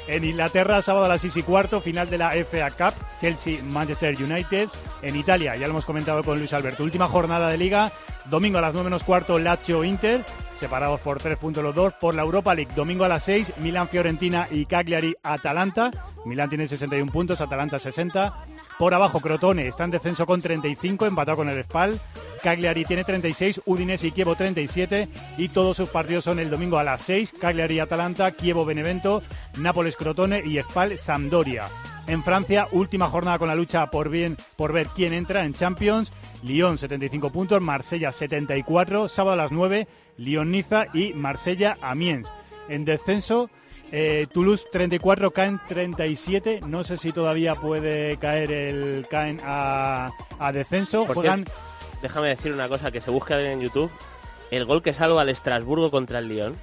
En 0.09 0.23
Inglaterra, 0.23 0.81
sábado 0.81 1.05
a 1.05 1.07
las 1.07 1.21
6 1.21 1.37
y 1.37 1.43
cuarto, 1.43 1.81
final 1.81 2.09
de 2.09 2.17
la 2.17 2.31
FA 2.31 2.71
Cup, 2.71 2.95
Chelsea-Manchester 3.21 4.15
United. 4.19 4.67
En 5.03 5.15
Italia, 5.15 5.55
ya 5.55 5.67
lo 5.67 5.73
hemos 5.73 5.85
comentado 5.85 6.23
con 6.23 6.39
Luis 6.39 6.51
Alberto, 6.51 6.83
última 6.83 7.07
jornada 7.07 7.47
de 7.47 7.59
liga. 7.59 7.91
Domingo 8.25 8.57
a 8.57 8.61
las 8.61 8.73
9 8.73 8.85
menos 8.85 9.03
cuarto, 9.03 9.37
Lazio-Inter, 9.37 10.25
separados 10.59 10.99
por 11.01 11.19
3 11.19 11.37
puntos 11.37 11.63
los 11.63 11.75
dos. 11.75 11.93
Por 11.93 12.15
la 12.15 12.23
Europa 12.23 12.55
League, 12.55 12.71
domingo 12.75 13.03
a 13.03 13.07
las 13.07 13.23
6, 13.25 13.53
Milan-Fiorentina 13.57 14.47
y 14.49 14.65
Cagliari-Atalanta. 14.65 15.91
Milan 16.25 16.49
tiene 16.49 16.67
61 16.67 17.11
puntos, 17.11 17.39
Atalanta 17.39 17.77
60. 17.77 18.33
Por 18.79 18.93
abajo, 18.93 19.19
Crotone 19.19 19.67
está 19.67 19.83
en 19.83 19.91
descenso 19.91 20.25
con 20.25 20.39
35, 20.39 21.05
empatado 21.05 21.35
con 21.35 21.49
el 21.49 21.61
Spal. 21.65 21.99
Cagliari 22.41 22.85
tiene 22.85 23.03
36, 23.03 23.59
Udinese 23.65 24.07
y 24.07 24.11
Kievo 24.13 24.35
37. 24.35 25.09
Y 25.37 25.49
todos 25.49 25.75
sus 25.75 25.89
partidos 25.89 26.23
son 26.23 26.39
el 26.39 26.49
domingo 26.49 26.79
a 26.79 26.85
las 26.85 27.01
6, 27.01 27.33
Cagliari 27.41 27.81
Atalanta, 27.81 28.31
Kievo 28.31 28.63
Benevento, 28.63 29.21
Nápoles 29.57 29.97
Crotone 29.97 30.43
y 30.45 30.59
Spal 30.59 30.97
Sampdoria. 30.97 31.67
En 32.07 32.23
Francia, 32.23 32.69
última 32.71 33.09
jornada 33.09 33.37
con 33.37 33.49
la 33.49 33.55
lucha 33.55 33.85
por, 33.87 34.07
bien, 34.07 34.37
por 34.55 34.71
ver 34.71 34.87
quién 34.95 35.11
entra 35.11 35.43
en 35.43 35.53
Champions. 35.53 36.09
Lyon 36.41 36.77
75 36.77 37.31
puntos, 37.31 37.59
Marsella 37.59 38.13
74, 38.13 39.09
sábado 39.09 39.33
a 39.33 39.43
las 39.43 39.51
9, 39.51 39.89
Lyon 40.15 40.51
Niza 40.51 40.85
y 40.93 41.13
Marsella 41.15 41.77
Amiens. 41.81 42.31
En 42.69 42.85
descenso, 42.85 43.49
eh, 43.91 44.27
Toulouse 44.31 44.65
34, 44.71 45.31
Caen 45.31 45.59
37. 45.67 46.61
No 46.65 46.83
sé 46.83 46.97
si 46.97 47.11
todavía 47.11 47.55
puede 47.55 48.17
caer 48.17 48.51
el 48.51 49.07
Caen 49.09 49.39
a, 49.43 50.11
a 50.39 50.51
descenso. 50.51 51.05
Juegan 51.05 51.45
déjame 52.01 52.29
decir 52.29 52.53
una 52.53 52.67
cosa, 52.67 52.91
que 52.91 53.01
se 53.01 53.11
busque 53.11 53.33
en 53.51 53.61
YouTube. 53.61 53.91
El 54.51 54.65
gol 54.65 54.81
que 54.81 54.93
salva 54.93 55.21
al 55.21 55.29
Estrasburgo 55.29 55.91
contra 55.91 56.19
el 56.19 56.27
Lyon. 56.27 56.55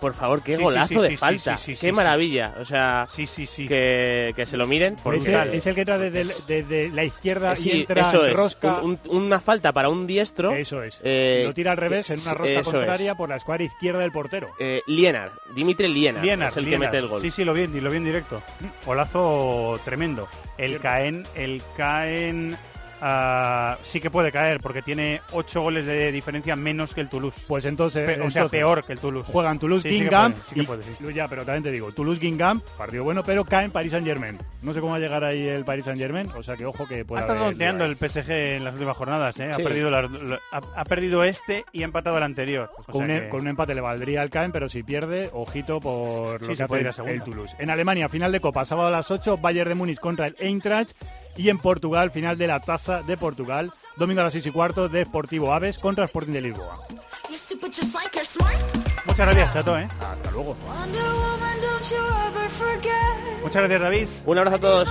Por 0.00 0.12
favor, 0.14 0.42
qué 0.42 0.56
Sí, 0.56 0.62
golazo 0.62 0.88
sí, 0.94 1.00
de 1.00 1.08
sí, 1.10 1.16
falta. 1.16 1.56
sí, 1.58 1.64
sí, 1.64 1.74
sí, 1.76 1.80
qué 1.80 1.86
sí. 1.88 1.92
maravilla. 1.92 2.54
O 2.60 2.64
sea, 2.64 3.06
sí, 3.10 3.26
sí, 3.26 3.46
sí. 3.46 3.66
Que, 3.66 4.32
que 4.36 4.44
se 4.46 4.56
lo 4.56 4.66
miren. 4.66 4.96
porque- 5.02 5.18
Es 5.20 5.26
el, 5.28 5.54
es 5.54 5.66
el 5.66 5.74
que 5.74 5.80
entra 5.80 5.98
desde, 5.98 6.34
desde 6.46 6.90
la 6.90 7.04
izquierda 7.04 7.56
Sí, 7.56 7.70
y 7.72 7.80
entra 7.80 8.08
eso 8.10 8.24
en 8.24 8.30
es. 8.30 8.36
rosca. 8.36 8.80
Un- 8.82 8.98
un- 9.08 9.22
una 9.24 9.40
falta 9.40 9.72
para 9.72 9.88
un 9.88 10.06
diestro. 10.06 10.52
Eso 10.52 10.82
es. 10.82 11.00
Eh, 11.02 11.44
lo 11.46 11.54
tira 11.54 11.70
al 11.72 11.78
revés 11.78 12.10
en 12.10 12.20
una 12.20 12.34
rosca 12.34 12.62
contraria 12.62 13.14
por 13.14 13.28
la 13.30 13.36
escuadra 13.36 13.64
izquierda 13.64 14.00
del 14.00 14.12
portero. 14.12 14.50
Eh, 14.58 14.82
Lienar, 14.86 15.30
Dimitri 15.54 15.88
Lienar, 15.88 16.22
Lienar, 16.22 16.50
es 16.50 16.56
el 16.58 16.64
Lienar. 16.66 16.80
que 16.80 16.86
mete 16.86 16.98
el 16.98 17.06
gol. 17.08 17.22
Sí, 17.22 17.30
sí, 17.30 17.44
lo 17.44 17.54
vi, 17.54 17.66
lo 17.66 17.90
vi 17.90 17.96
en 17.96 18.04
directo. 18.04 18.42
Golazo 18.84 19.80
tremendo. 19.84 20.28
El 20.58 20.78
Caen, 20.80 21.26
el 21.34 21.62
Caen 21.76 22.56
ah, 23.00 23.76
sí 23.82 24.00
que 24.00 24.10
puede 24.10 24.32
caer 24.32 24.60
porque 24.60 24.82
tiene 24.82 25.20
ocho 25.32 25.62
goles 25.62 25.86
de 25.86 26.12
diferencia 26.12 26.56
menos 26.56 26.94
que 26.94 27.00
el 27.00 27.08
Toulouse. 27.08 27.40
Pues 27.46 27.64
entonces, 27.64 28.06
Pe- 28.06 28.20
o 28.20 28.30
sea, 28.30 28.48
peor 28.48 28.84
que 28.84 28.92
el 28.94 28.98
Toulouse. 29.00 29.30
Juegan 29.30 29.58
Toulouse 29.58 29.82
Sí, 29.88 29.98
puede, 30.08 30.34
sí 30.54 30.60
y- 30.60 30.66
puede. 30.66 30.84
Lu- 31.00 31.10
ya, 31.10 31.28
pero 31.28 31.44
también 31.44 31.62
te 31.62 31.70
digo, 31.70 31.92
Toulouse 31.92 32.20
Guingamp, 32.20 32.64
partido 32.76 33.04
bueno, 33.04 33.22
pero 33.24 33.44
caen 33.44 33.70
Paris 33.70 33.92
Saint 33.92 34.06
Germain. 34.06 34.38
No 34.62 34.74
sé 34.74 34.80
cómo 34.80 34.92
va 34.92 34.96
a 34.98 35.00
llegar 35.00 35.22
ahí 35.24 35.46
el 35.46 35.64
Paris 35.64 35.84
Saint 35.84 35.98
Germain, 35.98 36.30
o 36.36 36.42
sea 36.42 36.56
que 36.56 36.64
ojo 36.66 36.86
que 36.86 37.04
puede 37.04 37.22
Ha 37.22 37.26
estado 37.26 37.44
tonteando 37.50 37.84
el 37.84 37.96
PSG 37.96 38.30
en 38.56 38.64
las 38.64 38.74
últimas 38.74 38.96
jornadas, 38.96 39.38
¿eh? 39.40 39.52
Ha, 39.52 39.56
perdido 39.56 39.90
la- 39.90 40.02
la- 40.02 40.40
ha, 40.52 40.60
ha 40.76 40.84
perdido 40.84 41.24
este 41.24 41.64
y 41.72 41.82
ha 41.82 41.84
empatado 41.84 42.16
el 42.16 42.22
anterior. 42.22 42.70
Con, 42.90 43.02
un, 43.02 43.08
que- 43.08 43.28
con 43.28 43.40
un 43.42 43.48
empate 43.48 43.74
le 43.74 43.80
valdría 43.80 44.22
al 44.22 44.30
Caen, 44.30 44.52
pero 44.52 44.68
si 44.68 44.82
pierde, 44.82 45.30
ojito 45.32 45.80
por 45.80 46.40
lo 46.42 46.56
que 46.56 46.66
puede 46.66 46.82
ir 46.82 46.88
hace 46.88 47.02
a 47.02 47.04
el, 47.04 47.10
el 47.16 47.22
Toulouse. 47.22 47.54
En 47.58 47.70
Alemania, 47.70 48.08
final 48.08 48.32
de 48.32 48.40
Copa, 48.40 48.64
sábado 48.64 48.88
a 48.88 48.90
las 48.90 49.10
8, 49.10 49.38
Bayern 49.38 49.68
de 49.68 49.74
Múnich 49.74 49.98
contra 50.00 50.26
el 50.26 50.36
Eintracht. 50.38 50.90
Y 51.36 51.50
en 51.50 51.58
Portugal, 51.58 52.10
final 52.10 52.38
de 52.38 52.46
la 52.46 52.60
Taza 52.60 53.02
de 53.02 53.16
Portugal, 53.16 53.72
domingo 53.96 54.20
a 54.20 54.24
las 54.24 54.32
6 54.32 54.46
y 54.46 54.50
cuarto, 54.50 54.88
Deportivo 54.88 55.52
Aves 55.52 55.78
contra 55.78 56.04
Sporting 56.04 56.32
de 56.32 56.40
Lisboa. 56.40 56.78
Muchas 59.06 59.26
gracias, 59.26 59.52
Chato, 59.52 59.78
¿eh? 59.78 59.88
Hasta 60.00 60.30
luego. 60.30 60.56
Muchas 63.42 63.62
gracias, 63.62 63.80
David. 63.80 64.08
Un 64.24 64.38
abrazo 64.38 64.56
a 64.56 64.60
todos. 64.60 64.88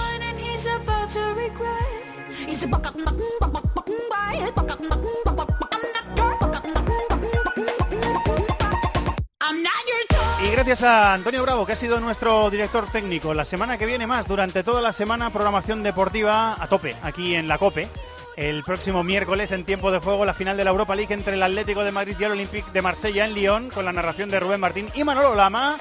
I'm 9.41 9.61
not 9.61 9.73
your. 9.87 10.14
Y 10.45 10.51
gracias 10.51 10.83
a 10.83 11.15
Antonio 11.15 11.41
Bravo, 11.41 11.65
que 11.65 11.73
ha 11.73 11.75
sido 11.75 11.99
nuestro 11.99 12.51
director 12.51 12.85
técnico. 12.91 13.33
La 13.33 13.45
semana 13.45 13.79
que 13.79 13.87
viene 13.87 14.05
más, 14.05 14.27
durante 14.27 14.63
toda 14.63 14.79
la 14.79 14.93
semana, 14.93 15.31
programación 15.31 15.81
deportiva 15.81 16.55
a 16.61 16.67
tope, 16.67 16.95
aquí 17.01 17.33
en 17.33 17.47
la 17.47 17.57
COPE. 17.57 17.89
El 18.35 18.63
próximo 18.63 19.03
miércoles, 19.03 19.51
en 19.51 19.65
tiempo 19.65 19.91
de 19.91 19.97
juego, 19.97 20.23
la 20.23 20.35
final 20.35 20.55
de 20.55 20.63
la 20.63 20.69
Europa 20.69 20.95
League 20.95 21.13
entre 21.13 21.33
el 21.33 21.41
Atlético 21.41 21.83
de 21.83 21.91
Madrid 21.91 22.15
y 22.19 22.23
el 22.25 22.33
Olympique 22.33 22.69
de 22.71 22.81
Marsella 22.83 23.25
en 23.25 23.33
Lyon, 23.33 23.69
con 23.71 23.85
la 23.85 23.93
narración 23.93 24.29
de 24.29 24.39
Rubén 24.39 24.59
Martín 24.59 24.87
y 24.93 25.03
Manolo 25.03 25.33
Lama. 25.33 25.77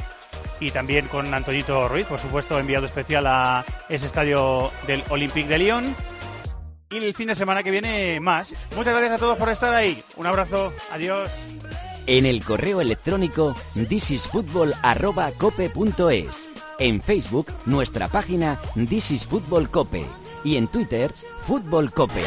Y 0.60 0.70
también 0.70 1.08
con 1.08 1.34
Antonito 1.34 1.86
Ruiz, 1.88 2.06
por 2.06 2.18
supuesto, 2.18 2.58
enviado 2.58 2.86
especial 2.86 3.26
a 3.26 3.64
ese 3.90 4.06
estadio 4.06 4.70
del 4.86 5.04
Olympique 5.10 5.48
de 5.48 5.58
Lyon. 5.58 5.94
Y 6.88 6.96
el 6.96 7.14
fin 7.14 7.26
de 7.26 7.34
semana 7.34 7.62
que 7.62 7.70
viene 7.70 8.18
más. 8.18 8.54
Muchas 8.76 8.94
gracias 8.94 9.12
a 9.12 9.18
todos 9.18 9.36
por 9.36 9.50
estar 9.50 9.74
ahí. 9.74 10.02
Un 10.16 10.26
abrazo. 10.26 10.72
Adiós. 10.90 11.44
En 12.06 12.26
el 12.26 12.44
correo 12.44 12.82
electrónico 12.82 13.56
thisisfutbol@cope.es. 13.88 16.26
En 16.78 17.00
Facebook, 17.00 17.46
nuestra 17.66 18.08
página 18.08 18.60
This 18.88 19.12
is 19.12 19.24
Fútbol 19.26 19.70
Cope. 19.70 20.04
Y 20.42 20.56
en 20.56 20.66
Twitter, 20.68 21.12
Fútbol 21.40 21.92
Cope. 21.92 22.24